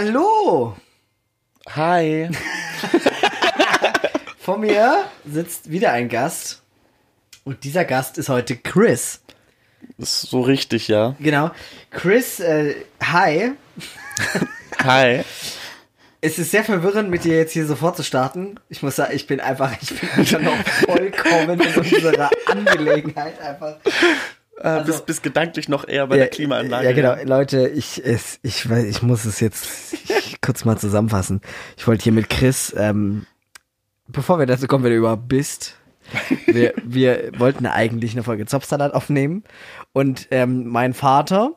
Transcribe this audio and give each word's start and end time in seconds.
Hallo! 0.00 0.76
Hi. 1.70 2.30
Vor 4.38 4.56
mir 4.56 5.06
sitzt 5.28 5.72
wieder 5.72 5.90
ein 5.90 6.08
Gast. 6.08 6.62
Und 7.42 7.64
dieser 7.64 7.84
Gast 7.84 8.16
ist 8.16 8.28
heute 8.28 8.56
Chris. 8.56 9.22
Ist 9.96 10.20
so 10.20 10.42
richtig, 10.42 10.86
ja. 10.86 11.16
Genau. 11.18 11.50
Chris, 11.90 12.38
äh, 12.38 12.76
hi. 13.02 13.54
Hi. 14.84 15.24
Es 16.20 16.38
ist 16.38 16.52
sehr 16.52 16.62
verwirrend, 16.62 17.10
mit 17.10 17.24
dir 17.24 17.36
jetzt 17.36 17.52
hier 17.52 17.66
sofort 17.66 17.96
zu 17.96 18.04
starten. 18.04 18.60
Ich 18.68 18.84
muss 18.84 18.94
sagen, 18.94 19.16
ich 19.16 19.26
bin 19.26 19.40
einfach, 19.40 19.72
ich 19.82 19.98
bin 19.98 20.10
einfach 20.10 20.40
noch 20.40 20.56
vollkommen 20.86 21.60
in 21.60 21.74
unserer 21.76 22.30
Angelegenheit 22.46 23.40
einfach. 23.40 23.78
Äh, 24.60 24.82
bist, 24.84 25.06
bist 25.06 25.22
gedanklich 25.22 25.68
noch 25.68 25.86
eher 25.86 26.06
bei 26.06 26.16
der 26.16 26.28
Klimaanlage. 26.28 26.86
Ja, 26.86 26.92
genau. 26.92 27.16
Leute, 27.24 27.68
ich, 27.68 28.04
es, 28.04 28.40
ich, 28.42 28.68
weiß, 28.68 28.84
ich 28.84 29.02
muss 29.02 29.24
es 29.24 29.40
jetzt 29.40 29.68
kurz 30.40 30.64
mal 30.64 30.76
zusammenfassen. 30.76 31.40
Ich 31.76 31.86
wollte 31.86 32.04
hier 32.04 32.12
mit 32.12 32.28
Chris, 32.28 32.74
ähm, 32.76 33.26
bevor 34.08 34.38
wir 34.38 34.46
dazu 34.46 34.66
kommen, 34.66 34.84
wer 34.84 34.90
du 34.90 34.96
überhaupt 34.96 35.28
bist, 35.28 35.76
wir, 36.46 36.74
wir 36.82 37.38
wollten 37.38 37.66
eigentlich 37.66 38.12
eine 38.12 38.22
Folge 38.22 38.46
Zopfsalat 38.46 38.94
aufnehmen 38.94 39.44
und 39.92 40.28
ähm, 40.30 40.66
mein 40.66 40.94
Vater, 40.94 41.52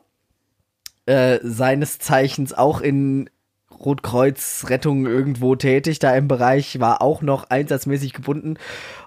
äh, 1.06 1.40
seines 1.42 1.98
Zeichens 1.98 2.52
auch 2.52 2.80
in 2.80 3.28
Rotkreuz-Rettung 3.84 5.06
irgendwo 5.06 5.56
tätig, 5.56 5.98
da 5.98 6.14
im 6.14 6.28
Bereich, 6.28 6.80
war 6.80 7.02
auch 7.02 7.22
noch 7.22 7.50
einsatzmäßig 7.50 8.12
gebunden. 8.12 8.56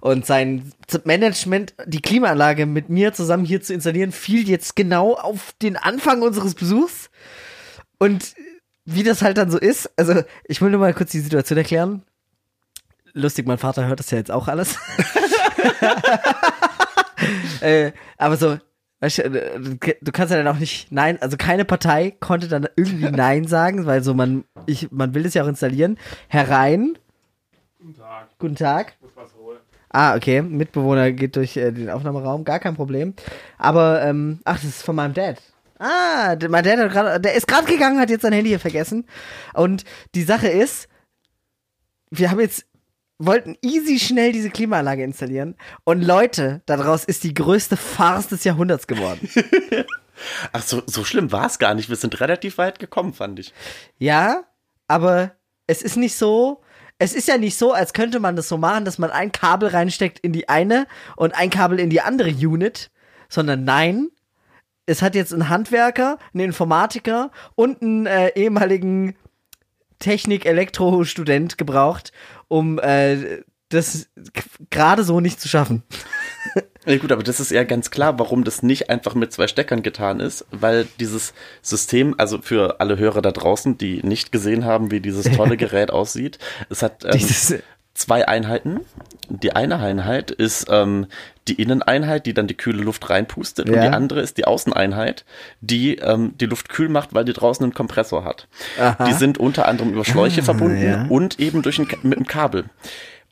Und 0.02 0.26
sein 0.26 0.72
Management, 1.04 1.74
die 1.86 2.02
Klimaanlage 2.02 2.66
mit 2.66 2.90
mir 2.90 3.14
zusammen 3.14 3.46
hier 3.46 3.62
zu 3.62 3.74
installieren, 3.74 4.12
fiel 4.12 4.48
jetzt 4.48 4.76
genau 4.76 5.14
auf 5.14 5.54
den 5.62 5.78
Anfang 5.78 6.22
unseres 6.22 6.56
Besuchs. 6.56 7.10
Und 7.98 8.34
wie 8.86 9.04
das 9.04 9.22
halt 9.22 9.38
dann 9.38 9.50
so 9.50 9.58
ist, 9.58 9.90
also 9.98 10.24
ich 10.46 10.62
will 10.62 10.70
nur 10.70 10.80
mal 10.80 10.94
kurz 10.94 11.12
die 11.12 11.20
Situation 11.20 11.58
erklären. 11.58 12.04
Lustig, 13.14 13.48
mein 13.48 13.58
Vater 13.58 13.88
hört 13.88 14.00
das 14.00 14.12
ja 14.12 14.18
jetzt 14.18 14.32
auch 14.32 14.48
alles. 14.48 14.78
äh, 17.62 17.94
aber 18.18 18.38
so, 18.38 18.58
weißt 19.06 19.20
du, 19.20 19.78
du 20.02 20.12
kannst 20.12 20.32
ja 20.32 20.38
dann 20.38 20.48
auch 20.48 20.60
nicht 20.60 20.92
Nein, 20.92 21.22
also 21.22 21.38
keine 21.38 21.64
Partei 21.64 22.12
konnte 22.20 22.48
dann 22.48 22.68
irgendwie 22.76 23.10
Nein 23.12 23.48
sagen, 23.48 23.86
weil 23.86 24.04
so 24.04 24.14
man, 24.14 24.46
ich, 24.66 24.92
man 24.92 25.14
will 25.14 25.26
es 25.26 25.34
ja 25.34 25.44
auch 25.44 25.48
installieren. 25.48 25.98
Herein. 26.28 26.98
Guten 27.80 27.96
Tag. 27.96 28.28
Guten 28.40 28.56
Tag. 28.56 28.98
Ah, 29.90 30.16
okay. 30.16 30.42
Mitbewohner 30.42 31.12
geht 31.12 31.36
durch 31.36 31.56
äh, 31.56 31.72
den 31.72 31.90
Aufnahmeraum, 31.90 32.44
gar 32.44 32.60
kein 32.60 32.76
Problem. 32.76 33.14
Aber, 33.58 34.02
ähm, 34.02 34.42
ach, 34.44 34.56
das 34.56 34.66
ist 34.66 34.84
von 34.84 34.96
meinem 34.96 35.14
Dad. 35.14 35.42
Ah, 35.80 36.36
mein 36.50 36.64
Dad 36.66 36.80
hat 36.80 36.92
grad, 36.92 37.24
der 37.24 37.36
ist 37.36 37.48
gerade 37.48 37.66
gegangen, 37.66 38.00
hat 38.00 38.10
jetzt 38.10 38.24
sein 38.24 38.34
Handy 38.34 38.50
hier 38.50 38.60
vergessen. 38.60 39.06
Und 39.54 39.86
die 40.14 40.24
Sache 40.24 40.48
ist, 40.48 40.90
wir 42.10 42.32
haben 42.32 42.40
jetzt, 42.40 42.66
wollten 43.18 43.58
easy 43.62 44.00
schnell 44.00 44.32
diese 44.32 44.50
Klimaanlage 44.50 45.04
installieren. 45.04 45.56
Und 45.84 46.04
Leute, 46.04 46.62
daraus 46.66 47.06
ist 47.06 47.24
die 47.24 47.34
größte 47.34 47.78
Farce 47.78 48.28
des 48.28 48.44
Jahrhunderts 48.44 48.88
geworden. 48.88 49.30
Ach, 50.52 50.62
so, 50.62 50.84
so 50.86 51.04
schlimm 51.04 51.32
war 51.32 51.46
es 51.46 51.60
gar 51.60 51.74
nicht. 51.74 51.90
Wir 51.90 51.96
sind 51.96 52.20
relativ 52.20 52.58
weit 52.58 52.80
gekommen, 52.80 53.14
fand 53.14 53.40
ich. 53.40 53.54
Ja, 53.98 54.44
aber 54.88 55.32
es 55.68 55.82
ist 55.82 55.98
nicht 55.98 56.16
so. 56.16 56.62
Es 56.98 57.14
ist 57.14 57.28
ja 57.28 57.38
nicht 57.38 57.58
so, 57.58 57.74
als 57.74 57.92
könnte 57.92 58.22
man 58.22 58.38
das 58.38 58.48
so 58.48 58.58
machen, 58.58 58.86
dass 58.86 58.98
man 58.98 59.12
ein 59.12 59.34
Kabel 59.34 59.68
reinsteckt 59.68 60.20
in 60.20 60.32
die 60.32 60.48
eine 60.48 60.88
und 61.18 61.36
ein 61.36 61.50
Kabel 61.50 61.80
in 61.80 61.90
die 61.90 62.00
andere 62.00 62.30
Unit, 62.30 62.90
sondern 63.28 63.66
nein, 63.66 64.08
es 64.86 65.02
hat 65.02 65.14
jetzt 65.14 65.34
einen 65.34 65.50
Handwerker, 65.50 66.20
einen 66.34 66.46
Informatiker 66.46 67.32
und 67.56 67.82
einen 67.82 68.06
äh, 68.06 68.30
ehemaligen 68.36 69.16
Technik-Elektro-Student 70.00 71.58
gebraucht, 71.58 72.12
um 72.48 72.80
äh, 72.80 73.44
das 73.70 74.10
gerade 74.70 75.04
so 75.04 75.20
nicht 75.20 75.40
zu 75.40 75.48
schaffen. 75.48 75.84
Ja 76.88 76.98
gut, 76.98 77.12
aber 77.12 77.24
das 77.24 77.40
ist 77.40 77.50
ja 77.50 77.64
ganz 77.64 77.90
klar, 77.90 78.20
warum 78.20 78.44
das 78.44 78.62
nicht 78.62 78.92
einfach 78.92 79.16
mit 79.16 79.34
zwei 79.34 79.48
Steckern 79.48 79.82
getan 79.82 80.20
ist, 80.20 80.46
weil 80.52 80.86
dieses 81.00 81.34
System, 81.64 82.14
also 82.20 82.40
für 82.44 82.80
alle 82.80 83.00
Hörer 83.00 83.24
da 83.24 83.32
draußen, 83.32 83.80
die 83.80 84.04
nicht 84.04 84.32
gesehen 84.32 84.66
haben, 84.66 84.92
wie 84.92 85.00
dieses 85.00 85.26
tolle 85.36 85.58
Gerät 85.58 85.90
aussieht, 85.90 86.38
es 86.70 86.84
hat 86.84 87.04
ähm, 87.04 87.60
zwei 87.96 88.28
Einheiten. 88.28 88.82
Die 89.30 89.56
eine 89.56 89.80
Einheit 89.80 90.30
ist 90.30 90.68
ähm, 90.70 91.08
die 91.48 91.62
Inneneinheit, 91.62 92.26
die 92.26 92.34
dann 92.34 92.48
die 92.48 92.56
kühle 92.56 92.82
Luft 92.84 93.10
reinpustet, 93.10 93.70
und 93.70 93.76
Ja. 93.76 93.82
die 93.82 93.88
andere 93.96 94.22
ist 94.22 94.38
die 94.38 94.46
Außeneinheit, 94.46 95.26
die 95.62 95.96
ähm, 95.98 96.34
die 96.40 96.46
Luft 96.48 96.70
kühl 96.70 96.90
macht, 96.90 97.14
weil 97.14 97.26
die 97.26 97.34
draußen 97.34 97.64
einen 97.64 97.74
Kompressor 97.74 98.24
hat. 98.26 98.48
Aha. 98.80 99.06
Die 99.06 99.14
sind 99.14 99.38
unter 99.38 99.68
anderem 99.68 99.92
über 99.94 100.06
Schläuche 100.06 100.42
Ah, 100.42 100.46
verbunden 100.46 100.84
ja. 100.84 101.06
und 101.10 101.40
eben 101.40 101.62
durch 101.62 101.78
ein, 101.80 101.88
mit 102.04 102.18
einem 102.18 102.26
Kabel. 102.28 102.66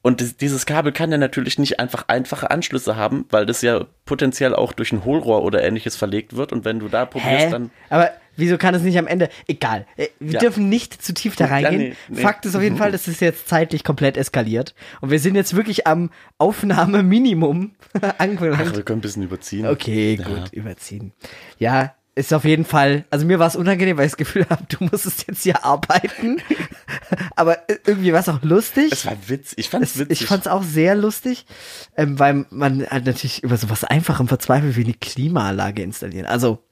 Und 0.04 0.20
dies- 0.20 0.36
dieses 0.36 0.66
Kabel 0.66 0.92
kann 0.92 1.12
ja 1.12 1.18
natürlich 1.18 1.58
nicht 1.58 1.80
einfach 1.80 2.06
einfache 2.10 2.52
Anschlüsse 2.52 2.98
haben, 2.98 3.26
weil 3.30 3.46
das 3.46 3.62
ja 3.62 3.86
potenziell 4.06 4.54
auch 4.54 4.74
durch 4.74 4.92
ein 4.92 5.06
Hohlrohr 5.06 5.44
oder 5.44 5.64
ähnliches 5.64 5.96
verlegt 5.96 6.36
wird. 6.36 6.52
Und 6.52 6.66
wenn 6.66 6.80
du 6.80 6.90
da 6.90 7.06
probierst, 7.06 7.46
Hä? 7.46 7.50
dann 7.52 7.72
Aber 7.90 8.12
wieso 8.36 8.58
kann 8.58 8.74
es 8.76 8.82
nicht 8.82 8.98
am 8.98 9.08
Ende? 9.08 9.30
Egal. 9.48 9.86
Äh, 9.98 10.08
Wir 10.20 10.34
Ja. 10.34 10.40
dürfen 10.40 10.70
nicht 10.70 11.02
zu 11.02 11.14
tief 11.14 11.36
da 11.36 11.46
Ja, 11.46 11.52
reingehen. 11.52 11.78
nee, 11.82 11.96
nee. 12.10 12.22
Fakt 12.22 12.46
ist 12.46 12.56
auf 12.56 12.62
jeden 12.64 12.78
Fall, 12.78 12.92
dass 12.92 13.08
es 13.08 13.20
jetzt 13.20 13.48
zeitlich 13.48 13.84
komplett 13.84 14.18
eskaliert. 14.18 14.74
Und 15.02 15.12
wir 15.12 15.20
sind 15.20 15.36
jetzt 15.36 15.56
wirklich 15.56 15.88
am 15.88 16.10
Aufnahmeminimum 16.38 17.72
ach, 18.02 18.14
angelangt. 18.18 18.76
wir 18.76 18.84
können 18.84 19.00
ein 19.00 19.02
bisschen 19.02 19.24
überziehen. 19.24 19.68
Okay, 19.68 20.18
Ja. 20.20 20.28
gut, 20.28 20.54
überziehen. 20.54 21.14
Ja, 21.60 21.94
ist 22.16 22.32
auf 22.32 22.46
jeden 22.46 22.64
Fall, 22.66 23.06
also 23.10 23.26
mir 23.26 23.40
war 23.40 23.48
es 23.48 23.56
unangenehm, 23.56 23.98
weil 23.98 24.06
ich 24.06 24.12
das 24.12 24.18
Gefühl 24.18 24.46
habe, 24.50 24.64
du 24.70 24.84
musstest 24.86 25.26
jetzt 25.28 25.42
hier 25.44 25.66
arbeiten. 25.66 26.40
Aber 27.36 27.58
irgendwie 27.88 28.14
war 28.14 28.20
es 28.20 28.30
auch 28.30 28.44
lustig. 28.44 28.92
Es 28.92 29.06
war 29.08 29.18
witzig. 29.28 29.58
Ich 29.58 29.70
fand's 29.70 29.92
Es- 29.96 30.00
witzig. 30.00 30.22
Ich 30.22 30.28
fand 30.28 30.42
es 30.46 30.48
auch 30.52 30.62
sehr 30.64 30.94
lustig, 30.96 31.46
ähm, 31.98 32.20
weil 32.20 32.46
man 32.52 32.86
halt 32.88 33.06
natürlich 33.08 33.44
über 33.44 33.58
sowas 33.58 33.84
Einfachem 33.84 34.28
verzweifelt 34.28 34.76
wie 34.76 34.84
eine 34.84 34.94
Klimaanlage 34.94 35.82
installieren. 35.82 36.28
Also, 36.28 36.64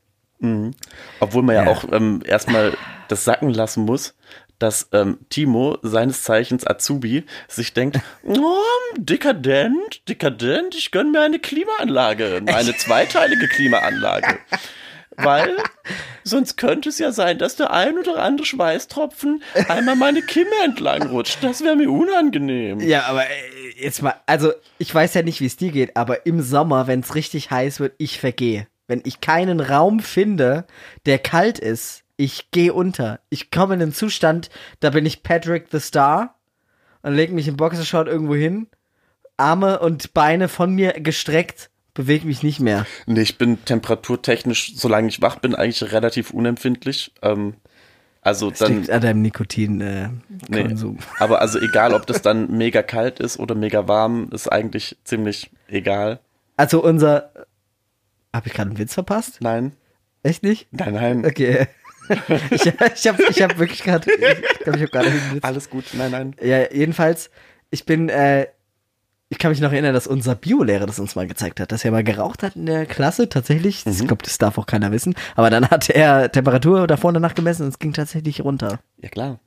Obwohl 1.20 1.44
man 1.44 1.56
ja, 1.56 1.66
Ja. 1.66 1.72
auch 1.72 1.86
ähm, 1.92 2.22
erstmal 2.26 2.74
das 3.08 3.24
sacken 3.26 3.54
lassen 3.54 3.86
muss, 3.86 4.16
dass 4.60 4.90
ähm, 4.92 5.18
Timo, 5.30 5.78
seines 5.82 6.24
Zeichens 6.24 6.66
Azubi, 6.66 7.24
sich 7.48 7.74
denkt, 7.74 8.00
oh, 8.24 8.56
dekadent, 8.98 10.08
dekadent, 10.08 10.76
ich 10.76 10.92
gönn 10.92 11.12
mir 11.12 11.22
eine 11.22 11.40
Klimaanlage, 11.40 12.42
eine 12.46 12.76
zweiteilige 12.76 13.48
Klimaanlage. 13.48 14.38
Weil 15.18 15.58
sonst 16.24 16.56
könnte 16.56 16.90
es 16.90 16.98
ja 16.98 17.12
sein, 17.12 17.38
dass 17.38 17.56
der 17.58 17.72
ein 17.72 17.98
oder 17.98 18.24
andere 18.24 18.46
Schweißtropfen 18.46 19.44
einmal 19.68 19.96
meine 19.98 20.22
Kimme 20.22 20.50
entlang 20.64 21.04
rutscht. 21.08 21.40
Das 21.44 21.62
wäre 21.64 21.76
mir 21.76 21.92
unangenehm. 21.92 22.80
Ja, 22.80 23.04
aber 23.04 23.24
äh, 23.26 23.30
jetzt 23.78 24.02
mal, 24.02 24.16
also 24.26 24.54
ich 24.78 24.94
weiß 24.96 25.14
ja 25.14 25.22
nicht, 25.22 25.42
wie 25.42 25.46
es 25.48 25.58
dir 25.58 25.72
geht, 25.72 25.98
aber 25.98 26.26
im 26.26 26.42
Sommer, 26.42 26.88
wenn 26.88 27.02
es 27.02 27.14
richtig 27.14 27.52
heiß 27.52 27.80
wird, 27.82 27.94
ich 27.98 28.20
vergehe. 28.20 28.68
Wenn 28.92 29.04
ich 29.06 29.22
keinen 29.22 29.62
Raum 29.62 30.02
finde, 30.02 30.66
der 31.06 31.18
kalt 31.18 31.60
ist, 31.60 32.04
ich 32.18 32.52
gehe 32.52 32.74
unter. 32.74 33.22
Ich 33.30 33.50
komme 33.50 33.76
in 33.76 33.82
einen 33.82 33.94
Zustand, 33.94 34.50
da 34.82 34.90
bin 34.90 35.06
ich 35.06 35.24
Patrick 35.24 35.68
the 35.72 35.80
Star 35.80 36.36
und 37.02 37.14
leg 37.14 37.32
mich 37.32 37.48
im 37.48 37.56
Boxershort 37.56 38.10
irgendwo 38.10 38.36
hin, 38.36 38.68
Arme 39.38 39.80
und 39.80 40.14
Beine 40.14 40.50
von 40.50 40.76
mir 40.76 40.92
gestreckt, 40.92 41.70
bewege 41.94 42.28
mich 42.28 42.44
nicht 42.44 42.60
mehr. 42.60 42.86
Nee, 43.06 43.22
ich 43.22 43.38
bin 43.38 43.64
temperaturtechnisch, 43.64 44.74
solange 44.76 45.08
ich 45.08 45.22
wach 45.22 45.38
bin, 45.38 45.56
eigentlich 45.56 45.94
relativ 45.94 46.32
unempfindlich. 46.32 47.14
Ähm, 47.22 47.54
also 48.22 48.50
Das 48.50 48.60
dann. 48.60 48.76
liegt 48.76 48.90
an 48.90 49.00
deinem 49.00 49.22
Nikotin 49.22 49.80
äh, 49.80 50.10
Nee, 50.50 50.68
aber 51.18 51.40
also 51.40 51.60
egal, 51.62 51.94
ob 51.94 52.06
das 52.08 52.22
dann 52.22 52.52
mega 52.58 52.84
kalt 52.84 53.22
ist 53.22 53.40
oder 53.40 53.56
mega 53.56 53.88
warm, 53.88 54.28
ist 54.34 54.52
eigentlich 54.52 54.98
ziemlich 55.06 55.50
egal. 55.70 56.20
Also 56.58 56.84
unser 56.84 57.32
Habe 58.34 58.48
ich 58.48 58.54
gerade 58.54 58.70
einen 58.70 58.78
Witz 58.78 58.94
verpasst? 58.94 59.40
Nein, 59.42 59.74
Echt 60.24 60.44
nicht? 60.44 60.68
nein, 60.72 60.94
nein. 60.94 61.26
Okay. 61.26 61.68
ich 62.52 62.66
ich 62.66 63.08
habe 63.08 63.24
ich 63.30 63.42
hab 63.42 63.58
wirklich 63.58 63.84
gerade, 63.84 64.12
ich 64.12 64.60
glaube, 64.60 64.78
ich 64.78 64.84
habe 64.84 64.92
gerade 64.92 65.08
einen 65.10 65.36
Witz. 65.36 65.44
Alles 65.44 65.70
gut, 65.70 65.86
nein, 65.94 66.12
nein. 66.12 66.36
Ja, 66.42 66.72
jedenfalls, 66.72 67.30
ich 67.70 67.86
bin, 67.86 68.10
äh, 68.10 68.48
ich 69.30 69.38
kann 69.40 69.52
mich 69.52 69.62
noch 69.62 69.72
erinnern, 69.72 69.94
dass 69.94 70.08
unser 70.08 70.36
Biolehrer 70.36 70.86
das 70.86 71.00
uns 71.00 71.16
mal 71.16 71.28
gezeigt 71.28 71.60
hat, 71.60 71.72
dass 71.72 71.86
er 71.86 71.92
mal 71.92 72.04
geraucht 72.04 72.44
hat 72.44 72.56
in 72.56 72.66
der 72.66 72.86
Klasse, 72.86 73.30
tatsächlich. 73.30 73.86
Ich 73.86 73.98
glaube, 74.00 74.24
das 74.24 74.38
darf 74.38 74.58
auch 74.58 74.66
keiner 74.66 74.92
wissen. 74.92 75.16
Aber 75.36 75.50
dann 75.50 75.70
hat 75.70 75.90
er 75.90 76.32
Temperatur 76.32 76.86
davor 76.86 77.10
und 77.10 77.14
danach 77.16 77.34
gemessen 77.34 77.64
und 77.64 77.70
es 77.70 77.80
ging 77.80 77.94
tatsächlich 77.94 78.44
runter. 78.44 78.82
Ja, 78.98 79.10
klar. 79.10 79.40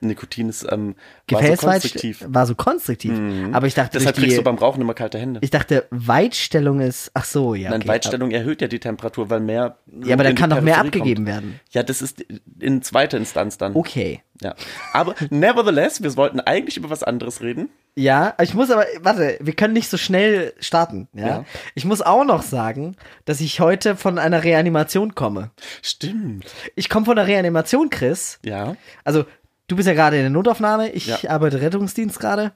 Nikotin 0.00 0.48
ist 0.48 0.66
ähm, 0.70 0.94
war 1.30 1.42
so 1.42 1.56
konstruktiv. 1.56 2.24
war 2.26 2.46
so 2.46 2.54
konstruktiv. 2.54 3.12
Aber 3.52 3.66
ich 3.66 3.74
dachte, 3.74 3.98
Deshalb 3.98 4.16
kriegst 4.16 4.32
die, 4.32 4.36
du 4.36 4.42
beim 4.42 4.56
Rauchen 4.56 4.80
immer 4.80 4.94
kalte 4.94 5.18
Hände. 5.18 5.40
ich 5.42 5.50
dachte, 5.50 5.86
Weitstellung 5.90 6.80
ist, 6.80 7.10
ach 7.14 7.24
so, 7.24 7.54
ja. 7.54 7.70
Nein, 7.70 7.80
okay. 7.80 7.88
Weitstellung 7.88 8.30
erhöht 8.30 8.62
ja 8.62 8.68
die 8.68 8.80
Temperatur, 8.80 9.30
weil 9.30 9.40
mehr. 9.40 9.76
Ja, 10.02 10.14
aber 10.14 10.24
dann 10.24 10.34
kann 10.34 10.50
noch 10.50 10.60
mehr 10.60 10.78
abgegeben 10.78 11.24
kommt. 11.24 11.28
werden. 11.28 11.60
Ja, 11.70 11.82
das 11.82 12.02
ist 12.02 12.24
in 12.58 12.82
zweiter 12.82 13.18
Instanz 13.18 13.58
dann. 13.58 13.74
Okay. 13.74 14.22
Ja. 14.42 14.54
Aber 14.92 15.14
nevertheless, 15.28 16.02
wir 16.02 16.16
wollten 16.16 16.40
eigentlich 16.40 16.76
über 16.76 16.88
was 16.88 17.02
anderes 17.02 17.42
reden. 17.42 17.68
Ja, 17.94 18.34
ich 18.40 18.54
muss 18.54 18.70
aber, 18.70 18.86
warte, 19.00 19.36
wir 19.40 19.52
können 19.52 19.74
nicht 19.74 19.90
so 19.90 19.96
schnell 19.96 20.54
starten, 20.60 21.08
ja? 21.12 21.26
Ja. 21.26 21.44
Ich 21.74 21.84
muss 21.84 22.00
auch 22.00 22.24
noch 22.24 22.42
sagen, 22.42 22.96
dass 23.24 23.40
ich 23.40 23.60
heute 23.60 23.96
von 23.96 24.18
einer 24.18 24.44
Reanimation 24.44 25.14
komme. 25.14 25.50
Stimmt. 25.82 26.46
Ich 26.76 26.88
komme 26.88 27.04
von 27.04 27.16
der 27.16 27.26
Reanimation, 27.26 27.90
Chris. 27.90 28.38
Ja. 28.44 28.76
Also, 29.04 29.24
du 29.70 29.76
bist 29.76 29.86
ja 29.88 29.94
gerade 29.94 30.16
in 30.16 30.22
der 30.22 30.30
Notaufnahme, 30.30 30.90
ich 30.90 31.06
Ja. 31.06 31.30
arbeite 31.30 31.60
Rettungsdienst 31.60 32.18
gerade. 32.20 32.52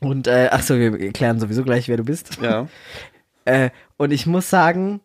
Und, 0.00 0.26
äh, 0.26 0.48
ach 0.50 0.62
so, 0.62 0.78
wir 0.78 1.12
klären 1.12 1.40
sowieso 1.40 1.64
gleich, 1.64 1.88
wer 1.88 1.96
du 1.96 2.04
bist. 2.04 2.38
Ja. 2.42 2.68
Äh, 3.48 3.70
und 3.96 4.10
ich 4.10 4.26
muss 4.26 4.50
sagen, 4.50 5.00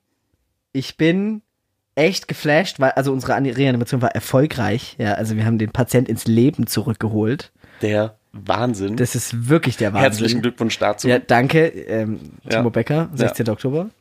ich 0.73 0.97
bin 0.97 1.43
echt 1.93 2.27
geflasht, 2.27 2.79
weil, 2.79 2.89
also 2.93 3.13
unsere 3.13 3.35
Ani- 3.35 3.51
Reanimation 3.51 4.01
war 4.01 4.15
erfolgreich, 4.15 4.95
ja, 4.97 5.13
also 5.13 5.35
wir 5.35 5.45
haben 5.45 5.59
den 5.59 5.69
Patient 5.71 6.09
ins 6.09 6.25
Leben 6.25 6.65
zurückgeholt. 6.65 7.51
Der 7.83 8.15
Wahnsinn. 8.31 8.97
Das 8.97 9.13
ist 9.13 9.47
wirklich 9.47 9.77
der 9.77 9.93
Wahnsinn. 9.93 10.09
Herzlichen 10.09 10.41
Glückwunsch 10.41 10.79
dazu. 10.79 11.07
Ja, 11.07 11.19
danke, 11.19 11.67
ähm, 11.67 12.19
Timo 12.49 12.63
Ja. 12.63 12.69
Becker, 12.69 13.09
16. 13.13 13.47
Oktober. 13.49 13.91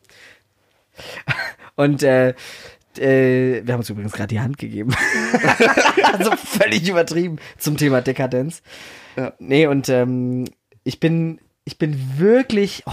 Und 1.76 2.02
äh, 2.02 2.32
äh, 2.98 3.62
wir 3.64 3.72
haben 3.72 3.80
uns 3.80 3.90
übrigens 3.90 4.12
gerade 4.12 4.28
die 4.28 4.40
Hand 4.40 4.58
gegeben. 4.58 4.94
also 6.12 6.32
völlig 6.36 6.88
übertrieben 6.88 7.38
zum 7.58 7.76
Thema 7.76 8.00
Dekadenz. 8.00 8.62
Ja. 9.16 9.32
Nee, 9.38 9.66
und 9.66 9.88
ähm, 9.88 10.46
ich 10.84 11.00
bin, 11.00 11.40
ich 11.64 11.78
bin 11.78 12.18
wirklich, 12.18 12.82
oh, 12.86 12.92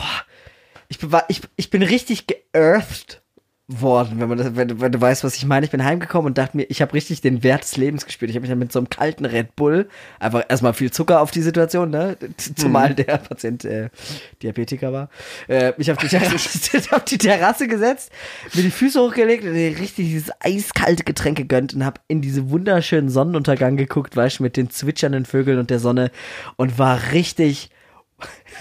ich, 0.88 1.00
bin, 1.00 1.12
ich, 1.28 1.42
ich 1.56 1.70
bin 1.70 1.82
richtig 1.82 2.28
geearthed 2.28 3.22
worden, 3.70 4.22
wenn 4.22 4.30
man 4.30 4.38
das, 4.38 4.56
wenn, 4.56 4.70
du- 4.70 4.80
wenn 4.80 4.94
du 4.94 5.02
weißt, 5.02 5.26
was 5.26 5.36
ich 5.36 5.46
meine. 5.46 5.66
Ich 5.66 5.72
bin 5.72 5.84
heimgekommen 5.84 6.28
und 6.28 6.38
dachte 6.38 6.56
mir, 6.56 6.64
ich 6.70 6.82
habe 6.82 6.94
richtig 6.94 7.20
den 7.20 7.44
Wert 7.44 7.64
des 7.64 7.76
Lebens 7.76 8.06
gespürt. 8.06 8.30
Ich 8.30 8.36
habe 8.38 8.42
mich 8.42 8.50
dann 8.50 8.60
mit 8.60 8.72
so 8.72 8.80
einem 8.80 8.90
kalten 8.90 9.26
Red 9.26 9.58
Bull 9.58 9.90
einfach 10.20 10.46
erstmal 10.48 10.74
viel 10.74 10.90
Zucker 10.90 11.20
auf 11.20 11.32
die 11.32 11.42
Situation, 11.42 11.90
ne? 11.90 12.16
Zumal 12.56 12.96
der 12.96 13.18
Patient 13.18 13.66
äh, 13.66 13.90
Diabetiker 14.42 14.94
war. 14.94 15.10
Äh, 15.50 15.74
mich 15.78 15.92
auf 15.92 15.98
die, 15.98 16.08
Terrasse, 16.10 16.96
auf 16.96 17.04
die 17.04 17.18
Terrasse 17.18 17.68
gesetzt, 17.68 18.10
mir 18.54 18.64
die 18.64 18.72
Füße 18.72 19.02
hochgelegt 19.02 19.44
und 19.44 19.52
mir 19.52 19.78
richtig 19.78 20.08
dieses 20.08 20.32
eiskalte 20.40 21.04
Getränk 21.04 21.38
gegönnt 21.38 21.74
und 21.74 21.84
habe 21.84 22.00
in 22.08 22.22
diese 22.22 22.50
wunderschönen 22.50 23.10
Sonnenuntergang 23.10 23.76
geguckt, 23.76 24.16
weißt 24.16 24.40
du, 24.40 24.44
mit 24.44 24.56
den 24.56 24.70
zwitschernden 24.70 25.26
Vögeln 25.26 25.60
und 25.60 25.70
der 25.70 25.80
Sonne 25.80 26.12
und 26.56 26.80
war 26.80 27.12
richtig, 27.12 27.70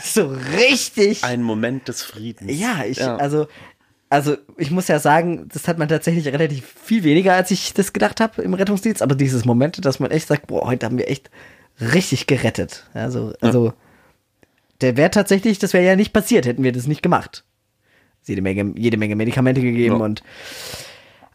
so 0.02 0.34
richtig. 0.58 1.22
Ein 1.22 1.42
Moment 1.44 1.86
des 1.86 2.02
Friedens. 2.02 2.50
Ja, 2.58 2.82
ich, 2.84 2.98
Ja. 2.98 3.16
also, 3.16 3.46
also 4.08 4.36
ich 4.56 4.70
muss 4.70 4.88
ja 4.88 4.98
sagen, 4.98 5.48
das 5.52 5.66
hat 5.68 5.78
man 5.78 5.88
tatsächlich 5.88 6.26
relativ 6.28 6.64
viel 6.64 7.02
weniger, 7.04 7.34
als 7.34 7.50
ich 7.50 7.74
das 7.74 7.92
gedacht 7.92 8.20
habe 8.20 8.42
im 8.42 8.54
Rettungsdienst, 8.54 9.02
aber 9.02 9.14
dieses 9.14 9.44
Momente, 9.44 9.80
dass 9.80 9.98
man 10.00 10.10
echt 10.10 10.28
sagt, 10.28 10.46
boah, 10.46 10.66
heute 10.66 10.86
haben 10.86 10.98
wir 10.98 11.08
echt 11.10 11.30
richtig 11.80 12.26
gerettet. 12.26 12.88
Also, 12.94 13.34
also 13.40 13.72
der 14.80 14.96
wäre 14.96 15.10
tatsächlich, 15.10 15.58
das 15.58 15.72
wäre 15.72 15.84
ja 15.84 15.96
nicht 15.96 16.12
passiert, 16.12 16.46
hätten 16.46 16.62
wir 16.62 16.72
das 16.72 16.86
nicht 16.86 17.02
gemacht. 17.02 17.44
Jede 18.26 18.42
Menge, 18.42 18.72
jede 18.76 18.96
Menge 18.96 19.16
Medikamente 19.16 19.60
gegeben 19.60 19.98
Ja. 19.98 20.04
und 20.04 20.22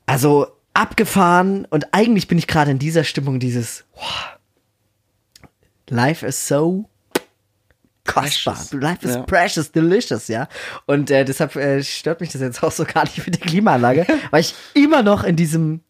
also 0.05 0.47
abgefahren 0.73 1.65
und 1.69 1.93
eigentlich 1.93 2.27
bin 2.27 2.37
ich 2.37 2.47
gerade 2.47 2.71
in 2.71 2.79
dieser 2.79 3.03
Stimmung 3.03 3.39
dieses 3.39 3.85
boah, 3.93 4.39
Life 5.89 6.25
is 6.25 6.47
so 6.47 6.85
kostbar. 8.05 8.55
Precious. 8.55 8.73
Life 8.73 9.05
is 9.07 9.15
Ja. 9.15 9.21
precious, 9.23 9.71
delicious, 9.71 10.27
ja. 10.27 10.47
Und 10.85 11.11
äh, 11.11 11.23
deshalb 11.25 11.55
äh, 11.55 11.83
stört 11.83 12.21
mich 12.21 12.31
das 12.31 12.41
jetzt 12.41 12.63
auch 12.63 12.71
so 12.71 12.85
gar 12.85 13.03
nicht 13.03 13.25
mit 13.25 13.35
der 13.39 13.47
Klimaanlage, 13.47 14.05
weil 14.31 14.41
ich 14.41 14.53
immer 14.73 15.03
noch 15.03 15.23
in 15.23 15.35
diesem 15.35 15.81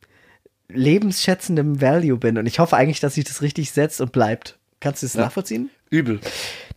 lebensschätzenden 0.69 1.81
Value 1.81 2.17
bin 2.17 2.37
und 2.37 2.45
ich 2.45 2.59
hoffe 2.59 2.77
eigentlich, 2.77 2.99
dass 2.99 3.15
sich 3.15 3.25
das 3.25 3.41
richtig 3.41 3.71
setzt 3.71 4.01
und 4.01 4.11
bleibt. 4.11 4.57
Kannst 4.79 5.03
du 5.03 5.05
das 5.07 5.13
Ja. 5.15 5.21
nachvollziehen? 5.21 5.69
Übel. 5.89 6.19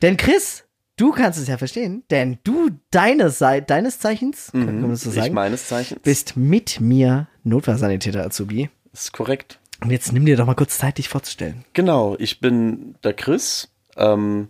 Denn 0.03 0.17
Chris, 0.17 0.65
du 0.97 1.13
kannst 1.13 1.39
es 1.39 1.49
ja 1.49 1.57
verstehen, 1.59 2.03
denn 2.11 2.39
du 2.45 2.71
deine 2.91 3.31
Seite, 3.31 3.67
deines 3.67 3.99
Zeichens, 4.01 4.49
kann 4.53 4.67
kann 4.67 4.81
man 4.81 4.91
das 4.91 5.03
so 5.03 5.11
Ich 5.11 5.17
sagen, 5.17 5.35
meines 5.35 5.69
Zeichens. 5.69 6.01
bist 6.03 6.37
mit 6.37 6.81
mir 6.81 7.29
Notfallsanitäter 7.45 8.25
Azubi. 8.25 8.69
ist 8.93 9.13
korrekt. 9.13 9.59
Und 9.83 9.91
jetzt 9.91 10.13
nimm 10.13 10.25
dir 10.27 10.37
doch 10.37 10.47
mal 10.47 10.55
kurz 10.55 10.79
Zeit, 10.79 10.99
dich 10.99 11.09
vorzustellen. 11.09 11.65
Genau, 11.73 12.17
ich 12.19 12.41
bin 12.41 12.95
der 13.05 13.13
Chris, 13.13 13.69
ähm, 13.97 14.49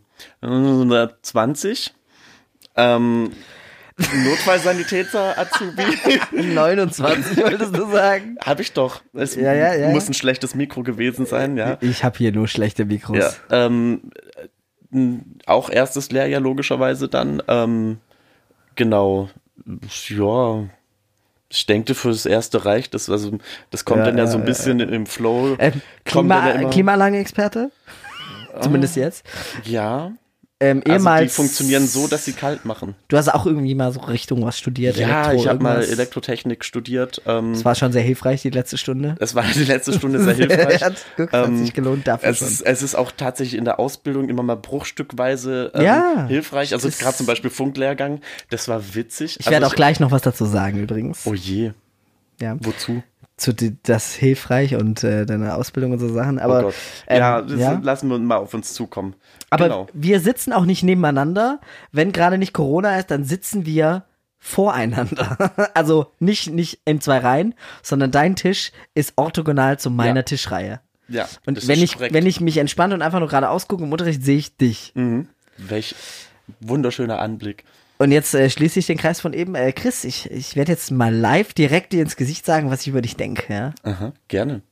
20, 1.22 1.94
ähm, 2.76 3.32
Notfallsanitäter 3.96 5.38
Azubi. 5.38 5.84
29 6.32 7.36
wolltest 7.38 7.76
du 7.76 7.90
sagen? 7.92 8.36
Hab 8.44 8.58
ich 8.58 8.72
doch. 8.72 9.02
Es 9.12 9.36
Ja, 9.36 9.52
ja, 9.52 9.72
ja. 9.74 9.90
muss 9.90 10.08
ein 10.08 10.14
schlechtes 10.14 10.54
Mikro 10.56 10.82
gewesen 10.82 11.26
sein, 11.26 11.56
ja. 11.56 11.78
Ich 11.80 12.02
habe 12.02 12.18
hier 12.18 12.32
nur 12.32 12.48
schlechte 12.48 12.84
Mikros. 12.84 13.18
Ja, 13.18 13.66
ähm, 13.66 14.10
äh, 14.92 15.18
auch 15.46 15.70
erstes 15.70 16.10
Lehrjahr 16.10 16.40
logischerweise 16.40 17.08
dann. 17.08 17.40
Ähm, 17.46 17.98
genau, 18.74 19.28
ja. 20.08 20.64
Ich 21.48 21.66
denke, 21.66 21.94
für 21.94 22.08
das 22.08 22.26
erste 22.26 22.64
reicht 22.64 22.94
das. 22.94 23.08
Also, 23.08 23.38
das 23.70 23.84
kommt 23.84 24.00
Ja, 24.00 24.06
dann 24.06 24.18
ja 24.18 24.24
ja, 24.24 24.30
so 24.30 24.38
ein 24.38 24.40
ja, 24.40 24.46
bisschen 24.46 24.80
im 24.80 25.06
Flow. 25.06 25.56
Kommt 25.56 25.82
Klima, 26.04 26.50
ja 26.60 26.68
Klimaanlagenexperte? 26.68 27.70
Zumindest 28.60 28.96
jetzt. 28.96 29.24
ja. 29.64 30.12
Ähm, 30.60 30.82
Also 30.86 30.92
ehemals, 30.98 31.22
die 31.32 31.36
funktionieren 31.36 31.86
so, 31.88 32.06
dass 32.06 32.24
sie 32.24 32.32
kalt 32.32 32.64
machen. 32.64 32.94
Du 33.08 33.16
hast 33.16 33.28
auch 33.28 33.44
irgendwie 33.44 33.74
mal 33.74 33.92
so 33.92 33.98
Richtung 34.00 34.44
was 34.46 34.56
studiert. 34.56 34.96
Ja, 34.96 35.24
Elektro, 35.24 35.42
ich 35.42 35.48
habe 35.48 35.62
mal. 35.62 35.82
Elektrotechnik 35.82 36.64
studiert. 36.64 37.20
Ähm, 37.26 37.52
Das 37.54 37.64
war 37.64 37.74
schon 37.74 37.90
sehr 37.90 38.02
hilfreich, 38.02 38.42
die 38.42 38.50
letzte 38.50 38.78
Stunde. 38.78 39.16
es 39.18 39.34
war 39.34 39.42
die 39.52 39.64
letzte 39.64 39.92
Stunde 39.92 40.22
sehr 40.22 40.34
hilfreich. 40.36 40.80
hat, 40.82 41.04
guck, 41.16 41.32
hat 41.32 41.48
Ähm, 41.48 41.58
sich 41.58 41.74
gelohnt 41.74 42.06
dafür 42.06 42.28
Es 42.28 42.40
ist, 42.40 42.60
es 42.62 42.82
ist 42.82 42.94
auch 42.94 43.10
tatsächlich 43.10 43.58
in 43.58 43.64
der 43.64 43.80
Ausbildung 43.80 44.28
immer 44.28 44.44
mal 44.44 44.54
bruchstückweise 44.56 45.72
ähm, 45.74 45.82
Ja, 45.82 46.26
hilfreich. 46.28 46.72
Also 46.72 46.88
gerade 46.88 47.16
zum 47.16 47.26
Beispiel 47.26 47.50
Funklehrgang, 47.50 48.20
das 48.50 48.68
war 48.68 48.94
witzig. 48.94 49.38
ich 49.40 49.46
werde 49.50 49.64
also 49.66 49.72
auch 49.74 49.76
gleich 49.76 49.98
noch 49.98 50.12
was 50.12 50.22
dazu 50.22 50.44
sagen 50.46 50.78
übrigens. 50.78 51.22
Oh 51.26 51.34
je, 51.34 51.72
Ja. 52.40 52.56
wozu? 52.60 53.02
Zu 53.36 53.52
das 53.52 54.14
hilfreich 54.14 54.76
und 54.76 55.02
äh, 55.02 55.26
deine 55.26 55.56
Ausbildung 55.56 55.92
und 55.92 55.98
so 55.98 56.08
Sachen. 56.12 56.38
Aber, 56.38 56.66
oh 56.66 56.72
ähm, 57.08 57.18
ja, 57.18 57.42
das 57.42 57.58
ja. 57.58 57.80
lassen 57.82 58.08
wir 58.08 58.18
mal 58.18 58.36
auf 58.36 58.54
uns 58.54 58.74
zukommen. 58.74 59.16
aber 59.50 59.64
genau. 59.64 59.86
wir 59.92 60.20
sitzen 60.20 60.52
auch 60.52 60.64
nicht 60.64 60.84
nebeneinander. 60.84 61.60
Wenn 61.90 62.12
gerade 62.12 62.38
nicht 62.38 62.52
Corona 62.52 62.96
ist, 62.96 63.10
dann 63.10 63.24
sitzen 63.24 63.66
wir 63.66 64.04
voreinander. 64.38 65.70
also 65.74 66.12
nicht, 66.20 66.52
nicht 66.52 66.80
in 66.84 67.00
zwei 67.00 67.18
Reihen, 67.18 67.54
sondern 67.82 68.10
dein 68.10 68.36
Tisch 68.36 68.72
ist 68.94 69.14
orthogonal 69.16 69.78
zu 69.78 69.90
meiner 69.90 70.20
Ja. 70.20 70.22
Tischreihe. 70.22 70.80
Ja, 71.08 71.28
Und 71.44 71.56
das 71.56 71.66
wenn 71.66 71.78
ist 71.78 71.84
ich, 71.84 71.92
korrekt. 71.94 72.14
wenn 72.14 72.26
ich 72.26 72.40
mich 72.40 72.58
entspanne 72.58 72.94
und 72.94 73.02
einfach 73.02 73.18
nur 73.18 73.28
gerade 73.28 73.48
ausgucke 73.48 73.82
im 73.82 73.90
Unterricht, 73.92 74.22
sehe 74.22 74.38
ich 74.38 74.56
dich. 74.56 74.92
Mhm. 74.94 75.28
Welch 75.56 75.94
wunderschöner 76.60 77.20
Anblick. 77.20 77.64
Und 77.98 78.12
jetzt 78.12 78.34
äh, 78.34 78.50
schließe 78.50 78.78
ich 78.80 78.86
den 78.86 78.98
Kreis 78.98 79.20
von 79.20 79.32
eben. 79.32 79.54
Äh, 79.54 79.72
Chris, 79.72 80.04
ich, 80.04 80.30
ich 80.30 80.56
werde 80.56 80.72
jetzt 80.72 80.90
mal 80.90 81.14
live 81.14 81.54
direkt 81.54 81.92
dir 81.92 82.02
ins 82.02 82.16
Gesicht 82.16 82.44
sagen, 82.44 82.70
was 82.70 82.82
ich 82.82 82.88
über 82.88 83.02
dich 83.02 83.16
denke. 83.16 83.52
Ja? 83.52 83.74
Aha, 83.82 84.12
gerne. 84.28 84.62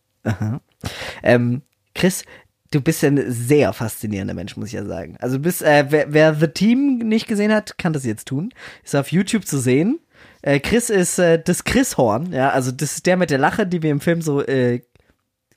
Ähm, 1.22 1.62
Chris, 1.94 2.24
du 2.72 2.80
bist 2.80 3.04
ein 3.04 3.22
sehr 3.30 3.72
faszinierender 3.72 4.34
Mensch, 4.34 4.56
muss 4.56 4.68
ich 4.68 4.74
ja 4.74 4.84
sagen. 4.84 5.16
Also 5.20 5.36
du 5.36 5.42
bist, 5.42 5.62
äh, 5.62 5.86
wer, 5.88 6.12
wer 6.12 6.34
The 6.34 6.48
Team 6.48 6.98
nicht 6.98 7.28
gesehen 7.28 7.52
hat, 7.52 7.78
kann 7.78 7.92
das 7.92 8.04
jetzt 8.04 8.28
tun. 8.28 8.52
Ist 8.82 8.96
auf 8.96 9.12
YouTube 9.12 9.46
zu 9.46 9.58
sehen. 9.58 10.00
Äh, 10.42 10.60
Chris 10.60 10.90
ist 10.90 11.18
äh, 11.18 11.40
das 11.42 11.64
Chris 11.64 11.96
Horn, 11.96 12.32
ja, 12.32 12.50
also 12.50 12.72
das 12.72 12.94
ist 12.94 13.06
der 13.06 13.16
mit 13.16 13.30
der 13.30 13.38
Lache, 13.38 13.66
die 13.66 13.82
wir 13.82 13.90
im 13.90 14.00
Film 14.00 14.22
so 14.22 14.42
äh, 14.42 14.82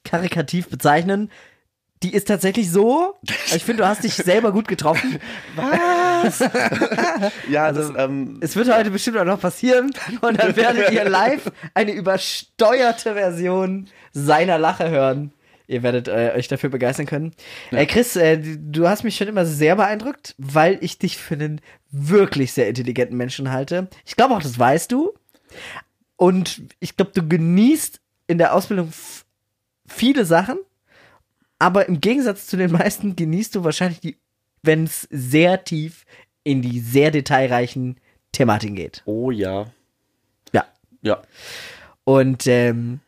karikativ 0.04 0.70
bezeichnen. 0.70 1.32
Die 2.04 2.14
ist 2.14 2.28
tatsächlich 2.28 2.70
so. 2.70 3.16
Ich 3.56 3.64
finde, 3.64 3.84
du 3.84 3.88
hast 3.88 4.04
dich 4.04 4.14
selber 4.14 4.52
gut 4.52 4.68
getroffen. 4.68 5.18
Ja, 7.50 7.66
Also, 7.66 7.94
das, 7.94 8.04
ähm, 8.06 8.38
Es 8.42 8.56
wird 8.56 8.74
heute 8.74 8.92
bestimmt 8.92 9.18
auch 9.18 9.26
noch 9.26 9.40
passieren 9.40 9.94
und 10.22 10.40
dann 10.40 10.56
werdet 10.56 10.92
ihr 10.92 11.06
live 11.06 11.52
eine 11.74 11.92
übersteuerte 11.92 13.14
Version 13.14 13.88
seiner 14.14 14.58
Lache 14.58 14.90
hören. 14.90 15.32
Ihr 15.68 15.82
werdet 15.82 16.08
äh, 16.08 16.34
euch 16.36 16.48
dafür 16.48 16.70
begeistern 16.70 17.08
können. 17.08 17.34
Äh, 17.72 17.86
Chris, 17.88 18.16
äh, 18.16 18.38
du 18.38 18.88
hast 18.88 19.04
mich 19.04 19.16
schon 19.16 19.28
immer 19.28 19.46
sehr 19.46 19.76
beeindruckt, 19.76 20.36
weil 20.38 20.78
ich 20.82 21.00
dich 21.00 21.18
für 21.18 21.34
einen 21.34 21.60
wirklich 21.92 22.54
sehr 22.54 22.68
intelligenten 22.68 23.18
Menschen 23.18 23.52
halte. 23.52 23.88
Ich 24.06 24.16
glaube 24.16 24.36
auch, 24.36 24.44
das 24.44 24.60
weißt 24.60 24.92
du. 24.92 25.14
Und 26.18 26.62
ich 26.80 26.96
glaube, 26.96 27.12
du 27.14 27.28
genießt 27.28 28.00
in 28.28 28.38
der 28.38 28.54
Ausbildung 28.54 28.92
viele 29.88 30.26
Sachen, 30.26 30.58
aber 31.60 31.88
im 31.88 32.00
Gegensatz 32.00 32.48
zu 32.48 32.58
den 32.58 32.72
meisten 32.72 33.16
genießt 33.16 33.56
du 33.56 33.64
wahrscheinlich 33.64 34.00
die, 34.00 34.18
wenn 34.66 34.86
es 34.86 35.08
sehr 35.12 35.64
tief 35.64 36.06
in 36.44 36.62
die 36.62 36.80
sehr 36.80 37.12
detailreichen 37.12 38.00
Thematiken 38.32 38.76
geht. 38.76 39.02
oh 39.06 39.32
ja. 39.32 39.68
Ja. 40.54 40.66
Ja. 41.02 41.22
Und 42.04 42.46
ähm, 42.48 43.00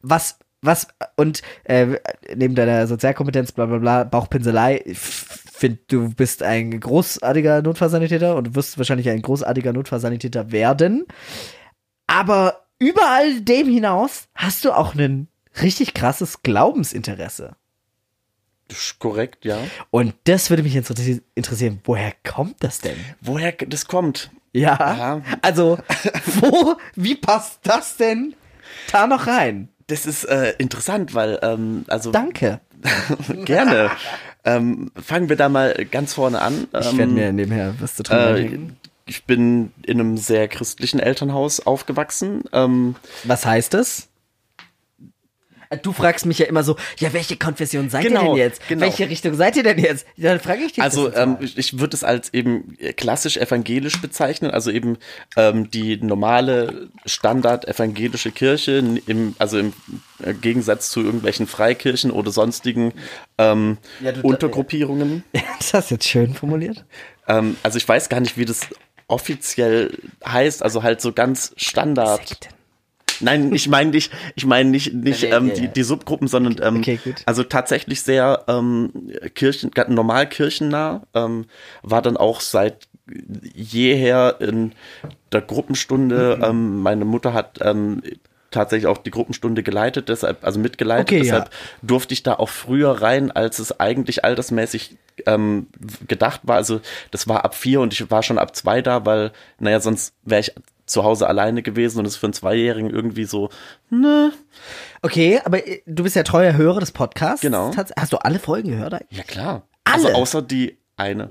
was, 0.00 0.38
was, 0.62 0.88
und 1.16 1.42
äh, 1.64 1.98
neben 2.34 2.54
deiner 2.54 2.86
Sozialkompetenz, 2.86 3.52
bla 3.52 3.66
bla 3.66 3.78
bla, 3.78 4.04
Bauchpinselei, 4.04 4.82
ich 4.84 4.98
finde, 4.98 5.80
du 5.88 6.14
bist 6.14 6.42
ein 6.42 6.78
großartiger 6.78 7.62
Notfallsanitäter 7.62 8.36
und 8.36 8.48
du 8.48 8.54
wirst 8.54 8.78
wahrscheinlich 8.78 9.10
ein 9.10 9.22
großartiger 9.22 9.72
Notfallsanitäter 9.72 10.52
werden. 10.52 11.04
Aber 12.06 12.66
über 12.78 13.02
all 13.08 13.40
dem 13.40 13.68
hinaus 13.68 14.28
hast 14.34 14.64
du 14.64 14.72
auch 14.72 14.94
ein 14.94 15.28
richtig 15.60 15.94
krasses 15.94 16.42
Glaubensinteresse. 16.42 17.56
Korrekt, 18.98 19.44
ja. 19.44 19.58
Und 19.90 20.14
das 20.24 20.50
würde 20.50 20.62
mich 20.62 20.76
interessieren, 20.76 21.22
interessieren. 21.34 21.80
woher 21.84 22.12
kommt 22.24 22.56
das 22.60 22.80
denn? 22.80 22.96
Woher 23.20 23.52
das 23.52 23.86
kommt? 23.86 24.30
Ja. 24.52 24.76
Ja. 24.78 25.22
Also, 25.42 25.78
wo, 26.40 26.76
wie 26.96 27.14
passt 27.14 27.60
das 27.62 27.96
denn 27.96 28.34
da 28.92 29.06
noch 29.06 29.26
rein? 29.26 29.68
Das 29.86 30.04
ist 30.06 30.24
äh, 30.24 30.54
interessant, 30.58 31.14
weil, 31.14 31.38
ähm, 31.42 31.84
also 31.88 32.10
Danke. 32.10 32.60
gerne. 33.44 33.90
ähm, 34.44 34.90
fangen 35.02 35.28
wir 35.28 35.36
da 35.36 35.48
mal 35.48 35.74
ganz 35.90 36.14
vorne 36.14 36.40
an. 36.40 36.66
Ich 36.78 36.86
Ähm, 36.92 36.98
werde 36.98 37.12
mir 37.12 37.32
nebenher 37.32 37.74
was 37.80 37.94
zu 37.96 38.02
trinken. 38.02 38.70
äh, 38.70 38.88
ich 39.10 39.24
bin 39.24 39.72
in 39.86 40.00
einem 40.00 40.16
sehr 40.18 40.48
christlichen 40.48 41.00
Elternhaus 41.00 41.60
aufgewachsen. 41.60 42.44
Ähm, 42.52 42.96
Was 43.24 43.46
heißt 43.46 43.72
das? 43.72 44.07
Du 45.82 45.92
fragst 45.92 46.24
mich 46.24 46.38
ja 46.38 46.46
immer 46.46 46.62
so, 46.64 46.76
ja, 46.98 47.12
welche 47.12 47.36
Konfession 47.36 47.90
seid 47.90 48.04
ihr 48.04 48.10
Genau, 48.10 48.34
denn 48.34 48.36
jetzt? 48.36 48.66
genau. 48.68 48.82
Welche 48.82 49.08
Richtung 49.10 49.34
seid 49.34 49.54
ihr 49.56 49.62
denn 49.62 49.78
jetzt? 49.78 50.06
Ja, 50.16 50.30
dann 50.30 50.40
frage 50.40 50.62
ich 50.64 50.72
dich 50.72 50.82
Also 50.82 51.12
ähm, 51.14 51.36
ich 51.40 51.58
ich 51.58 51.78
würde 51.78 51.94
es 51.94 52.04
als 52.04 52.32
eben 52.32 52.76
klassisch 52.96 53.36
evangelisch 53.36 54.00
bezeichnen, 54.00 54.50
also 54.50 54.70
eben 54.70 54.96
ähm, 55.36 55.70
die 55.70 55.98
normale 55.98 56.88
Standard 57.04 57.68
evangelische 57.68 58.32
Kirche, 58.32 58.82
im, 59.06 59.34
also 59.38 59.58
im 59.58 59.72
äh, 60.22 60.32
Gegensatz 60.32 60.90
zu 60.90 61.00
irgendwelchen 61.02 61.46
Freikirchen 61.46 62.10
oder 62.12 62.30
sonstigen 62.30 62.94
ähm, 63.36 63.76
Ja, 64.00 64.12
du- 64.12 64.22
Untergruppierungen. 64.22 65.22
Das 65.58 65.74
hast 65.74 65.90
du 65.90 65.96
jetzt 65.96 66.08
schön 66.08 66.32
formuliert. 66.34 66.84
Ähm, 67.26 67.56
also 67.62 67.76
ich 67.76 67.86
weiß 67.86 68.08
gar 68.08 68.20
nicht, 68.20 68.38
wie 68.38 68.44
das 68.46 68.60
offiziell 69.06 69.98
heißt, 70.26 70.62
also 70.62 70.82
halt 70.82 71.00
so 71.00 71.12
ganz 71.12 71.52
Standard. 71.56 72.26
Sekten. 72.28 72.54
Nein, 73.20 73.54
ich 73.54 73.68
meine 73.68 73.90
nicht, 73.90 74.12
ich 74.36 74.46
meine 74.46 74.70
nicht, 74.70 74.94
nicht 74.94 75.22
Ja, 75.22 75.30
ja, 75.30 75.36
ähm, 75.38 75.48
ja, 75.48 75.54
die, 75.54 75.68
die 75.68 75.82
Subgruppen, 75.82 76.28
sondern 76.28 76.56
ähm, 76.62 76.80
Okay, 76.80 76.98
also 77.26 77.42
tatsächlich 77.42 78.02
sehr 78.02 78.44
ähm, 78.48 78.92
Kirchen, 79.34 79.70
normal 79.88 80.28
kirchennah, 80.28 81.02
ähm, 81.14 81.46
war 81.82 82.02
dann 82.02 82.16
auch 82.16 82.40
seit 82.40 82.88
jeher 83.54 84.36
in 84.40 84.72
der 85.32 85.40
Gruppenstunde. 85.40 86.36
Mhm. 86.36 86.44
Ähm, 86.44 86.82
meine 86.82 87.04
Mutter 87.04 87.32
hat 87.32 87.58
ähm, 87.62 88.02
tatsächlich 88.50 88.86
auch 88.86 88.98
die 88.98 89.10
Gruppenstunde 89.10 89.62
geleitet, 89.62 90.08
deshalb, 90.08 90.44
also 90.44 90.58
mitgeleitet, 90.58 91.08
Okay, 91.08 91.20
deshalb 91.20 91.46
ja. 91.46 91.50
durfte 91.82 92.14
ich 92.14 92.22
da 92.22 92.34
auch 92.34 92.48
früher 92.48 93.02
rein, 93.02 93.30
als 93.30 93.58
es 93.58 93.78
eigentlich 93.78 94.24
altersmäßig 94.24 94.96
ähm, 95.26 95.66
gedacht 96.06 96.42
war. 96.44 96.56
Also 96.56 96.80
das 97.10 97.28
war 97.28 97.44
ab 97.44 97.54
vier 97.54 97.80
und 97.80 97.92
ich 97.92 98.10
war 98.10 98.22
schon 98.22 98.38
ab 98.38 98.56
zwei 98.56 98.82
da, 98.82 99.04
weil, 99.04 99.32
naja, 99.58 99.80
sonst 99.80 100.14
wäre 100.24 100.40
ich 100.40 100.54
zu 100.88 101.04
Hause 101.04 101.26
alleine 101.28 101.62
gewesen 101.62 101.98
und 102.00 102.06
ist 102.06 102.16
für 102.16 102.26
einen 102.26 102.32
Zweijährigen 102.32 102.90
irgendwie 102.90 103.24
so, 103.24 103.50
ne? 103.90 104.32
Okay, 105.02 105.40
aber 105.44 105.66
äh, 105.66 105.82
du 105.86 106.02
bist 106.02 106.16
ja 106.16 106.22
treuer 106.22 106.54
Hörer 106.54 106.80
des 106.80 106.92
Podcasts. 106.92 107.40
Genau. 107.42 107.70
Hast 107.76 108.12
du 108.12 108.16
alle 108.18 108.38
Folgen 108.38 108.70
gehört? 108.70 108.94
eigentlich? 108.94 109.18
Ja, 109.18 109.24
klar. 109.24 109.68
Alle? 109.84 109.94
Also 109.94 110.08
außer 110.10 110.42
die 110.42 110.78
eine. 110.96 111.30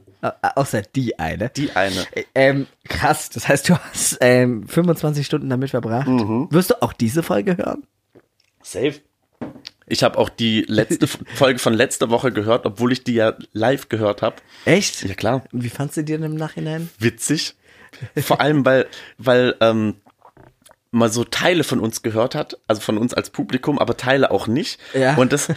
Außer 0.55 0.81
die 0.81 1.19
eine. 1.19 1.49
Die 1.49 1.75
eine. 1.75 2.05
Äh, 2.13 2.23
Ähm, 2.33 2.67
krass, 2.87 3.29
das 3.29 3.47
heißt, 3.47 3.67
du 3.69 3.77
hast 3.77 4.17
ähm, 4.21 4.67
25 4.67 5.25
Stunden 5.25 5.49
damit 5.49 5.71
verbracht. 5.71 6.07
Mhm. 6.07 6.47
Wirst 6.51 6.69
du 6.71 6.81
auch 6.81 6.93
diese 6.93 7.21
Folge 7.23 7.57
hören? 7.57 7.83
Safe. 8.63 8.95
Ich 9.89 10.03
habe 10.03 10.17
auch 10.17 10.29
die 10.29 10.61
letzte 10.67 11.07
Folge 11.35 11.59
von 11.59 11.73
letzter 11.73 12.09
Woche 12.09 12.31
gehört, 12.31 12.65
obwohl 12.65 12.91
ich 12.91 13.03
die 13.03 13.13
ja 13.13 13.33
live 13.53 13.89
gehört 13.89 14.21
habe. 14.21 14.37
Echt? 14.65 15.03
Ja, 15.03 15.13
klar. 15.15 15.43
Wie 15.51 15.69
fandst 15.69 15.97
du 15.97 16.03
dir 16.03 16.17
denn 16.17 16.31
im 16.31 16.37
Nachhinein? 16.37 16.89
Witzig. 16.99 17.55
Vor 18.17 18.41
allem, 18.41 18.65
weil, 18.65 18.87
weil 19.17 19.55
ähm, 19.61 19.95
mal 20.91 21.09
so 21.09 21.23
Teile 21.23 21.63
von 21.63 21.79
uns 21.79 22.01
gehört 22.01 22.35
hat, 22.35 22.59
also 22.67 22.81
von 22.81 22.97
uns 22.97 23.13
als 23.13 23.29
Publikum, 23.29 23.79
aber 23.79 23.97
Teile 23.97 24.31
auch 24.31 24.47
nicht. 24.47 24.79
Ja. 24.93 25.15
Und 25.15 25.33
das, 25.33 25.49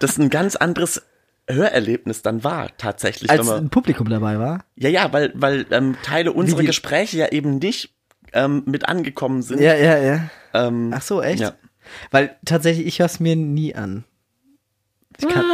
das 0.00 0.18
ein 0.18 0.30
ganz 0.30 0.56
anderes 0.56 1.02
Hörerlebnis 1.48 2.22
dann 2.22 2.44
war, 2.44 2.76
tatsächlich. 2.76 3.30
Als 3.30 3.46
man, 3.46 3.64
ein 3.64 3.70
Publikum 3.70 4.08
dabei 4.08 4.38
war? 4.38 4.64
ja, 4.76 4.88
ja, 4.88 5.12
weil, 5.12 5.32
weil 5.34 5.66
ähm, 5.70 5.96
Teile 6.02 6.32
unserer 6.32 6.62
Gespräche 6.62 7.16
ja 7.18 7.28
eben 7.28 7.58
nicht 7.58 7.94
ähm, 8.32 8.62
mit 8.66 8.88
angekommen 8.88 9.42
sind. 9.42 9.60
Ja, 9.60 9.74
ja, 9.74 9.98
ja. 9.98 10.30
Ähm, 10.52 10.92
Ach 10.94 11.02
so, 11.02 11.22
echt? 11.22 11.40
Ja. 11.40 11.54
Weil 12.10 12.36
tatsächlich, 12.44 12.86
ich 12.86 12.98
höre 12.98 13.06
es 13.06 13.20
mir 13.20 13.36
nie 13.36 13.74
an. 13.74 14.04
Ich 15.20 15.26
kann, 15.28 15.44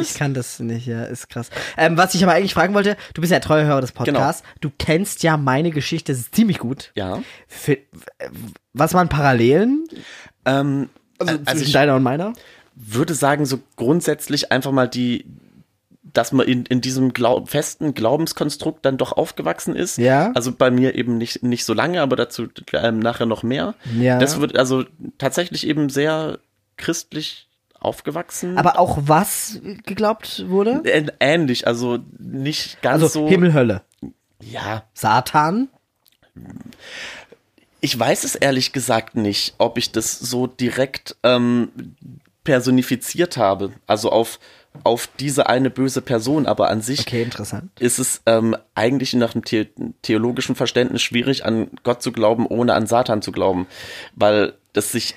ich, 0.00 0.10
ich 0.10 0.14
kann 0.14 0.32
das 0.32 0.60
nicht, 0.60 0.86
ja, 0.86 1.02
ist 1.04 1.28
krass. 1.28 1.50
Ähm, 1.76 1.96
was 1.96 2.14
ich 2.14 2.22
aber 2.22 2.32
eigentlich 2.34 2.54
fragen 2.54 2.72
wollte, 2.72 2.96
du 3.14 3.20
bist 3.20 3.32
ja 3.32 3.40
treuer 3.40 3.64
Hörer 3.66 3.80
des 3.80 3.90
Podcasts, 3.92 4.44
du 4.60 4.70
kennst 4.78 5.22
ja 5.24 5.36
meine 5.36 5.70
Geschichte 5.72 6.14
ziemlich 6.14 6.58
gut. 6.58 6.92
ja. 6.94 7.20
Für, 7.48 7.78
was 8.72 8.94
waren 8.94 9.08
Parallelen? 9.08 9.84
Ähm, 10.44 10.88
Also, 11.18 11.32
also 11.32 11.44
zwischen 11.44 11.66
ich 11.66 11.72
deiner 11.72 11.96
und 11.96 12.02
meiner? 12.02 12.32
würde 12.74 13.14
sagen, 13.14 13.44
so 13.44 13.58
grundsätzlich 13.76 14.50
einfach 14.52 14.70
mal 14.72 14.88
die, 14.88 15.26
dass 16.02 16.32
man 16.32 16.46
in, 16.46 16.64
in 16.66 16.80
diesem 16.80 17.12
Glaub, 17.12 17.48
festen 17.50 17.94
Glaubenskonstrukt 17.94 18.84
dann 18.84 18.98
doch 18.98 19.12
aufgewachsen 19.12 19.74
ist. 19.76 19.98
Ja. 19.98 20.30
Also 20.34 20.52
bei 20.52 20.70
mir 20.70 20.94
eben 20.94 21.18
nicht, 21.18 21.42
nicht 21.42 21.64
so 21.64 21.74
lange, 21.74 22.00
aber 22.00 22.16
dazu 22.16 22.46
ähm, 22.72 22.98
nachher 22.98 23.26
noch 23.26 23.42
mehr. 23.42 23.74
Ja. 23.98 24.18
Das 24.18 24.40
wird 24.40 24.56
also 24.56 24.84
tatsächlich 25.18 25.66
eben 25.66 25.88
sehr 25.90 26.38
christlich 26.76 27.48
aufgewachsen. 27.82 28.56
Aber 28.58 28.78
auch 28.78 28.98
was 29.02 29.60
geglaubt 29.84 30.44
wurde? 30.48 30.82
Ähnlich, 31.20 31.66
also 31.66 31.98
nicht 32.18 32.80
ganz 32.82 33.02
Also 33.02 33.08
so. 33.08 33.28
Himmel, 33.28 33.52
Hölle. 33.52 33.82
Ja, 34.40 34.84
Satan? 34.94 35.68
Ich 37.80 37.98
weiß 37.98 38.24
es 38.24 38.34
ehrlich 38.34 38.72
gesagt 38.72 39.16
nicht, 39.16 39.54
ob 39.58 39.76
ich 39.76 39.92
das 39.92 40.18
so 40.18 40.46
direkt 40.46 41.16
ähm, 41.22 41.70
personifiziert 42.44 43.36
habe. 43.36 43.72
Also 43.86 44.10
auf, 44.10 44.38
auf 44.84 45.08
diese 45.18 45.48
eine 45.48 45.70
böse 45.70 46.00
Person, 46.00 46.46
aber 46.46 46.70
an 46.70 46.80
sich 46.80 47.00
Okay, 47.00 47.28
ist 47.78 47.98
es 47.98 48.22
ähm, 48.26 48.56
eigentlich 48.74 49.14
nach 49.14 49.32
dem 49.32 49.42
the 49.46 49.68
theologischen 50.02 50.54
Verständnis 50.54 51.02
schwierig, 51.02 51.44
an 51.44 51.70
Gott 51.82 52.02
zu 52.02 52.12
glauben, 52.12 52.46
ohne 52.46 52.74
an 52.74 52.86
Satan 52.86 53.22
zu 53.22 53.32
glauben. 53.32 53.66
Weil 54.14 54.54
das 54.72 54.92
sich 54.92 55.14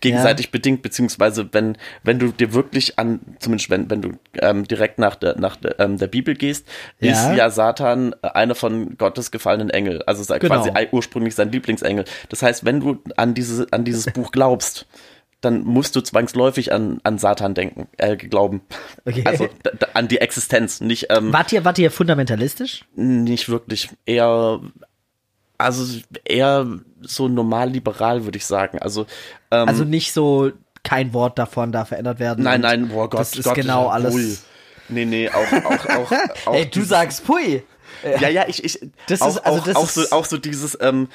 gegenseitig 0.00 0.50
bedingt, 0.50 0.82
beziehungsweise 0.82 1.48
wenn, 1.52 1.76
wenn 2.02 2.18
du 2.18 2.28
dir 2.32 2.52
wirklich 2.52 2.98
an, 2.98 3.20
zumindest 3.38 3.70
wenn, 3.70 3.88
wenn 3.90 4.02
du 4.02 4.12
ähm, 4.40 4.66
direkt 4.68 4.98
nach 4.98 5.14
der, 5.14 5.38
nach 5.38 5.56
der, 5.56 5.78
ähm, 5.80 5.98
der 5.98 6.08
Bibel 6.08 6.34
gehst, 6.34 6.66
Ja. 7.00 7.12
ist 7.12 7.36
ja 7.38 7.50
Satan 7.50 8.14
äh, 8.22 8.28
einer 8.28 8.54
von 8.54 8.96
Gottes 8.98 9.30
gefallenen 9.30 9.70
Engel, 9.70 10.02
also 10.02 10.22
sei- 10.22 10.38
Genau. 10.38 10.62
quasi 10.62 10.88
ursprünglich 10.92 11.34
sein 11.34 11.50
Lieblingsengel. 11.52 12.04
Das 12.28 12.42
heißt, 12.42 12.64
wenn 12.64 12.80
du 12.80 12.98
an 13.16 13.34
diese, 13.34 13.66
an 13.70 13.84
dieses 13.84 14.06
Buch 14.12 14.32
glaubst, 14.32 14.86
dann 15.40 15.64
musst 15.64 15.96
du 15.96 16.00
zwangsläufig 16.00 16.72
an, 16.72 17.00
an 17.02 17.18
Satan 17.18 17.54
denken, 17.54 17.88
äh, 17.96 18.16
glauben. 18.16 18.60
Okay. 19.04 19.22
Also 19.24 19.48
an 19.94 20.06
die 20.06 20.18
Existenz, 20.20 20.80
nicht, 20.80 21.06
ähm, 21.10 21.32
Wart 21.32 21.50
ihr, 21.52 21.64
wart 21.64 21.78
ihr 21.78 21.90
fundamentalistisch? 21.90 22.84
nicht 22.94 23.48
wirklich. 23.48 23.88
Eher, 24.06 24.60
also 25.58 26.00
eher 26.24 26.66
so 27.04 27.28
normal 27.28 27.70
liberal, 27.70 28.24
würde 28.24 28.38
ich 28.38 28.46
sagen. 28.46 28.78
Also, 28.78 29.06
ähm, 29.50 29.68
Also 29.68 29.84
nicht 29.84 30.12
so, 30.12 30.52
kein 30.82 31.12
Wort 31.12 31.38
davon 31.38 31.70
darf 31.72 31.88
verändert 31.88 32.18
werden. 32.18 32.42
nein, 32.44 32.60
nein, 32.60 32.88
boah 32.88 33.08
Gott, 33.08 33.20
Das 33.20 33.34
ist 33.36 33.44
Gott, 33.44 33.54
genau 33.54 33.84
ja, 33.86 33.90
alles. 33.90 34.14
Ui. 34.14 34.36
Nee, 34.88 35.04
nee, 35.04 35.28
auch, 35.30 35.64
auch, 35.64 35.86
auch, 35.86 36.12
auch 36.46 36.54
Ey, 36.54 36.66
du 36.68 36.82
sagst 36.82 37.24
Pui. 37.24 37.62
Ja, 38.20 38.28
ja, 38.28 38.44
ich, 38.48 38.64
ich, 38.64 38.80
Das 39.06 39.22
auch, 39.22 39.28
ist- 39.28 39.38
also 39.46 39.60
auch, 39.60 39.64
das 39.64 39.76
auch, 39.76 39.84
ist- 39.84 39.94
so, 39.94 40.16
auch 40.16 40.24
so 40.24 40.38
dieses, 40.38 40.76
ähm, 40.80 41.08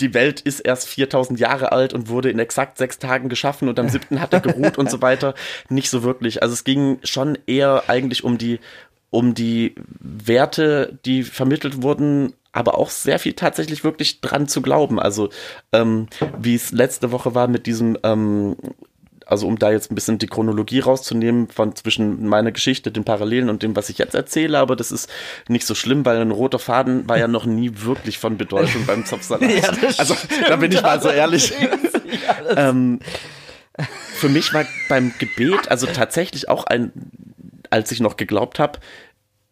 die 0.00 0.12
Welt 0.12 0.42
ist 0.42 0.60
erst 0.60 0.88
4000 0.88 1.40
Jahre 1.40 1.72
alt 1.72 1.94
und 1.94 2.10
wurde 2.10 2.28
in 2.30 2.38
exakt 2.38 2.76
sechs 2.76 2.98
Tagen 2.98 3.30
geschaffen 3.30 3.70
und 3.70 3.78
am 3.78 3.88
siebten 3.88 4.20
hat 4.20 4.34
er 4.34 4.40
geruht 4.40 4.76
und 4.76 4.90
so 4.90 5.00
weiter. 5.00 5.34
Nicht 5.70 5.88
so 5.88 6.02
wirklich. 6.02 6.42
Also 6.42 6.52
es 6.52 6.64
ging 6.64 6.98
schon 7.02 7.38
eher 7.46 7.84
eigentlich 7.88 8.22
um 8.22 8.36
die, 8.36 8.60
um 9.08 9.32
die 9.32 9.74
Werte, 9.98 10.98
die 11.06 11.22
vermittelt 11.22 11.82
wurden, 11.82 12.34
aber 12.56 12.78
auch 12.78 12.90
sehr 12.90 13.18
viel 13.18 13.34
tatsächlich 13.34 13.84
wirklich 13.84 14.20
dran 14.20 14.48
zu 14.48 14.62
glauben. 14.62 14.98
Also 14.98 15.28
ähm, 15.72 16.08
wie 16.38 16.54
es 16.54 16.72
letzte 16.72 17.12
Woche 17.12 17.34
war 17.34 17.48
mit 17.48 17.66
diesem 17.66 17.98
ähm, 18.02 18.56
also 19.26 19.48
um 19.48 19.58
da 19.58 19.72
jetzt 19.72 19.90
ein 19.90 19.96
bisschen 19.96 20.18
die 20.18 20.28
Chronologie 20.28 20.78
rauszunehmen 20.78 21.48
von 21.48 21.74
zwischen 21.74 22.26
meiner 22.28 22.52
Geschichte, 22.52 22.92
den 22.92 23.04
Parallelen 23.04 23.50
und 23.50 23.62
dem, 23.62 23.74
was 23.74 23.88
ich 23.88 23.98
jetzt 23.98 24.14
erzähle, 24.14 24.58
aber 24.58 24.76
das 24.76 24.92
ist 24.92 25.10
nicht 25.48 25.66
so 25.66 25.74
schlimm, 25.74 26.04
weil 26.04 26.18
ein 26.18 26.30
roter 26.30 26.60
Faden 26.60 27.08
war 27.08 27.18
ja 27.18 27.26
noch 27.26 27.44
nie 27.44 27.72
wirklich 27.74 28.18
von 28.18 28.38
Bedeutung 28.38 28.86
beim 28.86 29.04
Zopfsalat. 29.04 29.50
Ja, 29.56 29.70
also 29.98 30.16
da 30.46 30.56
bin 30.56 30.70
ich 30.70 30.80
mal 30.80 31.00
so 31.00 31.08
ehrlich. 31.08 31.52
ähm, 32.56 33.00
für 34.14 34.28
mich 34.28 34.54
war 34.54 34.64
beim 34.88 35.12
Gebet, 35.18 35.70
also 35.70 35.86
tatsächlich 35.86 36.48
auch 36.48 36.64
ein, 36.64 36.92
als 37.70 37.90
ich 37.90 38.00
noch 38.00 38.16
geglaubt 38.16 38.58
habe, 38.58 38.78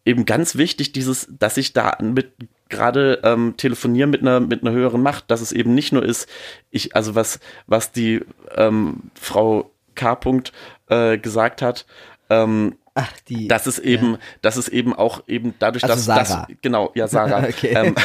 eben 0.05 0.25
ganz 0.25 0.55
wichtig, 0.55 0.93
dieses, 0.93 1.27
dass 1.37 1.57
ich 1.57 1.73
da 1.73 1.97
mit 2.01 2.31
gerade 2.69 3.19
ähm, 3.23 3.55
telefoniere 3.57 4.07
mit 4.07 4.21
einer 4.21 4.39
mit 4.39 4.61
einer 4.61 4.71
höheren 4.71 5.01
Macht, 5.01 5.29
dass 5.29 5.41
es 5.41 5.51
eben 5.51 5.75
nicht 5.75 5.93
nur 5.93 6.03
ist, 6.03 6.27
ich 6.71 6.95
also 6.95 7.15
was 7.15 7.39
was 7.67 7.91
die 7.91 8.21
ähm, 8.55 9.11
Frau 9.13 9.71
K. 9.95 10.13
-Punkt, 10.13 10.51
äh, 10.89 11.17
gesagt 11.17 11.61
hat, 11.61 11.85
ähm, 12.29 12.75
Ach, 12.97 13.11
die. 13.27 13.49
dass 13.49 13.67
es 13.67 13.77
eben, 13.77 14.17
dass 14.41 14.55
es 14.55 14.69
eben 14.69 14.93
auch 14.93 15.21
eben 15.27 15.53
dadurch, 15.59 15.83
Also 15.83 15.95
dass, 15.95 16.05
Sarah. 16.05 16.45
dass 16.47 16.57
genau, 16.61 16.91
ja 16.95 17.09
Sarah, 17.09 17.43
Okay. 17.49 17.73
ähm, 17.75 17.95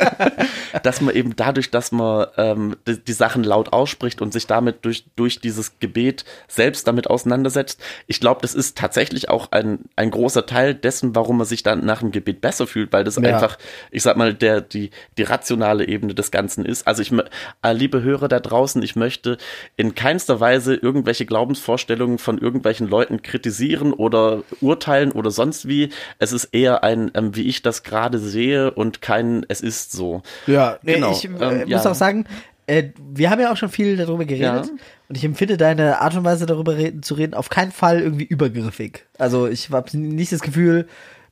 dass 0.82 1.02
man 1.02 1.14
eben 1.14 1.36
dadurch, 1.36 1.70
dass 1.70 1.92
man 1.92 2.28
ähm, 2.38 2.76
die, 2.88 2.98
die, 2.98 3.12
Sachen 3.12 3.44
laut 3.44 3.74
ausspricht 3.74 4.22
und 4.22 4.32
sich 4.32 4.46
damit 4.46 4.86
durch, 4.86 5.04
durch 5.16 5.40
dieses 5.40 5.78
Gebet 5.80 6.24
selbst 6.48 6.88
damit 6.88 7.10
auseinandersetzt, 7.10 7.78
ich 8.06 8.20
glaube, 8.20 8.40
das 8.40 8.54
ist 8.54 8.78
tatsächlich 8.78 9.28
auch 9.28 9.52
ein, 9.52 9.80
ein 9.96 10.10
großer 10.10 10.46
Teil 10.46 10.74
dessen, 10.74 11.14
warum 11.14 11.36
man 11.36 11.46
sich 11.46 11.62
dann 11.62 11.84
nach 11.84 12.00
dem 12.00 12.10
Gebet 12.10 12.40
besser 12.40 12.66
fühlt, 12.66 12.90
weil 12.90 13.04
das 13.04 13.16
ja. 13.16 13.34
einfach, 13.34 13.58
ich 13.90 14.02
sag 14.02 14.16
mal, 14.16 14.32
der, 14.32 14.62
die, 14.62 14.92
die 15.18 15.24
rationale 15.24 15.86
Ebene 15.86 16.14
des 16.14 16.30
Ganzen 16.30 16.64
ist. 16.64 16.86
Also 16.86 17.02
ich, 17.02 17.12
äh, 17.12 17.72
liebe 17.74 18.02
Hörer 18.02 18.28
da 18.28 18.40
draußen, 18.40 18.82
ich 18.82 18.96
möchte 18.96 19.36
in 19.76 19.94
keinster 19.94 20.40
Weise 20.40 20.74
irgendwelche 20.74 21.26
Glaubensvorstellungen 21.26 22.16
von 22.16 22.38
irgendwelchen 22.38 22.88
Leuten 22.88 23.20
kritisieren 23.20 23.92
oder 23.92 24.21
urteilen 24.60 25.12
oder 25.12 25.30
sonst 25.30 25.68
wie. 25.68 25.90
Es 26.18 26.32
ist 26.32 26.46
eher 26.46 26.84
ein, 26.84 27.10
ähm, 27.14 27.34
wie 27.36 27.48
ich 27.48 27.62
das 27.62 27.82
gerade 27.82 28.18
sehe 28.18 28.70
und 28.70 29.02
kein, 29.02 29.44
es 29.48 29.60
ist 29.60 29.92
so. 29.92 30.22
Ja, 30.46 30.78
genau. 30.82 31.12
ich 31.12 31.24
äh, 31.24 31.28
ähm, 31.28 31.58
muss 31.60 31.84
ja. 31.84 31.90
auch 31.90 31.94
sagen, 31.94 32.26
äh, 32.66 32.90
wir 33.12 33.30
haben 33.30 33.40
ja 33.40 33.52
auch 33.52 33.56
schon 33.56 33.68
viel 33.68 33.96
darüber 33.96 34.24
geredet. 34.24 34.66
Ja. 34.66 34.72
Und 35.08 35.16
ich 35.16 35.24
empfinde 35.24 35.56
deine 35.56 36.00
Art 36.00 36.14
und 36.16 36.24
Weise 36.24 36.46
darüber 36.46 36.76
reden, 36.76 37.02
zu 37.02 37.14
reden 37.14 37.34
auf 37.34 37.50
keinen 37.50 37.72
Fall 37.72 38.00
irgendwie 38.00 38.24
übergriffig. 38.24 39.04
Also 39.18 39.46
ich 39.46 39.70
habe 39.70 39.96
nicht 39.96 40.32
das 40.32 40.40
Gefühl, 40.40 40.86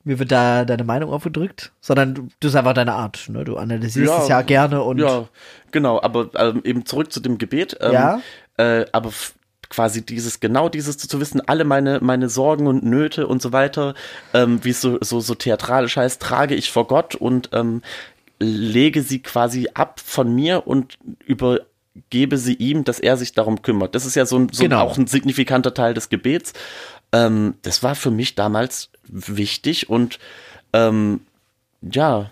mir 0.04 0.18
wird 0.18 0.32
da 0.32 0.64
deine 0.64 0.84
Meinung 0.84 1.12
aufgedrückt, 1.12 1.72
sondern 1.80 2.14
du, 2.14 2.28
das 2.40 2.50
ist 2.50 2.56
einfach 2.56 2.72
deine 2.74 2.94
Art. 2.94 3.28
Ne? 3.28 3.44
Du 3.44 3.56
analysierst 3.56 4.12
ja, 4.12 4.22
es 4.22 4.28
ja 4.28 4.42
gerne 4.42 4.82
und. 4.82 4.98
Ja, 4.98 5.28
genau, 5.70 6.00
aber 6.00 6.30
ähm, 6.36 6.62
eben 6.64 6.86
zurück 6.86 7.12
zu 7.12 7.20
dem 7.20 7.38
Gebet. 7.38 7.76
Ähm, 7.80 7.92
ja. 7.92 8.20
Äh, 8.56 8.86
aber 8.92 9.10
quasi 9.70 10.04
dieses, 10.04 10.40
genau 10.40 10.68
dieses 10.68 10.98
zu 10.98 11.20
wissen, 11.20 11.40
alle 11.40 11.64
meine, 11.64 12.00
meine 12.02 12.28
Sorgen 12.28 12.66
und 12.66 12.84
Nöte 12.84 13.26
und 13.26 13.40
so 13.40 13.52
weiter, 13.52 13.94
ähm, 14.34 14.62
wie 14.62 14.70
es 14.70 14.80
so, 14.80 14.98
so, 15.00 15.20
so 15.20 15.34
theatralisch 15.34 15.96
heißt, 15.96 16.20
trage 16.20 16.54
ich 16.54 16.70
vor 16.70 16.86
Gott 16.86 17.14
und 17.14 17.48
ähm, 17.52 17.80
lege 18.38 19.02
sie 19.02 19.20
quasi 19.20 19.68
ab 19.72 20.00
von 20.04 20.34
mir 20.34 20.66
und 20.66 20.98
übergebe 21.24 22.36
sie 22.36 22.54
ihm, 22.54 22.84
dass 22.84 23.00
er 23.00 23.16
sich 23.16 23.32
darum 23.32 23.62
kümmert. 23.62 23.94
Das 23.94 24.04
ist 24.04 24.16
ja 24.16 24.26
so, 24.26 24.38
ein, 24.38 24.48
so 24.52 24.64
genau. 24.64 24.80
auch 24.80 24.98
ein 24.98 25.06
signifikanter 25.06 25.72
Teil 25.72 25.94
des 25.94 26.08
Gebets. 26.08 26.52
Ähm, 27.12 27.54
das 27.62 27.82
war 27.82 27.94
für 27.94 28.10
mich 28.10 28.34
damals 28.34 28.90
wichtig 29.06 29.88
und 29.88 30.18
ähm, 30.72 31.20
ja, 31.82 32.30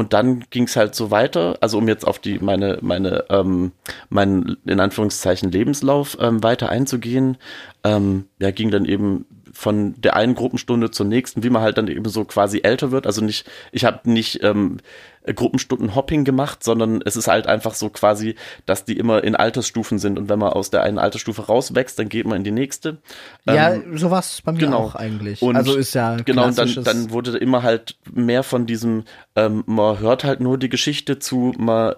und 0.00 0.14
dann 0.14 0.44
ging 0.48 0.64
es 0.64 0.76
halt 0.76 0.94
so 0.94 1.10
weiter, 1.10 1.58
also 1.60 1.76
um 1.76 1.86
jetzt 1.86 2.06
auf 2.06 2.18
die 2.18 2.38
meine 2.38 2.78
meine 2.80 3.24
ähm, 3.28 3.72
meinen 4.08 4.56
in 4.64 4.80
Anführungszeichen 4.80 5.52
Lebenslauf 5.52 6.16
ähm, 6.20 6.42
weiter 6.42 6.70
einzugehen, 6.70 7.36
ähm, 7.84 8.24
ja 8.40 8.50
ging 8.50 8.70
dann 8.70 8.86
eben 8.86 9.26
von 9.60 9.94
der 10.00 10.16
einen 10.16 10.34
Gruppenstunde 10.34 10.90
zur 10.90 11.04
nächsten, 11.04 11.42
wie 11.42 11.50
man 11.50 11.60
halt 11.60 11.76
dann 11.76 11.86
eben 11.86 12.08
so 12.08 12.24
quasi 12.24 12.60
älter 12.62 12.92
wird. 12.92 13.06
Also 13.06 13.22
nicht, 13.22 13.46
ich 13.72 13.84
habe 13.84 14.10
nicht 14.10 14.42
ähm, 14.42 14.78
Gruppenstunden 15.26 15.94
Hopping 15.94 16.24
gemacht, 16.24 16.64
sondern 16.64 17.02
es 17.04 17.14
ist 17.14 17.28
halt 17.28 17.46
einfach 17.46 17.74
so 17.74 17.90
quasi, 17.90 18.36
dass 18.64 18.86
die 18.86 18.96
immer 18.96 19.22
in 19.22 19.36
Altersstufen 19.36 19.98
sind 19.98 20.18
und 20.18 20.30
wenn 20.30 20.38
man 20.38 20.54
aus 20.54 20.70
der 20.70 20.82
einen 20.82 20.98
Altersstufe 20.98 21.42
rauswächst, 21.42 21.98
dann 21.98 22.08
geht 22.08 22.26
man 22.26 22.38
in 22.38 22.44
die 22.44 22.52
nächste. 22.52 22.96
Ja, 23.44 23.74
ähm, 23.74 23.98
sowas 23.98 24.40
bei 24.42 24.52
mir 24.52 24.60
genau. 24.60 24.78
auch 24.78 24.94
eigentlich. 24.94 25.42
Und 25.42 25.56
also 25.56 25.76
ist 25.76 25.92
ja 25.92 26.16
genau 26.16 26.46
und 26.46 26.56
dann, 26.56 26.82
dann 26.82 27.10
wurde 27.10 27.36
immer 27.36 27.62
halt 27.62 27.96
mehr 28.10 28.42
von 28.42 28.64
diesem, 28.64 29.04
ähm, 29.36 29.62
man 29.66 29.98
hört 29.98 30.24
halt 30.24 30.40
nur 30.40 30.56
die 30.56 30.70
Geschichte 30.70 31.18
zu, 31.18 31.52
man 31.58 31.96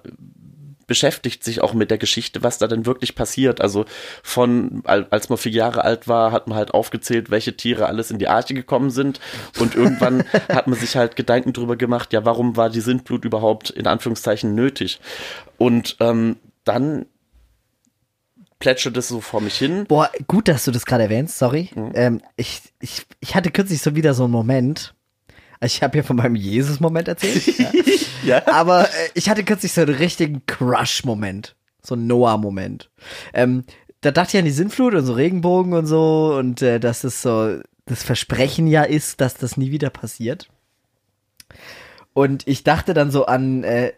beschäftigt 0.92 1.42
sich 1.42 1.62
auch 1.62 1.72
mit 1.72 1.90
der 1.90 1.96
Geschichte, 1.96 2.42
was 2.42 2.58
da 2.58 2.66
denn 2.66 2.84
wirklich 2.84 3.14
passiert. 3.14 3.62
Also 3.62 3.87
von, 4.22 4.82
als 4.84 5.30
man 5.30 5.38
vier 5.38 5.52
Jahre 5.52 5.87
alt 5.87 6.06
war, 6.06 6.32
hat 6.32 6.49
man 6.49 6.58
halt 6.58 6.75
aufgezählt, 6.75 7.30
welche 7.30 7.56
Tiere 7.56 7.87
alles 7.87 8.11
in 8.11 8.18
die 8.18 8.28
Arche 8.28 8.52
gekommen 8.52 8.90
sind. 8.90 9.18
Und 9.58 9.75
irgendwann 9.75 10.22
hat 10.50 10.66
man 10.66 10.78
sich 10.78 10.94
halt 10.94 11.16
Gedanken 11.16 11.54
drüber 11.54 11.76
gemacht, 11.76 12.12
ja, 12.12 12.26
warum 12.26 12.58
war 12.58 12.68
die 12.68 12.82
Sintflut 12.82 13.25
überhaupt 13.25 13.70
in 13.70 13.87
Anführungszeichen 13.87 14.54
nötig? 14.54 15.00
Und 15.56 15.96
ähm, 16.00 16.37
dann 16.64 17.06
plätschert 18.58 18.99
es 18.99 19.08
so 19.08 19.22
vor 19.22 19.40
mich 19.40 19.56
hin. 19.56 19.87
Boah, 19.88 20.11
gut, 20.26 20.46
dass 20.46 20.66
du 20.66 20.72
das 20.72 20.84
gerade 20.84 21.04
erwähnst, 21.04 21.38
sorry. 21.38 21.70
Mhm. 21.75 21.92
Ähm, 21.94 22.20
ich, 22.37 22.61
ich, 22.80 23.06
ich 23.20 23.34
hatte 23.34 23.50
kürzlich 23.50 23.80
so 23.80 23.96
wieder 23.96 24.12
so 24.12 24.25
einen 24.25 24.32
Moment, 24.32 24.94
also 25.62 25.76
ich 25.76 25.83
habe 25.85 25.99
ja 25.99 26.02
von 26.02 26.16
meinem 26.16 26.35
Jesus-Moment 26.35 27.07
erzählt. 27.07 27.47
ja. 27.59 27.71
ja. 28.25 28.47
Aber 28.49 28.85
äh, 28.85 29.11
ich 29.14 29.28
hatte 29.28 29.45
kürzlich 29.45 29.73
so 29.73 29.83
einen 29.83 29.95
richtigen 29.95 30.45
Crush-Moment. 30.47 31.55
So 31.81 31.94
einen 31.94 32.09
Noah-Moment. 32.09 32.90
Ähm, 33.33 33.62
da 34.01 34.11
dachte 34.11 34.37
ich 34.37 34.38
an 34.40 34.44
die 34.44 34.51
Sintflut 34.51 34.94
und 34.94 35.05
so 35.05 35.12
Regenbogen 35.12 35.72
und 35.72 35.87
so 35.87 36.35
und 36.37 36.62
äh, 36.62 36.81
dass 36.81 37.05
es 37.05 37.22
so 37.22 37.61
das 37.87 38.03
Versprechen 38.03 38.66
ja 38.66 38.83
ist, 38.83 39.20
dass 39.20 39.35
das 39.35 39.57
nie 39.57 39.70
wieder 39.70 39.90
passiert. 39.90 40.48
Und 42.12 42.48
ich 42.48 42.64
dachte 42.64 42.92
dann 42.92 43.12
so 43.12 43.27
an 43.27 43.62
äh, 43.62 43.92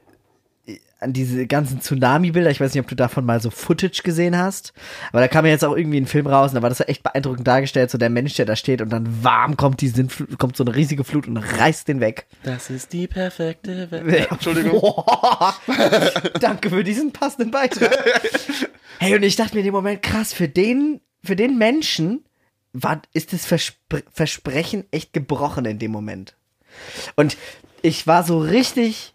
an 1.01 1.13
diese 1.13 1.47
ganzen 1.47 1.81
Tsunami-Bilder. 1.81 2.51
Ich 2.51 2.61
weiß 2.61 2.75
nicht, 2.75 2.83
ob 2.83 2.89
du 2.89 2.97
davon 2.97 3.25
mal 3.25 3.41
so 3.41 3.51
Footage 3.51 4.03
gesehen 4.03 4.37
hast. 4.37 4.73
Aber 5.11 5.21
da 5.21 5.29
kam 5.29 5.45
ja 5.45 5.53
jetzt 5.53 5.65
auch 5.65 5.77
irgendwie 5.77 6.01
ein 6.01 6.07
Film 6.07 6.27
raus 6.27 6.51
und 6.51 6.57
da 6.57 6.63
war 6.63 6.69
das 6.69 6.81
echt 6.81 7.03
beeindruckend 7.03 7.47
dargestellt. 7.47 7.91
So 7.91 7.99
der 7.99 8.11
Mensch, 8.11 8.35
der 8.35 8.47
da 8.47 8.57
steht 8.57 8.81
und 8.81 8.91
dann 8.91 9.23
warm 9.23 9.57
kommt 9.57 9.81
die 9.81 9.89
Sintflut, 9.89 10.39
kommt 10.39 10.57
so 10.57 10.65
eine 10.65 10.75
riesige 10.75 11.05
Flut 11.05 11.27
und 11.27 11.37
reißt 11.37 11.89
den 11.89 12.01
weg. 12.01 12.27
Das 12.43 12.71
ist 12.71 12.93
die 12.93 13.07
perfekte 13.07 13.91
Welt. 13.91 14.29
Entschuldigung. 14.31 14.83
Danke 16.41 16.71
für 16.71 16.85
diesen 16.85 17.13
passenden 17.13 17.51
Beitrag. 17.51 17.97
hey, 18.99 19.15
und 19.15 19.23
ich 19.23 19.37
dachte 19.37 19.55
mir 19.55 19.61
in 19.61 19.67
dem 19.67 19.75
Moment, 19.75 20.03
krass, 20.03 20.33
für 20.33 20.49
den, 20.49 21.01
für 21.23 21.37
den 21.37 21.59
Menschen 21.59 22.25
war, 22.73 23.03
ist 23.13 23.33
das 23.33 23.47
Verspr 23.47 24.03
Versprechen 24.13 24.85
echt 24.91 25.13
gebrochen 25.13 25.65
in 25.65 25.79
dem 25.79 25.93
Moment. 25.93 26.37
Und 27.15 27.37
ich 27.83 28.07
war 28.07 28.25
so 28.25 28.39
richtig 28.39 29.14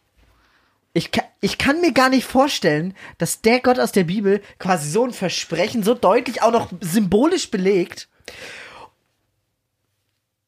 ich 0.94 1.12
kann, 1.12 1.26
ich 1.42 1.58
kann 1.58 1.82
mir 1.82 1.94
gar 1.94 2.10
nicht 2.10 2.26
vorstellen, 2.26 2.94
dass 3.18 3.42
der 3.42 3.60
Gott 3.60 3.80
aus 3.80 3.92
der 3.92 4.06
Bibel 4.06 4.42
quasi 4.58 4.90
so 4.90 5.06
ein 5.06 5.14
Versprechen 5.14 5.84
so 5.84 5.94
deutlich 5.94 6.42
auch 6.42 6.52
noch 6.52 6.72
symbolisch 6.82 7.52
belegt 7.52 8.08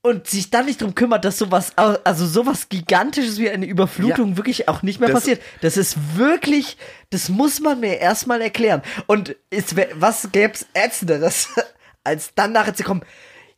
und 0.02 0.28
sich 0.28 0.50
dann 0.50 0.66
nicht 0.66 0.82
drum 0.82 0.96
kümmert, 0.96 1.26
dass 1.26 1.38
sowas, 1.38 1.78
also 1.78 2.26
sowas 2.26 2.70
gigantisches 2.70 3.38
wie 3.38 3.50
eine 3.50 3.68
Überflutung 3.68 4.32
ja, 4.32 4.38
wirklich 4.38 4.68
auch 4.68 4.82
nicht 4.82 5.00
mehr 5.00 5.10
das 5.10 5.20
passiert. 5.22 5.42
Das 5.62 5.78
ist 5.78 6.18
wirklich, 6.18 6.78
das 7.12 7.30
muss 7.30 7.60
man 7.60 7.80
mir 7.80 8.00
erstmal 8.00 8.42
erklären. 8.42 8.82
Und 9.06 9.36
ist, 9.52 9.76
was 9.96 10.32
gäb's 10.32 10.66
ätzenderes, 10.74 11.50
als 12.04 12.34
dann 12.34 12.52
nachher 12.52 12.74
zu 12.74 12.84
kommen, 12.84 13.04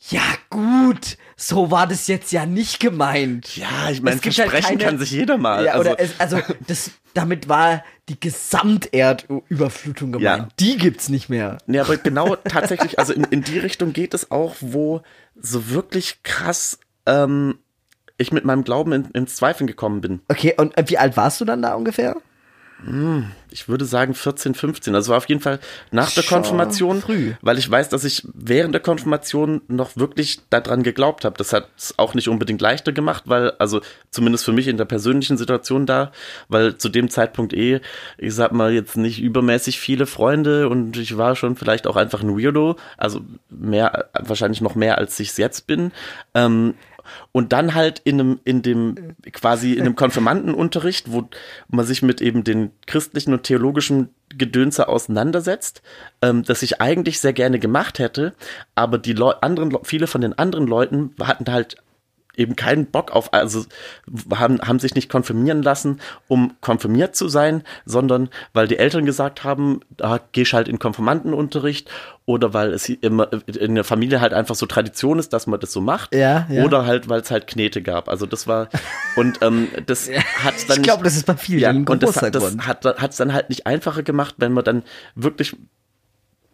ja 0.09 0.23
gut, 0.49 1.17
so 1.47 1.71
war 1.71 1.87
das 1.87 2.07
jetzt 2.07 2.31
ja 2.31 2.45
nicht 2.45 2.79
gemeint. 2.79 3.57
Ja, 3.57 3.89
ich 3.89 4.01
meine, 4.01 4.15
halt 4.15 4.23
versprechen 4.23 4.53
halt 4.53 4.79
keine, 4.79 4.83
kann 4.83 4.99
sich 4.99 5.11
jeder 5.11 5.37
mal. 5.37 5.65
Ja, 5.65 5.73
also, 5.73 5.95
es, 5.97 6.19
also 6.19 6.39
das, 6.67 6.91
damit 7.13 7.49
war 7.49 7.83
die 8.09 8.19
Gesamterdüberflutung 8.19 10.13
gemeint. 10.13 10.43
Ja. 10.43 10.47
Die 10.59 10.77
gibt's 10.77 11.09
nicht 11.09 11.29
mehr. 11.29 11.57
Nee, 11.67 11.79
aber 11.79 11.97
genau 11.97 12.35
tatsächlich, 12.35 12.99
also 12.99 13.13
in, 13.13 13.23
in 13.25 13.43
die 13.43 13.59
Richtung 13.59 13.93
geht 13.93 14.13
es 14.13 14.31
auch, 14.31 14.55
wo 14.59 15.01
so 15.39 15.69
wirklich 15.69 16.23
krass 16.23 16.79
ähm, 17.05 17.59
ich 18.17 18.31
mit 18.31 18.45
meinem 18.45 18.63
Glauben 18.63 18.93
in, 18.93 19.05
ins 19.11 19.35
Zweifeln 19.35 19.67
gekommen 19.67 20.01
bin. 20.01 20.21
Okay, 20.29 20.55
und 20.57 20.73
wie 20.87 20.97
alt 20.97 21.17
warst 21.17 21.41
du 21.41 21.45
dann 21.45 21.61
da 21.61 21.73
ungefähr? 21.73 22.15
Hm, 22.85 23.31
ich 23.49 23.69
würde 23.69 23.85
sagen 23.85 24.13
14, 24.13 24.55
15. 24.55 24.93
Also 24.95 25.11
war 25.11 25.17
auf 25.17 25.29
jeden 25.29 25.41
Fall 25.41 25.59
nach 25.91 26.11
der 26.11 26.21
Schon 26.21 26.41
Konfirmation, 26.41 27.01
früh. 27.01 27.33
weil 27.41 27.57
ich 27.57 27.69
weiß, 27.69 27.89
dass 27.89 28.03
ich 28.03 28.23
während 28.33 28.73
der 28.73 28.81
Konfirmation 28.81 29.61
noch 29.67 29.95
wirklich 29.95 30.41
daran 30.49 30.83
geglaubt 30.83 31.23
habe. 31.23 31.37
Das 31.37 31.53
hat 31.53 31.69
es 31.77 31.97
auch 31.97 32.13
nicht 32.13 32.27
unbedingt 32.27 32.61
leichter 32.61 32.91
gemacht, 32.91 33.23
weil, 33.27 33.51
also 33.59 33.81
zumindest 34.11 34.43
für 34.43 34.51
mich 34.51 34.67
in 34.67 34.77
der 34.77 34.85
persönlichen 34.85 35.37
Situation 35.37 35.85
da, 35.85 36.11
weil 36.49 36.77
zu 36.77 36.89
dem 36.89 37.09
Zeitpunkt 37.09 37.53
eh, 37.53 37.79
ich 38.17 38.33
sag 38.33 38.51
mal, 38.51 38.73
jetzt 38.73 38.97
nicht 38.97 39.21
übermäßig 39.21 39.79
viele 39.79 40.05
Freunde 40.05 40.67
und 40.67 40.97
ich 40.97 41.17
war 41.17 41.35
schon 41.35 41.55
vielleicht 41.55 41.87
auch 41.87 41.95
einfach 41.95 42.21
ein 42.21 42.37
Weirdo, 42.37 42.75
also 42.97 43.21
mehr, 43.49 44.09
wahrscheinlich 44.19 44.61
noch 44.61 44.75
mehr 44.75 44.97
als 44.97 45.19
ich 45.19 45.29
es 45.29 45.37
jetzt 45.37 45.67
bin. 45.67 45.91
Ähm, 46.33 46.73
und 47.31 47.53
dann 47.53 47.73
halt 47.73 47.99
in 47.99 48.19
einem, 48.19 48.39
in 48.43 48.61
dem, 48.61 49.15
quasi 49.31 49.73
in 49.73 49.81
einem 49.81 49.95
Konfirmandenunterricht, 49.97 51.11
wo 51.11 51.29
man 51.67 51.85
sich 51.85 52.01
mit 52.01 52.21
eben 52.21 52.43
den 52.43 52.71
christlichen 52.85 53.33
und 53.33 53.43
theologischen 53.43 54.09
Gedönse 54.29 54.87
auseinandersetzt, 54.87 55.81
ähm, 56.21 56.43
das 56.43 56.61
ich 56.61 56.81
eigentlich 56.81 57.19
sehr 57.19 57.33
gerne 57.33 57.59
gemacht 57.59 57.99
hätte, 57.99 58.33
aber 58.75 58.97
die 58.97 59.13
Leu 59.13 59.33
anderen, 59.41 59.77
viele 59.83 60.07
von 60.07 60.21
den 60.21 60.37
anderen 60.37 60.67
Leuten 60.67 61.15
hatten 61.19 61.51
halt 61.51 61.77
eben 62.35 62.55
keinen 62.55 62.87
Bock 62.87 63.11
auf, 63.11 63.33
also 63.33 63.65
haben, 64.33 64.59
haben 64.61 64.79
sich 64.79 64.95
nicht 64.95 65.09
konfirmieren 65.09 65.61
lassen, 65.61 65.99
um 66.27 66.53
konfirmiert 66.61 67.15
zu 67.15 67.27
sein, 67.27 67.63
sondern 67.85 68.29
weil 68.53 68.67
die 68.67 68.77
Eltern 68.77 69.05
gesagt 69.05 69.43
haben, 69.43 69.81
da 69.97 70.19
gehst 70.31 70.53
halt 70.53 70.67
in 70.67 70.79
Konfirmandenunterricht 70.79 71.89
oder 72.25 72.53
weil 72.53 72.73
es 72.73 72.89
immer 72.89 73.29
in 73.47 73.75
der 73.75 73.83
Familie 73.83 74.21
halt 74.21 74.33
einfach 74.33 74.55
so 74.55 74.65
Tradition 74.65 75.19
ist, 75.19 75.33
dass 75.33 75.45
man 75.45 75.59
das 75.59 75.71
so 75.71 75.81
macht. 75.81 76.15
Ja, 76.15 76.47
ja. 76.49 76.63
Oder 76.63 76.85
halt, 76.85 77.09
weil 77.09 77.21
es 77.21 77.29
halt 77.29 77.47
Knete 77.47 77.81
gab. 77.81 78.09
Also 78.09 78.25
das 78.25 78.47
war 78.47 78.69
und 79.15 79.41
ähm, 79.41 79.67
das 79.85 80.07
ja, 80.09 80.23
hat 80.43 80.55
dann. 80.67 80.77
Ich 80.77 80.83
glaube, 80.83 81.03
das 81.03 81.15
ist 81.15 81.25
bei 81.25 81.35
vielen 81.35 81.59
ja, 81.59 81.71
und 81.71 82.01
das, 82.01 82.13
das 82.13 82.57
hat 82.57 83.11
es 83.11 83.17
dann 83.17 83.33
halt 83.33 83.49
nicht 83.49 83.67
einfacher 83.67 84.03
gemacht, 84.03 84.35
wenn 84.37 84.53
man 84.53 84.63
dann 84.63 84.83
wirklich 85.15 85.55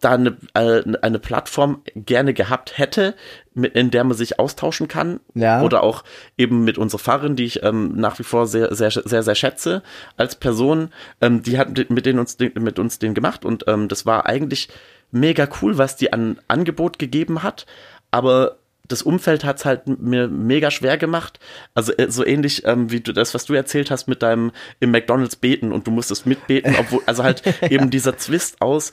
da 0.00 0.12
eine, 0.12 0.36
äh, 0.54 0.82
eine 1.02 1.18
Plattform 1.18 1.82
gerne 1.94 2.34
gehabt 2.34 2.78
hätte, 2.78 3.14
in 3.54 3.90
der 3.90 4.04
man 4.04 4.16
sich 4.16 4.38
austauschen 4.38 4.88
kann. 4.88 5.20
Ja. 5.34 5.62
Oder 5.62 5.82
auch 5.82 6.04
eben 6.36 6.64
mit 6.64 6.78
unserer 6.78 7.00
Fahrerin, 7.00 7.36
die 7.36 7.44
ich 7.44 7.62
ähm, 7.62 7.94
nach 7.96 8.18
wie 8.18 8.24
vor 8.24 8.46
sehr, 8.46 8.74
sehr, 8.74 8.90
sehr, 8.90 9.22
sehr 9.22 9.34
schätze 9.34 9.82
als 10.16 10.36
Person. 10.36 10.90
Ähm, 11.20 11.42
die 11.42 11.58
hat 11.58 11.76
mit, 11.76 11.90
mit, 11.90 12.06
denen 12.06 12.18
uns, 12.18 12.38
mit 12.38 12.78
uns 12.78 12.98
den 12.98 13.14
gemacht 13.14 13.44
und 13.44 13.64
ähm, 13.66 13.88
das 13.88 14.06
war 14.06 14.26
eigentlich 14.26 14.68
mega 15.10 15.48
cool, 15.60 15.78
was 15.78 15.96
die 15.96 16.12
an 16.12 16.38
Angebot 16.48 16.98
gegeben 16.98 17.42
hat. 17.42 17.66
Aber 18.10 18.56
das 18.90 19.02
Umfeld 19.02 19.44
hat's 19.44 19.64
halt 19.64 19.86
mir 19.86 20.28
mega 20.28 20.70
schwer 20.70 20.98
gemacht. 20.98 21.38
Also 21.74 21.92
äh, 21.92 22.10
so 22.10 22.24
ähnlich 22.26 22.66
ähm, 22.66 22.90
wie 22.90 23.00
du 23.00 23.12
das, 23.12 23.34
was 23.34 23.44
du 23.44 23.54
erzählt 23.54 23.90
hast 23.90 24.08
mit 24.08 24.22
deinem 24.22 24.52
im 24.80 24.90
McDonalds 24.90 25.36
beten 25.36 25.72
und 25.72 25.86
du 25.86 25.90
musstest 25.90 26.26
mitbeten, 26.26 26.74
obwohl, 26.78 27.00
also 27.06 27.22
halt 27.22 27.42
eben 27.70 27.90
dieser 27.90 28.16
Zwist 28.18 28.60
aus, 28.60 28.92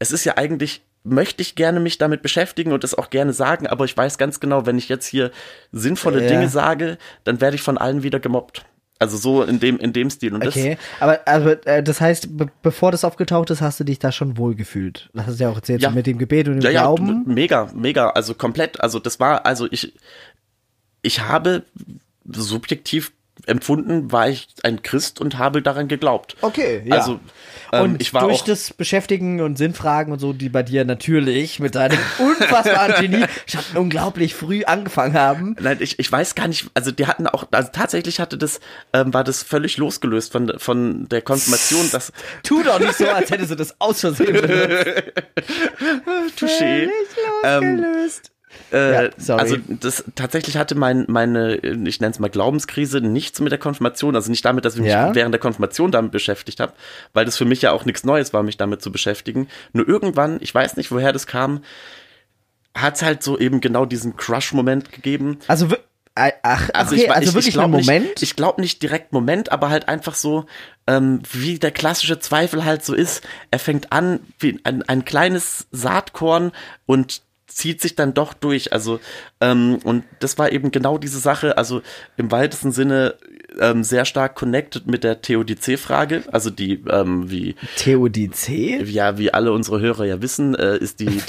es 0.00 0.10
ist 0.10 0.24
ja 0.24 0.36
eigentlich, 0.36 0.82
möchte 1.04 1.40
ich 1.42 1.54
gerne 1.54 1.78
mich 1.78 1.96
damit 1.98 2.22
beschäftigen 2.22 2.72
und 2.72 2.82
das 2.82 2.94
auch 2.94 3.08
gerne 3.10 3.32
sagen, 3.32 3.66
aber 3.68 3.84
ich 3.84 3.96
weiß 3.96 4.18
ganz 4.18 4.40
genau, 4.40 4.66
wenn 4.66 4.76
ich 4.78 4.88
jetzt 4.88 5.06
hier 5.06 5.30
sinnvolle 5.70 6.22
Ja. 6.22 6.28
Dinge 6.28 6.48
sage, 6.48 6.98
dann 7.24 7.40
werde 7.40 7.54
ich 7.54 7.62
von 7.62 7.78
allen 7.78 8.02
wieder 8.02 8.18
gemobbt. 8.18 8.64
Also 8.98 9.16
so 9.16 9.42
in 9.42 9.60
dem, 9.60 9.78
in 9.78 9.94
dem 9.94 10.10
Stil. 10.10 10.34
Und 10.34 10.44
das, 10.44 10.54
Okay, 10.54 10.76
aber 11.00 11.20
also, 11.26 11.50
äh, 11.64 11.82
das 11.82 12.02
heißt, 12.02 12.36
be 12.36 12.48
bevor 12.60 12.92
das 12.92 13.02
aufgetaucht 13.02 13.48
ist, 13.48 13.62
hast 13.62 13.80
du 13.80 13.84
dich 13.84 13.98
da 13.98 14.12
schon 14.12 14.36
wohl 14.36 14.54
gefühlt. 14.54 15.08
Das 15.14 15.26
hast 15.26 15.40
du 15.40 15.44
ja 15.44 15.50
auch 15.50 15.56
erzählt, 15.56 15.80
Ja. 15.80 15.88
mit 15.90 16.06
dem 16.06 16.18
Gebet 16.18 16.48
und 16.48 16.56
dem 16.56 16.62
ja, 16.64 16.70
ja, 16.70 16.80
Glauben. 16.82 17.22
mega, 17.26 17.70
mega, 17.74 18.10
also 18.10 18.34
komplett, 18.34 18.78
also 18.82 18.98
das 18.98 19.18
war, 19.18 19.46
also 19.46 19.66
ich, 19.70 19.94
ich 21.00 21.20
habe 21.22 21.62
subjektiv 22.26 23.12
empfunden, 23.50 24.12
war 24.12 24.28
ich 24.28 24.48
ein 24.62 24.82
Christ 24.82 25.20
und 25.20 25.38
habe 25.38 25.62
daran 25.62 25.88
geglaubt. 25.88 26.36
Okay, 26.40 26.82
ja. 26.84 26.96
Also 26.96 27.20
ähm, 27.72 27.82
und 27.82 28.02
ich 28.02 28.12
war 28.14 28.22
durch 28.22 28.42
das 28.42 28.72
Beschäftigen 28.72 29.40
und 29.40 29.56
Sinnfragen 29.58 30.12
und 30.12 30.18
so, 30.18 30.32
die 30.32 30.48
bei 30.48 30.62
dir 30.62 30.84
natürlich 30.84 31.60
mit 31.60 31.74
deinem 31.74 31.98
unfassbaren 32.18 32.94
Genie 33.00 33.24
schon 33.46 33.62
unglaublich 33.74 34.34
früh 34.34 34.64
angefangen 34.64 35.14
haben. 35.14 35.56
Nein, 35.60 35.78
ich, 35.80 35.98
ich 35.98 36.10
weiß 36.10 36.34
gar 36.34 36.48
nicht, 36.48 36.70
also 36.74 36.90
die 36.90 37.06
hatten 37.06 37.26
auch, 37.26 37.46
also 37.50 37.70
tatsächlich 37.72 38.20
hatte 38.20 38.38
das, 38.38 38.60
ähm, 38.92 39.12
war 39.14 39.24
das 39.24 39.42
völlig 39.42 39.76
losgelöst 39.76 40.32
von, 40.32 40.52
von 40.58 41.08
der 41.08 41.22
Konfirmation, 41.22 41.88
das 41.92 42.12
Tu 42.42 42.62
doch 42.62 42.78
nicht 42.78 42.94
so, 42.94 43.08
als 43.08 43.30
hättest 43.30 43.50
du 43.50 43.54
das 43.56 43.80
aus 43.80 44.00
Versehen 44.00 44.32
benutzt. 44.32 44.86
Touché. 46.38 46.88
Ähm, 47.44 47.76
Losgelöst. 47.76 48.29
Äh, 48.72 49.06
Ja. 49.06 49.36
Also 49.36 49.56
das 49.68 50.04
tatsächlich 50.14 50.56
hatte 50.56 50.74
mein, 50.74 51.04
meine, 51.08 51.56
ich 51.56 52.00
nenne 52.00 52.12
es 52.12 52.18
mal 52.18 52.28
Glaubenskrise, 52.30 53.00
nichts 53.00 53.40
mit 53.40 53.52
der 53.52 53.58
Konfirmation, 53.58 54.14
also 54.16 54.30
nicht 54.30 54.44
damit, 54.44 54.64
dass 54.64 54.74
ich 54.74 54.80
mich 54.82 54.90
Ja. 54.90 55.14
während 55.14 55.32
der 55.34 55.40
Konfirmation 55.40 55.90
damit 55.90 56.12
beschäftigt 56.12 56.60
habe, 56.60 56.72
weil 57.12 57.24
das 57.24 57.36
für 57.36 57.44
mich 57.44 57.62
ja 57.62 57.72
auch 57.72 57.84
nichts 57.84 58.04
Neues 58.04 58.32
war, 58.32 58.42
mich 58.42 58.56
damit 58.56 58.82
zu 58.82 58.92
beschäftigen. 58.92 59.48
Nur 59.72 59.88
irgendwann, 59.88 60.38
ich 60.40 60.54
weiß 60.54 60.76
nicht, 60.76 60.90
woher 60.90 61.12
das 61.12 61.26
kam, 61.26 61.62
hat 62.74 62.96
es 62.96 63.02
halt 63.02 63.22
so 63.22 63.38
eben 63.38 63.60
genau 63.60 63.84
diesen 63.86 64.16
Crush-Moment 64.16 64.92
gegeben. 64.92 65.38
Also, 65.48 65.66
äh, 66.14 66.32
ach, 66.42 66.70
Also 66.72 66.94
okay, 66.94 67.04
ich, 67.04 67.10
also 67.10 67.28
ich, 67.30 67.34
wirklich 67.34 67.54
ich 67.54 67.60
einen 67.60 67.70
Moment. 67.72 68.04
Nicht, 68.06 68.22
ich 68.22 68.36
glaube 68.36 68.60
nicht 68.60 68.82
direkt 68.82 69.12
Moment, 69.12 69.52
aber 69.52 69.70
halt 69.70 69.88
einfach 69.88 70.14
so, 70.14 70.46
ähm, 70.86 71.20
wie 71.32 71.58
der 71.58 71.70
klassische 71.70 72.18
Zweifel 72.20 72.64
halt 72.64 72.84
so 72.84 72.94
ist. 72.94 73.22
Er 73.50 73.58
fängt 73.58 73.92
an 73.92 74.20
wie 74.38 74.60
ein, 74.64 74.82
ein 74.82 75.04
kleines 75.04 75.66
Saatkorn 75.72 76.52
und 76.86 77.22
zieht 77.50 77.80
sich 77.80 77.94
dann 77.94 78.14
doch 78.14 78.32
durch. 78.32 78.72
Also, 78.72 79.00
ähm, 79.40 79.78
und 79.84 80.04
das 80.20 80.38
war 80.38 80.52
eben 80.52 80.70
genau 80.70 80.98
diese 80.98 81.18
Sache, 81.18 81.58
also 81.58 81.82
im 82.16 82.30
weitesten 82.30 82.72
Sinne 82.72 83.16
ähm, 83.58 83.82
sehr 83.84 84.04
stark 84.04 84.34
connected 84.34 84.86
mit 84.86 85.02
der 85.04 85.22
Theodizee-Frage, 85.22 86.24
also 86.30 86.50
die, 86.50 86.82
ähm, 86.88 87.30
wie, 87.30 87.54
Theodizee? 87.76 88.82
ja, 88.84 89.18
wie 89.18 89.32
alle 89.32 89.52
unsere 89.52 89.80
Hörer 89.80 90.04
ja 90.04 90.22
wissen, 90.22 90.54
äh, 90.54 90.76
ist 90.78 91.00
die 91.00 91.06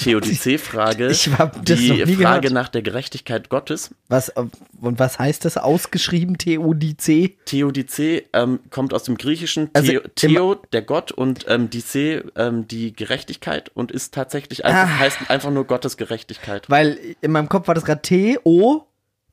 das 1.66 1.78
die 2.08 2.16
Frage 2.16 2.42
gehört. 2.42 2.54
nach 2.54 2.70
der 2.70 2.82
Gerechtigkeit 2.82 3.50
Gottes. 3.50 3.92
Was, 4.08 4.30
äh, 4.30 4.44
und 4.80 5.00
was 5.00 5.20
heißt 5.20 5.46
das 5.46 5.58
ausgeschrieben, 5.58 6.38
Theodizee? 6.38 7.38
Theodizee 7.46 8.24
ähm, 8.34 8.60
kommt 8.70 8.94
aus 8.94 9.04
dem 9.04 9.18
Griechischen 9.18 9.70
Also 9.74 9.94
Theo, 10.16 10.56
der 10.74 10.82
Gott 10.82 11.12
und 11.12 11.46
ähm, 11.48 11.70
Dice 11.70 12.24
ähm, 12.36 12.68
die 12.68 12.94
Gerechtigkeit 12.94 13.72
und 13.74 13.92
ist 13.92 14.14
tatsächlich 14.14 14.66
einfach, 14.66 14.82
Ah. 14.82 15.00
heißt 15.00 15.30
einfach 15.30 15.52
nur 15.52 15.66
Gottes 15.66 15.98
Gerechtigkeit. 15.98 16.70
Weil 16.70 16.98
in 17.22 17.32
meinem 17.32 17.50
Kopf 17.50 17.68
war 17.68 17.76
das 17.76 17.86
gerade 17.86 18.02
T, 18.02 18.38
O, 18.44 18.84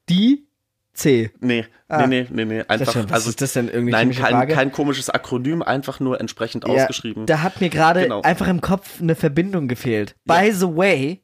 die, 0.08 0.47
C. 0.94 1.30
Nee, 1.40 1.64
Ah. 1.88 2.06
nee, 2.06 2.26
nee, 2.30 2.44
nee, 2.44 2.56
nee, 2.56 2.64
einfach, 2.68 2.92
schon, 2.92 3.10
also 3.10 3.30
ist 3.30 3.40
das 3.40 3.52
denn, 3.52 3.68
irgendeine 3.68 4.06
nein, 4.10 4.16
kein, 4.16 4.32
Frage? 4.32 4.54
kein 4.54 4.72
komisches 4.72 5.08
Akronym, 5.10 5.62
einfach 5.62 6.00
nur 6.00 6.20
entsprechend 6.20 6.66
Ja, 6.66 6.74
ausgeschrieben. 6.74 7.24
Da 7.26 7.42
hat 7.42 7.60
mir 7.60 7.68
gerade 7.70 8.02
Genau. 8.02 8.20
einfach 8.22 8.48
im 8.48 8.60
Kopf 8.60 9.00
eine 9.00 9.14
Verbindung 9.14 9.68
gefehlt. 9.68 10.16
By 10.24 10.50
the 10.52 10.66
way, 10.66 11.22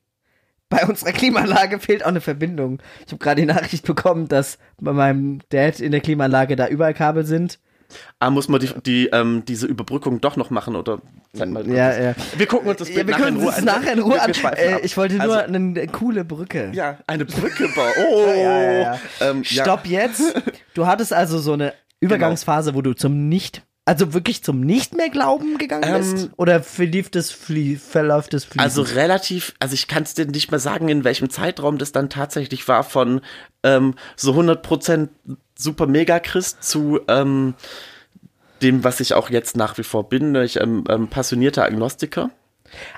bei 0.71 0.85
unserer 0.87 1.13
Klimaanlage 1.13 1.81
fehlt 1.81 2.03
auch 2.05 2.09
eine 2.09 2.21
Verbindung. 2.21 2.81
Ich 3.07 3.13
habe 3.13 3.23
gerade 3.23 3.41
die 3.43 3.47
Nachricht 3.47 3.85
bekommen, 3.85 4.29
dass 4.29 4.59
bei 4.81 4.93
meinem 4.93 5.41
Dad 5.51 5.81
in 5.81 5.93
der 5.93 6.01
Klimaanlage 6.01 6.57
da 6.57 6.69
überall 6.69 6.95
Kabel 6.95 7.25
sind. 7.27 7.59
Ah, 8.21 8.31
muss 8.31 8.49
man 8.49 8.61
die, 8.61 8.71
die 8.87 9.07
ähm, 9.13 9.45
diese 9.47 9.67
Überbrückung 9.67 10.21
doch 10.21 10.37
noch 10.37 10.51
machen 10.51 10.77
oder? 10.77 11.01
Ja, 11.35 12.01
ja. 12.01 12.15
Wir 12.37 12.47
gucken 12.47 12.69
uns 12.69 12.79
das 12.79 12.89
Ja, 12.89 13.03
Bild 13.03 13.09
wir 13.09 13.15
nachher 13.19 13.29
in 13.29 13.37
Ruhe 13.37 13.55
an. 13.55 13.65
nachher 13.65 13.93
in 13.93 13.99
Ruhe 14.01 14.21
an. 14.21 14.31
Äh, 14.57 14.81
ich 14.81 14.97
wollte 14.97 15.15
nur 15.17 15.23
Also, 15.23 15.53
eine, 15.53 15.87
coole 15.89 16.25
Brücke. 16.25 16.71
ja, 16.75 16.99
eine 17.07 17.25
Brücke 17.25 17.69
bauen. 17.75 17.93
Oh, 18.11 18.27
Ja, 18.37 18.63
ja, 18.63 18.73
ja. 18.73 19.01
Ähm, 19.21 19.43
ja. 19.45 19.63
Stopp 19.65 19.87
jetzt. 19.87 20.23
Du 20.75 20.87
hattest 20.87 21.13
also 21.13 21.39
so 21.39 21.53
eine 21.55 21.73
Übergangsphase, 22.01 22.75
wo 22.75 22.83
du 22.83 22.93
zum 22.95 23.29
Nicht, 23.29 23.63
also 23.87 24.13
wirklich 24.15 24.43
zum 24.45 24.61
Nicht 24.61 24.95
mehr 24.95 25.09
Glauben 25.11 25.59
gegangen 25.59 25.85
Ähm, 25.87 25.99
bist? 25.99 26.31
Oder 26.37 26.63
verlief 26.63 27.11
das, 27.11 27.31
flie, 27.31 27.77
verläuft 27.77 28.33
das 28.33 28.45
fließend? 28.45 28.61
Also 28.63 28.83
relativ, 28.83 29.55
also 29.59 29.75
ich 29.75 29.89
kann 29.89 30.05
es 30.05 30.15
dir 30.15 30.27
nicht 30.27 30.51
mehr 30.51 30.61
sagen, 30.61 30.89
in 30.89 31.03
welchem 31.05 31.31
Zeitraum 31.31 31.79
das 31.79 31.93
dann 31.93 32.11
tatsächlich 32.11 32.67
war, 32.69 32.85
von 32.85 33.21
ähm, 33.63 33.95
so 34.17 34.33
100% 34.33 35.09
super 35.57 35.87
Mega-Christ 35.87 36.63
zu 36.63 37.01
ähm, 37.09 37.55
dem, 38.63 38.85
was 38.85 39.01
ich 39.01 39.15
auch 39.15 39.31
jetzt 39.31 39.57
nach 39.57 39.79
wie 39.79 39.83
vor 39.83 40.09
bin, 40.09 40.35
ich 40.37 40.61
ähm, 40.61 40.85
ähm, 40.89 41.09
passionierter 41.09 41.65
Agnostiker. 41.65 42.31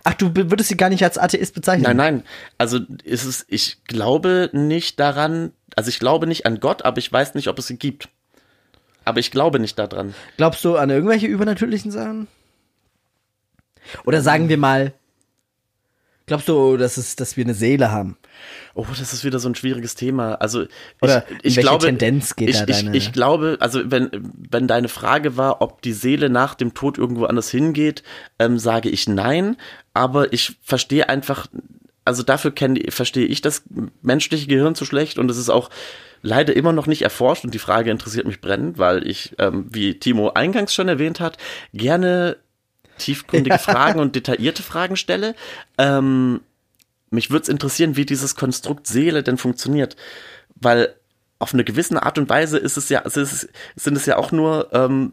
Ach, 0.04 0.14
du 0.14 0.34
würdest 0.34 0.68
sie 0.68 0.76
gar 0.76 0.88
nicht 0.88 1.02
als 1.02 1.18
Atheist 1.18 1.54
bezeichnen? 1.54 1.84
Nein, 1.84 1.96
nein, 1.96 2.22
also 2.56 2.80
ist 3.04 3.24
es, 3.24 3.44
ich 3.48 3.84
glaube 3.84 4.50
nicht 4.52 4.98
daran, 5.00 5.52
also 5.74 5.88
ich 5.88 5.98
glaube 5.98 6.26
nicht 6.26 6.46
an 6.46 6.60
Gott, 6.60 6.84
aber 6.84 6.98
ich 6.98 7.12
weiß 7.12 7.34
nicht, 7.34 7.48
ob 7.48 7.58
es 7.58 7.68
ihn 7.68 7.78
gibt. 7.78 8.08
Aber 9.04 9.20
ich 9.20 9.30
glaube 9.30 9.60
nicht 9.60 9.78
daran. 9.78 10.14
Glaubst 10.36 10.64
du 10.64 10.76
an 10.76 10.90
irgendwelche 10.90 11.26
übernatürlichen 11.26 11.90
Sachen? 11.90 12.26
Oder 14.04 14.20
sagen 14.20 14.48
wir 14.48 14.58
mal, 14.58 14.92
glaubst 16.26 16.48
du, 16.48 16.76
dass, 16.76 16.96
es, 16.96 17.14
dass 17.14 17.36
wir 17.36 17.44
eine 17.44 17.54
Seele 17.54 17.92
haben? 17.92 18.16
Oh, 18.78 18.84
das 18.98 19.12
ist 19.14 19.24
wieder 19.24 19.38
so 19.38 19.48
ein 19.48 19.54
schwieriges 19.54 19.94
Thema. 19.94 20.34
Also 20.34 20.62
ich, 20.64 20.68
Oder 21.00 21.24
ich 21.42 21.56
welche 21.56 21.60
glaube, 21.62 21.86
Tendenz 21.86 22.36
geht 22.36 22.50
ich, 22.50 22.56
da 22.58 22.64
ich, 22.68 22.76
deine- 22.84 22.96
ich 22.96 23.12
glaube, 23.12 23.56
also 23.60 23.80
wenn 23.90 24.10
wenn 24.50 24.68
deine 24.68 24.88
Frage 24.88 25.36
war, 25.38 25.62
ob 25.62 25.80
die 25.80 25.94
Seele 25.94 26.28
nach 26.28 26.54
dem 26.54 26.74
Tod 26.74 26.98
irgendwo 26.98 27.24
anders 27.24 27.50
hingeht, 27.50 28.02
ähm, 28.38 28.58
sage 28.58 28.90
ich 28.90 29.08
nein. 29.08 29.56
Aber 29.94 30.32
ich 30.34 30.56
verstehe 30.62 31.08
einfach, 31.08 31.46
also 32.04 32.22
dafür 32.22 32.50
kenne, 32.50 32.80
verstehe 32.90 33.24
ich 33.26 33.40
das 33.40 33.62
menschliche 34.02 34.46
Gehirn 34.46 34.74
zu 34.74 34.84
schlecht 34.84 35.18
und 35.18 35.30
es 35.30 35.38
ist 35.38 35.48
auch 35.48 35.70
leider 36.20 36.54
immer 36.54 36.72
noch 36.72 36.86
nicht 36.86 37.00
erforscht 37.02 37.44
und 37.44 37.54
die 37.54 37.58
Frage 37.58 37.90
interessiert 37.90 38.26
mich 38.26 38.40
brennend, 38.42 38.76
weil 38.78 39.06
ich, 39.08 39.34
ähm, 39.38 39.66
wie 39.70 39.98
Timo 39.98 40.30
eingangs 40.34 40.74
schon 40.74 40.88
erwähnt 40.88 41.18
hat, 41.20 41.38
gerne 41.72 42.36
tiefgründige 42.98 43.58
Fragen 43.58 44.00
und 44.00 44.16
detaillierte 44.16 44.62
Fragen 44.62 44.96
stelle. 44.96 45.34
Ähm, 45.78 46.40
mich 47.10 47.30
würde 47.30 47.44
es 47.44 47.48
interessieren, 47.48 47.96
wie 47.96 48.06
dieses 48.06 48.34
Konstrukt 48.34 48.86
Seele 48.86 49.22
denn 49.22 49.38
funktioniert. 49.38 49.96
Weil 50.54 50.94
auf 51.38 51.52
eine 51.52 51.64
gewisse 51.64 52.02
Art 52.02 52.18
und 52.18 52.28
Weise 52.28 52.58
ist 52.58 52.76
es 52.76 52.88
ja, 52.88 53.02
es 53.04 53.16
ist, 53.16 53.48
sind 53.76 53.96
es 53.96 54.06
ja 54.06 54.16
auch 54.16 54.32
nur 54.32 54.70
ähm, 54.72 55.12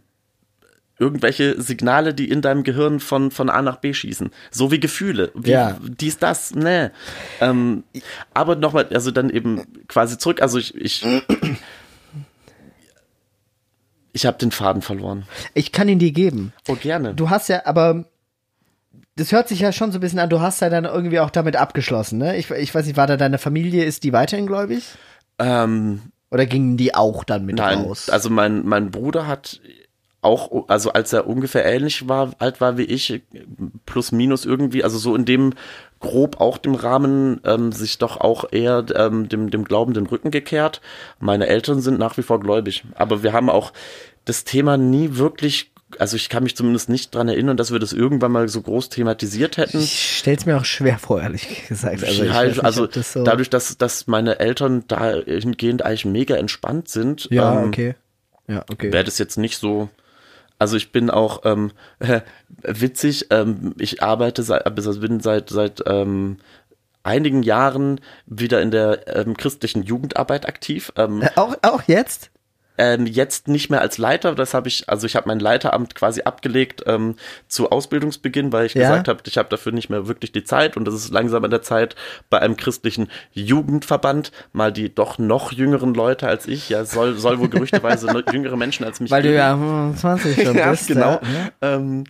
irgendwelche 0.99 1.61
Signale, 1.61 2.13
die 2.13 2.29
in 2.29 2.41
deinem 2.41 2.63
Gehirn 2.63 2.99
von, 2.99 3.31
von 3.31 3.49
A 3.49 3.61
nach 3.61 3.77
B 3.77 3.93
schießen. 3.93 4.31
So 4.51 4.71
wie 4.71 4.79
Gefühle. 4.79 5.31
Wie, 5.35 5.51
Ja. 5.51 5.77
Dies, 5.81 6.17
das, 6.17 6.55
ne. 6.55 6.91
Ähm, 7.41 7.83
aber 8.33 8.55
nochmal, 8.55 8.87
also 8.93 9.11
dann 9.11 9.29
eben 9.29 9.63
quasi 9.87 10.17
zurück. 10.17 10.41
Also 10.41 10.59
ich, 10.59 10.75
ich, 10.75 11.05
ich 14.13 14.25
habe 14.25 14.37
den 14.37 14.51
Faden 14.51 14.81
verloren. 14.81 15.25
Ich 15.53 15.71
kann 15.71 15.89
ihn 15.89 15.99
dir 15.99 16.11
geben. 16.11 16.53
Oh, 16.67 16.75
gerne. 16.75 17.15
Du 17.15 17.29
hast 17.29 17.49
ja, 17.49 17.65
aber 17.65 18.05
das 19.15 19.31
hört 19.31 19.47
sich 19.47 19.59
ja 19.59 19.71
schon 19.71 19.91
so 19.91 19.97
ein 19.97 20.01
bisschen 20.01 20.19
an, 20.19 20.29
du 20.29 20.41
hast 20.41 20.61
ja 20.61 20.69
dann 20.69 20.85
irgendwie 20.85 21.19
auch 21.19 21.29
damit 21.29 21.55
abgeschlossen, 21.55 22.17
ne? 22.17 22.37
Ich, 22.37 22.49
ich 22.49 22.73
weiß 22.73 22.85
nicht, 22.85 22.97
war 22.97 23.07
da 23.07 23.17
deine 23.17 23.37
Familie, 23.37 23.83
ist 23.85 24.03
die 24.03 24.13
weiterhin 24.13 24.47
gläubig? 24.47 24.83
ähm, 25.39 26.01
Oder 26.31 26.45
gingen 26.45 26.77
die 26.77 26.95
auch 26.95 27.23
dann 27.23 27.45
mit 27.45 27.57
Nein, 27.57 27.79
raus? 27.81 28.09
also 28.09 28.29
mein, 28.29 28.65
mein 28.65 28.91
Bruder 28.91 29.27
hat 29.27 29.59
auch, 30.21 30.69
also 30.69 30.93
als 30.93 31.11
er 31.11 31.27
ungefähr 31.27 31.65
ähnlich 31.65 32.07
war, 32.07 32.31
alt 32.39 32.61
war 32.61 32.77
wie 32.77 32.83
ich, 32.83 33.21
plus 33.85 34.11
minus 34.13 34.45
irgendwie, 34.45 34.83
also 34.83 34.97
so 34.97 35.15
in 35.15 35.25
dem 35.25 35.53
grob 35.99 36.39
auch 36.39 36.57
dem 36.57 36.75
Rahmen, 36.75 37.41
ähm, 37.43 37.71
sich 37.71 37.97
doch 37.97 38.17
auch 38.17 38.45
eher 38.51 38.85
ähm, 38.95 39.27
dem, 39.29 39.49
dem 39.51 39.65
Glauben 39.65 39.93
den 39.93 40.05
Rücken 40.05 40.31
gekehrt. 40.31 40.81
Meine 41.19 41.47
Eltern 41.47 41.81
sind 41.81 41.99
nach 41.99 42.17
wie 42.17 42.23
vor 42.23 42.39
gläubig, 42.39 42.83
aber 42.95 43.21
wir 43.21 43.33
haben 43.33 43.49
auch 43.49 43.73
das 44.25 44.45
Thema 44.45 44.77
nie 44.77 45.17
wirklich 45.17 45.72
also 45.99 46.15
ich 46.15 46.29
kann 46.29 46.43
mich 46.43 46.55
zumindest 46.55 46.89
nicht 46.89 47.13
dran 47.13 47.27
erinnern, 47.27 47.57
dass 47.57 47.71
wir 47.71 47.79
das 47.79 47.93
irgendwann 47.93 48.31
mal 48.31 48.47
so 48.49 48.61
groß 48.61 48.89
thematisiert 48.89 49.57
hätten. 49.57 49.79
Ich 49.79 50.17
stell's 50.19 50.45
mir 50.45 50.57
auch 50.57 50.65
schwer 50.65 50.99
vor, 50.99 51.21
ehrlich 51.21 51.67
gesagt. 51.67 52.03
Also, 52.03 52.23
ich 52.23 52.29
ja, 52.29 52.35
weiß 52.35 52.47
nicht, 52.55 52.65
also 52.65 52.87
das 52.87 53.13
so 53.13 53.23
dadurch, 53.23 53.49
dass, 53.49 53.77
dass 53.77 54.07
meine 54.07 54.39
Eltern 54.39 54.85
dahingehend 54.87 55.83
eigentlich 55.83 56.05
mega 56.05 56.35
entspannt 56.35 56.89
sind, 56.89 57.27
Ja, 57.31 57.61
ähm, 57.61 57.67
okay. 57.67 57.95
Ja, 58.47 58.65
okay. 58.71 58.91
wäre 58.91 59.03
das 59.05 59.17
jetzt 59.17 59.37
nicht 59.37 59.57
so. 59.57 59.89
Also 60.59 60.77
ich 60.77 60.91
bin 60.91 61.09
auch 61.09 61.41
ähm, 61.45 61.71
witzig. 62.61 63.27
Ähm, 63.29 63.73
ich 63.79 64.03
arbeite 64.03 64.43
seit, 64.43 64.65
also 64.65 64.99
bin 64.99 65.19
seit 65.19 65.49
seit 65.49 65.81
ähm, 65.87 66.37
einigen 67.03 67.43
Jahren 67.43 67.99
wieder 68.25 68.61
in 68.61 68.71
der 68.71 69.15
ähm, 69.15 69.35
christlichen 69.35 69.83
Jugendarbeit 69.83 70.47
aktiv. 70.47 70.91
Ähm, 70.95 71.21
Äh, 71.21 71.29
Auch, 71.35 71.55
auch 71.61 71.83
jetzt? 71.87 72.31
Ähm, 72.77 73.05
jetzt 73.05 73.47
nicht 73.47 73.69
mehr 73.69 73.81
als 73.81 73.97
Leiter, 73.97 74.33
das 74.35 74.53
habe 74.53 74.67
ich, 74.67 74.89
also 74.89 75.05
ich 75.05 75.15
habe 75.15 75.27
mein 75.27 75.39
Leiteramt 75.39 75.93
quasi 75.95 76.23
abgelegt 76.23 76.83
ähm, 76.87 77.15
zu 77.47 77.69
Ausbildungsbeginn, 77.71 78.51
weil 78.51 78.65
ich 78.65 78.73
Ja. 78.73 78.81
gesagt 78.81 79.07
habe, 79.07 79.19
ich 79.25 79.37
habe 79.37 79.49
dafür 79.49 79.71
nicht 79.71 79.89
mehr 79.89 80.07
wirklich 80.07 80.31
die 80.31 80.43
Zeit 80.43 80.75
und 80.75 80.87
es 80.87 80.93
ist 80.95 81.11
langsam 81.11 81.43
an 81.43 81.51
der 81.51 81.61
Zeit, 81.61 81.95
bei 82.29 82.39
einem 82.39 82.57
christlichen 82.57 83.09
Jugendverband 83.33 84.31
mal 84.53 84.71
die 84.71 84.93
doch 84.93 85.17
noch 85.19 85.51
jüngeren 85.51 85.93
Leute 85.93 86.27
als 86.27 86.47
ich, 86.47 86.69
ja, 86.69 86.85
soll, 86.85 87.15
soll 87.17 87.39
wohl 87.39 87.49
gerüchteweise 87.49 88.23
jüngere 88.31 88.57
Menschen 88.57 88.83
als 88.85 88.99
mich 88.99 89.11
Weil 89.11 89.21
du 89.21 89.29
geben. 89.29 89.37
ja 89.37 89.55
25 89.55 90.43
schon 90.43 90.57
ja, 90.57 90.71
bist. 90.71 90.87
genau, 90.87 91.19
Ja, 91.21 91.21
ne? 91.21 91.51
ähm, 91.61 92.03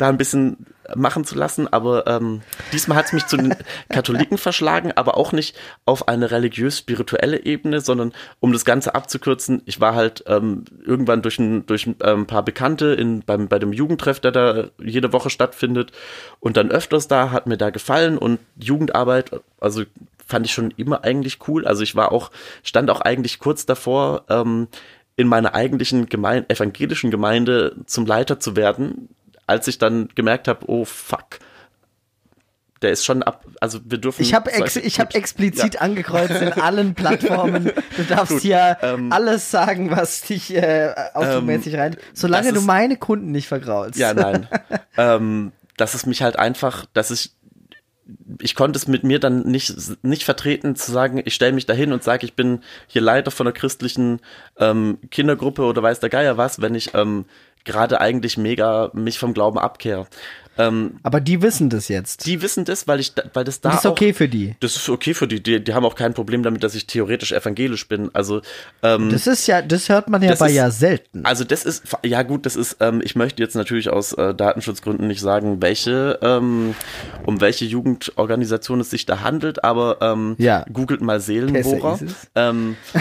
da 0.00 0.08
ein 0.08 0.18
bisschen 0.18 0.66
machen 0.94 1.24
zu 1.24 1.36
lassen, 1.36 1.68
aber 1.68 2.06
ähm, 2.06 2.42
diesmal 2.72 2.98
hat 2.98 3.06
es 3.06 3.12
mich 3.12 3.26
zu 3.26 3.36
den 3.36 3.54
Katholiken 3.88 4.38
verschlagen, 4.38 4.92
aber 4.96 5.16
auch 5.16 5.32
nicht 5.32 5.56
auf 5.84 6.08
eine 6.08 6.30
religiös-spirituelle 6.30 7.44
Ebene, 7.44 7.80
sondern 7.80 8.12
um 8.40 8.52
das 8.52 8.64
Ganze 8.64 8.94
abzukürzen, 8.94 9.62
ich 9.66 9.80
war 9.80 9.94
halt 9.94 10.24
ähm, 10.26 10.64
irgendwann 10.84 11.22
durch 11.22 11.38
ein, 11.38 11.66
durch 11.66 11.86
ein 11.86 11.96
ähm, 12.02 12.26
paar 12.26 12.44
Bekannte 12.44 12.86
in, 12.94 13.20
beim, 13.20 13.48
bei 13.48 13.58
dem 13.58 13.72
Jugendtreff, 13.72 14.20
der 14.20 14.32
da 14.32 14.64
jede 14.82 15.12
Woche 15.12 15.30
stattfindet 15.30 15.92
und 16.40 16.56
dann 16.56 16.70
öfters 16.70 17.08
da, 17.08 17.30
hat 17.30 17.46
mir 17.46 17.58
da 17.58 17.70
gefallen 17.70 18.18
und 18.18 18.40
Jugendarbeit, 18.58 19.30
also 19.60 19.84
fand 20.26 20.46
ich 20.46 20.52
schon 20.52 20.72
immer 20.76 21.04
eigentlich 21.04 21.38
cool, 21.48 21.66
also 21.66 21.82
ich 21.82 21.94
war 21.94 22.12
auch, 22.12 22.30
stand 22.62 22.90
auch 22.90 23.00
eigentlich 23.00 23.38
kurz 23.38 23.66
davor, 23.66 24.24
ähm, 24.28 24.68
in 25.16 25.28
meiner 25.28 25.54
eigentlichen 25.54 26.08
Gemein 26.08 26.48
evangelischen 26.48 27.10
Gemeinde 27.10 27.76
zum 27.84 28.06
Leiter 28.06 28.40
zu 28.40 28.56
werden, 28.56 29.10
als 29.50 29.66
ich 29.66 29.78
dann 29.78 30.08
gemerkt 30.14 30.46
habe, 30.46 30.60
oh 30.68 30.84
fuck, 30.84 31.40
der 32.82 32.92
ist 32.92 33.04
schon 33.04 33.22
ab, 33.22 33.44
also 33.60 33.80
wir 33.84 33.98
dürfen. 33.98 34.22
Ich 34.22 34.32
habe 34.32 34.50
ex 34.52 34.76
ich 34.76 35.00
hab 35.00 35.14
explizit 35.14 35.74
ja. 35.74 35.80
angekreuzt 35.80 36.40
in 36.40 36.52
allen 36.52 36.94
Plattformen. 36.94 37.72
Du 37.96 38.04
darfst 38.04 38.34
Gut, 38.34 38.42
hier 38.42 38.78
ähm, 38.80 39.12
alles 39.12 39.50
sagen, 39.50 39.90
was 39.90 40.22
dich 40.22 40.54
äh, 40.54 40.94
automäßig 41.12 41.76
rein. 41.76 41.96
Solange 42.14 42.52
du 42.52 42.60
ist- 42.60 42.66
meine 42.66 42.96
Kunden 42.96 43.32
nicht 43.32 43.48
vergraulst. 43.48 43.98
Ja, 43.98 44.14
nein. 44.14 44.48
ähm, 44.96 45.52
dass 45.76 45.94
es 45.94 46.06
mich 46.06 46.22
halt 46.22 46.38
einfach, 46.38 46.86
dass 46.94 47.10
ich 47.10 47.32
ich 48.40 48.54
konnte 48.54 48.76
es 48.76 48.88
mit 48.88 49.04
mir 49.04 49.20
dann 49.20 49.42
nicht, 49.42 49.72
nicht 50.02 50.24
vertreten 50.24 50.74
zu 50.76 50.90
sagen, 50.90 51.22
ich 51.24 51.34
stelle 51.34 51.52
mich 51.52 51.66
dahin 51.66 51.92
und 51.92 52.02
sage, 52.02 52.26
ich 52.26 52.34
bin 52.34 52.60
hier 52.86 53.02
Leiter 53.02 53.30
von 53.30 53.46
einer 53.46 53.52
christlichen 53.52 54.20
ähm, 54.58 54.98
Kindergruppe 55.10 55.62
oder 55.62 55.82
weiß 55.82 56.00
der 56.00 56.10
Geier 56.10 56.36
was, 56.36 56.60
wenn 56.60 56.74
ich 56.74 56.94
ähm, 56.94 57.24
gerade 57.64 58.00
eigentlich 58.00 58.36
mega 58.36 58.90
mich 58.92 59.18
vom 59.18 59.34
Glauben 59.34 59.58
abkehre. 59.58 60.06
Ähm, 60.60 60.92
Aber 61.02 61.20
die 61.20 61.42
wissen 61.42 61.70
das 61.70 61.88
jetzt. 61.88 62.26
die 62.26 62.42
wissen 62.42 62.64
das, 62.64 62.86
weil 62.86 63.00
ich, 63.00 63.14
da- 63.14 63.22
weil 63.34 63.44
das 63.44 63.60
da 63.60 63.70
das 63.70 63.80
ist 63.80 63.86
auch, 63.86 63.92
okay 63.92 64.12
für 64.12 64.28
die. 64.28 64.54
Das 64.60 64.76
ist 64.76 64.88
okay 64.88 65.14
für 65.14 65.26
die. 65.26 65.42
die. 65.42 65.62
Die 65.62 65.74
haben 65.74 65.84
auch 65.84 65.94
kein 65.94 66.14
Problem 66.14 66.42
damit, 66.42 66.62
dass 66.62 66.74
ich 66.74 66.86
theoretisch 66.86 67.32
evangelisch 67.32 67.88
bin. 67.88 68.10
Also, 68.14 68.42
ähm, 68.82 69.10
Das 69.10 69.26
ist 69.26 69.46
ja, 69.46 69.62
das 69.62 69.88
hört 69.88 70.08
man 70.08 70.22
ja 70.22 70.34
bei 70.34 70.48
ist- 70.48 70.54
ja 70.56 70.70
selten. 70.70 71.24
also 71.24 71.44
das 71.44 71.64
ist, 71.64 71.84
ja 72.04 72.22
gut, 72.22 72.46
das 72.46 72.56
ist, 72.56 72.76
ähm, 72.80 73.00
ich 73.04 73.16
möchte 73.16 73.42
jetzt 73.42 73.54
natürlich 73.56 73.90
aus 73.90 74.12
äh, 74.12 74.34
Datenschutzgründen 74.34 75.06
nicht 75.06 75.20
sagen, 75.20 75.60
welche, 75.62 76.18
ähm, 76.22 76.74
um 77.24 77.40
welche 77.40 77.64
Jugendorganisation 77.64 78.80
es 78.80 78.90
sich 78.90 79.06
da 79.06 79.20
handelt, 79.20 79.64
aber 79.64 79.98
ähm, 80.00 80.34
Ja. 80.38 80.64
googelt 80.72 81.00
mal 81.00 81.20
Seelenbohrer. 81.20 81.98
Ähm, 82.34 82.76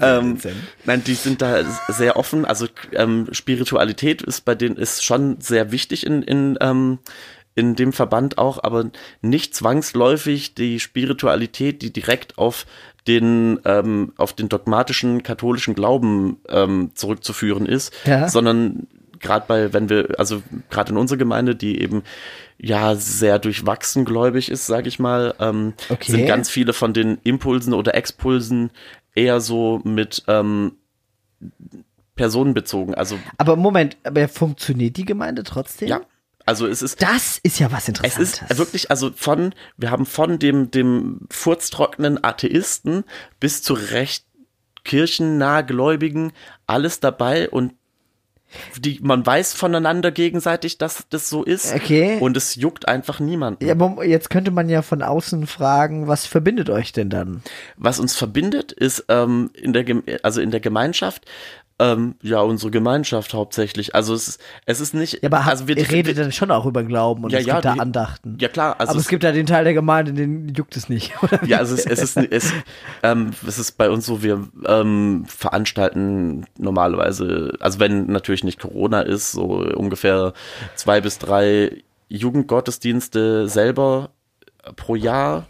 ähm, 0.00 0.38
nein, 0.84 1.02
die 1.04 1.14
sind 1.14 1.42
da 1.42 1.64
sehr 1.88 2.16
offen. 2.16 2.44
Also 2.44 2.66
ähm, 2.92 3.28
Spiritualität 3.32 4.22
ist 4.22 4.44
bei 4.44 4.54
denen 4.54 4.76
ist 4.76 5.04
schon 5.04 5.36
sehr 5.48 5.72
wichtig 5.72 6.06
in, 6.06 6.22
in, 6.22 6.56
ähm, 6.60 6.98
in 7.54 7.74
dem 7.74 7.92
Verband 7.92 8.38
auch, 8.38 8.62
aber 8.62 8.90
nicht 9.20 9.54
zwangsläufig 9.54 10.54
die 10.54 10.78
Spiritualität, 10.78 11.82
die 11.82 11.92
direkt 11.92 12.38
auf 12.38 12.66
den 13.08 13.58
ähm, 13.64 14.12
auf 14.16 14.32
den 14.34 14.48
dogmatischen 14.48 15.22
katholischen 15.22 15.74
Glauben 15.74 16.36
ähm, 16.48 16.90
zurückzuführen 16.94 17.66
ist, 17.66 17.92
Ja. 18.04 18.28
sondern 18.28 18.86
gerade 19.18 19.46
bei, 19.48 19.72
wenn 19.72 19.88
wir, 19.88 20.14
also 20.18 20.42
gerade 20.70 20.92
in 20.92 20.98
unserer 20.98 21.18
Gemeinde, 21.18 21.56
die 21.56 21.80
eben 21.80 22.02
ja 22.58 22.94
sehr 22.94 23.38
durchwachsen 23.38 24.04
gläubig 24.04 24.50
ist, 24.50 24.66
sage 24.66 24.88
ich 24.88 24.98
mal, 24.98 25.34
ähm, 25.40 25.74
Okay. 25.88 26.12
sind 26.12 26.26
ganz 26.26 26.50
viele 26.50 26.72
von 26.72 26.92
den 26.92 27.18
Impulsen 27.24 27.72
oder 27.74 27.94
Expulsen 27.94 28.70
eher 29.14 29.40
so 29.40 29.80
mit 29.84 30.22
ähm, 30.28 30.72
personenbezogen. 32.18 32.94
Also 32.94 33.18
Aber 33.38 33.56
Moment, 33.56 33.96
aber 34.04 34.28
funktioniert 34.28 34.98
die 34.98 35.06
Gemeinde 35.06 35.42
trotzdem? 35.44 35.88
ja, 35.88 36.02
also 36.44 36.66
es 36.66 36.82
ist 36.82 37.02
Das 37.02 37.38
ist 37.42 37.58
ja 37.58 37.72
was 37.72 37.84
es 37.84 37.88
Interessantes. 37.88 38.42
ist 38.42 38.58
wirklich, 38.58 38.90
also 38.90 39.10
von, 39.14 39.54
wir 39.76 39.90
haben 39.90 40.06
von 40.06 40.38
dem, 40.38 40.70
dem 40.70 41.20
furztrockenen 41.30 42.22
Atheisten 42.22 43.04
bis 43.40 43.62
zu 43.62 43.74
recht 43.74 44.24
kirchennahgläubigen 44.84 46.32
alles 46.66 47.00
dabei 47.00 47.50
und 47.50 47.72
die, 48.78 48.98
man 49.02 49.26
weiß 49.26 49.52
voneinander 49.52 50.10
gegenseitig, 50.10 50.78
dass 50.78 51.04
das 51.10 51.28
so 51.28 51.44
ist. 51.44 51.74
Okay. 51.74 52.16
Und 52.18 52.34
es 52.34 52.54
juckt 52.54 52.88
einfach 52.88 53.20
niemanden. 53.20 53.62
Ja, 53.66 54.02
jetzt 54.02 54.30
könnte 54.30 54.50
man 54.50 54.70
ja 54.70 54.80
von 54.80 55.02
außen 55.02 55.46
fragen, 55.46 56.06
was 56.06 56.24
verbindet 56.24 56.70
euch 56.70 56.92
denn 56.92 57.10
dann? 57.10 57.42
Was 57.76 58.00
uns 58.00 58.16
verbindet, 58.16 58.72
ist 58.72 59.04
ähm, 59.08 59.50
in 59.52 59.74
der 59.74 59.84
also 60.22 60.40
in 60.40 60.50
der 60.50 60.60
Gemeinschaft, 60.60 61.26
ähm, 61.80 62.16
ja, 62.22 62.40
unsere 62.40 62.70
Gemeinschaft 62.70 63.34
hauptsächlich. 63.34 63.94
Also 63.94 64.12
es 64.14 64.26
ist, 64.28 64.40
es 64.66 64.80
ist 64.80 64.94
nicht, 64.94 65.22
Ja, 65.22 65.28
aber 65.28 65.38
also 65.46 65.64
also 65.64 65.66
ihr 65.74 65.90
redet 65.90 66.16
wir, 66.16 66.24
dann 66.24 66.32
schon 66.32 66.50
auch 66.50 66.66
über 66.66 66.82
Glauben 66.82 67.24
und 67.24 67.30
Ja, 67.30 67.38
es 67.38 67.46
ja, 67.46 67.54
gibt 67.54 67.64
da 67.66 67.72
Andachten. 67.74 68.36
ja 68.40 68.48
klar, 68.48 68.76
also 68.78 68.92
aber 68.92 69.00
es 69.00 69.08
gibt 69.08 69.22
ja 69.22 69.30
den 69.32 69.46
Teil 69.46 69.64
der 69.64 69.74
Gemeinde, 69.74 70.12
den 70.12 70.48
juckt 70.54 70.76
es 70.76 70.88
nicht. 70.88 71.12
Oder? 71.22 71.44
Ja, 71.44 71.58
also 71.58 71.74
es, 71.74 71.86
es 71.86 72.02
ist 72.02 72.16
es, 72.32 72.52
ähm, 73.02 73.30
es 73.46 73.58
ist 73.58 73.72
bei 73.78 73.90
uns 73.90 74.06
so, 74.06 74.22
wir 74.22 74.48
ähm, 74.66 75.24
veranstalten 75.28 76.46
normalerweise, 76.58 77.54
also 77.60 77.78
wenn 77.78 78.06
natürlich 78.06 78.42
nicht 78.44 78.58
Corona 78.58 79.02
ist, 79.02 79.32
so 79.32 79.44
ungefähr 79.44 80.32
zwei 80.74 81.00
bis 81.00 81.18
drei 81.18 81.82
Jugendgottesdienste 82.08 83.48
selber 83.48 84.10
pro 84.76 84.96
Jahr. 84.96 85.46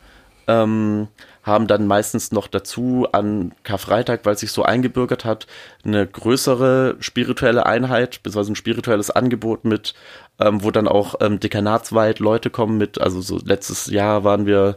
Ähm, 0.48 1.08
haben 1.44 1.66
dann 1.66 1.86
meistens 1.86 2.30
noch 2.30 2.46
dazu 2.46 3.06
an 3.12 3.52
Karfreitag, 3.64 4.20
weil 4.24 4.34
es 4.34 4.40
sich 4.40 4.52
so 4.52 4.62
eingebürgert 4.62 5.24
hat, 5.24 5.46
eine 5.84 6.06
größere 6.06 6.96
spirituelle 7.00 7.64
Einheit, 7.64 8.22
beziehungsweise 8.22 8.52
ein 8.52 8.56
spirituelles 8.56 9.10
Angebot 9.10 9.64
mit, 9.64 9.94
ähm, 10.40 10.62
wo 10.62 10.70
dann 10.70 10.88
auch 10.88 11.14
ähm, 11.20 11.40
dekanatsweit 11.40 12.18
Leute 12.18 12.50
kommen 12.50 12.76
mit, 12.76 13.00
also 13.00 13.20
so 13.20 13.38
letztes 13.42 13.86
Jahr 13.86 14.24
waren 14.24 14.46
wir, 14.46 14.76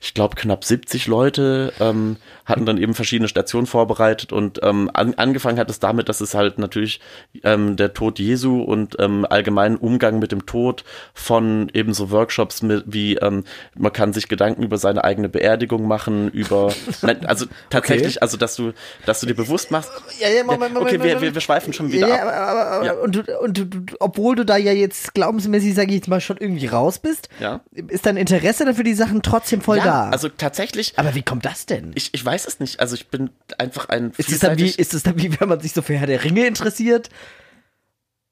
ich 0.00 0.14
glaube, 0.14 0.36
knapp 0.36 0.64
70 0.64 1.06
Leute, 1.06 1.72
ähm, 1.80 2.16
hatten 2.44 2.64
dann 2.64 2.78
eben 2.78 2.94
verschiedene 2.94 3.28
Stationen 3.28 3.66
vorbereitet 3.66 4.32
und 4.32 4.60
ähm, 4.62 4.90
an, 4.94 5.14
angefangen 5.14 5.58
hat 5.58 5.68
es 5.70 5.80
damit, 5.80 6.08
dass 6.08 6.20
es 6.20 6.34
halt 6.34 6.58
natürlich 6.58 7.00
ähm, 7.42 7.76
der 7.76 7.92
Tod 7.94 8.18
Jesu 8.18 8.62
und 8.62 8.96
ähm, 9.00 9.26
allgemeinen 9.28 9.76
Umgang 9.76 10.18
mit 10.18 10.32
dem 10.32 10.46
Tod 10.46 10.84
von 11.14 11.68
eben 11.74 11.94
so 11.94 12.10
Workshops 12.10 12.62
mit, 12.62 12.84
wie 12.86 13.16
ähm, 13.16 13.44
man 13.76 13.92
kann 13.92 14.12
sich 14.12 14.28
Gedanken 14.28 14.62
über 14.62 14.78
seine 14.78 15.04
eigene 15.04 15.28
Beerdigung 15.28 15.86
machen, 15.86 16.30
über 16.30 16.72
nein, 17.02 17.26
also 17.26 17.46
tatsächlich, 17.70 18.22
also 18.22 18.36
dass 18.36 18.54
du, 18.56 18.72
dass 19.04 19.20
du 19.20 19.26
dir 19.26 19.34
bewusst 19.34 19.70
machst. 19.70 19.90
Ja, 20.20 20.28
ja, 20.28 20.44
Moment, 20.44 20.74
Moment, 20.74 20.76
okay, 20.76 20.92
wir, 20.92 20.98
Moment. 20.98 21.20
wir, 21.22 21.34
wir 21.34 21.40
schweifen 21.40 21.72
schon 21.72 21.90
wieder 21.92 22.08
ja, 22.08 22.22
ab. 22.22 22.32
aber, 22.48 22.66
aber, 22.66 22.86
Ja. 22.86 22.92
Und, 22.94 23.16
du, 23.16 23.38
und 23.40 23.58
du, 23.58 23.66
obwohl 24.00 24.36
du 24.36 24.44
da 24.44 24.56
ja 24.56 24.72
jetzt 24.72 25.12
glaubensmäßig, 25.14 25.74
sage 25.74 25.88
ich 25.88 25.96
jetzt 25.96 26.08
mal, 26.08 26.20
schon 26.20 26.36
irgendwie 26.36 26.66
raus 26.66 26.98
bist, 26.98 27.28
Ja. 27.40 27.60
ist 27.72 28.06
dein 28.06 28.16
Interesse 28.16 28.64
dafür 28.64 28.84
die 28.84 28.94
Sachen 28.94 29.22
trotzdem 29.22 29.60
voll 29.60 29.78
Ja, 29.78 29.87
da. 29.88 30.10
also 30.10 30.28
tatsächlich, 30.28 30.98
aber 30.98 31.14
wie 31.14 31.22
kommt 31.22 31.44
das 31.44 31.66
denn? 31.66 31.92
ich, 31.94 32.14
ich 32.14 32.24
weiß 32.24 32.46
es 32.46 32.60
nicht. 32.60 32.80
Also 32.80 32.94
ich 32.94 33.08
bin 33.08 33.30
einfach 33.58 33.88
ein 33.88 34.12
Ist 34.16 34.30
es, 34.30 34.38
dann 34.40 34.56
wie, 34.58 34.62
vielseitig- 34.64 34.78
ist 34.78 34.94
es 34.94 35.02
dann 35.02 35.18
wie, 35.20 35.40
wenn 35.40 35.48
man 35.48 35.60
sich 35.60 35.72
so 35.72 35.82
für 35.82 35.94
Herr 35.96 36.06
der 36.06 36.22
Ringe 36.24 36.46
interessiert? 36.46 37.08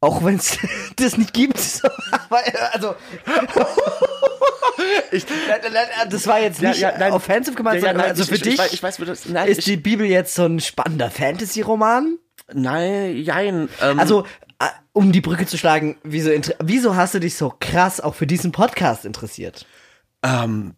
Auch 0.00 0.22
wenn 0.24 0.36
es 0.36 0.58
das 0.96 1.16
nicht 1.16 1.32
gibt. 1.32 1.58
Also, 2.72 2.94
ich, 5.10 5.24
das 6.10 6.26
war 6.26 6.40
jetzt 6.40 6.60
Ja, 6.60 6.68
nicht 6.70 6.80
ja, 6.80 6.98
nein. 6.98 7.12
offensive 7.12 7.56
gemeint, 7.56 7.80
Ja, 7.82 7.86
ja, 7.88 7.92
sondern 7.92 8.02
nein, 8.02 8.10
also 8.10 8.22
ich, 8.22 8.28
für 8.28 8.34
ich, 8.48 8.56
dich 8.58 8.72
Ich 8.74 8.82
weiß, 8.82 8.96
das, 8.98 9.26
nein, 9.26 9.48
ist 9.48 9.66
die 9.66 9.76
Bibel 9.76 10.06
jetzt 10.06 10.34
so 10.34 10.44
ein 10.44 10.60
spannender 10.60 11.10
Fantasy-Roman? 11.10 12.18
nein, 12.52 13.16
jein. 13.16 13.68
Ähm, 13.82 13.98
Also, 13.98 14.24
äh, 14.58 14.66
um 14.92 15.12
die 15.12 15.20
Brücke 15.20 15.46
zu 15.46 15.58
schlagen, 15.58 15.96
wieso, 16.02 16.30
wieso 16.60 16.94
hast 16.96 17.14
du 17.14 17.18
dich 17.20 17.36
so 17.36 17.52
krass 17.58 18.00
auch 18.00 18.14
für 18.14 18.26
diesen 18.26 18.52
Podcast 18.52 19.04
interessiert? 19.04 19.66
ähm, 20.22 20.74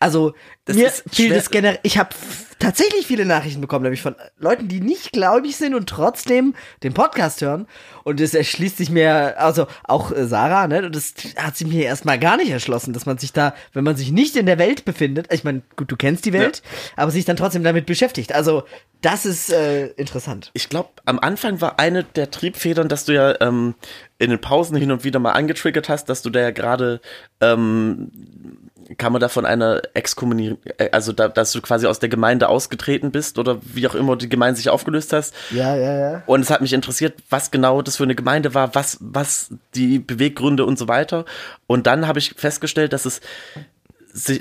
Also 0.00 0.34
Das 0.64 0.76
mir 0.76 0.88
ist 0.88 1.04
fiel 1.10 1.34
das 1.34 1.50
generell. 1.50 1.78
Ich 1.82 1.98
habe 1.98 2.10
tatsächlich 2.58 3.06
viele 3.06 3.24
Nachrichten 3.24 3.60
bekommen, 3.60 3.84
nämlich 3.84 4.02
von 4.02 4.16
Leuten, 4.38 4.68
die 4.68 4.80
nicht 4.80 5.12
gläubig 5.12 5.56
sind 5.56 5.74
und 5.74 5.88
trotzdem 5.88 6.54
den 6.82 6.92
Podcast 6.94 7.40
hören. 7.40 7.66
Und 8.04 8.20
es 8.20 8.34
erschließt 8.34 8.78
sich 8.78 8.90
mir, 8.90 9.38
also 9.38 9.66
auch 9.84 10.10
äh, 10.12 10.26
Sarah, 10.26 10.66
ne? 10.66 10.90
Das 10.90 11.14
hat 11.36 11.56
sich 11.56 11.68
mir 11.68 11.84
erstmal 11.84 12.18
gar 12.18 12.36
nicht 12.36 12.50
erschlossen, 12.50 12.92
dass 12.92 13.06
man 13.06 13.18
sich 13.18 13.32
da, 13.32 13.54
wenn 13.72 13.84
man 13.84 13.96
sich 13.96 14.10
nicht 14.10 14.36
in 14.36 14.46
der 14.46 14.58
Welt 14.58 14.84
befindet, 14.84 15.32
ich 15.32 15.44
meine, 15.44 15.62
gut, 15.76 15.90
du 15.90 15.96
kennst 15.96 16.24
die 16.24 16.32
Welt, 16.32 16.62
aber 16.96 17.10
sich 17.10 17.24
dann 17.24 17.36
trotzdem 17.36 17.62
damit 17.62 17.86
beschäftigt. 17.86 18.34
Also 18.34 18.64
das 19.00 19.26
ist 19.26 19.52
äh, 19.52 19.88
interessant. 19.88 20.50
Ich 20.54 20.68
glaube, 20.68 20.88
am 21.04 21.20
Anfang 21.20 21.60
war 21.60 21.78
eine 21.78 22.02
der 22.02 22.30
Triebfedern, 22.30 22.88
dass 22.88 23.04
du 23.04 23.14
ja 23.14 23.40
ähm, 23.40 23.74
in 24.18 24.30
den 24.30 24.40
Pausen 24.40 24.76
hin 24.76 24.90
und 24.90 25.04
wieder 25.04 25.20
mal 25.20 25.32
angetriggert 25.32 25.88
hast, 25.88 26.06
dass 26.08 26.22
du 26.22 26.30
da 26.30 26.40
ja 26.40 26.50
gerade, 26.50 27.00
ähm, 27.40 28.10
kann 28.96 29.12
man 29.12 29.20
da 29.20 29.28
von 29.28 29.44
einer 29.44 29.82
Exkommunierung, 29.94 30.58
äh, 30.78 30.88
also 30.92 31.12
da, 31.12 31.28
dass 31.28 31.52
du 31.52 31.60
quasi 31.60 31.86
aus 31.86 31.98
der 31.98 32.08
Gemeinde 32.08 32.48
ausgetreten 32.48 33.10
bist 33.10 33.38
oder 33.38 33.58
wie 33.62 33.86
auch 33.86 33.94
immer 33.94 34.16
die 34.16 34.28
Gemeinde 34.28 34.56
sich 34.56 34.70
aufgelöst 34.70 35.12
hast. 35.12 35.34
Ja, 35.50 35.76
ja, 35.76 35.98
ja. 35.98 36.22
Und 36.26 36.40
es 36.40 36.50
hat 36.50 36.60
mich 36.60 36.72
interessiert, 36.72 37.14
was 37.28 37.50
genau 37.50 37.82
das 37.82 37.96
für 37.96 38.04
eine 38.04 38.14
Gemeinde 38.14 38.54
war, 38.54 38.74
was, 38.74 38.98
was 39.00 39.50
die 39.74 39.98
Beweggründe 39.98 40.64
und 40.64 40.78
so 40.78 40.88
weiter. 40.88 41.24
Und 41.66 41.86
dann 41.86 42.06
habe 42.06 42.18
ich 42.18 42.34
festgestellt, 42.36 42.92
dass 42.92 43.04
es 43.04 43.20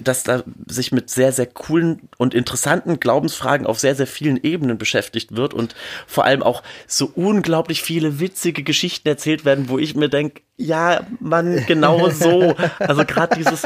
dass 0.01 0.23
da 0.23 0.43
sich 0.67 0.91
mit 0.91 1.09
sehr, 1.09 1.31
sehr 1.31 1.45
coolen 1.45 2.09
und 2.17 2.33
interessanten 2.33 2.99
Glaubensfragen 2.99 3.67
auf 3.67 3.79
sehr, 3.79 3.95
sehr 3.95 4.07
vielen 4.07 4.41
Ebenen 4.41 4.77
beschäftigt 4.77 5.35
wird 5.35 5.53
und 5.53 5.75
vor 6.07 6.23
allem 6.23 6.41
auch 6.41 6.63
so 6.87 7.11
unglaublich 7.13 7.81
viele 7.81 8.19
witzige 8.19 8.63
Geschichten 8.63 9.07
erzählt 9.07 9.45
werden, 9.45 9.69
wo 9.69 9.77
ich 9.77 9.95
mir 9.95 10.09
denke, 10.09 10.41
ja, 10.55 11.05
Mann, 11.19 11.63
genau 11.67 12.09
so. 12.09 12.55
Also 12.79 13.05
gerade 13.05 13.35
dieses, 13.35 13.63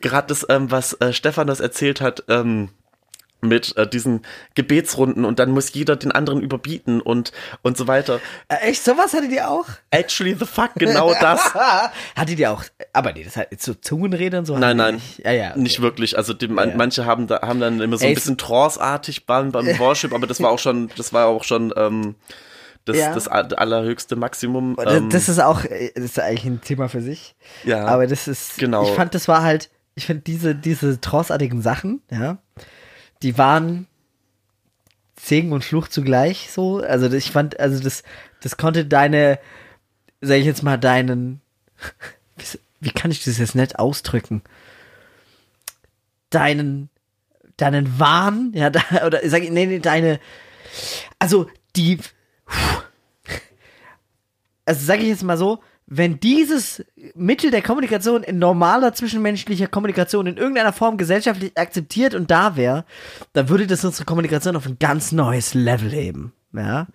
gerade 0.00 0.28
das, 0.28 0.46
ähm, 0.48 0.70
was 0.70 0.94
äh, 0.94 1.12
Stefan 1.12 1.46
das 1.46 1.60
erzählt 1.60 2.00
hat, 2.00 2.24
ähm, 2.28 2.70
mit 3.40 3.76
äh, 3.76 3.86
diesen 3.88 4.22
Gebetsrunden 4.56 5.24
und 5.24 5.38
dann 5.38 5.50
muss 5.52 5.72
jeder 5.72 5.94
den 5.94 6.10
anderen 6.10 6.40
überbieten 6.42 7.00
und 7.00 7.30
und 7.62 7.76
so 7.76 7.86
weiter. 7.86 8.20
Äh, 8.48 8.70
echt, 8.70 8.84
sowas 8.84 9.12
hattet 9.14 9.30
ihr 9.30 9.48
auch? 9.48 9.66
Actually 9.90 10.34
the 10.34 10.44
fuck, 10.44 10.70
genau 10.74 11.14
das. 11.20 11.54
hattet 12.16 12.40
ihr 12.40 12.50
auch, 12.50 12.64
aber 12.92 13.12
nee, 13.12 13.22
das 13.22 13.36
hat 13.36 13.48
so 13.60 13.74
Zungenrede 13.74 14.40
und 14.40 14.46
so. 14.46 14.58
Nein, 14.58 14.76
nein, 14.76 14.96
nicht. 14.96 15.24
Ja, 15.24 15.30
ja. 15.30 15.50
okay. 15.50 15.60
nicht 15.60 15.80
wirklich. 15.80 16.16
Also 16.18 16.34
die, 16.34 16.48
man, 16.48 16.70
Ja. 16.70 16.76
manche 16.76 17.06
haben 17.06 17.28
da, 17.28 17.42
haben 17.42 17.60
dann 17.60 17.80
immer 17.80 17.96
so 17.96 18.04
Ey, 18.06 18.10
ein 18.10 18.14
bisschen 18.16 18.38
Trance-artig 18.38 19.24
beim, 19.26 19.52
beim 19.52 19.66
Worship, 19.78 20.12
aber 20.12 20.26
das 20.26 20.42
war 20.42 20.50
auch 20.50 20.58
schon, 20.58 20.90
das 20.96 21.12
war 21.12 21.26
auch 21.26 21.44
schon 21.44 21.72
ähm, 21.76 22.16
das, 22.86 22.96
Ja. 22.96 23.14
das 23.14 23.28
allerhöchste 23.28 24.16
Maximum. 24.16 24.74
Das, 24.74 24.94
Ähm, 24.94 25.10
das 25.10 25.28
ist 25.28 25.38
auch, 25.38 25.62
äh, 25.64 25.92
das 25.94 26.04
ist 26.06 26.18
eigentlich 26.18 26.44
ein 26.44 26.60
Thema 26.60 26.88
für 26.88 27.02
sich. 27.02 27.36
Ja, 27.62 27.84
Aber 27.86 28.08
das 28.08 28.26
ist, 28.26 28.58
genau. 28.58 28.82
ich 28.82 28.96
fand, 28.96 29.14
das 29.14 29.28
war 29.28 29.42
halt, 29.42 29.70
ich 29.98 30.06
finde 30.06 30.22
diese, 30.22 30.54
diese 30.54 31.00
Trance-artigen 31.00 31.60
Sachen, 31.60 32.00
ja, 32.10 32.38
die 33.22 33.36
waren 33.36 33.86
Segen 35.20 35.52
und 35.52 35.64
Fluch 35.64 35.88
zugleich 35.88 36.48
so. 36.50 36.78
Also 36.78 37.12
ich 37.12 37.32
fand, 37.32 37.58
also 37.60 37.82
das, 37.82 38.02
das 38.40 38.56
konnte 38.56 38.86
deine, 38.86 39.38
sag 40.20 40.36
ich 40.38 40.46
jetzt 40.46 40.62
mal, 40.62 40.78
deinen, 40.78 41.40
wie- 42.80 42.90
kann 42.90 43.10
ich 43.10 43.24
das 43.24 43.38
jetzt 43.38 43.56
nett 43.56 43.78
ausdrücken? 43.78 44.42
Deinen, 46.30 46.88
deinen 47.56 47.98
Wahn, 47.98 48.52
ja, 48.54 48.68
oder 49.06 49.20
sag 49.28 49.42
ich, 49.42 49.50
nee, 49.50 49.66
nee, 49.66 49.80
deine, 49.80 50.20
also 51.18 51.50
die, 51.74 51.98
also 54.64 54.86
sage 54.86 55.02
ich 55.02 55.08
jetzt 55.08 55.24
mal 55.24 55.36
so, 55.36 55.60
wenn 55.90 56.20
dieses 56.20 56.84
Mittel 57.14 57.50
der 57.50 57.62
Kommunikation 57.62 58.22
in 58.22 58.38
normaler 58.38 58.92
zwischenmenschlicher 58.92 59.68
Kommunikation 59.68 60.26
in 60.26 60.36
irgendeiner 60.36 60.74
Form 60.74 60.98
gesellschaftlich 60.98 61.56
akzeptiert 61.56 62.14
und 62.14 62.30
da 62.30 62.56
wäre, 62.56 62.84
dann 63.32 63.48
würde 63.48 63.66
das 63.66 63.86
unsere 63.86 64.04
Kommunikation 64.04 64.54
auf 64.54 64.66
ein 64.66 64.78
ganz 64.78 65.12
neues 65.12 65.54
Level 65.54 65.90
heben. 65.90 66.34
Ja? 66.52 66.88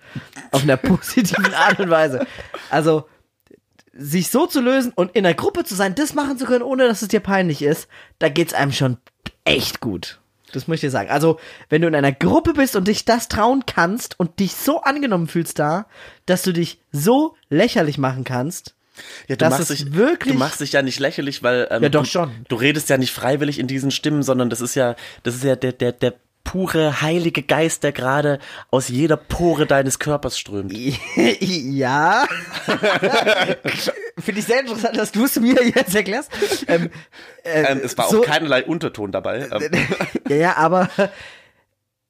Auf 0.52 0.62
einer 0.62 0.78
positiven 0.78 1.56
Art 1.56 1.80
und 1.80 1.90
Weise. 1.90 2.28
Also, 2.70 3.08
sich 3.94 4.30
so 4.30 4.46
zu 4.46 4.62
lösen 4.62 4.92
und 4.96 5.16
in 5.16 5.26
einer 5.26 5.36
Gruppe 5.36 5.64
zu 5.64 5.74
sein, 5.74 5.96
das 5.96 6.14
machen 6.14 6.38
zu 6.38 6.46
können, 6.46 6.64
ohne 6.64 6.88
dass 6.88 7.02
es 7.02 7.08
dir 7.08 7.20
peinlich 7.20 7.64
ist, 7.64 7.88
da 8.20 8.30
geht's 8.30 8.54
einem 8.54 8.72
schon 8.72 8.98
echt 9.44 9.80
gut. 9.80 10.20
Das 10.52 10.68
muss 10.68 10.76
ich 10.76 10.82
dir 10.82 10.92
sagen. 10.92 11.10
Also, 11.10 11.40
wenn 11.70 11.82
du 11.82 11.88
in 11.88 11.96
einer 11.96 12.12
Gruppe 12.12 12.54
bist 12.54 12.76
und 12.76 12.88
dich 12.88 13.06
das 13.06 13.28
trauen 13.28 13.64
kannst 13.66 14.20
und 14.20 14.40
dich 14.40 14.54
so 14.54 14.82
angenommen 14.82 15.28
fühlst 15.28 15.58
da, 15.58 15.88
dass 16.28 16.44
du 16.44 16.54
dich 16.54 16.80
so 16.92 17.36
lächerlich 17.50 17.98
machen 17.98 18.24
kannst, 18.24 18.76
ja, 19.28 19.36
du 19.36 19.38
das 19.38 19.50
machst 19.52 19.72
ist 19.72 19.80
dich, 19.86 19.94
wirklich- 19.94 20.34
du 20.34 20.40
machst 20.40 20.60
dich 20.62 20.72
ja 20.74 20.82
nicht 20.82 21.00
lächerlich, 21.00 21.44
weil 21.44 21.68
ähm, 21.72 21.84
Ja, 21.84 21.90
doch 21.90 22.04
du, 22.04 22.10
schon. 22.10 22.32
du 22.48 22.56
redest 22.56 22.90
ja 22.90 22.98
nicht 22.98 23.12
freiwillig 23.12 23.60
in 23.60 23.68
diesen 23.68 23.92
Stimmen, 23.92 24.24
sondern 24.24 24.50
das 24.50 24.62
ist 24.62 24.76
ja, 24.76 24.96
das 25.24 25.36
ist 25.36 25.44
ja 25.44 25.56
der, 25.56 25.72
der, 25.74 25.92
der 25.92 26.14
pure 26.44 27.02
heilige 27.02 27.42
Geist, 27.42 27.84
der 27.84 27.94
gerade 27.94 28.38
aus 28.70 28.90
jeder 28.90 29.16
Pore 29.16 29.66
deines 29.66 29.98
Körpers 29.98 30.38
strömt. 30.38 30.74
ja. 31.40 32.26
Finde 34.20 34.40
ich 34.40 34.46
sehr 34.46 34.60
interessant, 34.60 34.98
dass 34.98 35.12
du 35.12 35.26
es 35.26 35.40
mir 35.40 35.56
jetzt 35.64 35.96
erklärst. 35.96 36.30
Ähm, 36.68 36.90
äh, 37.44 37.64
Ähm, 37.72 37.82
es 37.84 37.98
war 37.98 38.10
so- 38.10 38.20
auch 38.22 38.26
keinerlei 38.26 38.64
Unterton 38.66 39.12
dabei. 39.12 39.48
Ähm, 39.52 39.72
ja, 40.30 40.36
ja, 40.36 40.58
aber, 40.58 40.90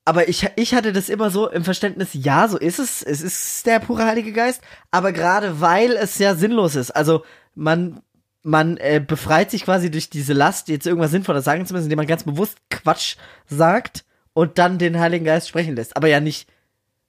aber 0.06 0.28
ich, 0.28 0.48
ich 0.58 0.74
hatte 0.74 0.92
das 0.92 1.10
immer 1.10 1.30
so 1.30 1.50
im 1.50 1.63
Verständnis, 1.63 2.10
ja, 2.13 2.48
so 2.48 2.58
ist 2.58 2.80
es. 2.80 3.02
Es 3.02 3.22
ist 3.22 3.66
der 3.66 3.80
pure 3.80 4.06
Heilige 4.06 4.34
Geist, 4.34 4.62
aber 4.92 5.13
gerade 5.13 5.62
weil 5.62 5.94
es 5.94 6.18
ja 6.18 6.36
sinnlos 6.36 6.76
ist. 6.76 6.92
Also 6.92 7.24
man, 7.56 8.02
man 8.42 8.78
äh, 8.78 9.04
befreit 9.06 9.52
sich 9.52 9.63
quasi 9.63 9.89
durch 9.89 10.10
diese 10.10 10.34
Last, 10.34 10.68
jetzt 10.68 10.88
irgendwas 10.88 11.12
Sinnvolles 11.12 11.46
sagen 11.46 11.66
zu 11.66 11.74
müssen, 11.74 11.86
indem 11.86 11.98
man 11.98 12.08
ganz 12.08 12.24
bewusst 12.24 12.58
Quatsch 12.70 13.16
sagt 13.48 14.04
und 14.34 14.58
dann 14.58 14.78
den 14.78 15.00
Heiligen 15.00 15.26
Geist 15.26 15.48
sprechen 15.48 15.76
lässt. 15.76 15.96
Aber 15.96 16.08
ja 16.08 16.20
nicht 16.20 16.50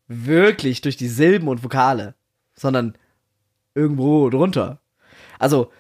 wirklich 0.07 0.81
durch 0.81 0.97
die 0.97 1.09
Silben 1.09 1.49
und 1.49 1.65
Vokale, 1.65 2.15
sondern 2.55 2.97
irgendwo 3.75 4.31
drunter. 4.31 4.81
Also, 5.41 5.73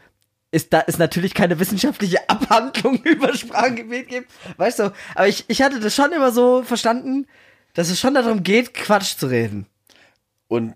ist 0.54 0.72
da 0.72 0.80
ist 0.80 0.98
natürlich 0.98 1.34
keine 1.34 1.58
wissenschaftliche 1.58 2.28
Abhandlung 2.28 3.02
über 3.02 3.34
Sprachgebet 3.34 4.08
gibt, 4.08 4.30
weißt 4.56 4.78
du, 4.78 4.92
aber 5.14 5.28
ich, 5.28 5.44
ich 5.48 5.62
hatte 5.62 5.80
das 5.80 5.94
schon 5.94 6.12
immer 6.12 6.30
so 6.30 6.62
verstanden, 6.62 7.26
dass 7.74 7.90
es 7.90 7.98
schon 7.98 8.14
darum 8.14 8.42
geht, 8.42 8.72
Quatsch 8.72 9.16
zu 9.16 9.26
reden. 9.26 9.66
Und 10.48 10.74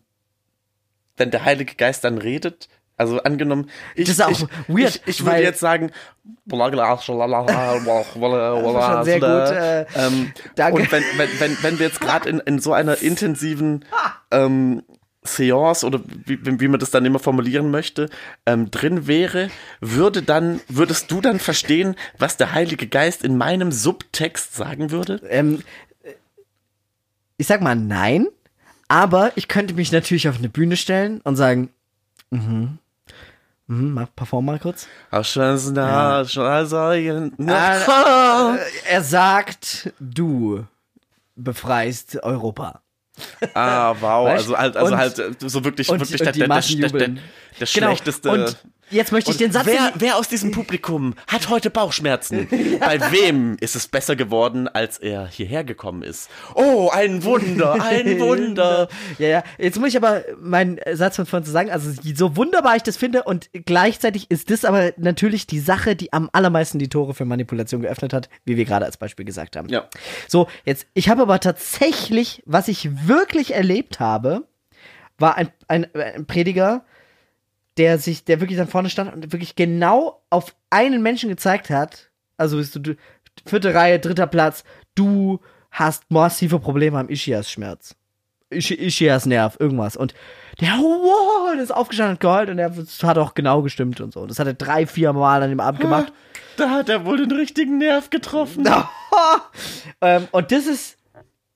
wenn 1.17 1.31
der 1.31 1.45
Heilige 1.45 1.75
Geist 1.77 2.05
dann 2.05 2.19
redet, 2.19 2.69
also 2.97 3.23
angenommen, 3.23 3.71
ich, 3.95 4.07
Das 4.07 4.17
ist 4.17 4.23
auch 4.23 4.31
ich, 4.31 4.41
weird, 4.67 4.97
ich, 5.07 5.21
ich 5.21 5.25
würde 5.25 5.41
jetzt 5.41 5.61
sagen, 5.61 5.93
das 8.73 8.87
schon 8.87 9.05
sehr 9.05 9.21
gut, 9.21 9.29
äh, 9.31 9.87
ähm, 9.95 10.33
danke. 10.57 10.83
Und 10.83 10.93
wenn, 10.93 11.05
wenn, 11.17 11.29
wenn, 11.39 11.63
wenn 11.63 11.79
wir 11.79 11.87
jetzt 11.87 12.01
gerade 12.01 12.29
in, 12.29 12.41
in 12.41 12.59
so 12.59 12.73
einer 12.73 13.01
intensiven 13.01 13.85
ähm, 14.33 14.83
Seance 15.35 15.85
oder 15.87 16.01
wie, 16.25 16.39
wie 16.61 16.69
man 16.69 16.81
das 16.81 16.91
dann 16.91 17.05
immer 17.05 17.19
formulieren 17.19 17.71
möchte, 17.71 18.09
ähm, 18.47 18.71
drin 18.71 19.07
wäre, 19.07 19.51
würde 19.81 20.23
dann, 20.23 20.61
würdest 20.69 21.11
du 21.11 21.21
dann 21.21 21.39
verstehen, 21.39 21.95
was 22.19 22.37
der 22.37 22.53
Heilige 22.53 22.87
Geist 22.87 23.25
in 23.25 23.37
meinem 23.37 23.73
Subtext 23.73 24.55
sagen 24.57 24.91
würde? 24.91 25.21
Ähm, 25.29 25.63
ich 27.37 27.47
sag 27.47 27.61
mal 27.61 27.77
nein, 27.77 28.27
aber 28.89 29.33
ich 29.37 29.49
könnte 29.49 29.75
mich 29.75 29.93
natürlich 29.93 30.29
auf 30.29 30.39
eine 30.39 30.49
Bühne 30.49 30.77
stellen 30.77 31.21
und 31.23 31.37
sagen, 31.37 31.71
mhm, 32.31 32.79
mhm, 33.69 33.95
mach, 33.95 34.09
perform 34.17 34.47
mal 34.47 34.59
kurz. 34.59 34.89
Also, 37.39 37.85
Ah, 37.93 38.57
äh, 38.57 38.93
er 38.93 39.03
sagt, 39.03 39.93
du 40.01 40.65
befreist 41.37 42.21
Europa. 42.23 42.81
Ah, 43.55 43.95
wow. 44.01 44.27
Weißt? 44.27 44.39
Also 44.49 44.59
halt, 44.59 44.77
also 44.77 44.93
Und- 44.93 44.99
halt 44.99 45.19
äh, 45.19 45.31
so 45.49 45.65
wirklich, 45.65 45.89
wirklich 45.89 46.11
der, 46.11 46.33
der, 46.33 46.49
der, 46.49 46.89
der 46.89 47.09
Genau. 47.09 47.17
schlechteste. 47.67 48.31
Und 48.31 48.57
jetzt 48.91 49.13
möchte 49.13 49.31
ich 49.31 49.37
den 49.37 49.53
Satz. 49.53 49.67
wer, 49.67 49.93
wer 49.97 50.17
aus 50.17 50.29
diesem 50.29 50.51
Publikum 50.51 51.15
hat 51.27 51.49
heute 51.49 51.71
Bauchschmerzen? 51.71 52.49
Bei 52.81 53.01
wem 53.13 53.57
ist 53.61 53.77
es 53.77 53.89
besser 53.89 54.17
geworden, 54.17 54.69
als 54.69 54.99
er 54.99 55.27
hierher 55.27 55.65
gekommen 55.65 56.03
ist? 56.03 56.29
Oh, 56.55 56.91
ein 56.93 57.25
Wunder, 57.25 57.75
ein 57.83 58.19
Wunder. 58.21 58.89
Ja, 59.19 59.29
ja. 59.29 59.45
Jetzt 59.59 59.79
muss 59.79 59.91
ich 59.91 59.97
aber 59.97 60.23
meinen 60.41 60.79
Satz 60.93 61.17
von 61.17 61.27
vorhin 61.27 61.45
zu 61.45 61.53
sagen, 61.53 61.71
also 61.71 61.91
so 62.15 62.37
wunderbar 62.37 62.77
ich 62.77 62.83
das 62.83 62.97
finde 62.97 63.25
und 63.25 63.51
gleichzeitig 63.53 64.31
ist 64.31 64.51
das 64.51 64.65
aber 64.65 64.93
natürlich 64.97 65.47
die 65.47 65.61
Sache, 65.61 65.97
die 65.97 66.13
am 66.13 66.31
allermeisten 66.33 66.79
die 66.79 66.89
Tore 66.89 67.15
für 67.15 67.25
Manipulation 67.25 67.83
geöffnet 67.83 68.13
hat, 68.13 68.29
wie 68.45 68.57
wir 68.57 68.65
gerade 68.65 68.85
als 68.85 68.97
Beispiel 68.97 69.25
gesagt 69.25 69.57
haben. 69.57 69.69
Ja. 69.69 69.89
So, 70.27 70.49
jetzt, 70.65 70.87
ich 70.95 71.09
habe 71.09 71.23
aber 71.23 71.41
tatsächlich, 71.41 72.43
was 72.47 72.69
ich 72.69 73.07
wirklich 73.07 73.55
erlebt 73.55 74.01
habe, 74.01 74.45
war 75.19 75.37
ein, 75.37 75.51
ein, 75.67 75.87
ein 75.95 76.27
Prediger, 76.27 76.85
der 77.79 77.99
sich, 77.99 78.25
der 78.25 78.41
wirklich 78.41 78.59
dann 78.59 78.69
vorne 78.69 78.91
stand 78.91 79.13
und 79.13 79.33
wirklich 79.33 79.57
genau 79.57 80.23
auf 80.31 80.55
einen 80.71 81.03
Menschen 81.03 81.29
gezeigt 81.29 81.71
hat. 81.71 82.11
Also 82.37 82.57
bist 82.57 82.75
du, 82.75 82.81
du 82.81 82.97
vierte 83.47 83.73
Reihe, 83.73 83.99
dritter 83.99 84.27
Platz, 84.27 84.65
du 84.95 85.41
hast 85.71 86.11
massive 86.11 86.59
Probleme 86.59 86.99
am 86.99 87.09
Ischias-Schmerz. 87.09 87.95
Ishi, 88.51 88.75
Ishias 88.75 89.27
Nerv, 89.27 89.57
irgendwas. 89.61 89.97
Und 89.97 90.15
der, 90.61 90.71
wow, 90.71 91.53
der 91.55 91.63
ist 91.63 91.71
aufgestanden 91.71 92.15
und 92.15 92.21
geheult 92.21 92.49
und 92.49 92.57
der 92.57 92.73
hat 93.03 93.19
auch 93.19 93.35
genau 93.35 93.63
gestimmt 93.63 94.01
und 94.01 94.13
so. 94.13 94.27
Das 94.27 94.39
hat 94.39 94.47
er 94.47 94.55
drei, 94.55 94.87
vier 94.87 95.13
Mal 95.13 95.43
an 95.43 95.51
dem 95.51 95.61
Abend 95.61 95.81
gemacht. 95.81 96.13
Da 96.57 96.71
hat 96.71 96.89
er 96.89 97.05
wohl 97.05 97.19
den 97.19 97.31
richtigen 97.31 97.79
Nerv 97.79 98.11
getroffen. 98.11 98.69
ähm, 100.01 100.27
und 100.33 100.51
das 100.51 100.67
ist, 100.67 100.97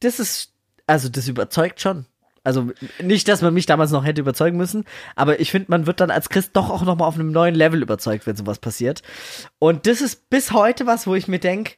das 0.00 0.20
ist, 0.20 0.52
also 0.86 1.08
das 1.08 1.26
überzeugt 1.28 1.80
schon. 1.80 2.06
Also 2.44 2.70
nicht, 3.00 3.28
dass 3.28 3.40
man 3.40 3.54
mich 3.54 3.66
damals 3.66 3.92
noch 3.92 4.04
hätte 4.04 4.20
überzeugen 4.20 4.56
müssen, 4.56 4.84
aber 5.14 5.38
ich 5.38 5.50
finde, 5.50 5.70
man 5.70 5.86
wird 5.86 6.00
dann 6.00 6.10
als 6.10 6.28
Christ 6.28 6.50
doch 6.54 6.70
auch 6.70 6.82
noch 6.82 6.96
mal 6.96 7.06
auf 7.06 7.14
einem 7.14 7.30
neuen 7.30 7.54
Level 7.54 7.82
überzeugt, 7.82 8.26
wenn 8.26 8.36
sowas 8.36 8.58
passiert. 8.58 9.02
Und 9.60 9.86
das 9.86 10.00
ist 10.00 10.28
bis 10.28 10.52
heute 10.52 10.86
was, 10.86 11.06
wo 11.06 11.14
ich 11.14 11.28
mir 11.28 11.38
denke, 11.38 11.74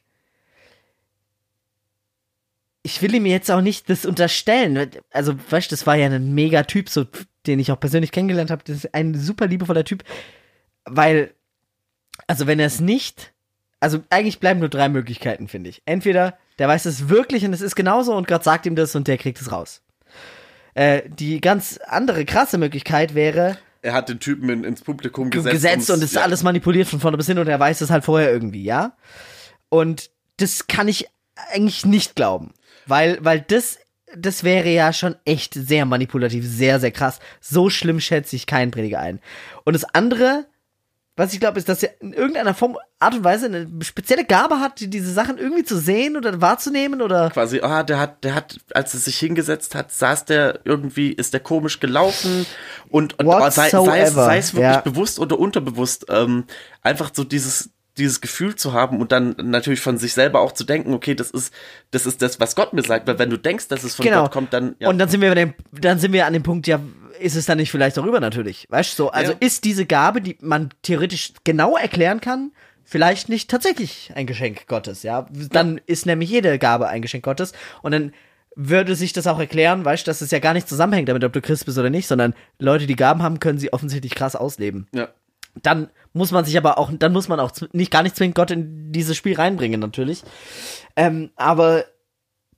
ich 2.81 3.01
will 3.01 3.15
ihm 3.15 3.25
jetzt 3.25 3.49
auch 3.49 3.61
nicht 3.61 3.89
das 3.89 4.05
unterstellen. 4.05 4.91
Also, 5.11 5.33
weißt 5.49 5.71
du, 5.71 5.73
das 5.73 5.87
war 5.87 5.95
ja 5.95 6.07
ein 6.07 6.35
mega 6.35 6.63
Typ, 6.63 6.89
so, 6.89 7.05
den 7.47 7.59
ich 7.59 7.71
auch 7.71 7.79
persönlich 7.79 8.11
kennengelernt 8.11 8.51
habe. 8.51 8.63
Das 8.63 8.77
ist 8.77 8.93
ein 8.93 9.15
super 9.15 9.47
liebevoller 9.47 9.83
Typ. 9.83 10.03
Weil, 10.85 11.33
also, 12.27 12.45
wenn 12.45 12.59
er 12.59 12.67
es 12.67 12.79
nicht, 12.79 13.33
also 13.79 14.03
eigentlich 14.11 14.39
bleiben 14.39 14.59
nur 14.59 14.69
drei 14.69 14.87
Möglichkeiten, 14.89 15.47
finde 15.47 15.71
ich. 15.71 15.81
Entweder 15.85 16.37
der 16.59 16.67
weiß 16.67 16.85
es 16.85 17.09
wirklich 17.09 17.43
und 17.45 17.53
es 17.53 17.61
ist 17.61 17.75
genauso 17.75 18.15
und 18.15 18.27
Gott 18.27 18.43
sagt 18.43 18.65
ihm 18.65 18.75
das 18.75 18.95
und 18.95 19.07
der 19.07 19.17
kriegt 19.17 19.41
es 19.41 19.51
raus. 19.51 19.81
Äh, 20.75 21.03
die 21.07 21.41
ganz 21.41 21.79
andere 21.87 22.25
krasse 22.25 22.57
Möglichkeit 22.57 23.15
wäre, 23.15 23.57
Er 23.81 23.93
hat 23.93 24.09
den 24.09 24.19
Typen 24.19 24.49
in, 24.49 24.63
ins 24.63 24.81
Publikum 24.81 25.29
gesetzt. 25.29 25.53
gesetzt 25.53 25.89
und 25.89 26.03
ist 26.03 26.15
ja, 26.15 26.21
alles 26.21 26.43
manipuliert 26.43 26.87
von 26.87 26.99
vorne 26.99 27.17
bis 27.17 27.27
hin 27.27 27.39
und 27.39 27.47
er 27.47 27.59
weiß 27.59 27.81
es 27.81 27.89
halt 27.89 28.03
vorher 28.03 28.31
irgendwie, 28.31 28.63
ja? 28.63 28.95
Und 29.69 30.11
das 30.37 30.67
kann 30.67 30.87
ich 30.87 31.07
eigentlich 31.53 31.85
nicht 31.85 32.15
glauben. 32.15 32.53
Weil, 32.87 33.17
weil 33.21 33.41
das, 33.41 33.79
das 34.15 34.43
wäre 34.43 34.69
ja 34.69 34.93
schon 34.93 35.15
echt 35.25 35.53
sehr 35.53 35.85
manipulativ, 35.85 36.45
sehr, 36.45 36.79
sehr 36.79 36.91
krass. 36.91 37.19
So 37.41 37.69
schlimm 37.69 37.99
schätze 37.99 38.35
ich 38.35 38.45
keinen 38.45 38.71
Prediger 38.71 38.99
ein. 38.99 39.19
Und 39.63 39.73
das 39.73 39.85
andere, 39.85 40.45
was 41.17 41.33
ich 41.33 41.39
glaube, 41.39 41.57
ist, 41.57 41.69
dass 41.69 41.81
er 41.81 41.91
in 42.01 42.11
irgendeiner 42.13 42.53
Form, 42.53 42.77
Art 42.99 43.13
und 43.15 43.23
Weise 43.23 43.45
eine 43.45 43.67
spezielle 43.81 44.25
Gabe 44.25 44.59
hat, 44.59 44.79
die- 44.79 44.89
diese 44.89 45.11
Sachen 45.13 45.37
irgendwie 45.37 45.63
zu 45.63 45.77
sehen 45.77 46.17
oder 46.17 46.41
wahrzunehmen 46.41 47.01
oder. 47.01 47.29
Quasi, 47.29 47.61
ah, 47.61 47.83
der 47.83 47.99
hat, 47.99 48.23
der 48.23 48.35
hat, 48.35 48.57
als 48.73 48.93
er 48.93 48.99
sich 48.99 49.17
hingesetzt 49.17 49.75
hat, 49.75 49.91
saß 49.91 50.25
der 50.25 50.59
irgendwie, 50.65 51.11
ist 51.11 51.33
der 51.33 51.39
komisch 51.39 51.79
gelaufen 51.79 52.45
und, 52.89 53.17
und 53.19 53.27
sei, 53.53 53.69
sei, 53.69 53.99
es, 54.01 54.13
sei 54.13 54.37
es 54.37 54.53
wirklich 54.53 54.71
ja. 54.75 54.81
bewusst 54.81 55.19
oder 55.19 55.39
unterbewusst, 55.39 56.05
ähm, 56.09 56.45
einfach 56.81 57.11
so 57.13 57.23
dieses, 57.23 57.69
dieses 57.97 58.19
Gefühl 58.19 58.55
zu 58.55 58.73
haben 58.73 58.99
und 58.99 59.13
dann 59.13 59.35
natürlich 59.41 59.79
von 59.79 59.97
sich 59.97 60.13
selber 60.13 60.41
auch 60.41 60.51
zu 60.51 60.65
denken, 60.65 60.93
okay, 60.93 61.15
das 61.15 61.31
ist, 61.31 61.53
das 61.91 62.05
ist 62.05 62.21
das, 62.21 62.41
was 62.41 62.55
Gott 62.55 62.73
mir 62.73 62.83
sagt, 62.83 63.07
weil 63.07 63.17
wenn 63.19 63.29
du 63.29 63.37
denkst, 63.37 63.69
dass 63.69 63.85
es 63.85 63.95
von 63.95 64.03
Genau. 64.05 64.23
Gott 64.23 64.31
kommt, 64.31 64.51
dann, 64.53 64.75
ja. 64.79 64.89
Und 64.89 64.97
dann 64.99 65.07
sind 65.07 65.21
wir 65.21 65.33
dem, 65.33 65.53
dann 65.71 65.97
sind 65.97 66.11
wir 66.11 66.25
an 66.25 66.33
dem 66.33 66.43
Punkt, 66.43 66.67
ja, 66.67 66.79
ist 67.19 67.35
es 67.35 67.45
dann 67.45 67.57
nicht 67.57 67.71
vielleicht 67.71 67.97
darüber 67.97 68.19
natürlich? 68.19 68.67
Weißt 68.69 68.91
du, 68.97 69.03
so, 69.03 69.11
also 69.11 69.31
Ja. 69.33 69.37
ist 69.39 69.63
diese 69.63 69.85
Gabe, 69.85 70.21
die 70.21 70.37
man 70.41 70.69
theoretisch 70.81 71.33
genau 71.43 71.75
erklären 71.77 72.21
kann, 72.21 72.51
vielleicht 72.83 73.29
nicht 73.29 73.49
tatsächlich 73.49 74.11
ein 74.15 74.27
Geschenk 74.27 74.67
Gottes, 74.67 75.03
ja? 75.03 75.27
Dann 75.51 75.81
ist 75.85 76.05
nämlich 76.05 76.29
jede 76.29 76.57
Gabe 76.59 76.87
ein 76.87 77.01
Geschenk 77.01 77.23
Gottes 77.23 77.53
und 77.81 77.91
dann 77.91 78.13
würde 78.55 78.95
sich 78.95 79.11
das 79.11 79.27
auch 79.27 79.39
erklären, 79.39 79.83
weißt 79.83 80.07
du, 80.07 80.09
dass 80.09 80.21
es 80.21 80.31
ja 80.31 80.39
gar 80.39 80.53
nicht 80.53 80.69
zusammenhängt 80.69 81.09
damit, 81.09 81.23
ob 81.25 81.33
du 81.33 81.41
Christ 81.41 81.65
bist 81.65 81.77
oder 81.77 81.89
nicht, 81.89 82.07
sondern 82.07 82.33
Leute, 82.59 82.87
die 82.87 82.95
Gaben 82.95 83.21
haben, 83.21 83.39
können 83.39 83.59
sie 83.59 83.73
offensichtlich 83.73 84.15
krass 84.15 84.35
ausleben. 84.35 84.87
ja. 84.93 85.09
Dann 85.61 85.89
muss 86.11 86.31
man 86.31 86.43
sich 86.43 86.57
aber 86.57 86.77
auch, 86.77 86.91
dann 86.93 87.13
muss 87.13 87.29
man 87.29 87.39
auch 87.39 87.51
nicht 87.71 87.89
gar 87.89 88.03
nicht 88.03 88.17
zwingend 88.17 88.35
Gott 88.35 88.51
in 88.51 88.91
dieses 88.91 89.15
Spiel 89.15 89.35
reinbringen, 89.37 89.79
natürlich. 89.79 90.21
Ähm, 90.97 91.31
aber 91.37 91.85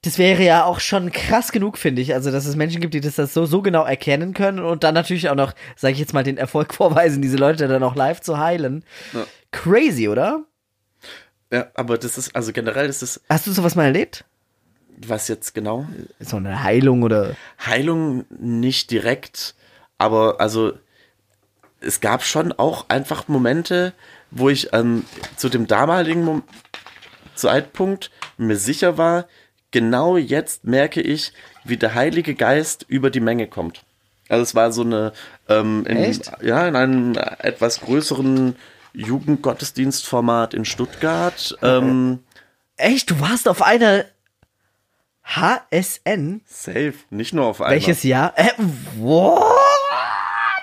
das 0.02 0.18
wäre 0.18 0.42
ja 0.42 0.64
auch 0.64 0.80
schon 0.80 1.10
krass 1.10 1.50
genug, 1.52 1.76
finde 1.78 2.02
ich. 2.02 2.14
Also, 2.14 2.30
dass 2.30 2.46
es 2.46 2.56
Menschen 2.56 2.80
gibt, 2.80 2.94
die 2.94 3.00
das, 3.00 3.16
das 3.16 3.34
so, 3.34 3.46
so 3.46 3.62
genau 3.62 3.84
erkennen 3.84 4.32
können 4.34 4.60
und 4.60 4.84
dann 4.84 4.94
natürlich 4.94 5.28
auch 5.28 5.34
noch, 5.34 5.52
sage 5.76 5.94
ich 5.94 5.98
jetzt 5.98 6.14
mal, 6.14 6.24
den 6.24 6.38
Erfolg 6.38 6.74
vorweisen, 6.74 7.22
diese 7.22 7.36
Leute 7.36 7.68
dann 7.68 7.82
auch 7.82 7.96
live 7.96 8.20
zu 8.20 8.38
heilen. 8.38 8.84
Ja. 9.12 9.26
Crazy, 9.50 10.08
oder? 10.08 10.44
Ja, 11.52 11.68
aber 11.74 11.96
das 11.98 12.18
ist, 12.18 12.36
also 12.36 12.52
generell 12.52 12.88
ist 12.88 13.02
es, 13.02 13.20
Hast 13.28 13.46
du 13.46 13.52
sowas 13.52 13.74
mal 13.74 13.84
erlebt? 13.84 14.24
was 15.06 15.28
jetzt 15.28 15.54
genau? 15.54 15.86
So 16.20 16.36
eine 16.36 16.62
Heilung 16.62 17.02
oder. 17.02 17.36
Heilung 17.64 18.24
nicht 18.30 18.90
direkt, 18.90 19.54
aber 19.96 20.40
also 20.40 20.72
es 21.80 22.00
gab 22.00 22.24
schon 22.24 22.52
auch 22.52 22.88
einfach 22.88 23.28
Momente, 23.28 23.92
wo 24.30 24.48
ich 24.48 24.72
ähm, 24.72 25.04
zu 25.36 25.48
dem 25.48 25.66
damaligen 25.66 26.24
Mom 26.24 26.42
Zeitpunkt 27.34 28.10
mir 28.36 28.56
sicher 28.56 28.98
war, 28.98 29.28
genau 29.70 30.16
jetzt 30.16 30.64
merke 30.64 31.00
ich, 31.00 31.32
wie 31.64 31.76
der 31.76 31.94
Heilige 31.94 32.34
Geist 32.34 32.84
über 32.88 33.10
die 33.10 33.20
Menge 33.20 33.46
kommt. 33.46 33.82
Also 34.28 34.42
es 34.42 34.54
war 34.54 34.72
so 34.72 34.82
eine, 34.82 35.12
ähm, 35.48 35.86
in, 35.86 36.20
ja, 36.42 36.68
in 36.68 36.76
einem 36.76 37.16
etwas 37.38 37.80
größeren 37.80 38.56
Jugendgottesdienstformat 38.92 40.54
in 40.54 40.64
Stuttgart. 40.64 41.56
Ähm, 41.62 42.20
Echt, 42.76 43.10
du 43.10 43.20
warst 43.20 43.48
auf 43.48 43.62
einer 43.62 44.04
HSN? 45.24 46.42
safe, 46.46 46.94
nicht 47.10 47.32
nur 47.34 47.46
auf 47.46 47.60
einmal. 47.60 47.76
Welches 47.76 48.02
Jahr? 48.02 48.32
Äh, 48.36 48.50
what? 48.96 49.42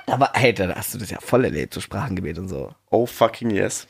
Aber, 0.08 0.32
hey, 0.34 0.54
da 0.54 0.76
hast 0.76 0.94
du 0.94 0.98
das 1.00 1.10
ja 1.10 1.20
voll 1.20 1.46
erlebt, 1.46 1.74
so 1.74 1.82
Sprachengebet 1.82 2.38
und 2.38 2.48
so. 2.48 2.74
Oh 2.92 3.06
fucking 3.06 3.50
yes. 3.50 3.88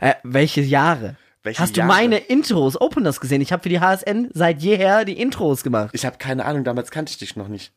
Äh, 0.00 0.14
welche 0.24 0.60
Jahre? 0.60 1.16
Welche 1.46 1.62
Hast 1.62 1.76
du 1.76 1.80
Jahre? 1.80 1.92
meine 1.92 2.18
Intros, 2.18 2.78
Openers 2.80 3.20
gesehen? 3.20 3.40
Ich 3.40 3.52
habe 3.52 3.62
für 3.62 3.68
die 3.68 3.78
HSN 3.78 4.30
seit 4.34 4.62
jeher 4.62 5.04
die 5.04 5.18
Intros 5.20 5.62
gemacht. 5.62 5.90
Ich 5.92 6.04
habe 6.04 6.18
keine 6.18 6.44
Ahnung, 6.44 6.64
damals 6.64 6.90
kannte 6.90 7.10
ich 7.10 7.18
dich 7.18 7.36
noch 7.36 7.46
nicht. 7.46 7.72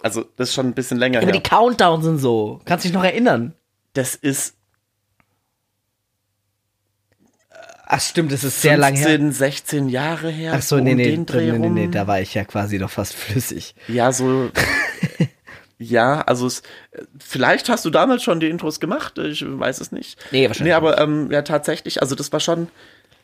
Also, 0.00 0.24
das 0.36 0.50
ist 0.50 0.54
schon 0.54 0.66
ein 0.66 0.74
bisschen 0.74 0.98
länger 0.98 1.18
Aber 1.18 1.26
her. 1.26 1.32
die 1.32 1.42
Countdowns 1.42 2.06
und 2.06 2.18
so. 2.18 2.60
Kannst 2.64 2.84
dich 2.84 2.92
noch 2.92 3.02
erinnern? 3.02 3.54
Das 3.92 4.14
ist 4.14 4.54
Ach 7.90 8.00
stimmt, 8.00 8.30
das 8.30 8.44
ist 8.44 8.60
sehr 8.60 8.76
lang 8.76 8.94
15, 8.96 9.20
her. 9.22 9.32
16 9.32 9.88
Jahre 9.88 10.28
her. 10.28 10.52
Ach 10.54 10.62
so, 10.62 10.76
um 10.76 10.84
nee, 10.84 10.94
nee, 10.94 11.16
nee, 11.16 11.52
nee, 11.58 11.68
nee, 11.70 11.88
da 11.88 12.06
war 12.06 12.20
ich 12.20 12.34
ja 12.34 12.44
quasi 12.44 12.78
noch 12.78 12.90
fast 12.90 13.14
flüssig. 13.14 13.74
Ja, 13.88 14.12
so. 14.12 14.50
ja, 15.78 16.20
also 16.20 16.46
es, 16.46 16.62
vielleicht 17.18 17.68
hast 17.70 17.84
du 17.86 17.90
damals 17.90 18.22
schon 18.22 18.40
die 18.40 18.48
Intros 18.50 18.78
gemacht, 18.78 19.16
ich 19.18 19.42
weiß 19.44 19.80
es 19.80 19.90
nicht. 19.90 20.18
Nee, 20.30 20.46
wahrscheinlich 20.48 20.70
Nee, 20.70 20.76
aber 20.76 21.00
ähm, 21.00 21.30
ja, 21.32 21.40
tatsächlich, 21.42 22.02
also 22.02 22.14
das 22.14 22.30
war 22.30 22.40
schon, 22.40 22.68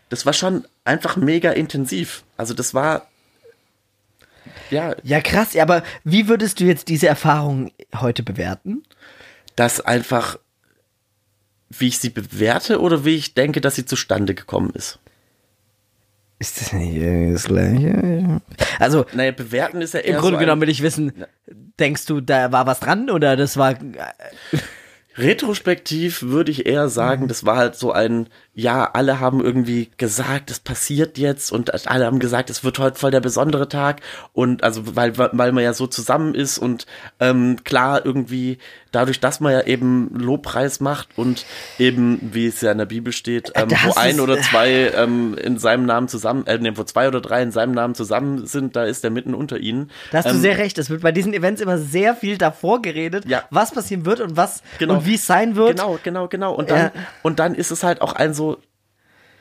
das 0.09 0.27
war 0.27 0.33
schon 0.33 0.65
einfach 0.85 1.17
mega 1.17 1.51
intensiv. 1.53 2.25
Also 2.37 2.55
das 2.55 2.75
war, 2.75 3.09
ja, 4.71 4.95
Ja, 5.03 5.21
krass. 5.21 5.57
Aber 5.57 5.83
wie 6.05 6.29
würdest 6.29 6.61
du 6.61 6.65
jetzt 6.65 6.89
diese 6.89 7.07
Erfahrung 7.09 7.73
heute 8.01 8.23
bewerten? 8.23 8.83
das 9.57 9.81
einfach, 9.81 10.39
wie 11.71 11.89
ich 11.89 11.99
sie 11.99 12.11
bewerte 12.11 12.81
oder 12.81 13.05
wie 13.05 13.17
ich 13.17 13.35
denke, 13.35 13.61
dass 13.61 13.77
sie 13.77 13.87
zustande 13.87 14.35
gekommen 14.35 14.71
ist. 14.75 14.99
Ist 16.41 16.61
das 16.61 16.73
nicht 16.73 17.01
das 17.01 17.45
Gleiche? 17.45 18.41
Also, 18.79 19.07
Naja, 19.13 19.31
bewerten 19.31 19.81
ist 19.81 19.95
ja 19.95 20.01
eher 20.01 20.17
im 20.17 20.21
Grunde 20.21 20.37
so 20.37 20.41
genommen 20.41 20.63
will 20.63 20.69
ich 20.69 20.83
wissen, 20.83 21.25
denkst 21.79 22.07
du, 22.07 22.21
da 22.21 22.51
war 22.53 22.67
was 22.67 22.81
dran 22.81 23.09
oder 23.11 23.37
das 23.37 23.57
war. 23.57 23.77
Retrospektiv 25.17 26.23
würde 26.23 26.51
ich 26.51 26.67
eher 26.67 26.85
Mhm. 26.85 26.89
sagen, 26.91 27.29
das 27.29 27.45
war 27.45 27.57
halt 27.57 27.77
so 27.77 27.93
ein, 27.93 28.29
ja, 28.55 28.89
alle 28.93 29.21
haben 29.21 29.41
irgendwie 29.43 29.91
gesagt, 29.97 30.51
es 30.51 30.61
passiert 30.61 31.19
jetzt 31.19 31.51
und 31.51 31.89
alle 31.89 32.07
haben 32.07 32.19
gesagt, 32.21 32.51
es 32.51 32.63
wird 32.63 32.79
heute 32.79 32.99
voll 32.99 33.11
der 33.11 33.21
besondere 33.21 33.69
Tag 33.69 34.01
und 34.33 34.63
also 34.63 34.95
weil, 34.97 35.17
weil 35.19 35.53
man 35.53 35.65
ja 35.65 35.73
so 35.73 35.87
zusammen 35.87 36.35
ist 36.35 36.59
und 36.59 36.87
ähm, 37.21 37.57
klar 37.65 38.05
irgendwie 38.05 38.59
dadurch, 38.93 39.19
dass 39.19 39.41
man 39.41 39.53
ja 39.53 39.63
eben 39.63 40.09
Lobpreis 40.15 40.79
macht 40.79 41.09
und 41.17 41.45
eben, 41.81 42.31
wie 42.33 42.47
es 42.47 42.61
ja 42.61 42.71
in 42.71 42.79
der 42.79 42.85
Bibel 42.87 43.13
steht, 43.13 43.51
ähm, 43.57 43.71
wo 43.85 43.95
ein 43.95 44.21
oder 44.21 44.41
zwei 44.41 44.93
ähm, 44.95 45.37
in 45.37 45.59
seinem 45.59 45.85
Namen 45.85 46.07
zusammen, 46.07 46.47
äh, 46.47 46.59
nee, 46.59 46.71
wo 46.77 46.85
zwei 46.85 47.09
oder 47.09 47.21
drei 47.21 47.43
in 47.43 47.51
seinem 47.51 47.73
Namen 47.73 47.97
zusammen 47.97 48.47
sind, 48.47 48.77
da 48.77 48.85
ist 48.85 49.03
er 49.03 49.11
mitten 49.11 49.35
unter 49.35 49.59
ihnen. 49.59 49.91
Da 50.13 50.19
hast 50.19 50.27
du 50.27 50.31
Ähm, 50.31 50.41
sehr 50.41 50.59
recht. 50.59 50.79
Es 50.79 50.91
wird 50.91 51.03
bei 51.03 51.11
diesen 51.11 51.35
Events 51.35 51.61
immer 51.61 51.79
sehr 51.79 52.15
viel 52.15 52.39
davor 52.39 52.83
geredet, 52.83 53.25
Ja. 53.27 53.43
was 53.51 53.73
passieren 53.73 54.07
wird 54.07 54.21
und 54.21 54.37
was 54.37 54.63
Genau. 54.79 55.04
Wie 55.07 55.15
es 55.15 55.27
sein 55.27 55.57
wird. 55.57 55.77
Genau, 55.79 55.99
genau, 56.03 56.29
genau. 56.29 56.55
Und 56.55 56.71
dann, 56.71 56.79
Ja. 56.95 57.03
und 57.23 57.39
dann 57.39 57.55
ist 57.55 57.71
es 57.71 57.83
halt 57.83 58.01
auch 58.03 58.13
ein 58.15 58.35
so, 58.35 58.59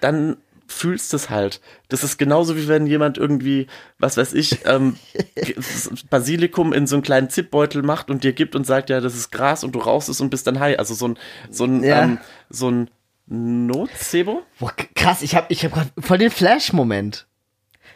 dann 0.02 0.38
fühlst 0.68 1.12
du 1.14 1.18
es 1.18 1.30
halt. 1.30 1.62
Das 1.90 2.04
ist 2.04 2.18
genauso 2.18 2.56
wie 2.56 2.68
wenn 2.68 2.88
jemand 2.88 3.18
irgendwie, 3.18 3.68
was 4.00 4.18
weiß 4.18 4.34
ich, 4.34 4.66
ähm, 4.66 4.98
Basilikum 6.10 6.74
in 6.74 6.88
so 6.88 6.96
einen 6.96 7.04
kleinen 7.04 7.30
Zipbeutel 7.30 7.84
macht 7.84 8.10
und 8.10 8.24
dir 8.24 8.34
gibt 8.34 8.56
und 8.56 8.66
sagt, 8.66 8.90
ja, 8.90 9.00
das 9.02 9.16
ist 9.16 9.32
Gras 9.32 9.64
und 9.64 9.74
du 9.74 9.80
rauchst 9.80 10.10
es 10.10 10.22
und 10.22 10.30
bist 10.30 10.48
dann 10.48 10.60
high. 10.60 10.80
Also 10.80 10.94
so 10.94 11.10
ein, 11.10 11.18
so 11.50 11.66
ein, 11.66 11.84
Ja. 11.84 12.04
ähm, 12.04 12.18
so 12.50 12.70
ein 12.72 12.90
Nocebo? 13.28 14.44
Boah, 14.60 14.74
krass, 14.96 15.22
ich 15.22 15.36
habe 15.36 15.48
ich 15.50 15.64
hab 15.66 15.74
gerade 15.74 15.90
voll 16.00 16.18
den 16.18 16.32
Flash-Moment. 16.32 17.26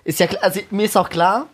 Ist 0.03 0.19
ja 0.19 0.27
klar, 0.27 0.43
also 0.43 0.59
mir 0.69 0.85
ist 0.85 0.95
auch 0.97 1.09
klar, 1.09 1.47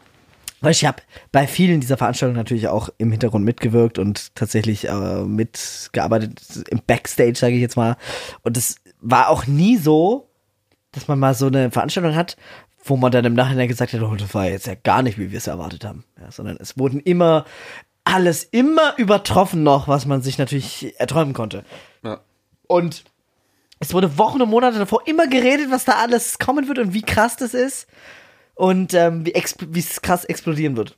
weil 0.63 0.71
ich 0.71 0.85
habe 0.85 1.03
bei 1.33 1.45
vielen 1.45 1.81
dieser 1.81 1.97
Veranstaltungen 1.97 2.37
natürlich 2.37 2.69
auch 2.69 2.87
im 2.97 3.11
Hintergrund 3.11 3.43
mitgewirkt 3.43 3.99
und 3.99 4.33
tatsächlich 4.33 4.87
äh, 4.87 5.23
mitgearbeitet 5.25 6.41
im 6.69 6.81
Backstage, 6.87 7.35
sage 7.35 7.55
ich 7.55 7.61
jetzt 7.61 7.75
mal. 7.75 7.97
Und 8.43 8.55
es 8.55 8.77
war 9.01 9.27
auch 9.27 9.45
nie 9.45 9.75
so, 9.75 10.29
dass 10.93 11.09
man 11.09 11.19
mal 11.19 11.33
so 11.33 11.47
eine 11.47 11.69
Veranstaltung 11.69 12.15
hat, 12.15 12.37
wo 12.81 12.95
man 12.95 13.11
dann 13.11 13.25
im 13.25 13.33
Nachhinein 13.33 13.67
gesagt 13.67 13.91
hat, 13.91 14.01
oh, 14.01 14.15
das 14.15 14.33
war 14.33 14.45
jetzt 14.45 14.65
ja 14.65 14.75
gar 14.75 15.01
nicht, 15.01 15.19
wie 15.19 15.31
wir 15.31 15.37
es 15.37 15.47
erwartet 15.47 15.83
haben. 15.83 16.05
Ja, 16.17 16.31
sondern 16.31 16.55
es 16.61 16.77
wurden 16.77 17.01
immer 17.01 17.43
alles 18.05 18.45
immer 18.45 18.97
übertroffen 18.97 19.63
noch, 19.63 19.89
was 19.89 20.05
man 20.05 20.21
sich 20.21 20.37
natürlich 20.37 20.97
erträumen 20.97 21.33
konnte. 21.33 21.65
Ja. 22.03 22.21
Und 22.67 23.03
es 23.81 23.93
wurde 23.93 24.17
Wochen 24.17 24.41
und 24.41 24.49
Monate 24.49 24.79
davor 24.79 25.01
immer 25.07 25.27
geredet, 25.27 25.71
was 25.71 25.83
da 25.83 25.97
alles 25.97 26.39
kommen 26.39 26.69
wird 26.69 26.79
und 26.79 26.93
wie 26.93 27.01
krass 27.01 27.35
das 27.35 27.53
ist 27.53 27.87
und 28.55 28.93
ähm, 28.93 29.25
wie 29.25 29.79
es 29.79 30.01
krass 30.01 30.25
explodieren 30.25 30.77
wird. 30.77 30.97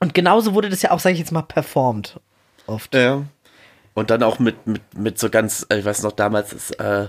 Und 0.00 0.14
genauso 0.14 0.54
wurde 0.54 0.68
das 0.68 0.82
ja 0.82 0.90
auch, 0.90 1.00
sage 1.00 1.14
ich 1.14 1.20
jetzt 1.20 1.32
mal, 1.32 1.42
performt. 1.42 2.20
Oft. 2.66 2.94
Ja. 2.94 3.24
Und 3.94 4.10
dann 4.10 4.22
auch 4.22 4.38
mit, 4.38 4.66
mit, 4.66 4.82
mit 4.96 5.18
so 5.18 5.30
ganz, 5.30 5.66
äh, 5.70 5.78
ich 5.78 5.84
weiß 5.84 6.02
noch, 6.02 6.12
damals 6.12 6.52
ist, 6.52 6.72
äh, 6.80 7.08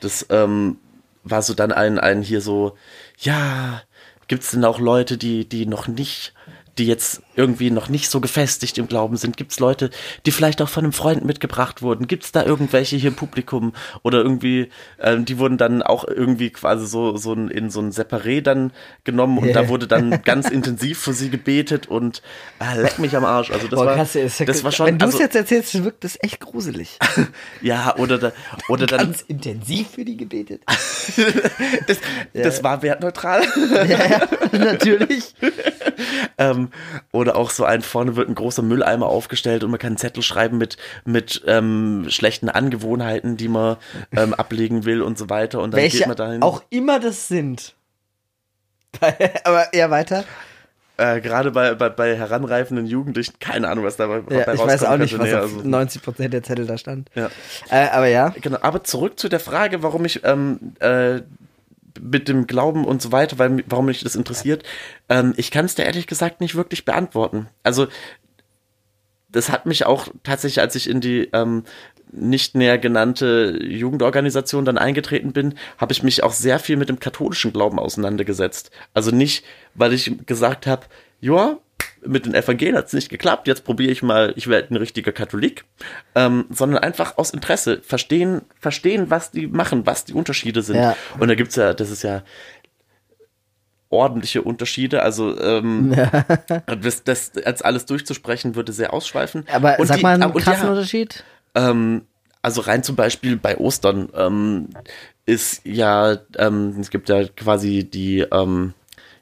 das 0.00 0.26
ähm, 0.30 0.78
war 1.22 1.42
so 1.42 1.54
dann 1.54 1.72
ein, 1.72 1.98
ein 1.98 2.22
hier 2.22 2.40
so, 2.40 2.76
ja, 3.18 3.82
gibt's 4.28 4.50
denn 4.50 4.64
auch 4.64 4.80
Leute, 4.80 5.18
die, 5.18 5.48
die 5.48 5.66
noch 5.66 5.86
nicht, 5.86 6.34
die 6.78 6.86
jetzt 6.86 7.22
irgendwie 7.36 7.70
noch 7.70 7.88
nicht 7.88 8.10
so 8.10 8.20
gefestigt 8.20 8.78
im 8.78 8.86
Glauben 8.88 9.16
sind? 9.16 9.36
Gibt's 9.36 9.58
Leute, 9.60 9.90
die 10.26 10.30
vielleicht 10.30 10.60
auch 10.62 10.68
von 10.68 10.84
einem 10.84 10.92
Freund 10.92 11.24
mitgebracht 11.24 11.82
wurden? 11.82 12.06
Gibt's 12.06 12.32
da 12.32 12.44
irgendwelche 12.44 12.96
hier 12.96 13.10
im 13.10 13.16
Publikum? 13.16 13.72
Oder 14.02 14.18
irgendwie, 14.18 14.70
ähm, 15.00 15.24
die 15.24 15.38
wurden 15.38 15.58
dann 15.58 15.82
auch 15.82 16.04
irgendwie 16.06 16.50
quasi 16.50 16.86
so, 16.86 17.16
so 17.16 17.32
ein, 17.32 17.48
in 17.48 17.70
so 17.70 17.80
ein 17.80 17.92
Separé 17.92 18.40
dann 18.42 18.72
genommen 19.04 19.38
und 19.38 19.48
Ja. 19.48 19.54
da 19.54 19.68
wurde 19.68 19.86
dann 19.86 20.22
ganz 20.24 20.48
intensiv 20.48 20.98
für 20.98 21.12
sie 21.12 21.30
gebetet 21.30 21.86
und 21.88 22.22
äh, 22.60 22.80
leck 22.80 22.98
mich 22.98 23.16
am 23.16 23.24
Arsch. 23.24 23.50
Also 23.50 23.68
das 23.68 23.78
Boah, 23.78 23.86
war, 23.86 23.94
krass, 23.96 24.14
ist 24.14 24.38
ja- 24.40 24.46
das 24.46 24.64
war 24.64 24.72
schon, 24.72 24.86
Wenn 24.86 24.98
du 24.98 25.06
es 25.06 25.12
also, 25.14 25.24
jetzt 25.24 25.36
erzählst, 25.36 25.82
wirkt 25.84 26.04
das 26.04 26.18
echt 26.22 26.40
gruselig. 26.40 26.98
ja, 27.62 27.94
oder, 27.96 28.18
da, 28.18 28.32
oder 28.68 28.86
dann, 28.86 28.98
Ganz 29.00 29.22
intensiv 29.22 29.88
für 29.90 30.04
die 30.04 30.16
gebetet. 30.16 30.62
das, 31.86 31.98
das 32.34 32.62
war 32.62 32.82
wertneutral. 32.82 33.42
ja, 33.70 33.84
ja, 33.84 34.28
natürlich. 34.52 35.34
ähm, 36.38 36.65
oder 37.12 37.36
auch 37.36 37.50
so 37.50 37.64
ein, 37.64 37.82
vorne 37.82 38.16
wird 38.16 38.28
ein 38.28 38.34
großer 38.34 38.62
Mülleimer 38.62 39.06
aufgestellt 39.06 39.64
und 39.64 39.70
man 39.70 39.78
kann 39.80 39.88
einen 39.88 39.96
Zettel 39.98 40.22
schreiben 40.22 40.58
mit, 40.58 40.76
mit 41.04 41.42
ähm, 41.46 42.06
schlechten 42.08 42.48
Angewohnheiten, 42.48 43.36
die 43.36 43.48
man 43.48 43.76
ähm, 44.12 44.34
ablegen 44.34 44.84
will 44.84 45.02
und 45.02 45.18
so 45.18 45.28
weiter. 45.30 45.60
Und 45.60 45.72
dann 45.72 45.80
geht 45.80 45.92
Welche 45.94 46.08
man 46.08 46.16
dahin. 46.16 46.42
auch 46.42 46.62
immer 46.70 47.00
das 47.00 47.28
sind. 47.28 47.74
Aber 49.44 49.72
eher 49.72 49.90
weiter. 49.90 50.24
Äh, 50.98 51.20
Gerade 51.20 51.50
bei, 51.50 51.74
bei, 51.74 51.90
bei 51.90 52.16
heranreifenden 52.16 52.86
Jugendlichen, 52.86 53.34
keine 53.38 53.68
Ahnung, 53.68 53.84
was 53.84 53.96
dabei, 53.96 54.22
Ja, 54.34 54.50
ich 54.54 54.58
weiß 54.60 54.82
auch 54.84 54.96
nicht, 54.96 55.10
könnte. 55.14 55.24
was 55.42 55.50
Nee, 55.52 55.56
also- 55.58 55.68
90 55.68 56.02
Prozent 56.02 56.32
der 56.32 56.42
Zettel 56.42 56.66
da 56.66 56.78
stand. 56.78 57.10
Ja. 57.14 57.28
Äh, 57.68 57.88
aber 57.90 58.06
ja. 58.06 58.30
Genau, 58.40 58.58
aber 58.62 58.82
zurück 58.82 59.18
zu 59.20 59.28
der 59.28 59.40
Frage, 59.40 59.82
warum 59.82 60.06
ich 60.06 60.24
ähm, 60.24 60.72
äh, 60.80 61.20
mit 62.00 62.28
dem 62.28 62.46
Glauben 62.46 62.84
und 62.84 63.02
so 63.02 63.12
weiter, 63.12 63.38
weil, 63.38 63.64
warum 63.66 63.86
mich 63.86 64.02
das 64.02 64.16
interessiert. 64.16 64.64
Ähm, 65.08 65.34
ich 65.36 65.50
kann 65.50 65.64
es 65.64 65.74
dir 65.74 65.84
ehrlich 65.84 66.06
gesagt 66.06 66.40
nicht 66.40 66.54
wirklich 66.54 66.84
beantworten. 66.84 67.48
Also 67.62 67.86
das 69.28 69.50
hat 69.50 69.66
mich 69.66 69.86
auch 69.86 70.08
tatsächlich, 70.22 70.60
als 70.60 70.74
ich 70.74 70.88
in 70.88 71.00
die 71.00 71.28
ähm, 71.32 71.64
nicht 72.12 72.54
näher 72.54 72.78
genannte 72.78 73.58
Jugendorganisation 73.62 74.64
dann 74.64 74.78
eingetreten 74.78 75.32
bin, 75.32 75.54
habe 75.78 75.92
ich 75.92 76.02
mich 76.02 76.22
auch 76.22 76.32
sehr 76.32 76.58
viel 76.58 76.76
mit 76.76 76.88
dem 76.88 77.00
katholischen 77.00 77.52
Glauben 77.52 77.78
auseinandergesetzt. 77.78 78.70
Also 78.94 79.10
nicht, 79.10 79.44
weil 79.74 79.92
ich 79.92 80.26
gesagt 80.26 80.66
habe, 80.66 80.86
ja, 81.20 81.58
mit 82.06 82.26
den 82.26 82.34
Evangelien 82.34 82.76
hat 82.76 82.86
es 82.86 82.92
nicht 82.92 83.08
geklappt, 83.08 83.46
jetzt 83.48 83.64
probiere 83.64 83.92
ich 83.92 84.02
mal, 84.02 84.32
ich 84.36 84.48
werde 84.48 84.72
ein 84.74 84.76
richtiger 84.76 85.12
Katholik, 85.12 85.64
ähm, 86.14 86.46
sondern 86.50 86.82
einfach 86.82 87.18
aus 87.18 87.30
Interesse 87.30 87.80
verstehen, 87.82 88.42
verstehen, 88.58 89.10
was 89.10 89.30
die 89.30 89.46
machen, 89.46 89.86
was 89.86 90.04
die 90.04 90.12
Unterschiede 90.14 90.62
sind. 90.62 90.76
Ja. 90.76 90.96
Und 91.18 91.28
da 91.28 91.34
gibt's 91.34 91.56
ja, 91.56 91.74
das 91.74 91.90
ist 91.90 92.02
ja 92.02 92.22
ordentliche 93.88 94.42
Unterschiede. 94.42 95.02
Also 95.02 95.38
ähm, 95.40 95.94
das, 96.82 97.04
das 97.04 97.32
als 97.44 97.62
alles 97.62 97.86
durchzusprechen 97.86 98.54
würde 98.54 98.72
sehr 98.72 98.92
ausschweifen. 98.92 99.44
Aber 99.52 99.78
Und 99.78 99.86
sag 99.86 99.98
die- 99.98 100.02
mal 100.02 100.14
einen 100.14 100.32
und 100.32 100.42
krassen 100.42 100.64
ja, 100.64 100.70
Unterschied. 100.72 101.24
ähm, 101.54 102.02
also 102.42 102.60
rein 102.60 102.82
zum 102.82 102.96
Beispiel 102.96 103.36
bei 103.36 103.56
Ostern 103.58 104.08
ähm, 104.14 104.68
ist 105.24 105.62
ja, 105.64 106.18
ähm, 106.38 106.76
es 106.80 106.90
gibt 106.90 107.08
ja 107.08 107.24
quasi 107.24 107.84
die, 107.84 108.20
ähm, 108.20 108.74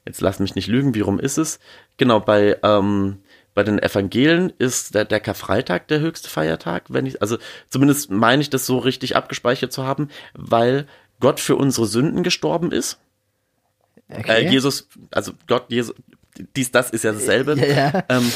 jetzt 0.04 0.20
lass 0.20 0.38
mich 0.38 0.54
nicht 0.54 0.68
lügen, 0.68 0.94
wie 0.94 1.00
rum 1.00 1.18
ist 1.18 1.38
es? 1.38 1.58
Genau, 1.96 2.20
bei, 2.20 2.58
ähm, 2.62 3.18
bei 3.54 3.62
den 3.62 3.78
Evangelien 3.78 4.52
ist 4.58 4.94
der, 4.94 5.04
der 5.04 5.20
Karfreitag 5.20 5.88
der 5.88 6.00
höchste 6.00 6.28
Feiertag, 6.28 6.84
wenn 6.88 7.06
ich, 7.06 7.22
also 7.22 7.38
zumindest 7.68 8.10
meine 8.10 8.42
ich 8.42 8.50
das 8.50 8.66
so 8.66 8.78
richtig 8.78 9.16
abgespeichert 9.16 9.72
zu 9.72 9.84
haben, 9.84 10.08
weil 10.34 10.86
Gott 11.20 11.40
für 11.40 11.56
unsere 11.56 11.86
Sünden 11.86 12.22
gestorben 12.22 12.72
ist. 12.72 12.98
Okay. 14.08 14.46
Äh, 14.46 14.50
Jesus, 14.50 14.88
also 15.10 15.32
Gott, 15.46 15.66
Jesus, 15.68 15.94
dies, 16.56 16.72
das 16.72 16.90
ist 16.90 17.04
ja 17.04 17.12
dasselbe, 17.12 17.56
Ja, 17.58 17.66
ja. 17.66 18.04
Ähm, 18.08 18.30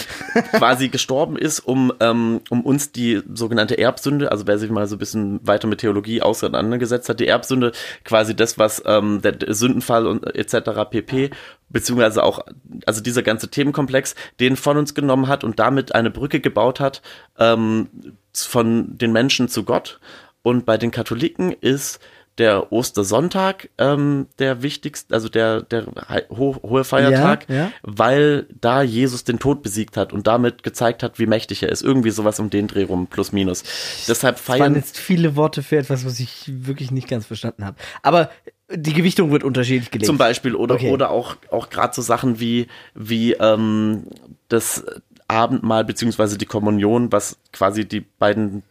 quasi 0.52 0.88
gestorben 0.88 1.36
ist, 1.36 1.60
um, 1.60 1.92
ähm, 2.00 2.40
um 2.48 2.62
uns 2.62 2.92
die 2.92 3.22
sogenannte 3.32 3.76
Erbsünde, 3.76 4.30
also 4.30 4.46
wer 4.46 4.58
sich 4.58 4.70
mal 4.70 4.86
so 4.86 4.96
ein 4.96 4.98
bisschen 4.98 5.46
weiter 5.46 5.66
mit 5.66 5.80
Theologie 5.80 6.22
auseinandergesetzt 6.22 7.08
hat, 7.08 7.20
die 7.20 7.26
Erbsünde, 7.26 7.72
quasi 8.04 8.36
das, 8.36 8.58
was 8.58 8.82
ähm, 8.86 9.20
der 9.22 9.36
Sündenfall 9.54 10.06
und 10.06 10.24
etc. 10.34 10.90
pp, 10.90 11.30
beziehungsweise 11.68 12.22
auch, 12.22 12.40
also 12.86 13.02
dieser 13.02 13.22
ganze 13.22 13.48
Themenkomplex, 13.48 14.14
den 14.40 14.56
von 14.56 14.76
uns 14.76 14.94
genommen 14.94 15.28
hat 15.28 15.42
und 15.44 15.58
damit 15.58 15.94
eine 15.94 16.10
Brücke 16.10 16.40
gebaut 16.40 16.80
hat 16.80 17.02
ähm, 17.38 17.88
von 18.32 18.96
den 18.96 19.12
Menschen 19.12 19.48
zu 19.48 19.64
Gott. 19.64 20.00
Und 20.42 20.64
bei 20.64 20.78
den 20.78 20.92
Katholiken 20.92 21.52
ist 21.52 22.00
der 22.38 22.72
Ostersonntag 22.72 23.68
ähm, 23.78 24.26
der 24.38 24.62
wichtigste, 24.62 25.12
also 25.14 25.28
der, 25.28 25.62
der 25.62 25.86
ho 26.30 26.56
hohe 26.62 26.84
Feiertag, 26.84 27.48
Ja, 27.48 27.54
ja. 27.56 27.72
weil 27.82 28.46
da 28.60 28.82
Jesus 28.82 29.24
den 29.24 29.38
Tod 29.38 29.62
besiegt 29.62 29.96
hat 29.96 30.12
und 30.12 30.26
damit 30.26 30.62
gezeigt 30.62 31.02
hat, 31.02 31.18
wie 31.18 31.26
mächtig 31.26 31.62
er 31.62 31.68
ist. 31.70 31.82
Irgendwie 31.82 32.10
sowas 32.10 32.38
um 32.40 32.50
den 32.50 32.66
Dreh 32.68 32.84
rum, 32.84 33.06
plus 33.08 33.32
minus. 33.32 33.62
Deshalb 34.08 34.36
Das 34.36 34.48
waren 34.48 34.58
feiern. 34.58 34.74
jetzt 34.76 34.98
viele 34.98 35.36
Worte 35.36 35.62
für 35.62 35.76
etwas, 35.78 36.04
was 36.04 36.20
ich 36.20 36.44
wirklich 36.46 36.90
nicht 36.90 37.08
ganz 37.08 37.26
verstanden 37.26 37.64
habe. 37.64 37.76
Aber 38.02 38.30
die 38.74 38.92
Gewichtung 38.92 39.30
wird 39.32 39.44
unterschiedlich 39.44 39.90
gelegt. 39.90 40.06
Zum 40.06 40.18
Beispiel 40.18 40.54
oder 40.54 40.74
Okay. 40.74 40.90
oder 40.90 41.10
auch 41.10 41.36
auch 41.50 41.70
gerade 41.70 41.94
so 41.94 42.02
Sachen 42.02 42.38
wie 42.38 42.66
wie 42.94 43.32
ähm, 43.32 44.04
das 44.48 44.84
Abendmahl 45.26 45.84
beziehungsweise 45.84 46.38
die 46.38 46.46
Kommunion, 46.46 47.10
was 47.12 47.38
quasi 47.52 47.86
die 47.86 48.00
beiden 48.00 48.62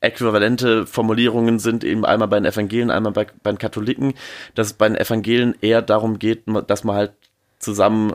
äquivalente 0.00 0.86
Formulierungen 0.86 1.58
sind, 1.58 1.84
eben 1.84 2.04
einmal 2.04 2.28
bei 2.28 2.40
den 2.40 2.50
Evangelien, 2.50 2.90
einmal 2.90 3.12
bei, 3.12 3.26
bei 3.42 3.52
den 3.52 3.58
Katholiken, 3.58 4.14
dass 4.54 4.68
es 4.68 4.72
bei 4.72 4.88
den 4.88 4.96
Evangelien 4.96 5.54
eher 5.60 5.82
darum 5.82 6.18
geht, 6.18 6.44
dass 6.66 6.84
man 6.84 6.96
halt 6.96 7.12
zusammen 7.58 8.14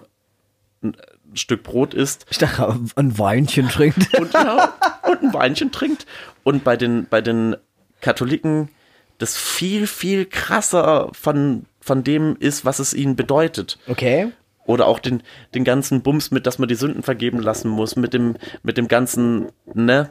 ein 0.81 0.95
Stück 1.33 1.63
Brot 1.63 1.93
isst 1.93 2.25
Ich 2.29 2.37
dachte, 2.37 2.79
ein 2.95 3.17
Weinchen 3.17 3.69
trinkt. 3.69 4.13
und, 4.19 4.33
ja, 4.33 4.73
und 5.03 5.23
ein 5.23 5.33
Weinchen 5.33 5.71
trinkt. 5.71 6.05
Und 6.43 6.63
bei 6.63 6.77
den, 6.77 7.07
bei 7.09 7.21
den 7.21 7.55
Katholiken 8.01 8.69
das 9.17 9.37
viel, 9.37 9.87
viel 9.87 10.25
krasser 10.25 11.09
von, 11.13 11.65
von 11.79 12.03
dem 12.03 12.35
ist, 12.39 12.65
was 12.65 12.79
es 12.79 12.93
ihnen 12.93 13.15
bedeutet. 13.15 13.77
Okay. 13.87 14.31
Oder 14.65 14.87
auch 14.87 14.99
den, 14.99 15.21
den 15.53 15.63
ganzen 15.63 16.01
Bums 16.01 16.31
mit, 16.31 16.47
dass 16.47 16.59
man 16.59 16.67
die 16.67 16.75
Sünden 16.75 17.03
vergeben 17.03 17.39
lassen 17.39 17.69
muss, 17.69 17.95
mit 17.95 18.13
dem, 18.13 18.35
mit 18.63 18.77
dem 18.77 18.87
ganzen, 18.87 19.49
ne? 19.73 20.09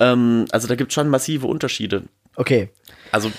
Ähm, 0.00 0.46
also 0.50 0.68
da 0.68 0.74
gibt 0.74 0.90
es 0.90 0.94
schon 0.94 1.08
massive 1.08 1.46
Unterschiede. 1.46 2.04
Okay. 2.36 2.68
Also 3.12 3.30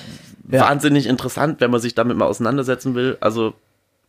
Ja. 0.49 0.61
wahnsinnig 0.61 1.05
interessant, 1.07 1.59
wenn 1.61 1.71
man 1.71 1.81
sich 1.81 1.95
damit 1.95 2.17
mal 2.17 2.25
auseinandersetzen 2.25 2.95
will. 2.95 3.17
Also 3.19 3.53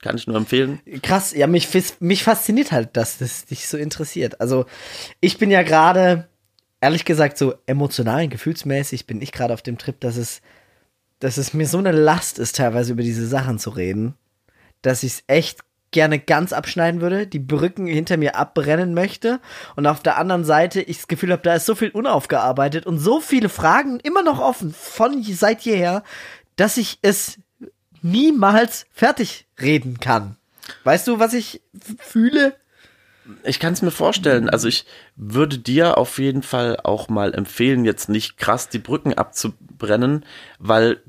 kann 0.02 0.16
ich 0.16 0.26
nur 0.26 0.36
empfehlen. 0.36 0.80
Krass, 1.02 1.32
ja, 1.34 1.46
mich, 1.46 1.68
mich 2.00 2.22
fasziniert 2.22 2.70
halt, 2.70 2.96
dass 2.96 3.18
das 3.18 3.46
dich 3.46 3.66
so 3.66 3.76
interessiert. 3.78 4.40
Also, 4.40 4.66
ich 5.20 5.38
bin 5.38 5.50
ja 5.50 5.62
gerade, 5.62 6.28
ehrlich 6.80 7.04
gesagt, 7.06 7.38
so 7.38 7.54
emotional, 7.64 8.28
gefühlsmäßig 8.28 9.06
bin 9.06 9.20
ich 9.22 9.32
gerade 9.32 9.54
auf 9.54 9.62
dem 9.62 9.78
Trip, 9.78 9.98
dass 10.00 10.16
es, 10.16 10.42
dass 11.18 11.38
es 11.38 11.54
mir 11.54 11.66
so 11.66 11.78
eine 11.78 11.92
Last 11.92 12.38
ist, 12.38 12.56
teilweise 12.56 12.92
über 12.92 13.02
diese 13.02 13.26
Sachen 13.26 13.58
zu 13.58 13.70
reden, 13.70 14.14
dass 14.82 15.02
ich 15.02 15.14
es 15.14 15.24
echt 15.28 15.60
gerne 15.90 16.18
ganz 16.18 16.52
abschneiden 16.52 17.00
würde, 17.00 17.26
die 17.26 17.38
Brücken 17.38 17.86
hinter 17.86 18.16
mir 18.16 18.36
abbrennen 18.36 18.94
möchte 18.94 19.40
und 19.76 19.86
auf 19.86 20.02
der 20.02 20.18
anderen 20.18 20.44
Seite 20.44 20.80
ich 20.82 20.98
das 20.98 21.08
Gefühl 21.08 21.32
habe, 21.32 21.42
da 21.42 21.54
ist 21.54 21.66
so 21.66 21.74
viel 21.74 21.90
unaufgearbeitet 21.90 22.86
und 22.86 22.98
so 22.98 23.20
viele 23.20 23.48
Fragen 23.48 24.00
immer 24.00 24.22
noch 24.22 24.40
offen 24.40 24.74
von 24.74 25.22
seit 25.22 25.62
jeher, 25.62 26.02
dass 26.56 26.76
ich 26.76 26.98
es 27.02 27.38
niemals 28.02 28.86
fertig 28.92 29.46
reden 29.60 29.98
kann. 30.00 30.36
Weißt 30.84 31.06
du, 31.06 31.18
was 31.18 31.32
ich 31.34 31.62
fühle? 31.98 32.54
Ich 33.44 33.58
kann 33.58 33.72
es 33.72 33.82
mir 33.82 33.90
vorstellen. 33.90 34.48
Also 34.48 34.68
ich 34.68 34.86
würde 35.16 35.58
dir 35.58 35.98
auf 35.98 36.18
jeden 36.18 36.42
Fall 36.42 36.78
auch 36.82 37.08
mal 37.08 37.34
empfehlen, 37.34 37.84
jetzt 37.84 38.08
nicht 38.08 38.36
krass 38.36 38.68
die 38.68 38.78
Brücken 38.78 39.14
abzubrennen, 39.14 40.24
weil 40.58 41.02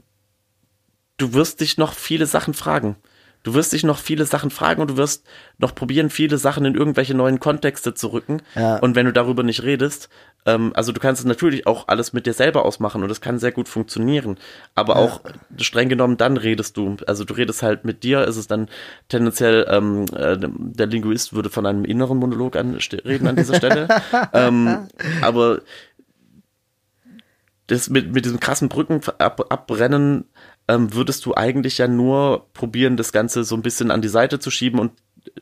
du 1.17 1.33
wirst 1.33 1.61
dich 1.61 1.77
noch 1.77 1.93
viele 1.93 2.25
Sachen 2.25 2.53
fragen. 2.53 2.95
Du 3.43 3.53
wirst 3.53 3.73
dich 3.73 3.83
noch 3.83 3.97
viele 3.97 4.25
Sachen 4.25 4.49
fragen 4.49 4.81
und 4.81 4.91
du 4.91 4.97
wirst 4.97 5.25
noch 5.57 5.73
probieren, 5.73 6.09
viele 6.09 6.37
Sachen 6.37 6.65
in 6.65 6.75
irgendwelche 6.75 7.13
neuen 7.13 7.39
Kontexte 7.39 7.93
zu 7.93 8.07
rücken. 8.07 8.41
Ja. 8.55 8.77
Und 8.77 8.95
wenn 8.95 9.05
du 9.05 9.13
darüber 9.13 9.43
nicht 9.43 9.63
redest, 9.63 10.09
ähm, 10.45 10.71
also 10.75 10.91
du 10.91 10.99
kannst 10.99 11.21
es 11.21 11.25
natürlich 11.25 11.65
auch 11.67 11.87
alles 11.87 12.13
mit 12.13 12.25
dir 12.25 12.33
selber 12.33 12.65
ausmachen 12.65 13.03
und 13.03 13.09
das 13.09 13.21
kann 13.21 13.39
sehr 13.39 13.51
gut 13.51 13.69
funktionieren. 13.69 14.37
Aber 14.75 14.97
auch 14.97 15.21
streng 15.57 15.89
genommen, 15.89 16.17
dann 16.17 16.37
redest 16.37 16.75
du. 16.77 16.97
Also 17.05 17.23
du 17.23 17.33
redest 17.33 17.63
halt 17.63 17.85
mit 17.85 18.03
dir, 18.03 18.25
ist 18.25 18.37
es 18.37 18.47
dann 18.47 18.69
tendenziell, 19.09 19.65
ähm, 19.69 20.05
äh, 20.13 20.37
der 20.39 20.87
Linguist 20.87 21.33
würde 21.33 21.49
von 21.49 21.65
einem 21.65 21.85
inneren 21.85 22.17
Monolog 22.17 22.55
an, 22.55 22.77
reden 23.05 23.27
an 23.27 23.35
dieser 23.35 23.55
Stelle. 23.55 23.87
ähm, 24.33 24.87
aber 25.21 25.61
das 27.67 27.89
mit, 27.89 28.13
mit 28.13 28.25
diesem 28.25 28.39
krassen 28.39 28.69
Brücken 28.69 29.01
ab, 29.19 29.45
abbrennen, 29.49 30.25
ähm, 30.67 30.93
würdest 30.93 31.25
du 31.25 31.35
eigentlich 31.35 31.77
ja 31.77 31.87
nur 31.87 32.47
probieren, 32.53 32.97
das 32.97 33.11
Ganze 33.11 33.43
so 33.43 33.55
ein 33.55 33.61
bisschen 33.61 33.91
an 33.91 34.01
die 34.01 34.07
Seite 34.07 34.39
zu 34.39 34.51
schieben 34.51 34.79
und 34.79 34.91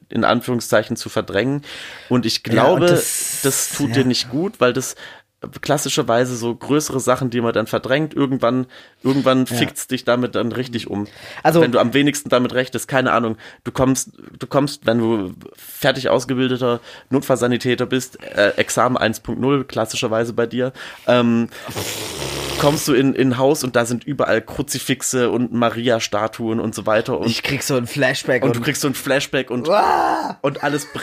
in 0.10 0.24
Anführungszeichen 0.24 0.96
zu 0.96 1.10
verdrängen. 1.10 1.62
Und 2.10 2.26
ich 2.26 2.44
glaube, 2.44 2.82
und 2.82 2.90
das, 2.90 3.40
das- 3.44 3.70
tut 3.70 3.90
ja. 3.90 3.96
dir 3.96 4.06
nicht 4.06 4.30
gut, 4.30 4.60
weil 4.60 4.74
das 4.74 4.96
klassischerweise 5.62 6.36
so 6.36 6.54
größere 6.56 7.00
Sachen, 7.00 7.30
die 7.30 7.42
man 7.42 7.54
dann 7.54 7.68
verdrängt, 7.68 8.14
irgendwann, 8.14 8.68
irgendwann 9.04 9.48
fickt's 9.48 9.88
dich 9.88 10.04
damit 10.06 10.36
dann 10.36 10.52
richtig 10.52 10.90
um. 10.90 11.08
Also- 11.44 11.62
wenn 11.62 11.72
du 11.72 11.80
am 11.80 11.94
wenigsten 11.94 12.30
damit 12.30 12.54
rechnest, 12.54 12.88
keine 12.88 13.12
Ahnung, 13.12 13.38
du 13.64 13.72
kommst, 13.72 14.12
du 14.38 14.48
kommst, 14.48 14.86
wenn 14.86 15.00
du 15.00 15.34
fertig 15.56 16.10
ausgebildeter 16.10 16.80
Notfallsanitäter 17.10 17.86
bist, 17.86 18.22
äh, 18.24 18.50
Examen 18.58 18.98
1.0, 18.98 19.64
klassischerweise 19.64 20.34
bei 20.34 20.46
dir, 20.46 20.74
ähm, 21.08 21.50
kommst 22.60 22.88
du 22.88 22.94
in 22.94 23.14
in 23.14 23.30
ein 23.30 23.38
Haus 23.38 23.64
und 23.64 23.76
da 23.76 23.86
sind 23.86 24.04
überall 24.06 24.42
Kruzifixe 24.42 25.30
und 25.30 25.54
Maria-Statuen 25.54 26.60
und 26.60 26.74
so 26.74 26.86
weiter 26.86 27.20
und, 27.20 27.28
Ich 27.28 27.44
krieg 27.44 27.64
so 27.64 27.76
ein 27.76 27.88
Flashback 27.88 28.44
und 28.44 28.50
und, 28.50 28.56
du 28.58 28.62
kriegst 28.62 28.82
so 28.82 28.88
ein 28.88 28.94
Flashback 28.94 29.50
und, 29.52 29.68
und 30.42 30.64
alles 30.64 30.88
br 30.92 31.02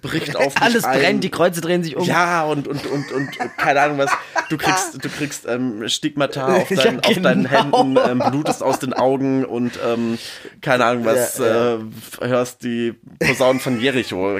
bricht 0.00 0.36
auf 0.36 0.54
alles 0.60 0.84
ein. 0.84 1.00
brennt, 1.00 1.24
die 1.24 1.30
Kreuze 1.30 1.60
drehen 1.60 1.82
sich 1.82 1.96
um. 1.96 2.04
Ja, 2.04 2.44
und, 2.44 2.68
und, 2.68 2.86
und, 2.86 3.12
und, 3.12 3.38
keine 3.58 3.80
Ahnung 3.82 3.98
was. 3.98 4.10
Du 4.48 4.56
kriegst, 4.58 5.02
du 5.02 5.08
kriegst 5.08 5.46
ähm, 5.46 5.88
Stigmata 5.88 6.56
auf, 6.56 6.70
Ja, 6.70 6.82
dein, 6.82 7.00
auf 7.00 7.18
deinen 7.20 7.44
genau. 7.44 7.84
Händen, 7.84 7.98
ähm, 8.10 8.30
blutest 8.30 8.62
aus 8.62 8.78
den 8.78 8.92
Augen 8.92 9.44
und 9.44 9.78
ähm, 9.84 10.18
keine 10.60 10.84
Ahnung 10.84 11.04
was, 11.04 11.38
Ja, 11.38 11.74
Äh, 11.74 11.78
hörst 12.20 12.62
die 12.62 12.94
Posaunen 13.18 13.60
von 13.60 13.80
Jericho. 13.80 14.38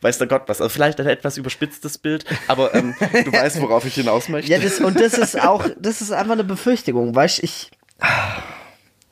Weiß 0.00 0.18
der 0.18 0.26
Gott 0.26 0.42
was. 0.46 0.60
Also 0.60 0.68
vielleicht 0.68 1.00
ein 1.00 1.06
etwas 1.06 1.36
überspitztes 1.36 1.98
Bild, 1.98 2.24
aber 2.48 2.74
ähm, 2.74 2.94
du 3.24 3.32
weißt, 3.32 3.60
worauf 3.60 3.84
ich 3.84 3.94
hinaus 3.94 4.28
möchte. 4.28 4.50
Ja, 4.50 4.58
das, 4.58 4.80
und 4.80 4.98
das 5.00 5.14
ist 5.14 5.40
auch, 5.40 5.64
das 5.78 6.00
ist 6.00 6.12
einfach 6.12 6.32
eine 6.32 6.44
Befürchtung, 6.44 7.14
weißt 7.14 7.42
ich, 7.42 7.70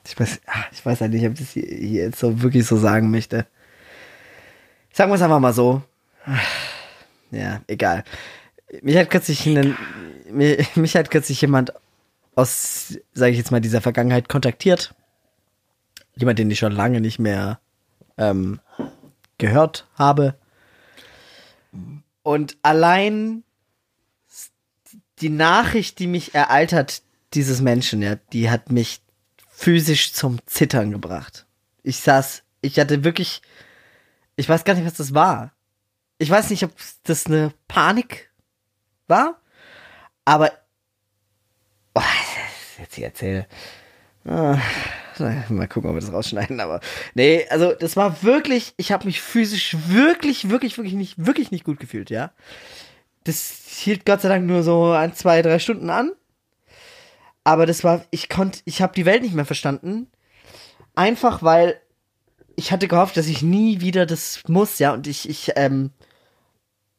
ich 0.06 0.18
weiß, 0.18 0.40
ich 0.72 0.84
weiß 0.84 1.00
ja 1.00 1.08
nicht, 1.08 1.24
ob 1.26 1.32
ich 1.34 1.38
das 1.40 1.50
hier, 1.50 1.64
hier 1.64 2.04
jetzt 2.04 2.18
so 2.18 2.42
wirklich 2.42 2.66
so 2.66 2.76
sagen 2.76 3.10
möchte. 3.10 3.46
Sagen 4.92 5.10
wir 5.10 5.14
es 5.14 5.22
einfach 5.22 5.40
mal 5.40 5.54
so. 5.54 5.82
Ja, 7.30 7.60
egal. 7.66 8.04
Mich 8.80 8.96
hat 8.96 9.10
kürzlich 9.10 9.46
einen, 9.46 9.76
mich, 10.30 10.76
mich 10.76 10.96
hat 10.96 11.10
kürzlich 11.10 11.40
jemand 11.40 11.72
aus, 12.34 12.98
sage 13.12 13.32
ich 13.32 13.38
jetzt 13.38 13.50
mal, 13.50 13.60
dieser 13.60 13.80
Vergangenheit 13.80 14.28
kontaktiert. 14.28 14.94
Jemand, 16.16 16.38
den 16.38 16.50
ich 16.50 16.58
schon 16.58 16.72
lange 16.72 17.00
nicht 17.00 17.18
mehr 17.18 17.60
ähm, 18.16 18.60
gehört 19.38 19.86
habe. 19.96 20.34
Und 22.22 22.56
allein 22.62 23.44
die 25.20 25.30
Nachricht, 25.30 25.98
die 25.98 26.06
mich 26.06 26.34
ereilt 26.34 26.72
hat, 26.72 27.02
dieses 27.34 27.60
Menschen, 27.60 28.02
ja, 28.02 28.16
die 28.32 28.50
hat 28.50 28.70
mich 28.70 29.00
physisch 29.48 30.12
zum 30.12 30.38
Zittern 30.46 30.90
gebracht. 30.90 31.46
Ich 31.82 31.98
saß, 31.98 32.42
ich 32.60 32.78
hatte 32.78 33.04
wirklich, 33.04 33.42
ich 34.36 34.48
weiß 34.48 34.64
gar 34.64 34.74
nicht, 34.74 34.84
was 34.84 34.94
das 34.94 35.14
war. 35.14 35.52
Ich 36.18 36.30
weiß 36.30 36.50
nicht, 36.50 36.64
ob 36.64 36.72
das 37.04 37.26
eine 37.26 37.52
Panik 37.68 38.30
war, 39.08 39.40
aber 40.24 40.52
oh, 41.94 42.00
jetzt 42.78 42.94
hier 42.94 43.06
erzähle. 43.06 43.46
Ah, 44.24 44.58
mal 45.48 45.68
gucken, 45.68 45.90
ob 45.90 45.96
wir 45.96 46.00
das 46.00 46.12
rausschneiden, 46.12 46.60
aber 46.60 46.80
nee, 47.14 47.46
also 47.50 47.72
das 47.72 47.96
war 47.96 48.22
wirklich, 48.22 48.74
ich 48.76 48.92
habe 48.92 49.06
mich 49.06 49.20
physisch 49.20 49.76
wirklich, 49.88 50.48
wirklich, 50.48 50.76
wirklich 50.76 50.94
nicht, 50.94 51.24
wirklich 51.24 51.50
nicht 51.50 51.64
gut 51.64 51.80
gefühlt, 51.80 52.10
ja. 52.10 52.32
Das 53.24 53.52
hielt 53.78 54.04
Gott 54.04 54.20
sei 54.20 54.28
Dank 54.28 54.46
nur 54.46 54.62
so 54.62 54.92
ein, 54.92 55.14
zwei, 55.14 55.42
drei 55.42 55.58
Stunden 55.58 55.90
an. 55.90 56.12
Aber 57.44 57.66
das 57.66 57.84
war, 57.84 58.04
ich 58.10 58.28
konnte, 58.28 58.60
ich 58.64 58.82
habe 58.82 58.94
die 58.94 59.06
Welt 59.06 59.22
nicht 59.22 59.34
mehr 59.34 59.44
verstanden. 59.44 60.08
Einfach 60.94 61.42
weil 61.42 61.80
ich 62.56 62.72
hatte 62.72 62.88
gehofft, 62.88 63.16
dass 63.16 63.26
ich 63.26 63.42
nie 63.42 63.80
wieder 63.80 64.06
das 64.06 64.42
muss, 64.46 64.78
ja. 64.78 64.92
Und 64.92 65.06
ich, 65.06 65.28
ich, 65.28 65.52
ähm, 65.56 65.90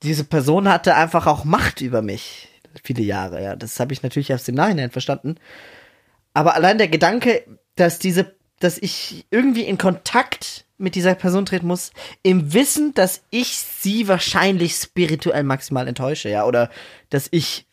diese 0.03 0.23
Person 0.23 0.67
hatte 0.67 0.95
einfach 0.95 1.27
auch 1.27 1.45
Macht 1.45 1.81
über 1.81 2.01
mich. 2.01 2.49
Viele 2.83 3.03
Jahre, 3.03 3.41
ja. 3.41 3.55
Das 3.55 3.79
habe 3.79 3.93
ich 3.93 4.03
natürlich 4.03 4.29
erst 4.29 4.49
im 4.49 4.55
Nachhinein 4.55 4.91
verstanden. 4.91 5.35
Aber 6.33 6.55
allein 6.55 6.77
der 6.77 6.87
Gedanke, 6.87 7.43
dass 7.75 7.99
diese, 7.99 8.35
dass 8.59 8.77
ich 8.77 9.25
irgendwie 9.29 9.63
in 9.63 9.77
Kontakt 9.77 10.65
mit 10.77 10.95
dieser 10.95 11.15
Person 11.15 11.45
treten 11.45 11.67
muss, 11.67 11.91
im 12.23 12.53
Wissen, 12.53 12.93
dass 12.93 13.23
ich 13.29 13.57
sie 13.57 14.07
wahrscheinlich 14.07 14.73
spirituell 14.73 15.43
maximal 15.43 15.87
enttäusche, 15.87 16.29
ja, 16.29 16.45
oder 16.45 16.69
dass 17.09 17.27
ich 17.31 17.67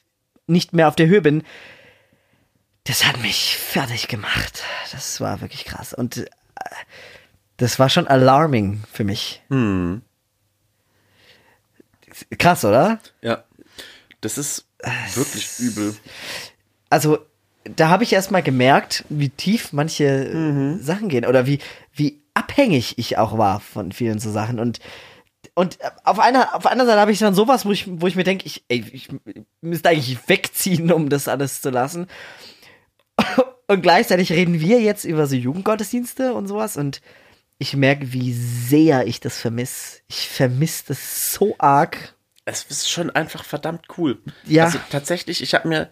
nicht 0.46 0.72
mehr 0.72 0.88
auf 0.88 0.96
der 0.96 1.06
Höhe 1.06 1.22
bin, 1.22 1.42
das 2.84 3.06
hat 3.06 3.20
mich 3.20 3.56
fertig 3.56 4.08
gemacht. 4.08 4.62
Das 4.92 5.20
war 5.20 5.40
wirklich 5.40 5.64
krass. 5.64 5.94
Und 5.94 6.18
äh, 6.18 6.26
das 7.56 7.78
war 7.78 7.88
schon 7.88 8.06
alarming 8.06 8.82
für 8.92 9.04
mich. 9.04 9.42
Hm. 9.48 10.02
Krass, 12.38 12.64
oder? 12.64 12.98
Ja. 13.22 13.44
Das 14.20 14.38
ist 14.38 14.66
wirklich 15.14 15.58
übel. 15.58 15.94
also 16.88 17.18
da 17.64 17.88
habe 17.90 18.04
ich 18.04 18.12
erstmal 18.12 18.42
gemerkt, 18.42 19.04
wie 19.08 19.28
tief 19.28 19.72
manche 19.72 20.04
äh, 20.04 20.82
Sachen 20.82 21.08
gehen 21.08 21.26
oder 21.26 21.46
wie, 21.46 21.58
wie 21.92 22.22
abhängig 22.34 22.98
ich 22.98 23.18
auch 23.18 23.36
war 23.36 23.60
von 23.60 23.92
vielen 23.92 24.18
so 24.18 24.30
Sachen. 24.30 24.58
Und, 24.58 24.80
und 25.54 25.78
auf 26.04 26.18
einer, 26.18 26.54
auf 26.54 26.66
einer 26.66 26.86
Seite 26.86 27.00
habe 27.00 27.12
ich 27.12 27.18
dann 27.18 27.34
sowas, 27.34 27.66
wo 27.66 27.72
ich, 27.72 27.86
wo 27.86 28.06
ich 28.06 28.16
mir 28.16 28.24
denke, 28.24 28.46
ich, 28.46 28.64
ey, 28.68 28.84
ich 28.92 29.08
müsste 29.60 29.90
eigentlich 29.90 30.18
wegziehen, 30.28 30.90
um 30.92 31.08
das 31.08 31.28
alles 31.28 31.60
zu 31.60 31.70
lassen. 31.70 32.06
Und 33.66 33.82
gleichzeitig 33.82 34.32
reden 34.32 34.58
wir 34.58 34.80
jetzt 34.80 35.04
über 35.04 35.28
so 35.28 35.36
Jugendgottesdienste 35.36 36.34
und 36.34 36.48
sowas 36.48 36.76
und 36.76 37.00
ich 37.60 37.76
merke, 37.76 38.12
wie 38.14 38.32
sehr 38.32 39.06
ich 39.06 39.20
das 39.20 39.38
vermisse. 39.38 40.00
Ich 40.08 40.28
vermisse 40.30 40.84
das 40.88 41.32
so 41.34 41.54
arg. 41.58 42.14
Es 42.46 42.64
ist 42.64 42.90
schon 42.90 43.10
einfach 43.10 43.44
verdammt 43.44 43.84
cool. 43.98 44.18
Ja. 44.46 44.64
Also 44.64 44.78
tatsächlich, 44.90 45.42
ich 45.42 45.54
habe 45.54 45.68
mir 45.68 45.90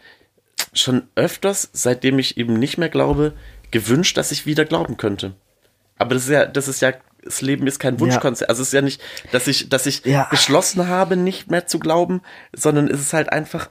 schon 0.72 1.08
öfters, 1.14 1.68
seitdem 1.74 2.18
ich 2.18 2.38
eben 2.38 2.54
nicht 2.58 2.78
mehr 2.78 2.88
glaube, 2.88 3.34
gewünscht, 3.70 4.16
dass 4.16 4.32
ich 4.32 4.46
wieder 4.46 4.64
glauben 4.64 4.96
könnte. 4.96 5.34
Aber 5.98 6.14
das 6.14 6.24
ist 6.24 6.30
ja, 6.30 6.46
das 6.46 6.68
ist 6.68 6.80
ja, 6.80 6.94
das 7.22 7.42
Leben 7.42 7.66
ist 7.66 7.78
kein 7.80 8.00
Wunschkonzert. 8.00 8.48
Also 8.48 8.62
es 8.62 8.68
ist 8.68 8.72
ja 8.74 8.80
nicht, 8.80 9.02
dass 9.30 9.46
ich, 9.46 9.68
dass 9.68 9.84
ich 9.84 10.06
Ja. 10.06 10.26
beschlossen 10.30 10.88
habe, 10.88 11.16
nicht 11.16 11.50
mehr 11.50 11.66
zu 11.66 11.78
glauben, 11.78 12.22
sondern 12.54 12.88
es 12.88 12.98
ist 13.00 13.12
halt 13.12 13.30
einfach 13.30 13.68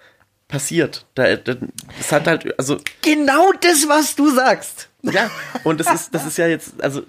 passiert. 0.48 1.08
Da, 1.16 1.36
da, 1.36 1.56
es 2.00 2.12
hat 2.12 2.28
halt, 2.28 2.58
also 2.60 2.78
Genau 3.02 3.52
das, 3.60 3.88
was 3.88 4.16
du 4.16 4.30
sagst. 4.30 4.90
ja, 5.02 5.32
und 5.64 5.80
das 5.80 5.92
ist, 5.92 6.14
das 6.14 6.26
ist 6.28 6.38
ja 6.38 6.48
jetzt, 6.48 6.80
also 6.82 7.02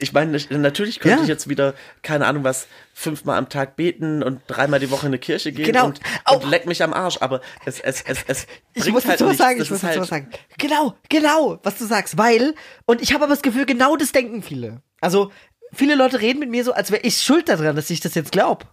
ich 0.00 0.12
meine, 0.12 0.38
natürlich 0.50 0.98
könnte 1.00 1.18
Ja. 1.18 1.22
ich 1.22 1.28
jetzt 1.28 1.48
wieder, 1.48 1.74
keine 2.02 2.26
Ahnung 2.26 2.42
was, 2.44 2.66
fünfmal 2.94 3.38
am 3.38 3.48
Tag 3.48 3.76
beten 3.76 4.22
und 4.22 4.40
dreimal 4.46 4.80
die 4.80 4.90
Woche 4.90 5.06
in 5.06 5.10
eine 5.10 5.18
Kirche 5.18 5.52
gehen 5.52 5.66
Genau. 5.66 5.86
und, 5.86 6.00
und 6.30 6.50
leck 6.50 6.66
mich 6.66 6.82
am 6.82 6.92
Arsch, 6.92 7.18
aber 7.20 7.40
es, 7.64 7.80
es, 7.80 8.02
es, 8.06 8.24
es 8.26 8.46
Ich 8.74 8.90
muss 8.90 9.04
halt 9.06 9.20
dazu 9.20 9.30
was 9.30 9.36
sagen, 9.38 9.58
Das 9.58 9.66
ich 9.66 9.70
muss 9.70 9.80
dazu 9.80 9.90
halt, 9.92 10.00
was 10.00 10.08
sagen. 10.08 10.30
Genau, 10.58 10.94
genau, 11.08 11.58
was 11.62 11.78
du 11.78 11.84
sagst, 11.86 12.18
weil, 12.18 12.54
und 12.86 13.00
ich 13.02 13.12
habe 13.12 13.24
aber 13.24 13.34
das 13.34 13.42
Gefühl, 13.42 13.66
genau 13.66 13.96
das 13.96 14.12
denken 14.12 14.42
viele. 14.42 14.82
Also, 15.00 15.30
viele 15.72 15.94
Leute 15.94 16.20
reden 16.20 16.40
mit 16.40 16.50
mir 16.50 16.64
so, 16.64 16.72
als 16.72 16.90
wäre 16.90 17.02
ich 17.02 17.20
schuld 17.22 17.48
daran, 17.48 17.76
dass 17.76 17.90
ich 17.90 18.00
das 18.00 18.14
jetzt 18.14 18.32
glaube. 18.32 18.66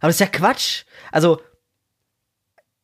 Aber 0.00 0.08
das 0.08 0.16
ist 0.16 0.20
ja 0.20 0.26
Quatsch. 0.26 0.84
Also, 1.10 1.40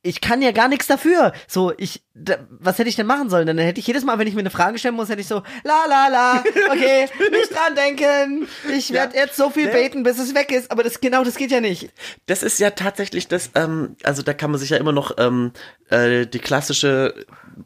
ich 0.06 0.20
kann 0.20 0.42
ja 0.42 0.52
gar 0.52 0.68
nichts 0.68 0.86
dafür. 0.86 1.32
So, 1.48 1.72
ich, 1.78 2.04
da, 2.14 2.36
was 2.50 2.78
hätte 2.78 2.88
ich 2.90 2.96
denn 2.96 3.06
machen 3.06 3.30
sollen? 3.30 3.46
Dann 3.46 3.56
hätte 3.58 3.80
ich 3.80 3.86
jedes 3.86 4.04
Mal, 4.04 4.18
wenn 4.18 4.26
ich 4.28 4.34
mir 4.34 4.40
eine 4.40 4.50
Frage 4.50 4.78
stellen 4.78 4.94
muss, 4.94 5.08
hätte 5.08 5.22
ich 5.22 5.26
so, 5.26 5.42
la 5.64 5.86
la 5.88 6.08
la, 6.08 6.44
okay, 6.70 7.08
nicht 7.32 7.50
dran 7.52 7.74
denken. 7.74 8.46
Ich 8.76 8.92
werde 8.92 9.16
jetzt 9.16 9.36
so 9.36 9.48
viel 9.50 9.66
Ja. 9.66 9.72
beten, 9.72 10.02
bis 10.02 10.18
es 10.18 10.34
weg 10.34 10.52
ist. 10.52 10.70
Aber 10.70 10.82
das 10.82 11.00
genau, 11.00 11.24
das 11.24 11.36
geht 11.36 11.50
ja 11.50 11.60
nicht. 11.60 11.90
Das 12.26 12.42
ist 12.42 12.60
ja 12.60 12.70
tatsächlich 12.70 13.28
das, 13.28 13.50
ähm, 13.54 13.96
also 14.04 14.22
da 14.22 14.34
kann 14.34 14.50
man 14.50 14.60
sich 14.60 14.70
ja 14.70 14.76
immer 14.76 14.92
noch, 14.92 15.16
ähm, 15.18 15.52
äh, 15.88 16.26
die 16.26 16.38
klassische 16.38 17.14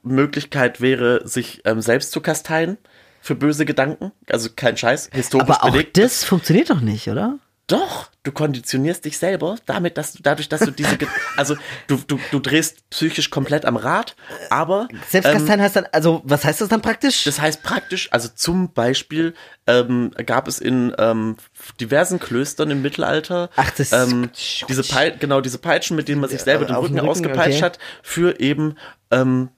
Möglichkeit 0.03 0.80
wäre, 0.80 1.26
sich 1.26 1.62
ähm, 1.64 1.80
selbst 1.80 2.12
zu 2.12 2.20
kasteien 2.20 2.78
für 3.20 3.34
böse 3.34 3.64
Gedanken. 3.64 4.12
Also 4.30 4.49
kein 4.55 4.76
Scheiß, 4.76 5.11
historisch 5.12 5.49
Aber 5.49 5.64
auch 5.64 5.72
belegt. 5.72 5.99
das 5.99 6.24
funktioniert 6.24 6.70
doch 6.70 6.80
nicht, 6.80 7.09
oder? 7.09 7.39
Doch, 7.69 8.09
du 8.23 8.33
konditionierst 8.33 9.05
dich 9.05 9.19
selber 9.19 9.57
damit, 9.66 9.99
dass 9.99 10.14
du 10.14 10.23
dadurch, 10.23 10.49
dass 10.49 10.61
du 10.61 10.71
diese, 10.71 10.97
also 11.37 11.55
du, 11.87 11.99
du, 11.99 12.19
du 12.31 12.41
drehst 12.41 12.89
psychisch 12.89 13.29
komplett 13.29 13.66
am 13.66 13.77
Rad, 13.77 14.16
aber 14.49 14.89
Selbstkasteien 15.11 15.61
heißt 15.61 15.77
dann, 15.77 15.87
also 15.93 16.23
was 16.25 16.45
heißt 16.45 16.62
das 16.62 16.71
dann 16.71 16.81
praktisch? 16.81 17.25
das 17.25 17.39
heißt 17.39 17.62
praktisch, 17.62 18.11
also 18.11 18.29
zum 18.35 18.73
Beispiel 18.73 19.35
ähm, 19.66 20.12
gab 20.25 20.49
es 20.49 20.61
in 20.61 20.95
ähm, 20.99 21.37
diversen 21.79 22.19
Klöstern 22.19 22.71
im 22.71 22.81
Mittelalter 22.81 23.51
Ach, 23.57 23.71
das- 23.73 23.93
ähm, 23.93 24.31
diese 24.66 24.83
Pei 24.83 25.11
genau 25.11 25.43
diese 25.43 25.59
Peitschen, 25.59 25.95
mit 25.95 26.09
denen 26.09 26.23
man 26.23 26.31
sich 26.31 26.41
selber 26.41 26.64
den 26.64 26.75
Rücken, 26.75 26.99
Rücken, 26.99 27.09
ausgepeitscht 27.09 27.59
okay. 27.59 27.64
hat, 27.64 27.79
für 28.03 28.41
eben 28.41 28.77
ähm, 29.11 29.51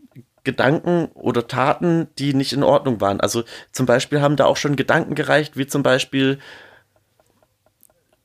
Gedanken 0.42 1.06
oder 1.14 1.46
Taten, 1.46 2.08
die 2.18 2.34
nicht 2.34 2.52
in 2.52 2.64
Ordnung 2.64 3.00
waren. 3.00 3.20
Also 3.20 3.44
zum 3.70 3.86
Beispiel 3.86 4.20
haben 4.20 4.34
da 4.34 4.46
auch 4.46 4.56
schon 4.56 4.74
Gedanken 4.74 5.14
gereicht, 5.14 5.56
wie 5.56 5.66
zum 5.68 5.84
Beispiel 5.84 6.38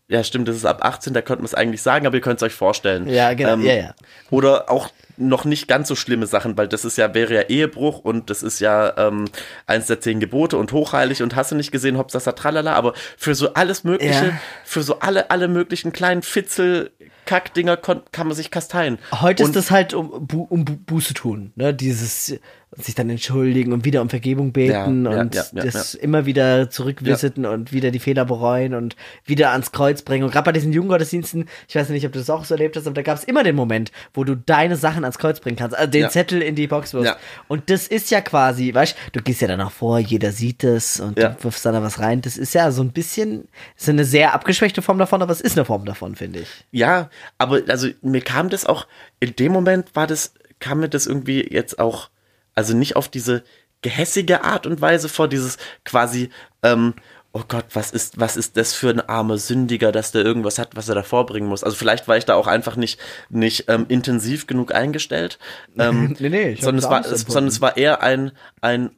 ja, 0.07 0.23
stimmt, 0.23 0.47
das 0.47 0.55
ist 0.55 0.65
ab 0.65 0.83
18, 0.85 1.13
da 1.13 1.21
könnte 1.21 1.41
man 1.41 1.45
es 1.45 1.53
eigentlich 1.55 1.81
sagen, 1.81 2.05
aber 2.05 2.15
ihr 2.15 2.21
könnt 2.21 2.39
es 2.39 2.43
euch 2.43 2.53
vorstellen. 2.53 3.07
Ja, 3.07 3.33
genau, 3.33 3.53
Ähm, 3.53 3.61
ja, 3.65 3.73
ja. 3.73 3.95
Oder 4.29 4.69
auch 4.69 4.89
noch 5.17 5.45
nicht 5.45 5.67
ganz 5.69 5.87
so 5.87 5.95
schlimme 5.95 6.27
Sachen, 6.27 6.57
weil 6.57 6.67
das 6.67 6.83
ist 6.83 6.97
ja, 6.97 7.13
wäre 7.13 7.33
ja 7.33 7.41
Ehebruch 7.43 7.99
und 7.99 8.29
das 8.29 8.43
ist 8.43 8.59
ja 8.59 8.97
ähm, 8.97 9.25
eins 9.65 9.87
der 9.87 10.01
zehn 10.01 10.19
Gebote 10.19 10.57
und 10.57 10.73
hochheilig 10.73 11.23
und 11.23 11.35
hast 11.37 11.51
du 11.51 11.55
nicht 11.55 11.71
gesehen, 11.71 11.97
Hopsasa 11.97 12.33
tralala, 12.33 12.73
aber 12.73 12.93
für 13.17 13.33
so 13.33 13.53
alles 13.53 13.83
Mögliche, 13.85 14.25
Ja. 14.25 14.39
für 14.65 14.83
so 14.83 14.99
alle, 14.99 15.31
alle 15.31 15.47
möglichen 15.47 15.93
kleinen 15.93 16.21
Fitzel, 16.21 16.91
Kackdinger 17.25 17.77
kann 17.77 18.03
man 18.27 18.33
sich 18.33 18.51
kasteien. 18.51 18.99
Heute 19.21 19.43
und 19.43 19.49
ist 19.49 19.55
das 19.55 19.71
halt 19.71 19.93
um, 19.95 20.11
um 20.11 20.27
Bu- 20.65 20.75
Buße 20.85 21.13
tun, 21.15 21.53
ne? 21.55 21.73
Dieses 21.73 22.37
sich 22.81 22.95
dann 22.95 23.09
entschuldigen 23.09 23.73
und 23.73 23.85
wieder 23.85 24.01
um 24.01 24.09
Vergebung 24.09 24.51
beten 24.51 25.05
Ja, 25.05 25.19
und 25.19 25.35
ja, 25.35 25.43
ja, 25.53 25.63
das 25.63 25.93
immer 25.93 26.25
wieder 26.25 26.69
zurückvisiten 26.69 27.45
und 27.45 27.71
wieder 27.71 27.91
die 27.91 27.99
Fehler 27.99 28.25
bereuen 28.25 28.73
und 28.73 28.95
wieder 29.25 29.51
ans 29.51 29.71
Kreuz 29.71 30.01
bringen. 30.01 30.23
Und 30.23 30.31
gerade 30.31 30.45
bei 30.45 30.51
diesen 30.51 30.73
Jugendgottesdiensten, 30.73 31.47
ich 31.67 31.75
weiß 31.75 31.89
nicht, 31.89 32.05
ob 32.05 32.13
du 32.13 32.19
das 32.19 32.29
auch 32.29 32.45
so 32.45 32.55
erlebt 32.55 32.75
hast, 32.75 32.87
aber 32.87 32.95
da 32.95 33.01
gab 33.01 33.17
es 33.17 33.23
immer 33.23 33.43
den 33.43 33.55
Moment, 33.55 33.91
wo 34.13 34.23
du 34.23 34.35
deine 34.35 34.75
Sachen 34.75 35.03
ans 35.03 35.17
Kreuz 35.17 35.39
bringen 35.39 35.57
kannst, 35.57 35.77
also 35.77 35.91
den. 35.91 36.05
Zettel 36.15 36.41
in 36.41 36.55
die 36.55 36.67
Box 36.67 36.93
wirfst. 36.93 37.17
Und 37.49 37.69
das 37.69 37.87
ist 37.87 38.09
ja 38.09 38.21
quasi, 38.21 38.73
weißt 38.73 38.95
du, 39.11 39.21
gehst 39.21 39.41
ja 39.41 39.47
danach 39.47 39.71
vor, 39.71 39.99
jeder 39.99 40.31
sieht 40.31 40.63
es 40.63 40.99
und 40.99 41.17
du 41.17 41.35
wirfst 41.41 41.65
dann 41.65 41.73
da 41.73 41.83
was 41.83 41.99
rein. 41.99 42.21
Das 42.21 42.37
ist 42.37 42.53
ja 42.53 42.71
so 42.71 42.81
ein 42.81 42.91
bisschen, 42.91 43.49
ist 43.77 43.89
eine 43.89 44.05
sehr 44.05 44.33
abgeschwächte 44.33 44.81
Form 44.81 44.97
davon, 44.97 45.21
aber 45.21 45.31
es 45.33 45.41
ist 45.41 45.57
eine 45.57 45.65
Form 45.65 45.83
davon, 45.85 46.15
finde 46.15 46.39
ich. 46.39 46.47
Ja, 46.71 47.09
aber 47.37 47.61
also 47.67 47.89
mir 48.01 48.21
kam 48.21 48.49
das 48.49 48.65
auch, 48.65 48.87
in 49.19 49.35
dem 49.35 49.51
Moment 49.51 49.95
war 49.95 50.07
das, 50.07 50.33
kam 50.59 50.79
mir 50.79 50.89
das 50.89 51.05
irgendwie 51.05 51.45
jetzt 51.51 51.79
auch, 51.79 52.09
also 52.55 52.75
nicht 52.75 52.95
auf 52.95 53.09
diese 53.09 53.43
gehässige 53.81 54.43
Art 54.43 54.65
und 54.65 54.81
Weise 54.81 55.09
vor, 55.09 55.27
dieses 55.27 55.57
quasi, 55.83 56.29
ähm, 56.63 56.95
oh 57.33 57.43
Gott, 57.47 57.65
was 57.73 57.91
ist, 57.91 58.19
was 58.19 58.37
ist 58.37 58.57
das 58.57 58.73
für 58.73 58.89
ein 58.89 59.01
armer 59.01 59.37
Sündiger, 59.37 59.91
dass 59.91 60.11
der 60.11 60.23
irgendwas 60.23 60.57
hat, 60.57 60.75
was 60.75 60.89
er 60.89 60.95
da 60.95 61.03
vorbringen 61.03 61.49
muss. 61.49 61.63
Also 61.63 61.75
vielleicht 61.75 62.07
war 62.07 62.17
ich 62.17 62.25
da 62.25 62.35
auch 62.35 62.47
einfach 62.47 62.77
nicht, 62.77 62.99
nicht 63.29 63.65
ähm, 63.67 63.85
intensiv 63.89 64.47
genug 64.47 64.73
eingestellt. 64.73 65.37
Ähm, 65.77 66.15
Nee, 66.19 66.29
nee, 66.29 66.55
sondern, 66.55 66.83
es 66.83 66.89
war, 66.89 67.05
es, 67.05 67.21
sondern 67.21 67.49
es 67.49 67.61
war 67.61 67.77
eher 67.77 68.01
ein, 68.01 68.31
ein 68.61 68.91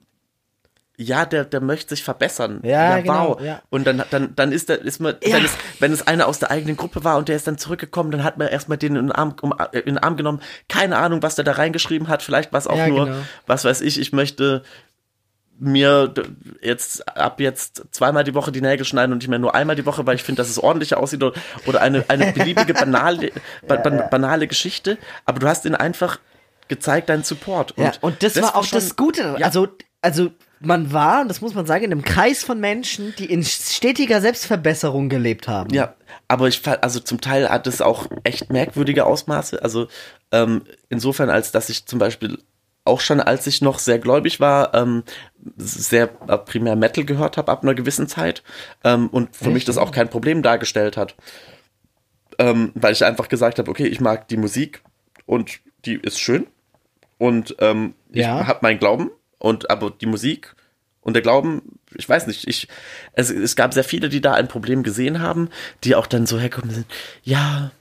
ja, 1.00 1.26
der, 1.26 1.45
der 1.45 1.62
möchte 1.62 1.89
sich 1.95 2.04
verbessern. 2.04 2.60
Ja, 2.64 3.00
genau, 3.00 3.30
wow. 3.36 3.41
ja. 3.41 3.62
Und 3.70 3.86
dann, 3.86 4.04
dann, 4.10 4.36
dann 4.36 4.52
ist 4.52 4.68
der, 4.70 4.82
ist 4.82 5.00
man, 5.00 5.16
Ja. 5.24 5.36
wenn 5.38 5.45
es, 5.45 5.52
wenn 5.80 5.91
es 5.91 6.08
einer 6.08 6.28
aus 6.28 6.39
der 6.39 6.50
eigenen 6.50 6.76
Gruppe 6.76 7.04
war 7.04 7.18
und 7.18 7.30
der 7.30 7.36
ist 7.36 7.45
dann 7.45 7.60
zurückgekommen, 7.60 8.10
dann 8.10 8.24
hat 8.24 8.39
man 8.39 8.48
erstmal 8.48 8.80
den 8.80 8.95
in 8.95 9.04
den 9.08 9.12
Arm, 9.12 9.36
um, 9.41 9.54
äh, 9.60 9.78
in 9.80 9.86
den 9.95 9.98
Arm 10.00 10.18
genommen. 10.18 10.41
Keine 10.68 10.98
Ahnung, 10.98 11.22
was 11.22 11.36
der 11.36 11.45
da 11.45 11.52
reingeschrieben 11.52 12.08
hat. 12.08 12.24
Vielleicht 12.24 12.52
war 12.52 12.58
es 12.58 12.66
auch 12.66 12.76
Ja, 12.78 12.88
nur, 12.88 13.06
genau. 13.06 13.18
was 13.45 13.64
weiß 13.64 13.82
ich, 13.82 14.00
ich 14.00 14.12
möchte 14.12 14.64
mir 15.60 16.14
jetzt 16.62 17.08
ab 17.18 17.39
jetzt 17.39 17.84
zweimal 17.91 18.24
die 18.24 18.36
Woche 18.36 18.52
die 18.52 18.62
Nägel 18.62 18.86
schneiden 18.86 19.12
und 19.12 19.20
nicht 19.20 19.28
mehr 19.28 19.39
nur 19.39 19.56
einmal 19.56 19.76
die 19.76 19.86
Woche, 19.88 20.06
weil 20.06 20.16
ich 20.16 20.24
finde, 20.24 20.41
dass 20.41 20.50
es 20.50 20.60
ordentlicher 20.60 21.00
aussieht 21.00 21.24
oder, 21.66 21.82
eine, 21.82 22.06
eine 22.10 22.32
beliebige 22.34 22.74
banale, 22.76 23.32
ba, 23.68 23.78
ba, 23.78 23.89
banale 23.89 24.48
Geschichte. 24.48 24.98
Aber 25.26 25.39
du 25.39 25.48
hast 25.48 25.66
ihnen 25.66 25.76
einfach 25.76 26.20
gezeigt, 26.68 27.10
deinen 27.10 27.24
Support. 27.24 27.74
Ja, 27.78 27.91
und 28.02 28.22
das, 28.22 28.39
war 28.41 28.56
auch 28.56 28.64
schon- 28.66 28.78
das 28.80 28.95
Gute. 28.95 29.36
Ja. 29.39 29.45
Also, 29.48 29.68
also 30.02 30.32
man 30.60 30.91
war, 30.93 31.26
das 31.26 31.41
muss 31.41 31.53
man 31.53 31.66
sagen, 31.66 31.84
in 31.86 31.91
einem 31.91 32.03
Kreis 32.03 32.43
von 32.43 32.60
Menschen, 32.60 33.14
die 33.18 33.26
in 33.26 33.43
stetiger 33.43 34.22
Selbstverbesserung 34.22 35.10
gelebt 35.10 35.47
haben. 35.47 35.74
Ja, 35.74 35.95
aber 36.28 36.47
ich 36.47 36.60
fand, 36.62 36.84
also 36.84 36.99
zum 36.99 37.22
Teil 37.22 37.49
hat 37.49 37.68
es 37.68 37.82
auch 37.82 38.08
echt 38.24 38.51
merkwürdige 38.51 39.05
Ausmaße. 39.05 39.62
Also 39.62 39.88
ähm, 40.32 40.64
insofern, 40.89 41.30
als 41.30 41.51
dass 41.51 41.70
ich 41.70 41.86
zum 41.86 41.99
Beispiel 41.99 42.39
auch 42.86 43.01
schon, 43.01 43.20
als 43.20 43.45
ich 43.47 43.62
noch 43.62 43.80
sehr 43.80 43.99
gläubig 43.99 44.39
war, 44.39 44.74
ähm, 44.74 45.03
sehr 45.58 46.10
äh, 46.28 46.38
primär 46.38 46.76
Metal 46.78 47.03
gehört 47.03 47.36
habe 47.38 47.51
ab 47.51 47.62
einer 47.64 47.74
gewissen 47.76 48.08
Zeit 48.08 48.43
ähm, 48.84 49.10
und 49.10 49.36
für 49.36 49.49
mich 49.49 49.66
das 49.66 49.78
auch 49.78 49.91
kein 49.91 50.10
Problem 50.10 50.41
dargestellt 50.41 50.95
hat. 50.97 51.16
Ähm, 52.39 52.72
weil 52.76 52.93
ich 52.93 53.03
einfach 53.03 53.30
gesagt 53.30 53.60
habe, 53.60 53.70
okay, 53.70 53.88
ich 53.88 53.99
mag 53.99 54.28
die 54.28 54.38
Musik 54.38 54.84
und 55.26 55.60
die 55.86 55.95
ist 55.95 56.20
schön 56.20 56.47
und 57.18 57.55
ähm, 57.60 57.93
ich 58.12 58.22
Ja. 58.22 58.45
habe 58.47 58.60
meinen 58.62 58.80
Glauben 58.80 59.10
und 59.40 59.70
aber 59.70 59.92
die 59.92 60.06
Musik 60.06 60.56
und 61.02 61.14
der 61.14 61.22
Glauben, 61.22 61.62
ich 61.96 62.08
weiß 62.08 62.28
nicht, 62.28 62.48
ich 62.48 62.68
es, 63.14 63.30
es 63.30 63.56
gab 63.56 63.74
sehr 63.74 63.84
viele, 63.84 64.10
die 64.10 64.22
da 64.22 64.34
ein 64.34 64.48
Problem 64.48 64.84
gesehen 64.84 65.22
haben, 65.22 65.50
die 65.84 65.96
auch 65.96 66.08
dann 66.08 66.26
so 66.26 66.40
herkommen 66.40 66.72
sind, 66.72 66.86
ja, 67.24 67.72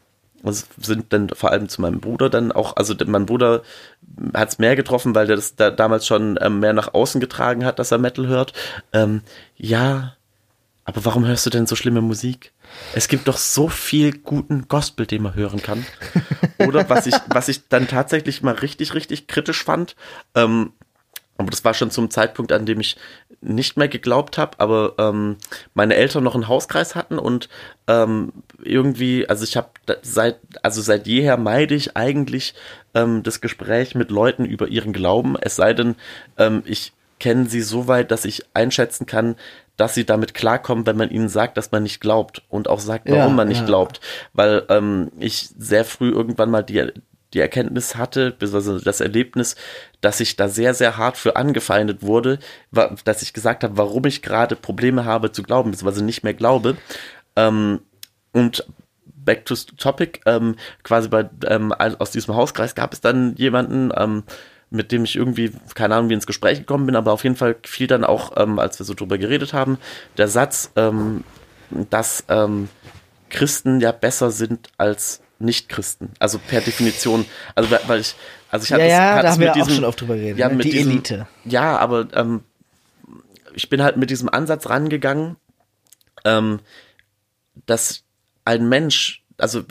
also 0.43 0.65
sind 0.81 1.13
dann 1.13 1.29
vor 1.31 1.51
allem 1.51 1.69
zu 1.69 1.81
meinem 1.81 2.01
Bruder 2.01 2.31
dann 2.31 2.53
auch, 2.53 2.77
also 2.77 2.95
mein 3.07 3.27
Bruder 3.27 3.63
hat 4.35 4.51
es 4.51 4.59
mehr 4.59 4.77
getroffen, 4.77 5.15
weil 5.15 5.27
der 5.27 5.37
das 5.37 5.57
da 5.57 5.71
damals 5.71 6.07
schon 6.07 6.39
ähm, 6.41 6.61
mehr 6.61 6.73
nach 6.73 6.95
außen 6.95 7.21
getragen 7.21 7.65
hat, 7.65 7.79
dass 7.79 7.91
er 7.91 7.99
Metal 7.99 8.27
hört. 8.27 8.53
Ähm, 8.93 9.23
ja, 9.57 10.17
aber 10.85 11.05
warum 11.05 11.27
hörst 11.27 11.45
du 11.45 11.51
denn 11.51 11.67
so 11.67 11.75
schlimme 11.75 12.01
Musik? 12.01 12.53
Es 12.95 13.09
gibt 13.09 13.27
doch 13.27 13.39
so 13.39 13.69
viel 13.69 14.19
guten 14.19 14.69
Gospel, 14.69 15.05
den 15.05 15.23
man 15.23 15.35
hören 15.35 15.61
kann. 15.61 15.85
Oder 16.59 16.89
was 16.89 17.07
ich, 17.07 17.15
was 17.27 17.49
ich 17.49 17.69
dann 17.69 17.89
tatsächlich 17.89 18.43
mal 18.43 18.55
richtig, 18.55 18.95
richtig 18.95 19.27
kritisch 19.27 19.65
fand, 19.65 19.97
ähm, 20.37 20.73
aber 21.39 21.51
das 21.51 21.65
war 21.65 21.75
schon 21.75 21.91
zum 21.91 22.11
Zeitpunkt, 22.11 22.53
an 22.53 22.67
dem 22.67 22.81
ich 22.81 22.97
nicht 23.41 23.77
mehr 23.77 23.89
geglaubt 23.89 24.39
habe, 24.39 24.59
aber 24.59 24.95
ähm, 24.99 25.37
meine 25.75 25.95
Eltern 25.95 26.25
noch 26.25 26.35
einen 26.35 26.49
Hauskreis 26.49 26.95
hatten 26.95 27.19
und 27.19 27.49
ähm, 27.87 28.33
irgendwie, 28.63 29.29
also 29.29 29.45
ich 29.45 29.57
habe 29.57 29.69
seit, 30.03 30.39
also 30.63 30.81
seit 30.81 31.07
jeher 31.07 31.37
meide 31.37 31.75
ich 31.75 31.97
eigentlich 31.97 32.55
ähm, 32.95 33.23
das 33.23 33.41
Gespräch 33.41 33.95
mit 33.95 34.11
Leuten 34.11 34.45
über 34.45 34.69
ihren 34.69 34.93
Glauben, 34.93 35.37
es 35.41 35.57
sei 35.57 35.75
denn, 35.75 35.97
ähm, 36.39 36.63
ich 36.65 36.93
kenne 37.19 37.47
sie 37.47 37.63
so 37.63 37.89
weit, 37.89 38.11
dass 38.11 38.25
ich 38.25 38.45
einschätzen 38.55 39.07
kann, 39.07 39.37
dass 39.77 39.95
sie 39.95 40.05
damit 40.05 40.35
klarkommen, 40.35 40.87
wenn 40.87 40.97
man 40.97 41.11
ihnen 41.11 41.29
sagt, 41.29 41.57
dass 41.57 41.73
man 41.73 41.83
nicht 41.83 42.01
glaubt 42.01 42.43
und 42.49 42.69
auch 42.69 42.81
sagt, 42.81 43.09
warum 43.09 43.19
Ja, 43.19 43.29
man 43.29 43.49
nicht 43.49 43.61
ja. 43.61 43.67
glaubt. 43.67 44.01
Weil 44.33 44.65
ähm, 44.69 45.11
ich 45.19 45.49
sehr 45.59 45.85
früh 45.85 46.11
irgendwann 46.11 46.51
mal 46.51 46.63
die, 46.63 46.93
die 47.37 47.43
Erkenntnis 47.43 47.97
hatte, 47.97 48.31
beziehungsweise 48.31 48.83
das 48.83 49.01
Erlebnis, 49.01 49.57
dass 50.01 50.21
ich 50.21 50.37
da 50.37 50.49
sehr, 50.49 50.73
sehr 50.73 50.97
hart 50.97 51.19
für 51.19 51.37
angefeindet 51.37 52.03
wurde, 52.03 52.39
dass 53.05 53.23
ich 53.23 53.35
gesagt 53.35 53.63
habe, 53.63 53.77
warum 53.77 54.07
ich 54.07 54.23
gerade 54.23 54.57
Probleme 54.57 55.05
habe 55.05 55.33
zu 55.33 55.43
glauben, 55.43 55.71
beziehungsweise 55.71 56.05
nicht 56.05 56.25
mehr 56.25 56.33
glaube. 56.33 56.77
Ähm, 57.37 57.81
und 58.33 58.65
back 59.05 59.45
to 59.45 59.55
topic, 59.77 60.21
ähm, 60.25 60.57
quasi 60.83 61.09
bei, 61.09 61.29
ähm, 61.47 61.73
aus 61.73 62.11
diesem 62.11 62.35
Hauskreis 62.35 62.75
gab 62.75 62.95
es 62.95 63.03
dann 63.03 63.35
jemanden, 63.37 63.93
ähm, 63.95 64.23
mit 64.71 64.91
dem 64.91 65.05
ich 65.05 65.17
irgendwie, 65.17 65.53
keine 65.75 65.95
Ahnung, 65.95 66.09
wie 66.09 66.15
ins 66.15 66.27
Gespräch 66.27 66.59
gekommen 66.59 66.87
bin, 66.87 66.97
aber 66.97 67.13
auf 67.13 67.23
jeden 67.23 67.37
Fall 67.37 67.57
fiel 67.65 67.87
dann 67.87 68.05
auch, 68.05 68.33
ähm, 68.37 68.59
als 68.59 68.79
wir 68.79 68.87
so 68.87 68.95
drüber 68.95 69.19
geredet 69.19 69.53
haben, 69.53 69.79
der 70.17 70.29
Satz, 70.29 70.73
ähm, 70.77 71.23
dass 71.91 72.25
ähm, 72.29 72.69
Christen 73.29 73.81
ja 73.81 73.93
besser 73.93 74.31
sind 74.31 74.71
als 74.79 75.21
Nicht-Christen. 75.39 76.11
Also 76.19 76.39
per 76.39 76.61
Definition. 76.61 77.25
Also 77.55 77.71
weil- 77.87 78.01
ich, 78.01 78.15
also 78.51 78.65
ich 78.65 78.71
Ja, 78.71 78.77
hatte 78.77 78.85
es- 78.87 78.93
ja, 78.93 78.99
hatte 79.01 79.23
da 79.23 79.29
es 79.29 79.33
haben 79.35 79.41
wir 79.41 79.47
mit 79.47 79.51
auch 79.51 79.55
diesem- 79.67 79.75
schon 79.77 79.85
oft 79.85 80.01
drüber 80.01 80.15
geredet. 80.17 80.39
ja, 80.39 80.49
ne? 80.49 80.55
mit 80.55 80.65
Die 80.67 80.71
diesem, 80.71 80.91
Elite. 80.93 81.27
Ja, 81.45 81.77
aber 81.79 82.09
ähm, 82.15 82.43
ich 83.55 83.69
bin 83.69 83.83
halt 83.83 83.97
mit 83.97 84.11
diesem 84.11 84.29
Ansatz 84.29 84.69
rangegangen, 84.69 85.37
ähm, 86.25 86.61
dass 87.67 88.03
ein 88.45 88.69
Mensch, 88.69 89.23
also 89.39 89.63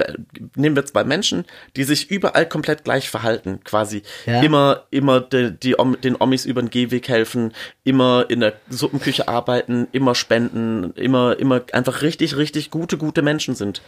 nehmen 0.55 0.75
wir 0.75 0.85
zwei 0.85 1.03
Menschen, 1.03 1.45
die 1.75 1.83
sich 1.83 2.11
überall 2.11 2.47
komplett 2.47 2.83
gleich 2.83 3.09
verhalten, 3.09 3.59
quasi 3.63 4.03
Ja. 4.25 4.41
immer, 4.41 4.83
immer 4.91 5.21
de, 5.21 5.51
die, 5.51 5.75
den 6.03 6.15
Omis 6.19 6.45
über 6.45 6.61
den 6.61 6.69
Gehweg 6.69 7.07
helfen, 7.09 7.53
immer 7.83 8.25
in 8.29 8.39
der 8.41 8.53
Suppenküche 8.69 9.27
arbeiten, 9.27 9.87
immer 9.91 10.13
spenden, 10.15 10.91
immer, 10.95 11.37
immer 11.39 11.61
einfach 11.73 12.01
richtig, 12.01 12.37
richtig 12.37 12.69
gute, 12.69 12.97
gute 12.97 13.21
Menschen 13.21 13.55
sind. 13.55 13.81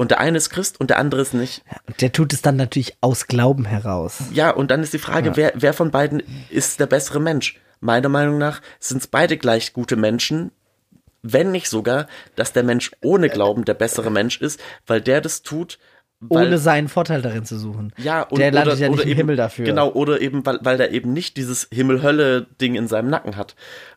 Und 0.00 0.12
der 0.12 0.20
eine 0.20 0.38
ist 0.38 0.50
Christ 0.50 0.78
und 0.78 0.90
der 0.90 0.98
andere 0.98 1.20
ist 1.20 1.34
nicht. 1.34 1.64
Der 2.00 2.12
tut 2.12 2.32
es 2.32 2.40
dann 2.40 2.54
natürlich 2.54 2.96
aus 3.00 3.26
Glauben 3.26 3.64
heraus. 3.64 4.20
Ja, 4.32 4.50
und 4.50 4.70
dann 4.70 4.80
ist 4.80 4.92
die 4.92 4.98
Frage, 4.98 5.32
wer, 5.34 5.52
wer 5.56 5.74
von 5.74 5.90
beiden 5.90 6.22
ist 6.50 6.78
der 6.78 6.86
bessere 6.86 7.18
Mensch? 7.18 7.60
Meiner 7.80 8.08
Meinung 8.08 8.38
nach 8.38 8.62
sind 8.78 8.98
es 8.98 9.08
beide 9.08 9.36
gleich 9.36 9.72
gute 9.72 9.96
Menschen, 9.96 10.52
wenn 11.22 11.50
nicht 11.50 11.68
sogar, 11.68 12.06
dass 12.36 12.52
der 12.52 12.62
Mensch 12.62 12.92
ohne 13.02 13.28
Glauben 13.28 13.64
der 13.64 13.74
bessere 13.74 14.12
Mensch 14.12 14.40
ist, 14.40 14.60
weil 14.86 15.00
der 15.00 15.20
das 15.20 15.42
tut, 15.42 15.80
weil, 16.20 16.46
ohne 16.46 16.58
seinen 16.58 16.86
Vorteil 16.86 17.20
darin 17.20 17.44
zu 17.44 17.58
suchen. 17.58 17.92
ja, 17.96 18.22
und, 18.22 18.38
der 18.38 18.52
landet 18.52 18.74
oder, 18.74 18.80
ja 18.80 18.88
nicht 18.90 19.02
im 19.02 19.08
eben, 19.08 19.16
Himmel 19.16 19.36
dafür. 19.36 19.64
Genau, 19.64 19.90
oder 19.90 20.20
eben, 20.20 20.46
weil, 20.46 20.60
weil 20.62 20.76
der 20.76 20.92
eben 20.92 21.12
nicht 21.12 21.36
dieses 21.36 21.66
Himmel-Hölle-Ding 21.72 22.76
in 22.76 22.86
seinem 22.86 23.10
Nacken 23.10 23.36
hat. 23.36 23.56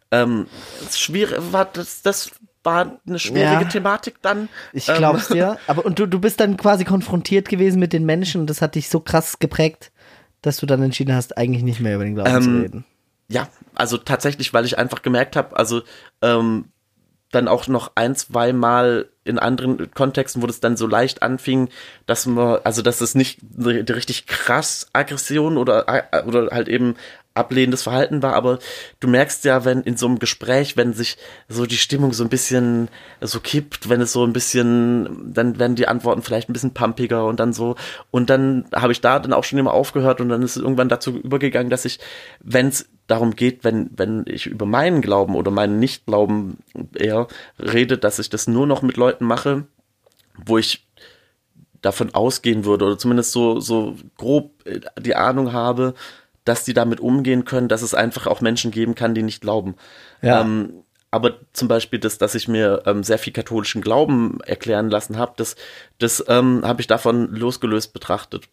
Ähm, 0.10 0.48
schwierig, 0.92 1.38
war 1.52 1.66
das, 1.66 2.02
das 2.02 2.32
war 2.64 3.00
eine 3.08 3.20
schwierige 3.20 3.64
Ja. 3.64 3.70
Thematik 3.70 4.22
dann. 4.22 4.50
Ich 4.74 4.88
Ähm, 4.90 4.98
glaub's 4.98 5.28
dir. 5.30 5.58
Aber 5.68 5.86
und 5.86 5.98
du, 6.00 6.06
du 6.06 6.20
bist 6.20 6.40
dann 6.40 6.58
quasi 6.58 6.84
konfrontiert 6.86 7.50
gewesen 7.50 7.80
mit 7.80 7.94
den 7.94 8.06
Menschen 8.06 8.42
und 8.42 8.50
das 8.50 8.62
hat 8.62 8.76
dich 8.76 8.90
so 8.90 9.00
krass 9.00 9.40
geprägt, 9.40 9.92
dass 10.42 10.58
du 10.58 10.66
dann 10.66 10.82
entschieden 10.84 11.16
hast, 11.16 11.38
eigentlich 11.38 11.64
nicht 11.64 11.80
mehr 11.80 11.96
über 11.96 12.04
den 12.04 12.16
Glauben 12.16 12.42
zu 12.44 12.50
Ähm, 12.50 12.62
reden. 12.62 12.86
Ja, 13.28 13.48
also 13.76 13.98
tatsächlich, 13.98 14.54
weil 14.54 14.66
ich 14.66 14.78
einfach 14.78 15.02
gemerkt 15.02 15.36
habe, 15.36 15.56
also 15.58 15.82
ähm, 16.22 16.66
dann 17.32 17.48
auch 17.48 17.68
noch 17.68 17.94
ein, 17.96 18.14
zwei 18.16 18.52
Mal 18.52 19.08
in 19.24 19.40
anderen 19.40 19.90
Kontexten, 19.92 20.42
wo 20.42 20.48
das 20.48 20.60
dann 20.60 20.76
so 20.76 20.86
leicht 20.86 21.22
anfing, 21.24 21.70
dass 22.06 22.26
man, 22.26 22.60
also 22.66 22.82
dass 22.82 23.00
es 23.00 23.16
nicht 23.16 23.40
die, 23.42 23.86
die 23.86 23.94
richtig 23.94 24.28
krass 24.28 24.88
Aggression 24.92 25.58
oder, 25.58 25.86
äh, 25.88 26.24
oder 26.24 26.50
halt 26.52 26.68
eben 26.68 26.96
ablehnendes 27.34 27.84
Verhalten 27.84 28.22
war, 28.22 28.34
aber 28.34 28.60
du 29.00 29.08
merkst 29.08 29.46
ja, 29.46 29.64
wenn 29.64 29.82
in 29.82 29.96
so 29.96 30.06
einem 30.06 30.20
Gespräch, 30.20 30.76
wenn 30.76 30.94
sich 30.94 31.18
so 31.48 31.66
die 31.66 31.78
Stimmung 31.78 32.12
so 32.12 32.24
ein 32.24 32.30
bisschen 32.30 32.90
so 33.22 33.40
kippt, 33.40 33.88
wenn 33.88 34.02
es 34.02 34.12
so 34.12 34.26
ein 34.26 34.34
bisschen, 34.34 35.34
dann 35.34 35.58
werden 35.58 35.76
die 35.76 35.88
Antworten 35.88 36.24
vielleicht 36.24 36.50
ein 36.50 36.54
bisschen 36.54 36.74
pumpiger 36.74 37.26
und 37.26 37.40
dann 37.40 37.54
so, 37.54 37.76
und 38.12 38.30
dann 38.30 38.66
habe 38.76 38.92
ich 38.92 39.00
da 39.00 39.20
dann 39.20 39.32
auch 39.32 39.46
schon 39.46 39.60
immer 39.60 39.74
aufgehört 39.74 40.20
und 40.20 40.30
dann 40.30 40.42
ist 40.42 40.58
es 40.58 40.62
irgendwann 40.62 40.90
dazu 40.90 41.18
übergegangen, 41.18 41.70
dass 41.70 41.86
ich, 41.86 42.00
wenn 42.42 42.68
es 42.68 42.90
darum 43.08 43.36
geht, 43.36 43.64
wenn, 43.64 43.90
wenn 43.96 44.26
ich 44.28 44.48
über 44.48 44.66
meinen 44.66 45.02
Glauben 45.02 45.36
oder 45.36 45.52
meinen 45.52 45.80
Nichtglauben 45.80 46.58
eher 46.94 47.28
rede, 47.60 47.98
dass 47.98 48.20
ich 48.20 48.30
das 48.30 48.48
nur 48.48 48.68
noch 48.68 48.82
mit 48.82 48.98
Leuten 48.98 49.26
mache, 49.26 49.66
wo 50.46 50.58
ich 50.58 50.86
davon 51.82 52.14
ausgehen 52.14 52.66
würde 52.66 52.86
oder 52.86 52.98
zumindest 52.98 53.32
so, 53.32 53.60
so 53.60 53.96
grob 54.18 54.52
äh, 54.66 54.80
die 55.00 55.16
Ahnung 55.16 55.52
habe, 55.54 55.94
dass 56.46 56.64
die 56.64 56.74
damit 56.74 57.00
umgehen 57.00 57.46
können, 57.46 57.68
dass 57.68 57.82
es 57.82 57.94
einfach 57.94 58.28
auch 58.28 58.42
Menschen 58.42 58.72
geben 58.72 58.96
kann, 58.96 59.14
die 59.14 59.24
nicht 59.24 59.42
glauben. 59.42 59.76
Ja. 60.22 60.42
Ähm, 60.42 60.84
aber 61.12 61.40
zum 61.52 61.68
Beispiel 61.68 62.00
das, 62.00 62.18
dass 62.18 62.36
ich 62.36 62.48
mir 62.48 62.84
ähm, 62.86 63.04
sehr 63.04 63.20
viel 63.20 63.34
katholischen 63.34 63.82
Glauben 63.82 64.40
erklären 64.46 64.90
lassen 64.90 65.18
habe, 65.18 65.34
das, 65.36 65.56
das 66.00 66.24
ähm, 66.28 66.62
habe 66.64 66.82
ich 66.82 66.88
davon 66.88 67.36
losgelöst 67.36 67.94
betrachtet. 67.94 68.48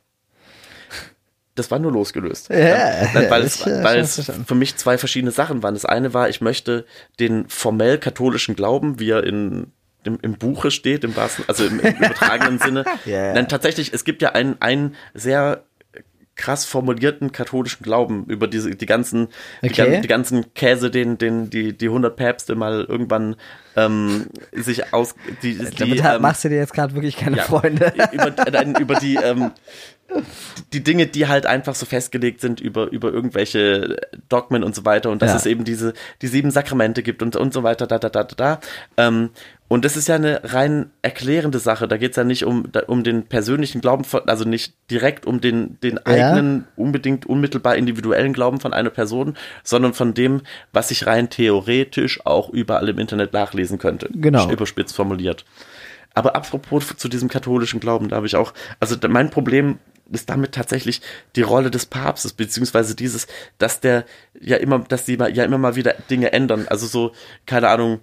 Das 1.54 1.70
war 1.70 1.78
nur 1.78 1.92
losgelöst. 1.92 2.50
Ja, 2.50 2.56
Ähm, 2.56 3.30
weil 3.30 3.42
es, 3.42 3.66
weil 3.66 3.98
es 3.98 4.30
für 4.46 4.54
mich 4.54 4.76
zwei 4.76 4.98
verschiedene 4.98 5.32
Sachen 5.32 5.62
waren. 5.62 5.74
Das 5.74 5.84
eine 5.84 6.14
war, 6.14 6.28
ich 6.28 6.40
möchte 6.40 6.84
den 7.18 7.48
formell 7.48 7.98
katholischen 7.98 8.54
Glauben, 8.54 9.00
wie 9.00 9.10
er 9.10 9.24
in 9.24 9.72
im, 10.04 10.18
im 10.22 10.38
Buche 10.38 10.70
steht, 10.70 11.04
im 11.04 11.16
wahrsten, 11.16 11.44
also 11.48 11.66
im, 11.66 11.80
im 11.80 11.96
übertragenen 11.96 12.58
Sinne. 12.64 12.84
Ja, 13.04 13.26
ja. 13.26 13.32
Nein, 13.34 13.48
tatsächlich, 13.48 13.92
es 13.92 14.04
gibt 14.04 14.22
ja 14.22 14.30
einen, 14.30 14.60
einen 14.60 14.94
sehr 15.12 15.64
krass 16.38 16.64
formulierten 16.64 17.32
katholischen 17.32 17.82
Glauben 17.82 18.24
über 18.28 18.48
diese 18.48 18.70
die 18.70 18.86
ganzen 18.86 19.28
die, 19.62 19.68
Okay. 19.70 19.90
gan- 19.92 20.02
die 20.02 20.08
ganzen 20.08 20.54
Käse 20.54 20.90
den 20.90 21.18
den 21.18 21.50
die 21.50 21.76
die 21.76 21.86
100 21.88 22.16
Päpste 22.16 22.54
mal 22.54 22.84
irgendwann 22.88 23.36
ähm, 23.76 24.26
sich 24.52 24.94
aus 24.94 25.14
die, 25.42 25.58
die 25.58 25.74
Damit 25.76 26.02
ha- 26.02 26.16
ähm, 26.16 26.22
machst 26.22 26.44
du 26.44 26.48
dir 26.48 26.56
jetzt 26.56 26.72
gerade 26.72 26.94
wirklich 26.94 27.16
keine 27.16 27.36
ja, 27.36 27.42
Freunde. 27.42 27.92
über, 28.12 28.32
nein, 28.50 28.74
über 28.80 28.94
die 28.94 29.16
ähm, 29.16 29.50
die 30.72 30.82
Dinge, 30.82 31.06
die 31.06 31.28
halt 31.28 31.46
einfach 31.46 31.74
so 31.74 31.86
festgelegt 31.86 32.40
sind 32.40 32.60
über, 32.60 32.90
über 32.90 33.12
irgendwelche 33.12 33.96
Dogmen 34.28 34.64
und 34.64 34.74
so 34.74 34.84
weiter 34.84 35.10
und 35.10 35.22
dass 35.22 35.30
Ja. 35.30 35.36
es 35.36 35.46
eben 35.46 35.64
diese, 35.64 35.92
die 36.22 36.26
sieben 36.26 36.50
Sakramente 36.50 37.02
gibt 37.02 37.22
und, 37.22 37.36
und 37.36 37.52
so 37.52 37.62
weiter, 37.62 37.86
da, 37.86 37.98
da, 37.98 38.08
da, 38.08 38.24
da, 38.24 38.34
da. 38.36 38.60
Ähm, 38.96 39.30
und 39.68 39.84
das 39.84 39.98
ist 39.98 40.08
ja 40.08 40.14
eine 40.14 40.40
rein 40.44 40.90
erklärende 41.02 41.58
Sache. 41.58 41.88
Da 41.88 41.98
geht 41.98 42.12
es 42.12 42.16
ja 42.16 42.24
nicht 42.24 42.44
um, 42.44 42.70
um 42.86 43.04
den 43.04 43.24
persönlichen 43.26 43.82
Glauben, 43.82 44.04
von, 44.04 44.26
also 44.26 44.44
nicht 44.46 44.72
direkt 44.90 45.26
um 45.26 45.42
den, 45.42 45.78
den 45.82 45.98
eigenen, 46.06 46.64
unbedingt 46.76 47.26
unmittelbar 47.26 47.76
individuellen 47.76 48.32
Glauben 48.32 48.60
von 48.60 48.72
einer 48.72 48.88
Person, 48.90 49.36
sondern 49.62 49.92
von 49.92 50.14
dem, 50.14 50.40
was 50.72 50.90
ich 50.90 51.06
rein 51.06 51.28
theoretisch 51.28 52.24
auch 52.24 52.48
überall 52.48 52.88
im 52.88 52.98
Internet 52.98 53.34
nachlesen 53.34 53.78
könnte. 53.78 54.08
Genau. 54.14 54.50
Überspitzt 54.50 54.96
formuliert. 54.96 55.44
Aber 56.14 56.34
apropos 56.34 56.96
zu 56.96 57.08
diesem 57.08 57.28
katholischen 57.28 57.78
Glauben, 57.78 58.08
da 58.08 58.16
habe 58.16 58.26
ich 58.26 58.36
auch, 58.36 58.54
also 58.80 58.96
mein 59.08 59.28
Problem 59.30 59.78
ist 60.10 60.30
damit 60.30 60.52
tatsächlich 60.52 61.00
die 61.36 61.42
Rolle 61.42 61.70
des 61.70 61.86
Papstes, 61.86 62.32
beziehungsweise 62.32 62.94
dieses, 62.94 63.26
dass 63.58 63.80
der 63.80 64.04
ja 64.40 64.56
immer, 64.56 64.80
dass 64.80 65.04
die 65.04 65.14
ja 65.14 65.44
immer 65.44 65.58
mal 65.58 65.76
wieder 65.76 65.94
Dinge 66.10 66.32
ändern. 66.32 66.66
Also 66.68 66.86
so, 66.86 67.12
keine 67.46 67.68
Ahnung, 67.68 68.00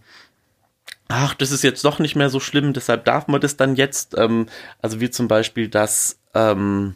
ach, 1.07 1.33
das 1.35 1.51
ist 1.51 1.63
jetzt 1.63 1.83
doch 1.85 1.99
nicht 1.99 2.15
mehr 2.15 2.29
so 2.29 2.39
schlimm, 2.39 2.73
deshalb 2.73 3.05
darf 3.05 3.27
man 3.27 3.41
das 3.41 3.57
dann 3.57 3.75
jetzt. 3.75 4.15
Ähm, 4.17 4.47
also 4.81 4.99
wie 4.99 5.09
zum 5.09 5.27
Beispiel, 5.27 5.67
dass 5.67 6.19
ähm, 6.33 6.95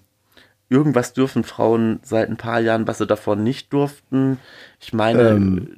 irgendwas 0.69 1.13
dürfen 1.13 1.43
Frauen 1.43 1.99
seit 2.03 2.29
ein 2.29 2.37
paar 2.37 2.59
Jahren, 2.59 2.87
was 2.87 2.99
sie 2.99 3.07
davor 3.07 3.35
nicht 3.35 3.73
durften. 3.73 4.39
Ich 4.79 4.93
meine, 4.93 5.29
Ähm, 5.29 5.77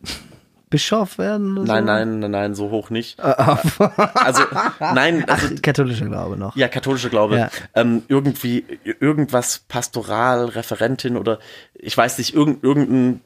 Bischof 0.72 1.20
werden 1.20 1.58
oder 1.60 1.68
nein, 1.68 1.84
so? 1.84 1.92
nein, 1.92 2.20
nein, 2.20 2.32
nein, 2.32 2.56
so 2.56 2.72
hoch 2.72 2.90
nicht. 2.90 3.20
Ach, 3.20 3.64
Also, 4.16 4.44
nein, 4.80 5.28
also 5.30 5.54
katholischer 5.62 6.08
Glaube 6.08 6.38
noch. 6.38 6.56
Ja, 6.56 6.68
katholische 6.68 7.10
Glaube. 7.10 7.38
Ja. 7.38 7.50
Ähm, 7.76 8.04
irgendwie 8.08 8.66
irgendwas 8.84 9.60
Pastoral, 9.68 10.46
Referentin 10.46 11.18
oder 11.18 11.38
ich 11.76 11.96
weiß 11.96 12.18
nicht, 12.18 12.34
irgend, 12.34 12.64
irgendeine 12.64 13.20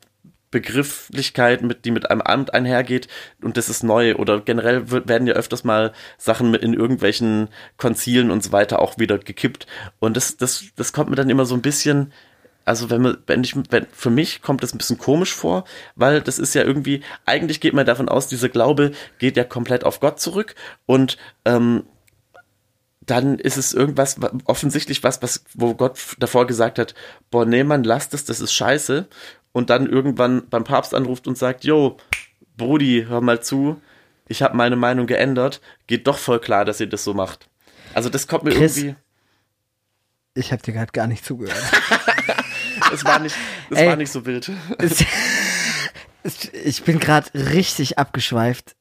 Begrifflichkeit, 0.51 1.61
mit, 1.61 1.85
die 1.85 1.91
mit 1.91 2.09
einem 2.09 2.21
Amt 2.21 2.53
einhergeht 2.53 3.07
und 3.43 3.57
das 3.57 3.69
ist 3.69 3.83
neu. 3.83 4.15
Oder 4.15 4.41
generell 4.41 4.89
wird, 4.89 5.07
werden 5.07 5.27
ja 5.27 5.33
öfters 5.35 5.63
mal 5.63 5.93
Sachen 6.17 6.53
in 6.55 6.73
irgendwelchen 6.73 7.49
Konzilen 7.77 8.31
und 8.31 8.43
so 8.43 8.51
weiter 8.51 8.79
auch 8.79 8.97
wieder 8.97 9.17
gekippt. 9.19 9.67
Und 9.99 10.17
das, 10.17 10.37
das, 10.37 10.65
das 10.75 10.93
kommt 10.93 11.09
mir 11.09 11.15
dann 11.15 11.29
immer 11.29 11.45
so 11.45 11.55
ein 11.55 11.61
bisschen. 11.61 12.11
Also 12.65 12.89
wenn 12.89 13.01
man, 13.03 13.17
wenn 13.27 13.43
ich, 13.43 13.55
wenn, 13.71 13.85
für 13.93 14.09
mich 14.09 14.41
kommt 14.41 14.63
das 14.63 14.73
ein 14.73 14.79
bisschen 14.79 14.97
komisch 14.97 15.33
vor, 15.33 15.65
weil 15.95 16.19
das 16.21 16.39
ist 16.39 16.55
ja 16.55 16.63
irgendwie, 16.63 17.01
eigentlich 17.25 17.61
geht 17.61 17.73
man 17.73 17.85
davon 17.85 18.09
aus, 18.09 18.27
dieser 18.27 18.49
Glaube 18.49 18.91
geht 19.19 19.37
ja 19.37 19.43
komplett 19.43 19.83
auf 19.83 19.99
Gott 19.99 20.19
zurück 20.19 20.55
und 20.87 21.17
ähm, 21.45 21.83
dann 23.05 23.37
ist 23.37 23.57
es 23.57 23.73
irgendwas, 23.73 24.19
wa- 24.21 24.31
offensichtlich 24.45 25.03
was, 25.03 25.21
was, 25.21 25.43
wo 25.53 25.75
Gott 25.75 25.99
davor 26.17 26.47
gesagt 26.47 26.79
hat, 26.79 26.95
boah, 27.29 27.45
nee, 27.45 27.63
Mann, 27.63 27.83
lasst 27.83 28.13
es, 28.15 28.25
das 28.25 28.41
ist 28.41 28.51
scheiße. 28.53 29.07
Und 29.51 29.69
dann 29.69 29.85
irgendwann 29.87 30.49
beim 30.49 30.63
Papst 30.63 30.93
anruft 30.95 31.27
und 31.27 31.37
sagt, 31.37 31.63
jo, 31.63 31.97
Brudi, 32.57 33.05
hör 33.07 33.21
mal 33.21 33.41
zu, 33.41 33.79
ich 34.27 34.41
habe 34.41 34.57
meine 34.57 34.75
Meinung 34.75 35.05
geändert, 35.05 35.61
geht 35.87 36.07
doch 36.07 36.17
voll 36.17 36.39
klar, 36.39 36.65
dass 36.65 36.79
ihr 36.79 36.87
das 36.87 37.03
so 37.03 37.13
macht. 37.13 37.47
Also 37.93 38.09
das 38.09 38.27
kommt 38.27 38.43
mir 38.43 38.51
Chris, 38.51 38.77
irgendwie, 38.77 38.95
Ich 40.33 40.51
habe 40.51 40.63
dir 40.63 40.73
gerade 40.73 40.91
gar 40.91 41.05
nicht 41.07 41.23
zugehört. 41.23 41.55
es 42.95 43.05
war 43.05 43.19
nicht, 43.19 43.35
es 43.69 43.77
Ey. 43.77 43.87
war 43.87 43.95
nicht 43.95 44.11
so 44.11 44.25
wild. 44.25 44.51
Es- 44.79 45.03
es- 46.23 46.53
ich 46.53 46.83
bin 46.83 46.99
gerade 46.99 47.29
richtig 47.35 47.99
abgeschweift 47.99 48.75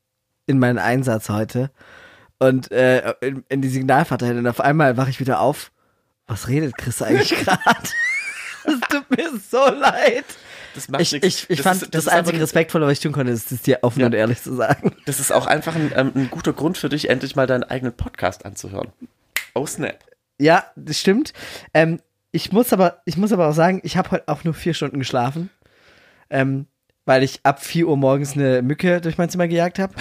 in 0.47 0.59
meinen 0.59 0.79
Einsatz 0.79 1.29
heute 1.29 1.71
und 2.39 2.71
äh, 2.73 3.15
in, 3.21 3.45
in 3.49 3.61
die 3.63 3.69
Signalverteiler 3.69 4.39
und 4.39 4.47
auf 4.47 4.61
einmal 4.61 4.97
wache 4.97 5.11
ich 5.11 5.21
wieder 5.21 5.41
auf. 5.41 5.71
Was 6.27 6.49
redet 6.49 6.77
Chris 6.79 7.03
eigentlich 7.03 7.31
gerade? 7.45 7.61
Es 8.65 8.81
tut 8.89 9.11
mir 9.11 9.31
so 9.51 9.63
leid. 9.71 10.25
Das 10.75 10.89
macht 10.89 11.03
Ich, 11.03 11.13
nix. 11.13 11.27
ich, 11.27 11.51
ich 11.51 11.57
Das 11.59 11.65
fand 11.65 11.83
ist- 11.83 11.95
das, 11.95 12.05
ist 12.05 12.09
einzige 12.09 12.37
einfach- 12.37 12.43
Respektvolle, 12.45 12.87
was 12.87 12.93
ich 12.95 13.01
tun 13.01 13.13
konnte, 13.13 13.31
ist 13.31 13.53
es 13.53 13.61
dir 13.63 13.79
offen 13.83 14.01
Ja. 14.01 14.07
und 14.07 14.15
ehrlich 14.15 14.43
zu 14.43 14.55
sagen. 14.55 14.97
Das 15.05 15.21
ist 15.21 15.31
auch 15.31 15.47
einfach 15.47 15.75
ein, 15.75 15.93
ähm, 15.95 16.13
ein 16.15 16.31
guter 16.31 16.53
Grund 16.55 16.79
für 16.79 16.89
dich, 16.89 17.11
endlich 17.11 17.37
mal 17.37 17.47
deinen 17.47 17.65
eigenen 17.65 17.95
Podcast 17.95 18.47
anzuhören. 18.47 18.89
Oh, 19.55 19.67
snap. 19.67 19.99
Ja, 20.39 20.65
das 20.77 20.99
stimmt. 20.99 21.33
Ähm, 21.75 22.01
ich 22.35 22.51
muss 22.51 22.73
aber, 22.73 23.01
ich 23.05 23.17
muss 23.17 23.33
aber 23.33 23.49
auch 23.49 23.55
sagen, 23.55 23.81
ich 23.85 23.97
habe 23.97 24.11
heute 24.11 24.27
auch 24.27 24.43
nur 24.43 24.55
vier 24.55 24.75
Stunden 24.75 24.99
geschlafen, 24.99 25.51
ähm, 26.31 26.67
weil 27.05 27.23
ich 27.23 27.39
ab 27.45 27.63
4 27.63 27.87
Uhr 27.87 27.97
morgens 27.97 28.33
eine 28.33 28.61
Mücke 28.61 29.01
durch 29.01 29.19
mein 29.19 29.31
Zimmer 29.31 29.47
gejagt 29.47 29.79
habe. 29.79 29.95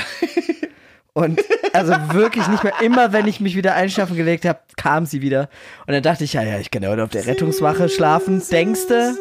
Und 1.13 1.39
also 1.73 1.93
wirklich 2.13 2.47
nicht 2.47 2.63
mehr. 2.63 2.73
Immer 2.81 3.13
wenn 3.13 3.27
ich 3.27 3.39
mich 3.39 3.55
wieder 3.55 3.75
einschlafen 3.75 4.17
gelegt 4.17 4.45
habe, 4.45 4.59
kam 4.77 5.05
sie 5.05 5.21
wieder. 5.21 5.47
Und 5.85 5.93
dann 5.93 6.01
dachte 6.01 6.23
ich, 6.23 6.33
ja, 6.33 6.41
ja, 6.41 6.57
ich 6.57 6.71
kann 6.71 6.81
ja 6.81 6.89
heute 6.89 7.03
auf 7.03 7.11
der 7.11 7.27
Rettungswache 7.27 7.87
schlafen, 7.87 8.41
denkste. 8.49 9.15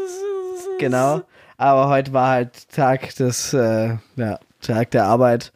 Genau. 0.79 1.21
Aber 1.59 1.89
heute 1.91 2.15
war 2.15 2.29
halt 2.29 2.71
Tag 2.71 3.15
des, 3.17 3.53
äh, 3.53 3.97
ja, 4.17 4.39
Tag 4.63 4.91
der 4.93 5.05
Arbeit. 5.05 5.53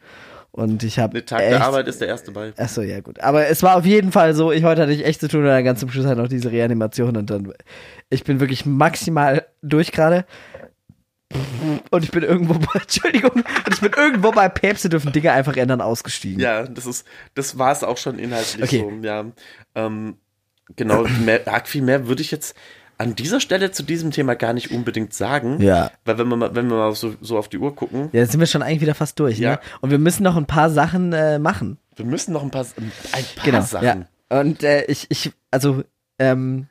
Und 0.56 0.82
ich 0.82 0.98
habe 0.98 1.12
Der 1.12 1.26
Tag 1.26 1.40
der 1.40 1.62
Arbeit 1.62 1.86
ist 1.86 2.00
der 2.00 2.08
erste 2.08 2.32
bei. 2.32 2.54
Achso, 2.56 2.80
ja 2.80 3.00
gut. 3.00 3.20
Aber 3.20 3.46
es 3.46 3.62
war 3.62 3.76
auf 3.76 3.84
jeden 3.84 4.10
Fall 4.10 4.34
so, 4.34 4.52
ich 4.52 4.64
heute 4.64 4.82
hatte 4.82 4.92
ich 4.92 5.04
echt 5.04 5.20
zu 5.20 5.28
tun 5.28 5.40
und 5.40 5.46
dann 5.48 5.64
ganz 5.64 5.80
zum 5.80 5.90
Schluss 5.90 6.06
halt 6.06 6.16
noch 6.16 6.28
diese 6.28 6.50
Reanimation 6.50 7.16
und 7.16 7.28
dann, 7.28 7.52
ich 8.08 8.24
bin 8.24 8.40
wirklich 8.40 8.64
maximal 8.64 9.46
durch 9.60 9.92
gerade. 9.92 10.24
Und 11.90 12.04
ich 12.04 12.10
bin 12.10 12.22
irgendwo 12.22 12.54
bei, 12.58 12.80
Entschuldigung, 12.80 13.32
und 13.32 13.74
ich 13.74 13.80
bin 13.80 13.92
irgendwo 13.94 14.32
bei 14.32 14.48
Päpste 14.48 14.88
dürfen 14.88 15.12
Dinge 15.12 15.32
einfach 15.32 15.56
ändern 15.56 15.82
ausgestiegen. 15.82 16.40
Ja, 16.40 16.62
das 16.62 16.86
ist, 16.86 17.06
das 17.34 17.58
war 17.58 17.72
es 17.72 17.84
auch 17.84 17.98
schon 17.98 18.18
inhaltlich 18.18 18.62
Okay. 18.62 18.78
so. 18.78 19.06
Ja, 19.06 19.26
ähm, 19.74 20.16
genau, 20.74 21.04
mehr, 21.24 21.46
arg 21.46 21.68
viel 21.68 21.82
mehr 21.82 22.08
würde 22.08 22.22
ich 22.22 22.30
jetzt 22.30 22.56
an 22.98 23.14
dieser 23.14 23.40
Stelle 23.40 23.70
zu 23.72 23.82
diesem 23.82 24.10
Thema 24.10 24.34
gar 24.36 24.52
nicht 24.52 24.70
unbedingt 24.70 25.12
sagen. 25.12 25.60
Ja. 25.60 25.90
Weil 26.04 26.18
wenn 26.18 26.28
wir 26.28 26.36
mal, 26.36 26.54
wenn 26.54 26.68
wir 26.68 26.76
mal 26.76 26.94
so, 26.94 27.14
so 27.20 27.36
auf 27.38 27.48
die 27.48 27.58
Uhr 27.58 27.74
gucken, 27.76 28.08
Ja, 28.12 28.20
jetzt 28.20 28.32
sind 28.32 28.40
wir 28.40 28.46
schon 28.46 28.62
eigentlich 28.62 28.80
wieder 28.80 28.94
fast 28.94 29.18
durch, 29.20 29.38
Ja. 29.38 29.52
ne? 29.52 29.60
Und 29.80 29.90
wir 29.90 29.98
müssen 29.98 30.22
noch 30.22 30.36
ein 30.36 30.46
paar 30.46 30.70
Sachen 30.70 31.12
äh, 31.12 31.38
machen. 31.38 31.78
wir 31.96 32.06
müssen 32.06 32.32
noch 32.32 32.42
ein 32.42 32.50
paar, 32.50 32.64
ein 32.76 32.90
paar 33.36 33.44
Genau. 33.44 33.60
Sachen. 33.62 34.06
Ja. 34.30 34.40
Und 34.40 34.62
äh, 34.62 34.84
ich, 34.86 35.06
ich, 35.10 35.32
also, 35.50 35.84
ähm, 36.18 36.66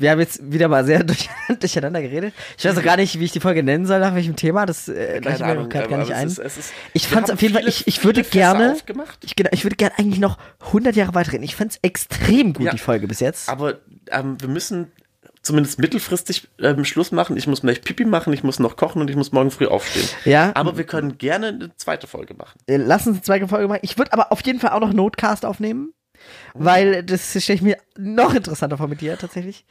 wir 0.00 0.12
haben 0.12 0.20
jetzt 0.20 0.52
wieder 0.52 0.68
mal 0.68 0.84
sehr 0.84 1.02
durch, 1.04 1.28
durcheinander 1.58 2.00
geredet. 2.02 2.32
Ich 2.56 2.64
weiß 2.64 2.76
auch 2.78 2.82
gar 2.84 2.96
nicht, 2.96 3.18
wie 3.18 3.24
ich 3.24 3.32
die 3.32 3.40
Folge 3.40 3.64
nennen 3.64 3.84
soll, 3.84 3.98
nach 3.98 4.14
welchem 4.14 4.36
Thema. 4.36 4.64
Das 4.64 4.86
äh, 4.88 5.18
leuchtet 5.18 5.40
mir 5.46 5.66
gerade 5.68 5.88
gar 5.88 5.98
nicht 5.98 6.10
es 6.10 6.14
ein. 6.16 6.26
ist- 6.28 6.38
es 6.38 6.56
ist- 6.58 6.72
ich 6.92 7.08
fand 7.08 7.26
es 7.28 7.34
auf 7.34 7.42
jeden 7.42 7.54
Fall, 7.54 7.66
ich, 7.66 7.88
ich 7.88 8.04
würde 8.04 8.22
gerne, 8.22 8.76
ich, 9.24 9.34
genau, 9.34 9.48
ich 9.52 9.64
würde 9.64 9.74
gerne 9.76 9.98
eigentlich 9.98 10.20
noch 10.20 10.38
100 10.66 10.94
Jahre 10.94 11.14
weiterreden. 11.14 11.42
Ich 11.42 11.56
fand 11.56 11.72
es 11.72 11.78
extrem 11.82 12.52
gut, 12.52 12.66
Ja. 12.66 12.70
die 12.72 12.78
Folge 12.78 13.08
bis 13.08 13.18
jetzt. 13.18 13.48
Aber 13.48 13.78
ähm, 14.10 14.36
wir 14.40 14.48
müssen 14.48 14.92
zumindest 15.48 15.78
mittelfristig 15.80 16.48
ähm, 16.60 16.84
Schluss 16.84 17.10
machen. 17.10 17.36
Ich 17.36 17.46
muss 17.48 17.62
gleich 17.62 17.82
Pipi 17.82 18.04
machen, 18.04 18.32
ich 18.32 18.44
muss 18.44 18.60
noch 18.60 18.76
kochen 18.76 19.02
und 19.02 19.10
ich 19.10 19.16
muss 19.16 19.32
morgen 19.32 19.50
früh 19.50 19.66
aufstehen. 19.66 20.08
Ja. 20.24 20.52
Aber 20.54 20.76
wir 20.78 20.84
können 20.84 21.18
gerne 21.18 21.48
eine 21.48 21.76
zweite 21.76 22.06
Folge 22.06 22.34
machen. 22.34 22.58
Äh, 22.68 22.76
Lass 22.76 23.06
uns 23.06 23.16
eine 23.16 23.22
zweite 23.24 23.48
Folge 23.48 23.66
machen. 23.66 23.80
Ich 23.82 23.98
würde 23.98 24.12
aber 24.12 24.30
auf 24.30 24.40
jeden 24.46 24.60
Fall 24.60 24.70
auch 24.70 24.80
noch 24.80 24.92
Notcast 24.92 25.44
aufnehmen, 25.44 25.92
weil 26.54 27.02
das 27.02 27.30
stelle 27.42 27.56
ich 27.56 27.62
mir 27.62 27.76
noch 27.96 28.32
interessanter 28.34 28.76
vor 28.78 28.86
mit 28.88 29.00
dir 29.00 29.18
tatsächlich. 29.18 29.64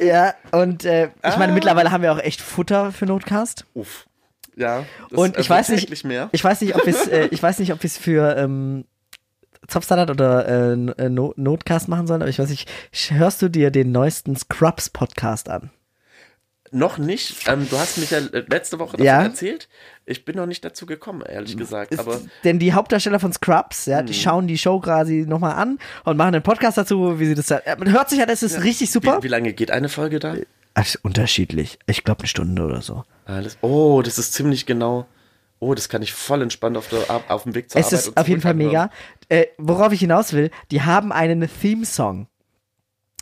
Ja, 0.00 0.34
und 0.50 0.84
äh, 0.84 1.06
ich 1.28 1.36
meine, 1.36 1.52
Ah. 1.52 1.54
mittlerweile 1.54 1.90
haben 1.92 2.02
wir 2.02 2.12
auch 2.12 2.18
echt 2.18 2.40
Futter 2.40 2.90
für 2.92 3.06
Notcast. 3.06 3.64
Uff. 3.74 4.06
Ja. 4.56 4.84
Und 5.10 5.36
ich 5.38 5.48
weiß 5.50 5.68
nicht, 5.70 6.04
mehr. 6.04 6.28
ich 6.32 6.42
weiß 6.42 6.60
nicht, 6.60 6.74
ob 6.74 6.86
wir 6.86 6.94
es, 6.94 7.06
äh, 7.08 7.28
ich 7.30 7.42
weiß 7.42 7.58
nicht, 7.58 7.72
ob 7.72 7.82
wir 7.82 7.88
es 7.88 7.98
für 7.98 8.36
ähm, 8.36 8.84
Zopfsalat 9.68 10.10
oder 10.10 10.46
äh, 10.48 10.72
äh, 10.72 11.08
No- 11.08 11.34
Notcast 11.36 11.88
machen 11.88 12.06
sollen, 12.06 12.22
aber 12.22 12.28
ich 12.30 12.38
weiß 12.38 12.50
nicht, 12.50 12.68
hörst 13.10 13.42
du 13.42 13.48
dir 13.48 13.70
den 13.70 13.92
neuesten 13.92 14.36
Scrubs 14.36 14.90
Podcast 14.90 15.48
an? 15.48 15.70
Noch 16.70 16.98
nicht. 16.98 17.48
Ähm, 17.48 17.68
du 17.70 17.78
hast 17.78 17.98
mich 17.98 18.10
ja 18.10 18.18
äh, 18.18 18.44
letzte 18.48 18.80
Woche 18.80 18.92
davon 18.96 19.06
Ja. 19.06 19.22
erzählt. 19.22 19.68
Ich 20.06 20.24
bin 20.24 20.34
noch 20.36 20.46
nicht 20.46 20.64
dazu 20.64 20.86
gekommen, 20.86 21.22
ehrlich 21.22 21.56
gesagt. 21.56 21.92
Ist, 21.92 22.00
Aber 22.00 22.20
denn 22.42 22.58
die 22.58 22.72
Hauptdarsteller 22.72 23.20
von 23.20 23.32
Scrubs, 23.32 23.86
ja, 23.86 24.02
die 24.02 24.12
schauen 24.14 24.48
die 24.48 24.58
Show 24.58 24.80
quasi 24.80 25.24
nochmal 25.26 25.54
an 25.54 25.78
und 26.04 26.16
machen 26.16 26.34
einen 26.34 26.42
Podcast 26.42 26.76
dazu, 26.76 27.20
wie 27.20 27.26
sie 27.26 27.34
das 27.36 27.46
da, 27.46 27.58
äh, 27.58 27.76
man 27.76 27.92
hört 27.92 28.10
sich 28.10 28.20
an, 28.20 28.28
es 28.28 28.42
ist 28.42 28.64
richtig 28.64 28.90
super. 28.90 29.18
wie, 29.18 29.24
wie 29.24 29.28
lange 29.28 29.52
geht 29.52 29.70
eine 29.70 29.88
Folge 29.88 30.18
da? 30.18 30.34
Ach, 30.74 30.84
ist 30.84 30.96
unterschiedlich. 31.04 31.78
Ich 31.86 32.02
glaube 32.02 32.20
eine 32.20 32.28
Stunde 32.28 32.62
oder 32.64 32.82
so. 32.82 33.04
Alles. 33.26 33.56
Oh, 33.60 34.02
das 34.02 34.18
ist 34.18 34.32
ziemlich 34.32 34.66
genau. 34.66 35.06
Oh, 35.64 35.74
das 35.74 35.88
kann 35.88 36.02
ich 36.02 36.12
voll 36.12 36.42
entspannt 36.42 36.76
auf, 36.76 36.88
der, 36.88 37.22
auf 37.28 37.44
dem 37.44 37.54
Weg 37.54 37.70
zur 37.70 37.80
Es 37.80 37.86
Arbeit 37.86 37.98
ist 38.00 38.08
und 38.08 38.16
auf 38.18 38.28
jeden 38.28 38.42
Fall 38.42 38.52
mega. 38.52 38.90
Äh, 39.30 39.46
worauf 39.56 39.94
ich 39.94 40.00
hinaus 40.00 40.34
will, 40.34 40.50
die 40.70 40.82
haben 40.82 41.10
einen 41.10 41.48
Theme-Song. 41.48 42.28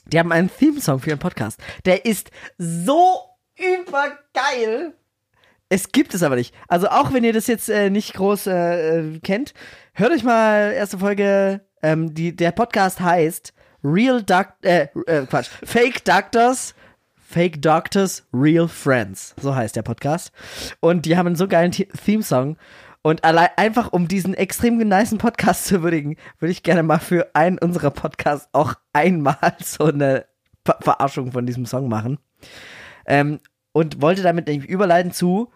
Die 0.07 0.18
haben 0.18 0.32
einen 0.32 0.51
Theme-Song 0.51 0.99
für 0.99 1.11
ihren 1.11 1.20
Podcast. 1.20 1.61
Der 1.84 2.05
ist 2.05 2.32
so 2.59 3.20
übergeil. 3.57 4.95
Es 5.68 5.93
gibt 5.93 6.14
es 6.14 6.24
aber 6.24 6.34
nicht. 6.34 6.53
Also 6.66 6.88
auch 6.88 7.12
wenn 7.12 7.22
ihr 7.22 7.32
das 7.32 7.47
jetzt 7.47 7.68
äh, 7.68 7.90
nicht 7.90 8.14
groß 8.14 8.49
äh, 8.49 8.99
äh, 8.99 9.18
kennt, 9.20 9.55
hört 9.95 10.11
euch 10.11 10.24
mal 10.24 10.72
erste 10.72 10.99
Folge. 10.99 11.61
Ähm, 11.80 12.12
die, 12.12 12.34
der 12.34 12.51
Podcast 12.51 12.99
heißt 12.99 13.55
Real 13.84 14.20
Doc 14.20 14.49
äh, 14.62 14.88
äh, 15.07 15.26
Quatsch, 15.26 15.49
Fake 15.62 16.05
Doctors, 16.05 16.74
Fake 17.33 17.62
Doctors, 17.62 18.26
Real 18.35 18.68
Friends. 18.68 19.35
So 19.41 19.55
heißt 19.55 19.74
der 19.74 19.80
Podcast. 19.83 20.33
Und 20.80 21.07
die 21.07 21.16
haben 21.16 21.28
einen 21.28 21.37
so 21.37 21.49
geilen 21.49 21.72
The- 21.72 21.87
Theme-Song. 21.87 22.59
Und 23.01 23.24
allein 23.24 23.49
einfach 23.57 23.91
um 23.91 24.07
diesen 24.07 24.35
extrem 24.35 24.76
niceen 24.76 25.16
Podcast 25.16 25.64
zu 25.64 25.83
würdigen, 25.83 26.16
würde 26.39 26.53
ich 26.53 26.62
gerne 26.62 26.83
mal 26.83 26.99
für 26.99 27.30
einen 27.35 27.59
unserer 27.59 27.91
Podcasts 27.91 28.49
auch 28.53 28.74
einmal 28.93 29.39
so 29.64 29.85
eine 29.85 30.26
Ver 30.64 30.76
Verarschung 30.83 31.33
von 31.33 31.47
diesem 31.47 31.64
Song 31.64 31.89
machen. 31.89 32.18
Ähm, 33.07 33.41
und 33.72 34.03
wollte 34.03 34.22
damit 34.22 34.47
nämlich 34.47 34.68
überleiten 34.68 35.12
zu, 35.12 35.51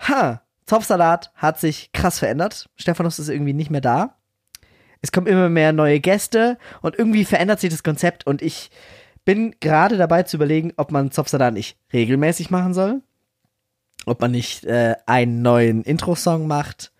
ha, 0.00 0.40
Zopfsalat 0.64 1.30
hat 1.34 1.60
sich 1.60 1.92
krass 1.92 2.18
verändert. 2.18 2.70
Stephanus 2.76 3.18
ist 3.18 3.28
irgendwie 3.28 3.52
nicht 3.52 3.70
mehr 3.70 3.82
da. 3.82 4.16
Es 5.02 5.12
kommen 5.12 5.26
immer 5.26 5.50
mehr 5.50 5.74
neue 5.74 6.00
Gäste 6.00 6.56
und 6.80 6.98
irgendwie 6.98 7.26
verändert 7.26 7.60
sich 7.60 7.70
das 7.70 7.82
Konzept 7.84 8.26
und 8.26 8.40
ich 8.40 8.70
bin 9.26 9.56
gerade 9.60 9.98
dabei 9.98 10.22
zu 10.22 10.38
überlegen, 10.38 10.72
ob 10.78 10.90
man 10.90 11.10
Zopfsalat 11.10 11.52
nicht 11.52 11.76
regelmäßig 11.92 12.48
machen 12.50 12.72
soll. 12.72 13.02
Ob 14.06 14.20
man 14.20 14.30
nicht 14.30 14.64
äh, 14.64 14.94
einen 15.04 15.42
neuen 15.42 15.82
Intro-Song 15.82 16.46
macht, 16.46 16.92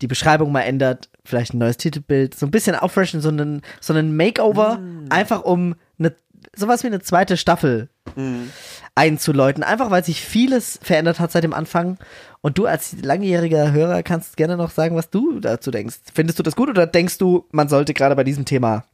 die 0.00 0.06
Beschreibung 0.06 0.50
mal 0.50 0.62
ändert, 0.62 1.10
vielleicht 1.24 1.52
ein 1.52 1.58
neues 1.58 1.76
Titelbild, 1.76 2.34
so 2.34 2.46
ein 2.46 2.50
bisschen 2.50 2.74
auffreshen, 2.74 3.20
so 3.20 3.28
einen, 3.28 3.62
so 3.80 3.92
einen 3.92 4.16
Makeover, 4.16 4.80
einfach 5.10 5.42
um 5.42 5.74
eine, 5.98 6.14
sowas 6.56 6.84
wie 6.84 6.86
eine 6.86 7.00
zweite 7.00 7.36
Staffel 7.36 7.90
einzuläuten. 8.94 9.62
Einfach 9.62 9.90
weil 9.90 10.04
sich 10.04 10.22
vieles 10.22 10.80
verändert 10.82 11.20
hat 11.20 11.32
seit 11.32 11.44
dem 11.44 11.52
Anfang. 11.52 11.98
Und 12.40 12.56
du 12.56 12.64
als 12.64 12.96
langjähriger 13.02 13.72
Hörer 13.72 14.02
kannst 14.02 14.38
gerne 14.38 14.56
noch 14.56 14.70
sagen, 14.70 14.96
was 14.96 15.10
du 15.10 15.38
dazu 15.40 15.70
denkst. 15.70 15.96
Findest 16.14 16.38
du 16.38 16.42
das 16.42 16.56
gut 16.56 16.70
oder 16.70 16.86
denkst 16.86 17.18
du, 17.18 17.44
man 17.50 17.68
sollte 17.68 17.92
gerade 17.92 18.16
bei 18.16 18.24
diesem 18.24 18.46
Thema 18.46 18.84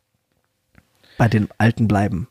bei 1.19 1.29
den 1.29 1.49
Alten 1.59 1.87
bleiben? 1.87 2.27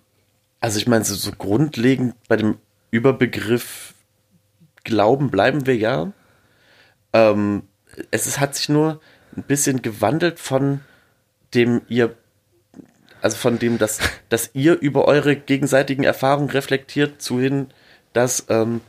Also 0.63 0.77
ich 0.77 0.87
meine, 0.87 1.03
so, 1.03 1.13
so 1.15 1.33
grundlegend 1.33 2.15
bei 2.29 2.37
dem 2.37 2.57
Überbegriff 2.89 3.93
Glauben 4.85 5.29
bleiben 5.29 5.65
wir 5.65 5.75
ja. 5.75 6.13
Ähm, 7.11 7.63
es 8.11 8.27
ist, 8.27 8.39
hat 8.39 8.55
sich 8.55 8.69
nur 8.69 9.01
ein 9.35 9.43
bisschen 9.43 9.81
gewandelt 9.81 10.39
von 10.39 10.79
dem 11.53 11.81
ihr, 11.89 12.15
also 13.21 13.35
von 13.35 13.59
dem, 13.59 13.77
dass, 13.77 13.99
dass 14.29 14.51
ihr 14.53 14.79
über 14.79 15.03
eure 15.03 15.35
gegenseitigen 15.35 16.05
Erfahrungen 16.05 16.49
reflektiert, 16.49 17.21
zu 17.21 17.41
hin, 17.41 17.67
dass 18.13 18.45
ähm, 18.47 18.79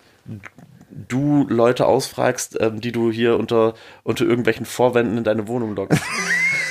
du 0.90 1.44
Leute 1.48 1.86
ausfragst, 1.86 2.56
ähm, 2.60 2.80
die 2.80 2.92
du 2.92 3.10
hier 3.10 3.36
unter, 3.36 3.74
unter 4.04 4.24
irgendwelchen 4.24 4.64
Vorwänden 4.64 5.18
in 5.18 5.24
deine 5.24 5.48
Wohnung 5.48 5.74
lockst. 5.74 6.00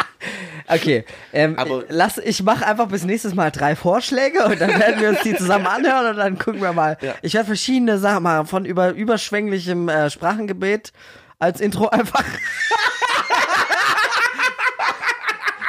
Okay, 0.68 1.04
ähm, 1.32 1.58
Aber- 1.58 1.84
lass, 1.88 2.18
ich 2.18 2.42
mache 2.42 2.66
einfach 2.66 2.88
bis 2.88 3.04
nächstes 3.04 3.34
Mal 3.34 3.50
drei 3.50 3.76
Vorschläge 3.76 4.44
und 4.44 4.60
dann 4.60 4.78
werden 4.78 5.00
wir 5.00 5.10
uns 5.10 5.20
die 5.22 5.36
zusammen 5.36 5.66
anhören 5.66 6.06
und 6.10 6.16
dann 6.16 6.38
gucken 6.38 6.60
wir 6.60 6.72
mal. 6.72 6.98
Ja. 7.00 7.14
Ich 7.22 7.34
werde 7.34 7.46
verschiedene 7.46 7.98
Sachen 7.98 8.24
machen, 8.24 8.46
von 8.46 8.64
über 8.64 8.90
überschwänglichem 8.90 9.88
äh, 9.88 10.10
Sprachengebet 10.10 10.92
als 11.38 11.60
Intro 11.60 11.88
einfach. 11.88 12.24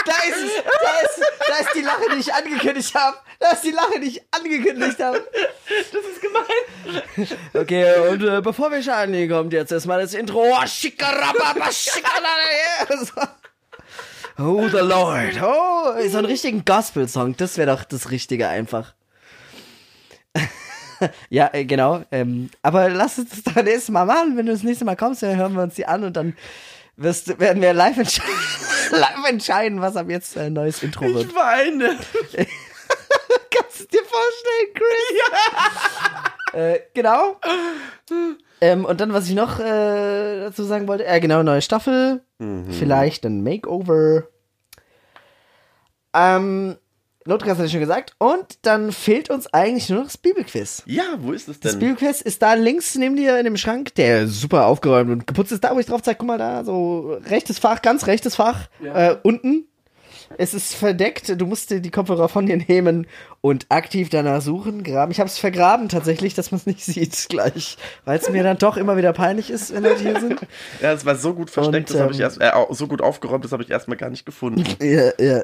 da 0.05 0.13
ist 0.27 0.37
es, 0.37 0.51
da 0.63 0.89
ist, 1.03 1.21
da 1.47 1.55
ist 1.59 1.75
die 1.75 1.81
Lache, 1.81 2.03
die 2.13 2.19
ich 2.19 2.33
angekündigt 2.33 2.95
habe. 2.95 3.17
Da 3.39 3.51
ist 3.51 3.63
die 3.63 3.71
Lache, 3.71 3.99
die 3.99 4.07
ich 4.07 4.21
angekündigt 4.31 4.99
habe. 4.99 5.27
Das 5.67 6.01
ist 6.03 6.21
gemein. 6.21 7.37
Okay, 7.53 8.09
und 8.09 8.23
äh, 8.23 8.41
bevor 8.41 8.71
wir 8.71 8.81
starten, 8.81 9.29
kommt 9.29 9.53
jetzt 9.53 9.71
erstmal 9.71 10.01
das 10.01 10.13
Intro. 10.13 10.43
Oh, 10.43 10.65
schikarababa, 10.65 11.71
schikarababa. 11.71 13.37
Oh, 14.39 14.67
the 14.67 14.77
Lord. 14.77 15.41
Oh, 15.41 15.93
so 16.07 16.17
einen 16.19 16.27
richtigen 16.27 16.63
Gospel-Song. 16.63 17.35
Das 17.38 17.57
wäre 17.57 17.75
doch 17.75 17.83
das 17.83 18.11
Richtige 18.11 18.47
einfach. 18.47 18.93
ja, 21.29 21.49
äh, 21.53 21.65
genau. 21.65 22.03
Ähm, 22.11 22.51
aber 22.61 22.89
lass 22.89 23.17
uns 23.17 23.29
das 23.31 23.43
doch 23.43 23.63
nächstes 23.63 23.89
Mal 23.89 24.05
machen. 24.05 24.38
Wenn 24.38 24.45
du 24.45 24.51
das 24.51 24.63
nächste 24.63 24.85
Mal 24.85 24.95
kommst, 24.95 25.23
dann 25.23 25.35
hören 25.38 25.53
wir 25.53 25.63
uns 25.63 25.75
die 25.75 25.88
an 25.88 26.03
und 26.03 26.13
dann 26.13 26.35
wirst, 26.97 27.39
werden 27.39 27.61
wir 27.61 27.73
live, 27.73 27.97
entsch 27.97 28.19
live 28.91 29.27
entscheiden, 29.27 29.81
was 29.81 29.95
ab 29.95 30.07
jetzt 30.09 30.38
ein 30.38 30.53
neues 30.53 30.83
Intro 30.83 31.05
wird. 31.05 31.25
Ich 31.25 31.35
weine. 31.35 31.88
Kannst 33.49 33.79
du 33.79 33.85
dir 33.85 34.03
vorstellen, 34.03 34.73
Chris? 34.75 36.33
Äh, 36.58 36.80
genau. 36.93 37.38
Ähm, 38.62 38.86
und 38.86 38.99
dann, 38.99 39.14
was 39.14 39.28
ich 39.30 39.36
noch 39.36 39.60
äh, 39.60 40.39
dazu 40.39 40.64
sagen 40.64 40.88
wollte, 40.88 41.05
äh, 41.05 41.20
genau, 41.20 41.43
neue 41.43 41.62
Staffel. 41.62 42.22
Vielleicht 42.70 43.26
ein 43.26 43.43
Makeover. 43.43 44.24
Ähm, 46.14 46.78
Notgast 47.26 47.58
hatte 47.58 47.66
ich 47.66 47.72
schon 47.72 47.82
gesagt. 47.82 48.14
Und 48.20 48.60
dann 48.62 48.91
fehlt 48.91 49.30
uns 49.30 49.53
eigentlich 49.53 49.89
nur 49.89 49.99
noch 49.99 50.05
das 50.05 50.18
Bibelquiz. 50.18 50.82
Ja, 50.86 51.03
wo 51.20 51.34
ist 51.34 51.47
es 51.47 51.60
Das 51.60 51.74
denn? 51.74 51.80
Bibelquiz 51.80 52.22
ist 52.22 52.41
da 52.41 52.53
links 52.53 52.95
neben 52.95 53.16
dir 53.16 53.38
in 53.38 53.43
dem 53.45 53.58
Schrank, 53.58 53.93
der 53.95 54.28
super 54.28 54.66
aufgeräumt 54.66 55.10
und 55.12 55.28
geputzt 55.28 55.51
ist. 55.51 55.64
Da, 55.64 55.76
wo 55.76 55.80
ich 55.80 55.86
drauf 55.88 56.01
zeige, 56.01 56.18
guck 56.20 56.28
mal 56.28 56.38
da, 56.38 56.64
so 56.64 57.18
rechtes 57.26 57.60
Fach, 57.60 57.82
ganz 57.82 58.08
rechtes 58.08 58.36
Fach, 58.36 58.70
äh, 58.82 59.16
unten. 59.24 59.68
Es 60.38 60.53
ist 60.53 60.73
verdeckt, 60.75 61.39
du 61.39 61.45
musst 61.45 61.69
dir 61.71 61.80
die 61.80 61.91
Kopfhörer 61.91 62.28
von 62.30 62.45
dir 62.45 62.57
nehmen 62.57 63.07
und 63.41 63.65
aktiv 63.69 64.09
danach 64.09 64.41
suchen, 64.41 64.84
graben. 64.84 65.11
Ich 65.11 65.19
habe 65.19 65.30
es 65.30 65.38
vergraben 65.38 65.89
tatsächlich, 65.89 66.34
dass 66.34 66.51
man 66.51 66.59
es 66.59 66.65
nicht 66.65 66.84
sieht 66.86 67.28
gleich, 67.30 67.78
weil 68.05 68.19
es 68.19 68.30
mir 68.30 68.43
dann 68.43 68.57
doch 68.57 68.78
immer 68.78 68.97
wieder 68.97 69.13
peinlich 69.13 69.49
ist, 69.49 69.73
wenn 69.73 69.84
Leute 69.84 70.01
hier 70.01 70.19
sind. 70.19 70.39
Ja, 70.82 70.91
es 70.93 71.05
war 71.05 71.15
so 71.15 71.34
gut 71.34 71.49
versteckt, 71.49 71.89
Und, 71.91 71.95
das 71.95 72.01
habe 72.01 72.11
ich 72.11 72.19
ähm, 72.19 72.23
erst, 72.23 72.41
äh, 72.41 72.49
au- 72.51 72.73
so 72.73 72.88
gut 72.88 73.01
aufgeräumt, 73.01 73.45
das 73.45 73.51
habe 73.51 73.63
ich 73.63 73.69
erstmal 73.69 73.97
gar 73.97 74.09
nicht 74.09 74.25
gefunden. 74.25 74.63
Ja, 74.82 75.11
ja. 75.19 75.43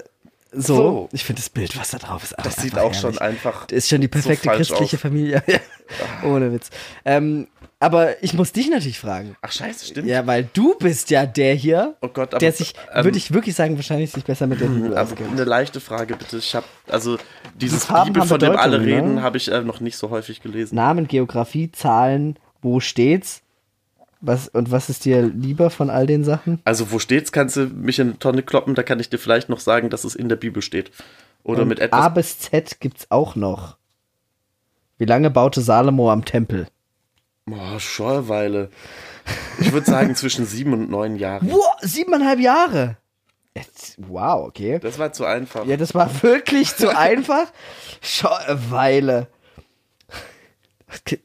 So. 0.56 0.76
So. 0.76 1.10
Ich 1.12 1.24
finde 1.24 1.42
das 1.42 1.50
Bild, 1.50 1.76
was 1.80 1.90
da 1.90 1.98
drauf 1.98 2.24
ist, 2.24 2.36
Das 2.44 2.58
sieht 2.58 2.78
auch 2.78 2.94
schon 2.94 3.14
herrlich. 3.14 3.22
einfach. 3.22 3.68
ist 3.70 3.90
schon 3.90 4.02
die 4.02 4.08
perfekte 4.08 4.46
falsch 4.50 4.68
christliche 4.70 4.98
aus. 4.98 5.02
Familie. 5.02 5.42
Ohne 6.24 6.54
Witz. 6.54 6.70
Ähm, 7.06 7.48
aber 7.84 8.24
ich 8.24 8.34
muss 8.34 8.52
dich 8.54 8.70
natürlich 8.70 9.00
fragen. 9.00 9.36
Ach 9.42 9.52
scheiße, 9.52 9.86
stimmt. 9.86 10.08
Ja, 10.08 10.26
weil 10.26 10.50
du 10.54 10.76
bist 10.76 11.10
ja 11.10 11.26
der 11.26 11.54
hier, 11.54 11.96
Oh 12.02 12.08
Gott, 12.08 12.34
aber 12.34 12.40
der 12.40 12.52
sich, 12.52 12.74
ähm, 12.94 13.04
würde 13.04 13.18
ich 13.18 13.34
wirklich 13.34 13.56
sagen, 13.56 13.76
wahrscheinlich 13.76 14.12
sich 14.12 14.24
besser 14.24 14.48
mit 14.48 14.62
der 14.62 14.68
Bibel 14.68 14.92
aber 14.98 15.02
auskennt. 15.12 15.32
eine 15.32 15.44
leichte 15.44 15.80
Frage 15.80 16.16
bitte. 16.16 16.38
Ich 16.38 16.56
habe 16.56 16.66
also 16.88 17.18
dieses 17.56 17.86
Farben 17.86 18.14
Bibel, 18.14 18.28
von 18.28 18.40
dem 18.40 18.56
alle 18.56 18.80
Bedeutung, 18.80 18.96
reden, 19.06 19.16
ne? 19.16 19.22
habe 19.22 19.38
ich 19.38 19.52
äh, 19.52 19.62
noch 19.62 19.80
nicht 19.80 19.98
so 19.98 20.10
häufig 20.10 20.42
gelesen. 20.42 20.76
Namen, 20.76 21.08
Geografie, 21.08 21.72
Zahlen, 21.72 22.38
wo 22.62 22.80
steht's? 22.80 23.42
Was, 24.26 24.48
und 24.48 24.72
was 24.72 24.90
ist 24.90 25.04
dir 25.04 25.22
lieber 25.22 25.70
von 25.70 25.90
all 25.90 26.08
den 26.08 26.24
Sachen? 26.24 26.62
Also 26.64 26.92
wo 26.92 27.00
steht's? 27.00 27.34
Kannst 27.34 27.58
du 27.58 27.66
mich 27.66 28.00
in 28.00 28.08
eine 28.12 28.20
Tonne 28.20 28.42
kloppen? 28.42 28.74
Da 28.74 28.82
kann 28.82 29.00
ich 29.02 29.10
dir 29.10 29.18
vielleicht 29.18 29.50
noch 29.50 29.60
sagen, 29.60 29.90
dass 29.90 30.06
es 30.06 30.16
in 30.16 30.30
der 30.30 30.38
Bibel 30.38 30.62
steht. 30.62 30.92
Oder 31.44 31.64
Und 31.64 31.68
mit 31.68 31.82
A 31.82 31.84
etwas. 31.86 32.14
bis 32.14 32.40
Z 32.40 32.80
gibt's 32.80 33.08
auch 33.12 33.36
noch. 33.36 33.76
Wie 34.98 35.04
lange 35.06 35.30
baute 35.30 35.60
Salomo 35.60 36.10
am 36.10 36.24
Tempel? 36.24 36.68
Oh, 37.50 37.78
Schorweile. 37.80 38.70
Ich 39.60 39.72
würde 39.72 39.86
sagen 39.86 40.16
zwischen 40.18 40.46
sieben 40.46 40.74
und 40.74 40.90
neun 40.90 41.16
Jahren. 41.16 41.50
Wow, 41.52 41.76
siebeneinhalb 41.82 42.40
Jahre. 42.40 42.98
Jetzt, 43.56 43.96
wow, 43.98 44.48
okay. 44.48 44.80
Das 44.80 44.98
war 44.98 45.14
zu 45.14 45.26
einfach. 45.26 45.66
Ja, 45.66 45.78
das 45.78 45.94
war 45.94 46.24
wirklich 46.24 46.76
zu 46.76 46.90
einfach. 46.98 47.52
Schau, 48.02 48.34
eine 48.34 48.72
Weile. 48.72 49.28
Okay, 50.96 51.20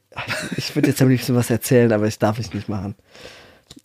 Ich 0.56 0.74
würde 0.74 0.88
jetzt 0.88 1.00
am 1.02 1.08
liebsten 1.08 1.34
was 1.34 1.50
erzählen, 1.50 1.92
aber 1.92 2.06
ich 2.06 2.18
darf 2.18 2.38
es 2.38 2.52
nicht 2.52 2.68
machen. 2.68 2.94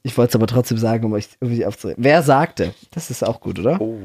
Ich 0.01 0.17
wollte 0.17 0.31
es 0.31 0.35
aber 0.35 0.47
trotzdem 0.47 0.77
sagen, 0.77 1.05
um 1.05 1.13
euch 1.13 1.29
irgendwie 1.39 1.65
aufzuregen. 1.65 2.03
Wer 2.03 2.23
sagte? 2.23 2.73
Das 2.91 3.09
ist 3.09 3.23
auch 3.23 3.39
gut, 3.39 3.59
oder? 3.59 3.79
Oh. 3.79 3.97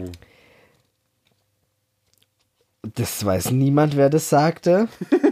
Das 2.94 3.24
weiß 3.24 3.50
niemand, 3.50 3.96
wer 3.96 4.10
das 4.10 4.28
sagte. 4.28 4.88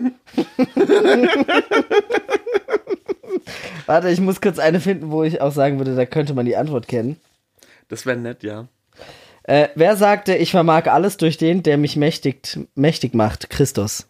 Warte, 3.86 4.10
ich 4.10 4.20
muss 4.20 4.40
kurz 4.40 4.58
eine 4.58 4.80
finden, 4.80 5.10
wo 5.10 5.22
ich 5.22 5.40
auch 5.40 5.52
sagen 5.52 5.78
würde, 5.78 5.94
da 5.94 6.06
könnte 6.06 6.34
man 6.34 6.46
die 6.46 6.56
Antwort 6.56 6.88
kennen. 6.88 7.20
Das 7.88 8.06
wäre 8.06 8.16
nett, 8.16 8.42
ja. 8.42 8.68
Äh, 9.44 9.68
wer 9.76 9.96
sagte, 9.96 10.34
ich 10.34 10.50
vermag 10.50 10.86
alles 10.86 11.16
durch 11.18 11.38
den, 11.38 11.62
der 11.62 11.78
mich 11.78 11.96
mächtigt, 11.96 12.58
mächtig 12.74 13.14
macht? 13.14 13.48
Christus. 13.48 14.06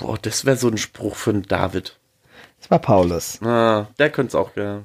Boah, 0.00 0.16
das 0.20 0.44
wäre 0.44 0.56
so 0.56 0.68
ein 0.68 0.78
Spruch 0.78 1.16
für 1.16 1.30
einen 1.30 1.42
David. 1.42 1.98
Das 2.60 2.70
war 2.70 2.78
Paulus. 2.78 3.42
Ah, 3.42 3.88
der 3.98 4.10
könnte 4.10 4.28
es 4.28 4.34
auch, 4.34 4.56
ja. 4.56 4.84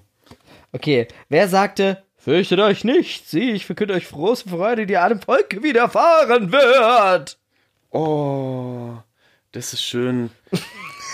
Okay, 0.73 1.07
wer 1.29 1.47
sagte, 1.47 2.03
fürchtet 2.17 2.59
euch 2.59 2.83
nicht, 2.83 3.29
sieh, 3.29 3.51
ich 3.51 3.65
verkünde 3.65 3.93
euch 3.93 4.09
große 4.09 4.49
Freude, 4.49 4.85
die 4.85 4.97
allem 4.97 5.21
Volke 5.21 5.63
widerfahren 5.63 6.51
wird. 6.51 7.37
Oh, 7.91 8.95
das 9.51 9.73
ist 9.73 9.83
schön. 9.83 10.31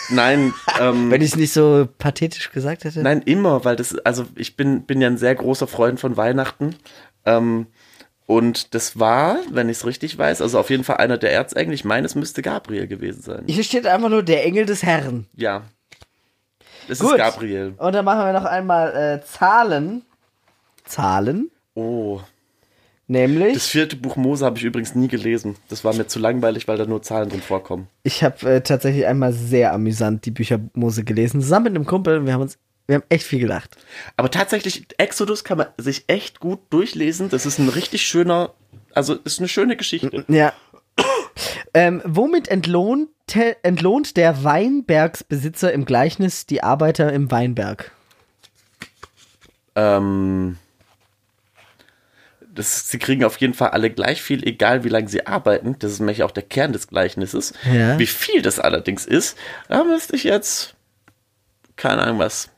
Nein, 0.10 0.54
ähm, 0.80 1.12
Wenn 1.12 1.22
ich 1.22 1.32
es 1.32 1.36
nicht 1.38 1.54
so 1.54 1.88
pathetisch 1.98 2.52
gesagt 2.52 2.84
hätte. 2.84 3.02
nein, 3.02 3.22
immer, 3.24 3.64
weil 3.66 3.76
das, 3.76 3.98
also 4.00 4.26
ich 4.36 4.56
bin, 4.56 4.84
bin 4.84 5.02
ja 5.02 5.08
ein 5.08 5.18
sehr 5.18 5.36
großer 5.36 5.68
Freund 5.68 6.00
von 6.00 6.18
Weihnachten. 6.18 6.76
Ähm, 7.26 7.68
und 8.26 8.76
das 8.76 9.00
war, 9.00 9.38
wenn 9.50 9.70
ich 9.70 9.78
es 9.78 9.86
richtig 9.86 10.18
weiß, 10.18 10.42
also 10.42 10.60
auf 10.60 10.70
jeden 10.70 10.84
Fall 10.84 10.98
einer 10.98 11.18
der 11.18 11.34
Erzengel. 11.34 11.74
Ich 11.74 11.84
meine, 11.86 12.06
es 12.06 12.16
müsste 12.16 12.42
Gabriel 12.42 12.88
gewesen 12.88 13.22
sein. 13.24 13.44
Hier 13.48 13.64
steht 13.64 13.88
einfach 13.88 14.10
nur 14.10 14.24
der 14.24 14.46
Engel 14.46 14.66
des 14.66 14.84
Herrn. 14.84 15.26
Ja. 15.36 15.64
Das 16.88 17.00
Gut. 17.00 17.12
ist 17.12 17.18
Gabriel. 17.18 17.74
Und 17.78 17.94
dann 17.94 18.06
machen 18.06 18.26
wir 18.26 18.34
noch 18.34 18.46
einmal 18.46 18.96
äh, 18.96 19.26
Zahlen. 19.26 20.04
Zahlen. 20.86 21.50
Oh. 21.76 22.20
Nämlich, 23.12 23.56
Das 23.56 23.66
vierte 23.66 23.96
Buch 23.96 24.18
Mose 24.18 24.46
habe 24.46 24.60
ich 24.60 24.64
übrigens 24.64 24.94
nie 24.94 25.08
gelesen. 25.08 25.56
Das 25.68 25.84
war 25.84 25.96
mir 25.96 26.06
zu 26.06 26.20
langweilig, 26.20 26.68
weil 26.68 26.78
da 26.78 26.86
nur 26.86 27.02
Zahlen 27.02 27.28
drin 27.28 27.42
vorkommen. 27.42 27.88
ich 28.04 28.24
habe 28.24 28.48
äh, 28.48 28.62
tatsächlich 28.62 29.08
einmal 29.08 29.34
sehr 29.34 29.74
amüsant 29.74 30.26
die 30.26 30.32
Bücher 30.32 30.60
Mose 30.76 31.04
gelesen, 31.04 31.42
zusammen 31.42 31.64
mit 31.66 31.76
einem 31.76 31.86
Kumpel. 31.88 32.24
Wir 32.28 32.34
haben 32.34 32.42
uns, 32.42 32.60
wir 32.86 32.98
haben 32.98 33.04
echt 33.10 33.26
viel 33.26 33.40
gelacht. 33.40 33.76
Aber 34.16 34.30
tatsächlich, 34.30 34.86
Exodus 35.00 35.44
kann 35.44 35.58
man 35.58 35.68
sich 35.80 36.04
echt 36.06 36.40
gut 36.40 36.60
durchlesen. 36.70 37.30
Das 37.30 37.48
ist 37.48 37.58
ein 37.58 37.70
richtig 37.70 38.04
schöner, 38.04 38.54
also 38.94 39.16
ist 39.16 39.40
eine 39.40 39.48
schöne 39.48 39.76
Geschichte. 39.76 40.24
Ja. 40.28 40.54
ähm, 41.74 42.04
womit 42.06 42.48
entlohnte, 42.48 43.58
entlohnt 43.64 44.18
der 44.18 44.44
Weinbergsbesitzer 44.44 45.74
im 45.74 45.86
Gleichnis 45.86 46.46
die 46.46 46.62
Arbeiter 46.62 47.12
im 47.12 47.32
Weinberg? 47.32 47.92
Ähm, 49.76 50.58
das, 52.60 52.90
sie 52.90 53.00
kriegen 53.00 53.24
auf 53.24 53.38
jeden 53.38 53.54
Fall 53.54 53.70
alle 53.70 53.90
gleich 53.90 54.22
viel, 54.22 54.46
egal 54.46 54.84
wie 54.84 54.90
lange 54.90 55.08
sie 55.08 55.26
arbeiten. 55.26 55.78
Das 55.80 55.94
ist 55.94 56.00
nämlich 56.00 56.24
auch 56.24 56.32
der 56.32 56.44
Kern 56.44 56.74
des 56.74 56.88
Gleichnisses. 56.90 57.54
Ja. 57.74 57.98
Wie 57.98 58.06
viel 58.06 58.42
das 58.42 58.60
allerdings 58.60 59.06
ist, 59.06 59.38
da 59.70 59.86
müsste 59.86 60.18
ich 60.18 60.26
jetzt, 60.26 60.76
keine 61.78 62.02
Ahnung 62.02 62.20
was, 62.20 62.50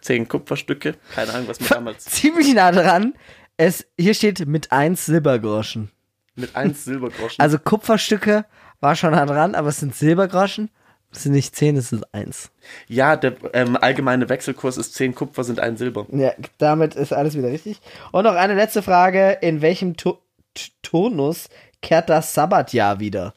zehn 0.00 0.28
Kupferstücke, 0.28 0.94
keine 1.14 1.34
Ahnung 1.34 1.48
was 1.48 1.58
man 1.58 1.68
damals, 1.68 2.04
Ziemlich 2.04 2.54
nah 2.54 2.70
dran. 2.70 3.14
Es, 3.56 3.86
hier 3.98 4.14
steht 4.14 4.46
mit 4.46 4.70
1 4.70 5.04
Silbergroschen. 5.04 5.90
mit 6.36 6.54
eins 6.54 6.84
Silbergroschen. 6.84 7.40
Also 7.40 7.58
Kupferstücke 7.58 8.44
war 8.78 8.94
schon 8.94 9.10
nah 9.10 9.26
dran, 9.26 9.56
aber 9.56 9.68
es 9.70 9.78
sind 9.78 9.94
Silbergroschen. 9.96 10.70
Es 11.12 11.24
sind 11.24 11.32
nicht 11.32 11.56
10, 11.56 11.76
es 11.76 11.92
ist 11.92 12.04
1. 12.14 12.50
ja, 12.86 13.16
der 13.16 13.34
ähm, 13.52 13.76
allgemeine 13.76 14.28
Wechselkurs 14.28 14.76
ist 14.76 14.94
zehn 14.94 15.14
Kupfer 15.14 15.42
sind 15.42 15.58
ein 15.58 15.76
Silber. 15.76 16.06
Ja, 16.12 16.32
damit 16.58 16.94
ist 16.94 17.12
alles 17.12 17.36
wieder 17.36 17.48
richtig. 17.48 17.80
Und 18.12 18.24
noch 18.24 18.34
eine 18.34 18.54
letzte 18.54 18.82
Frage. 18.82 19.38
In 19.40 19.60
welchem 19.60 19.96
to 19.96 20.18
T- 20.54 20.70
Turnus 20.82 21.48
kehrt 21.82 22.08
das 22.08 22.32
Sabbatjahr 22.34 23.00
wieder? 23.00 23.34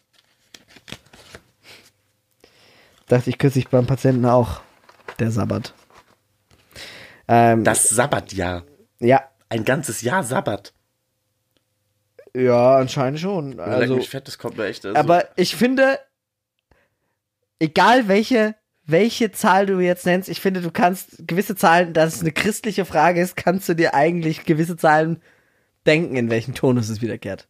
Dachte 3.08 3.30
ich 3.30 3.38
kürzlich 3.38 3.68
beim 3.70 3.86
Patienten 3.88 4.26
auch. 4.26 4.62
Der 5.20 5.32
Sabbat. 5.32 5.74
Ähm, 7.28 7.64
Das 7.64 7.90
Sabbatjahr. 7.90 8.64
ja, 9.00 9.22
Ein 9.50 9.66
ganzes 9.66 10.02
Jahr 10.02 10.24
Sabbat. 10.24 10.74
ja, 12.36 12.78
anscheinend 12.78 13.20
schon. 13.20 13.60
Also, 13.60 13.72
Leck 13.72 13.82
Also, 13.82 13.96
mich 13.96 14.10
fett, 14.10 14.28
das 14.28 14.38
kommt 14.38 14.58
mir 14.58 14.66
echt. 14.66 14.86
Also, 14.86 14.98
aber 14.98 15.28
ich 15.36 15.56
finde, 15.56 16.00
egal 17.64 18.10
welche, 18.10 18.56
welche 18.86 19.32
Zahl 19.32 19.66
du 19.66 19.80
jetzt 19.80 20.06
nennst, 20.06 20.28
ich 20.28 20.42
finde, 20.42 20.62
du 20.62 20.70
kannst 20.70 21.26
gewisse 21.26 21.56
Zahlen, 21.56 21.94
dass 21.94 22.16
es 22.16 22.22
eine 22.22 22.34
christliche 22.34 22.84
Frage 22.84 23.22
ist, 23.22 23.38
kannst 23.38 23.70
du 23.70 23.74
dir 23.74 23.94
eigentlich 23.94 24.44
gewisse 24.44 24.76
Zahlen 24.76 25.22
denken, 25.86 26.18
in 26.18 26.30
welchem 26.30 26.54
Tonus 26.54 26.90
es 26.90 27.02
wiederkehrt. 27.02 27.48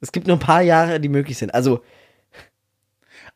Es 0.00 0.12
gibt 0.12 0.26
nur 0.26 0.36
ein 0.36 0.40
paar 0.40 0.62
Jahre, 0.62 1.00
die 1.00 1.08
möglich 1.08 1.38
sind. 1.38 1.54
Also, 1.54 1.82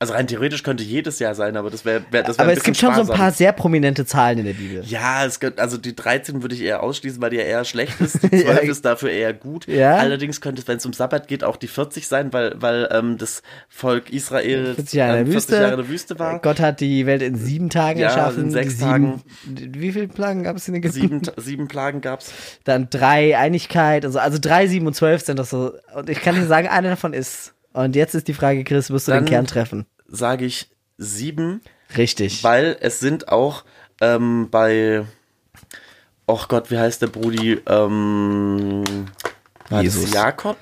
also 0.03 0.13
rein 0.15 0.27
theoretisch 0.27 0.63
könnte 0.63 0.83
jedes 0.85 1.19
Jahr 1.19 1.35
sein, 1.35 1.57
aber 1.57 1.71
das 1.71 1.85
wäre 1.85 2.03
wär, 2.11 2.23
das 2.23 2.37
wär 2.39 2.45
aber 2.45 2.53
es 2.53 2.63
gibt 2.63 2.77
schon 2.77 2.95
so 2.95 3.01
ein 3.13 3.19
paar 3.19 3.31
sehr 3.33 3.53
prominente 3.53 4.05
Zahlen 4.05 4.39
in 4.39 4.45
der 4.45 4.53
Bibel. 4.53 4.83
Ja, 4.85 5.25
es 5.25 5.41
gibt, 5.41 5.59
also 5.59 5.79
die 5.79 5.97
13 5.97 6.43
würde 6.43 6.55
ich 6.55 6.63
eher 6.63 6.83
ausschließen, 6.83 7.21
weil 7.23 7.31
die 7.31 7.37
ja 7.37 7.43
eher 7.45 7.65
schlecht 7.65 8.01
ist. 8.01 8.23
Die 8.23 8.29
12 8.29 8.45
Ja. 8.45 8.71
ist 8.71 8.85
dafür 8.85 9.11
eher 9.11 9.33
gut. 9.33 9.67
Ja. 9.67 9.97
Allerdings 9.97 10.41
könnte 10.41 10.61
es, 10.63 10.69
wenn 10.69 10.77
es 10.79 10.85
um 10.87 10.93
Sabbat 10.93 11.29
geht, 11.29 11.45
auch 11.45 11.57
die 11.57 11.69
40 11.69 12.07
sein, 12.07 12.33
weil, 12.33 12.55
weil 12.61 12.89
ähm, 12.93 13.17
das 13.19 13.43
Volk 13.69 14.11
Israel 14.11 14.75
40 14.75 14.93
Jahre 14.95 15.21
in 15.21 15.27
ähm, 15.27 15.33
der 15.33 15.33
40 15.33 15.37
Wüste. 15.51 15.55
Jahre 15.63 15.71
in 15.75 15.79
der 15.79 15.89
Wüste 15.89 16.19
war. 16.19 16.39
Gott 16.41 16.61
hat 16.61 16.81
die 16.81 17.07
Welt 17.07 17.23
in 17.23 17.37
sieben 17.37 17.71
Tagen 17.71 17.99
Ja, 18.01 18.09
erschaffen. 18.09 18.45
in 18.45 18.51
sechs 18.51 18.79
sieben, 18.79 18.91
Tagen. 18.91 19.23
Wie 19.47 19.93
viele 19.93 20.09
Plagen 20.09 20.43
gab 20.43 20.57
es 20.57 20.67
in 20.69 20.75
Ägypten? 20.75 20.93
Sieben, 21.01 21.23
sieben 21.37 21.69
Plagen 21.69 22.01
gab's. 22.01 22.33
Dann 22.65 22.89
drei 22.91 23.37
Einigkeit 23.39 24.05
und 24.05 24.13
so. 24.13 24.19
Also 24.19 24.39
drei, 24.41 24.67
sieben 24.67 24.87
und 24.87 24.95
zwölf 24.95 25.23
sind 25.25 25.39
doch 25.39 25.47
so. 25.47 25.73
Und 25.95 26.09
ich 26.11 26.21
kann 26.21 26.35
dir 26.35 26.47
sagen, 26.47 26.69
eine 26.69 26.89
davon 26.91 27.13
ist. 27.13 27.55
Und 27.75 27.97
jetzt 27.97 28.15
ist 28.15 28.29
die 28.29 28.35
Frage, 28.35 28.65
Chris, 28.65 28.91
wirst 28.91 29.09
du 29.09 29.13
Dann- 29.13 29.25
den 29.25 29.31
Kern 29.31 29.47
treffen? 29.47 29.87
Sage 30.15 30.45
ich 30.45 30.69
sieben, 30.99 31.63
Richtig. 31.97 32.45
weil 32.45 32.77
es 32.81 33.01
sind 33.01 33.29
auch 33.29 33.65
ähm, 34.01 34.49
bei, 34.51 35.05
oh 36.27 36.41
Gott, 36.49 36.71
wie 36.71 36.79
heißt 36.79 37.01
der 37.03 37.07
Brudi? 37.09 37.61
Ähm, 37.67 38.85
Jesus. 39.71 40.13
Jakob? 40.13 40.57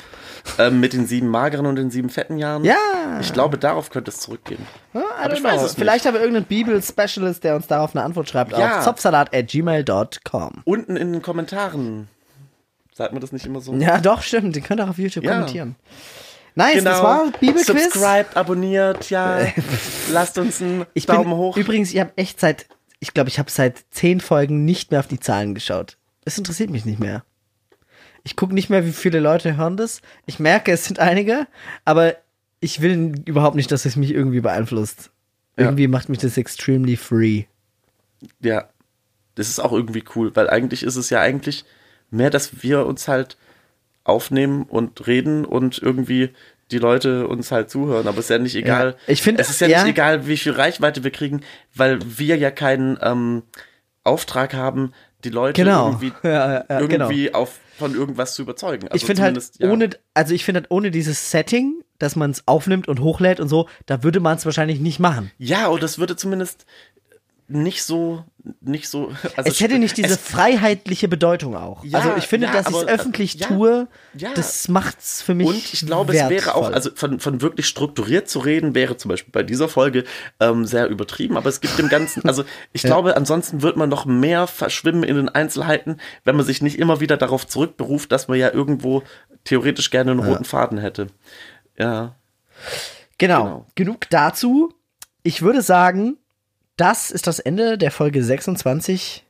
Ähm, 0.59 0.81
mit 0.81 0.93
den 0.95 1.07
sieben 1.07 1.29
mageren 1.29 1.67
und 1.67 1.77
den 1.77 1.91
sieben 1.91 2.09
fetten 2.09 2.39
Jahren. 2.39 2.65
Ja. 2.65 2.77
Ich 3.21 3.33
glaube, 3.33 3.59
darauf 3.59 3.91
könnte 3.91 4.11
es 4.11 4.19
zurückgehen. 4.21 4.65
Ja, 4.95 5.01
I 5.01 5.05
aber 5.25 5.35
ich 5.35 5.43
weiß 5.45 5.61
es 5.63 5.69
nicht. 5.73 5.79
Vielleicht 5.79 6.07
haben 6.07 6.15
wir 6.15 6.21
irgendeinen 6.21 6.47
Bibel-Specialist, 6.47 7.45
der 7.45 7.57
uns 7.57 7.67
darauf 7.67 7.95
eine 7.95 8.05
Antwort 8.05 8.29
schreibt 8.31 8.53
Ja. 8.53 8.79
auf 8.79 8.85
zopfsalat.gmail.com. 8.85 10.63
Unten 10.65 10.97
in 10.97 11.13
den 11.13 11.23
Kommentaren. 11.23 12.09
Sagt 12.95 13.13
man 13.13 13.21
das 13.21 13.33
nicht 13.33 13.45
immer 13.47 13.61
so? 13.61 13.75
Ja, 13.75 13.99
doch, 13.99 14.23
stimmt. 14.23 14.57
Den 14.57 14.63
könnt 14.63 14.81
ihr 14.81 14.85
auch 14.85 14.91
auf 14.91 14.99
YouTube 14.99 15.25
Ja. 15.25 15.33
kommentieren. 15.35 15.77
Nice, 16.55 16.75
Genau. 16.79 16.91
das 16.91 17.03
war 17.03 17.31
Bibelquiz. 17.41 17.67
Subscribed, 17.67 18.37
abonniert, 18.37 19.11
ja. 19.11 19.47
Lasst 20.11 20.39
uns 20.39 20.61
einen 20.61 20.85
Ich 20.95 21.07
Daumen 21.07 21.25
bin, 21.25 21.33
hoch. 21.35 21.57
Übrigens, 21.57 21.93
ich 21.93 22.01
habe 22.01 22.13
echt 22.17 22.41
seit, 22.41 22.67
ich 22.99 23.15
glaube, 23.15 23.29
ich 23.29 23.39
habe 23.39 23.51
seit 23.51 23.85
zehn 23.91 24.21
Folgen 24.21 24.65
nicht 24.65 24.91
mehr 24.91 25.01
auf 25.01 25.07
die 25.09 25.21
Zahlen 25.21 25.55
geschaut. 25.55 25.97
Das 26.25 26.37
interessiert 26.39 26.71
mich 26.71 26.85
nicht 26.85 27.01
mehr. 27.01 27.25
Ich 28.23 28.37
gucke 28.37 28.53
nicht 28.53 28.69
mehr, 28.69 28.85
wie 28.85 28.93
viele 28.93 29.21
Leute 29.21 29.57
hören 29.57 29.77
das. 29.77 30.03
Ich 30.27 30.39
merke, 30.39 30.73
es 30.73 30.85
sind 30.85 30.99
einige, 30.99 31.47
aber 31.85 32.15
ich 32.61 32.83
will 32.83 33.15
überhaupt 33.25 33.57
nicht, 33.57 33.73
dass 33.73 33.87
es 33.87 33.97
mich 33.97 34.13
irgendwie 34.13 34.41
beeinflusst. 34.41 35.11
Ja. 35.57 35.65
Irgendwie 35.65 35.89
macht 35.89 36.09
mich 36.11 36.19
das 36.19 36.37
extremely 36.37 36.97
free. 36.97 37.45
Ja. 38.41 38.69
Das 39.37 39.49
ist 39.49 39.61
auch 39.61 39.73
irgendwie 39.73 40.05
cool, 40.15 40.35
weil 40.37 40.51
eigentlich 40.51 40.83
ist 40.83 40.97
es 40.97 41.09
ja 41.09 41.21
eigentlich 41.21 41.65
mehr, 42.11 42.29
dass 42.29 42.63
wir 42.63 42.85
uns 42.85 43.09
halt 43.09 43.39
aufnehmen 44.11 44.65
und 44.65 45.07
reden 45.07 45.45
und 45.45 45.81
irgendwie 45.81 46.31
die 46.71 46.79
Leute 46.79 47.27
uns 47.27 47.51
halt 47.51 47.71
zuhören. 47.71 48.07
Aber 48.07 48.19
es 48.19 48.27
ist 48.27 48.31
ja 48.31 48.39
nicht 48.39 48.55
egal. 48.55 48.97
Ja. 49.07 49.13
Ich 49.13 49.23
finde, 49.23 49.43
es 49.43 49.51
ist 49.51 49.61
ja, 49.61 49.69
ja. 49.69 49.83
nicht 49.83 49.93
egal, 49.93 50.27
wie 50.27 50.37
viel 50.37 50.53
Reichweite 50.53 51.03
wir 51.03 51.11
kriegen, 51.11 51.41
weil 51.75 51.99
wir 52.05 52.37
ja 52.37 52.51
keinen 52.51 52.99
ähm, 53.03 53.43
Auftrag 54.05 54.55
haben, 54.55 54.93
die 55.25 55.31
Leute 55.31 55.63
Genau. 55.63 55.89
irgendwie, 55.89 56.13
Ja, 56.23 56.65
ja, 56.69 56.81
irgendwie 56.81 57.35
auf, 57.35 57.59
von 57.79 57.95
irgendwas 57.95 58.35
zu 58.35 58.43
überzeugen. 58.43 58.89
Also 58.89 58.97
ich 58.97 59.05
finde 59.05 59.23
halt, 59.23 59.51
ohne, 59.63 59.91
also 60.15 60.35
ich 60.35 60.45
finde 60.45 60.61
halt, 60.61 60.71
ohne 60.71 60.91
dieses 60.91 61.31
Setting, 61.31 61.83
dass 61.99 62.17
man 62.17 62.31
es 62.31 62.47
aufnimmt 62.47 62.89
und 62.89 63.01
hochlädt 63.01 63.41
und 63.41 63.49
so, 63.49 63.69
da 63.87 64.03
würde 64.03 64.21
man 64.21 64.37
es 64.37 64.45
wahrscheinlich 64.45 64.81
nicht 64.81 65.01
machen. 65.01 65.31
Ja, 65.39 65.69
und 65.69 65.83
das 65.83 65.99
würde 65.99 66.17
zumindest 66.17 66.65
nicht 67.51 67.83
so, 67.83 68.25
nicht 68.61 68.89
so. 68.89 69.13
Also 69.37 69.51
es 69.51 69.61
hätte 69.61 69.79
nicht 69.79 69.97
diese 69.97 70.15
es, 70.15 70.21
freiheitliche 70.21 71.09
Bedeutung 71.09 71.57
auch. 71.57 71.85
Ja, 71.85 71.99
also 71.99 72.13
ich 72.17 72.27
finde, 72.27 72.47
ja, 72.47 72.53
dass 72.53 72.69
ich 72.69 72.77
es 72.77 72.83
äh, 72.85 72.87
öffentlich 72.87 73.35
ja, 73.35 73.49
tue, 73.49 73.89
das 74.35 74.69
macht's 74.69 75.21
für 75.21 75.35
mich. 75.35 75.47
Und 75.47 75.75
ich 75.75 75.85
glaube, 75.85 76.15
es 76.17 76.29
wäre 76.29 76.55
auch, 76.55 76.63
wertvoll. 76.63 76.75
also 76.75 76.91
von, 76.95 77.21
von 77.21 77.43
wirklich 77.43 77.67
strukturiert 77.67 78.29
zu 78.29 78.39
reden, 78.39 78.75
wäre 78.75 78.97
zum 78.97 79.09
Beispiel 79.09 79.33
bei 79.33 79.43
dieser 79.43 79.69
Folge 79.69 80.05
ähm, 80.39 80.65
sehr 80.65 80.89
übertrieben, 80.89 81.37
aber 81.37 81.49
es 81.49 81.61
gibt 81.61 81.79
dem 81.79 81.89
Ganzen, 81.89 82.27
also 82.27 82.45
ich 82.73 82.83
glaube, 82.85 83.17
ansonsten 83.17 83.63
wird 83.63 83.77
man 83.77 83.89
noch 83.89 84.07
mehr 84.07 84.47
verschwimmen 84.47 85.03
in 85.03 85.17
den 85.17 85.29
Einzelheiten, 85.29 86.01
wenn 86.25 86.37
man 86.37 86.47
sich 86.47 86.63
nicht 86.63 86.79
immer 86.79 87.01
wieder 87.01 87.17
darauf 87.17 87.47
zurückberuft, 87.47 88.13
dass 88.13 88.29
man 88.29 88.39
ja 88.39 88.53
irgendwo 88.53 89.03
theoretisch 89.45 89.91
gerne 89.91 90.13
einen 90.13 90.21
roten 90.21 90.45
Faden 90.45 90.79
hätte. 90.79 91.09
Ja. 91.77 92.15
Genau. 93.19 93.45
Genau. 93.45 93.67
Genug 93.75 94.09
dazu. 94.11 94.73
Ich 95.23 95.43
würde 95.43 95.61
sagen, 95.61 96.17
das 96.81 97.11
ist 97.11 97.27
das 97.27 97.39
Ende 97.39 97.77
der 97.77 97.91
Folge 97.91 98.23
26. 98.23 99.25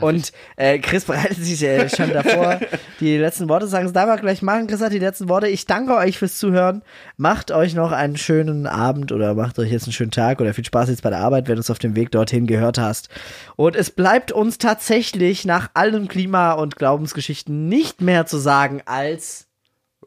Und 0.00 0.32
äh, 0.56 0.78
Chris 0.80 1.04
bereitet 1.04 1.38
sich 1.38 1.62
äh, 1.62 1.88
schon 1.88 2.12
davor, 2.12 2.60
die 3.00 3.16
letzten 3.16 3.48
Worte 3.48 3.66
zu 3.66 3.70
sagen. 3.70 3.84
Das 3.84 3.92
darf 3.92 4.08
er 4.08 4.18
gleich 4.18 4.42
machen. 4.42 4.66
Chris 4.66 4.80
hat 4.80 4.92
die 4.92 4.98
letzten 4.98 5.28
Worte. 5.28 5.48
Ich 5.48 5.66
danke 5.66 5.94
euch 5.94 6.18
fürs 6.18 6.38
Zuhören. 6.38 6.82
Macht 7.16 7.52
euch 7.52 7.74
noch 7.74 7.92
einen 7.92 8.16
schönen 8.16 8.66
Abend 8.66 9.12
oder 9.12 9.34
macht 9.34 9.58
euch 9.58 9.70
jetzt 9.70 9.84
einen 9.84 9.92
schönen 9.92 10.10
Tag 10.10 10.40
oder 10.40 10.52
viel 10.52 10.64
Spaß 10.64 10.88
jetzt 10.88 11.02
bei 11.02 11.10
der 11.10 11.20
Arbeit, 11.20 11.46
wenn 11.48 11.56
du 11.56 11.60
es 11.60 11.70
auf 11.70 11.78
dem 11.78 11.94
Weg 11.94 12.10
dorthin 12.10 12.46
gehört 12.46 12.78
hast. 12.78 13.08
Und 13.56 13.76
es 13.76 13.90
bleibt 13.90 14.32
uns 14.32 14.58
tatsächlich 14.58 15.44
nach 15.44 15.70
allen 15.74 16.08
Klima- 16.08 16.52
und 16.52 16.76
Glaubensgeschichten 16.76 17.68
nicht 17.68 18.00
mehr 18.00 18.26
zu 18.26 18.38
sagen 18.38 18.82
als 18.84 19.46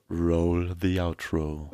Roll 0.10 0.76
the 0.82 1.02
outro. 1.02 1.70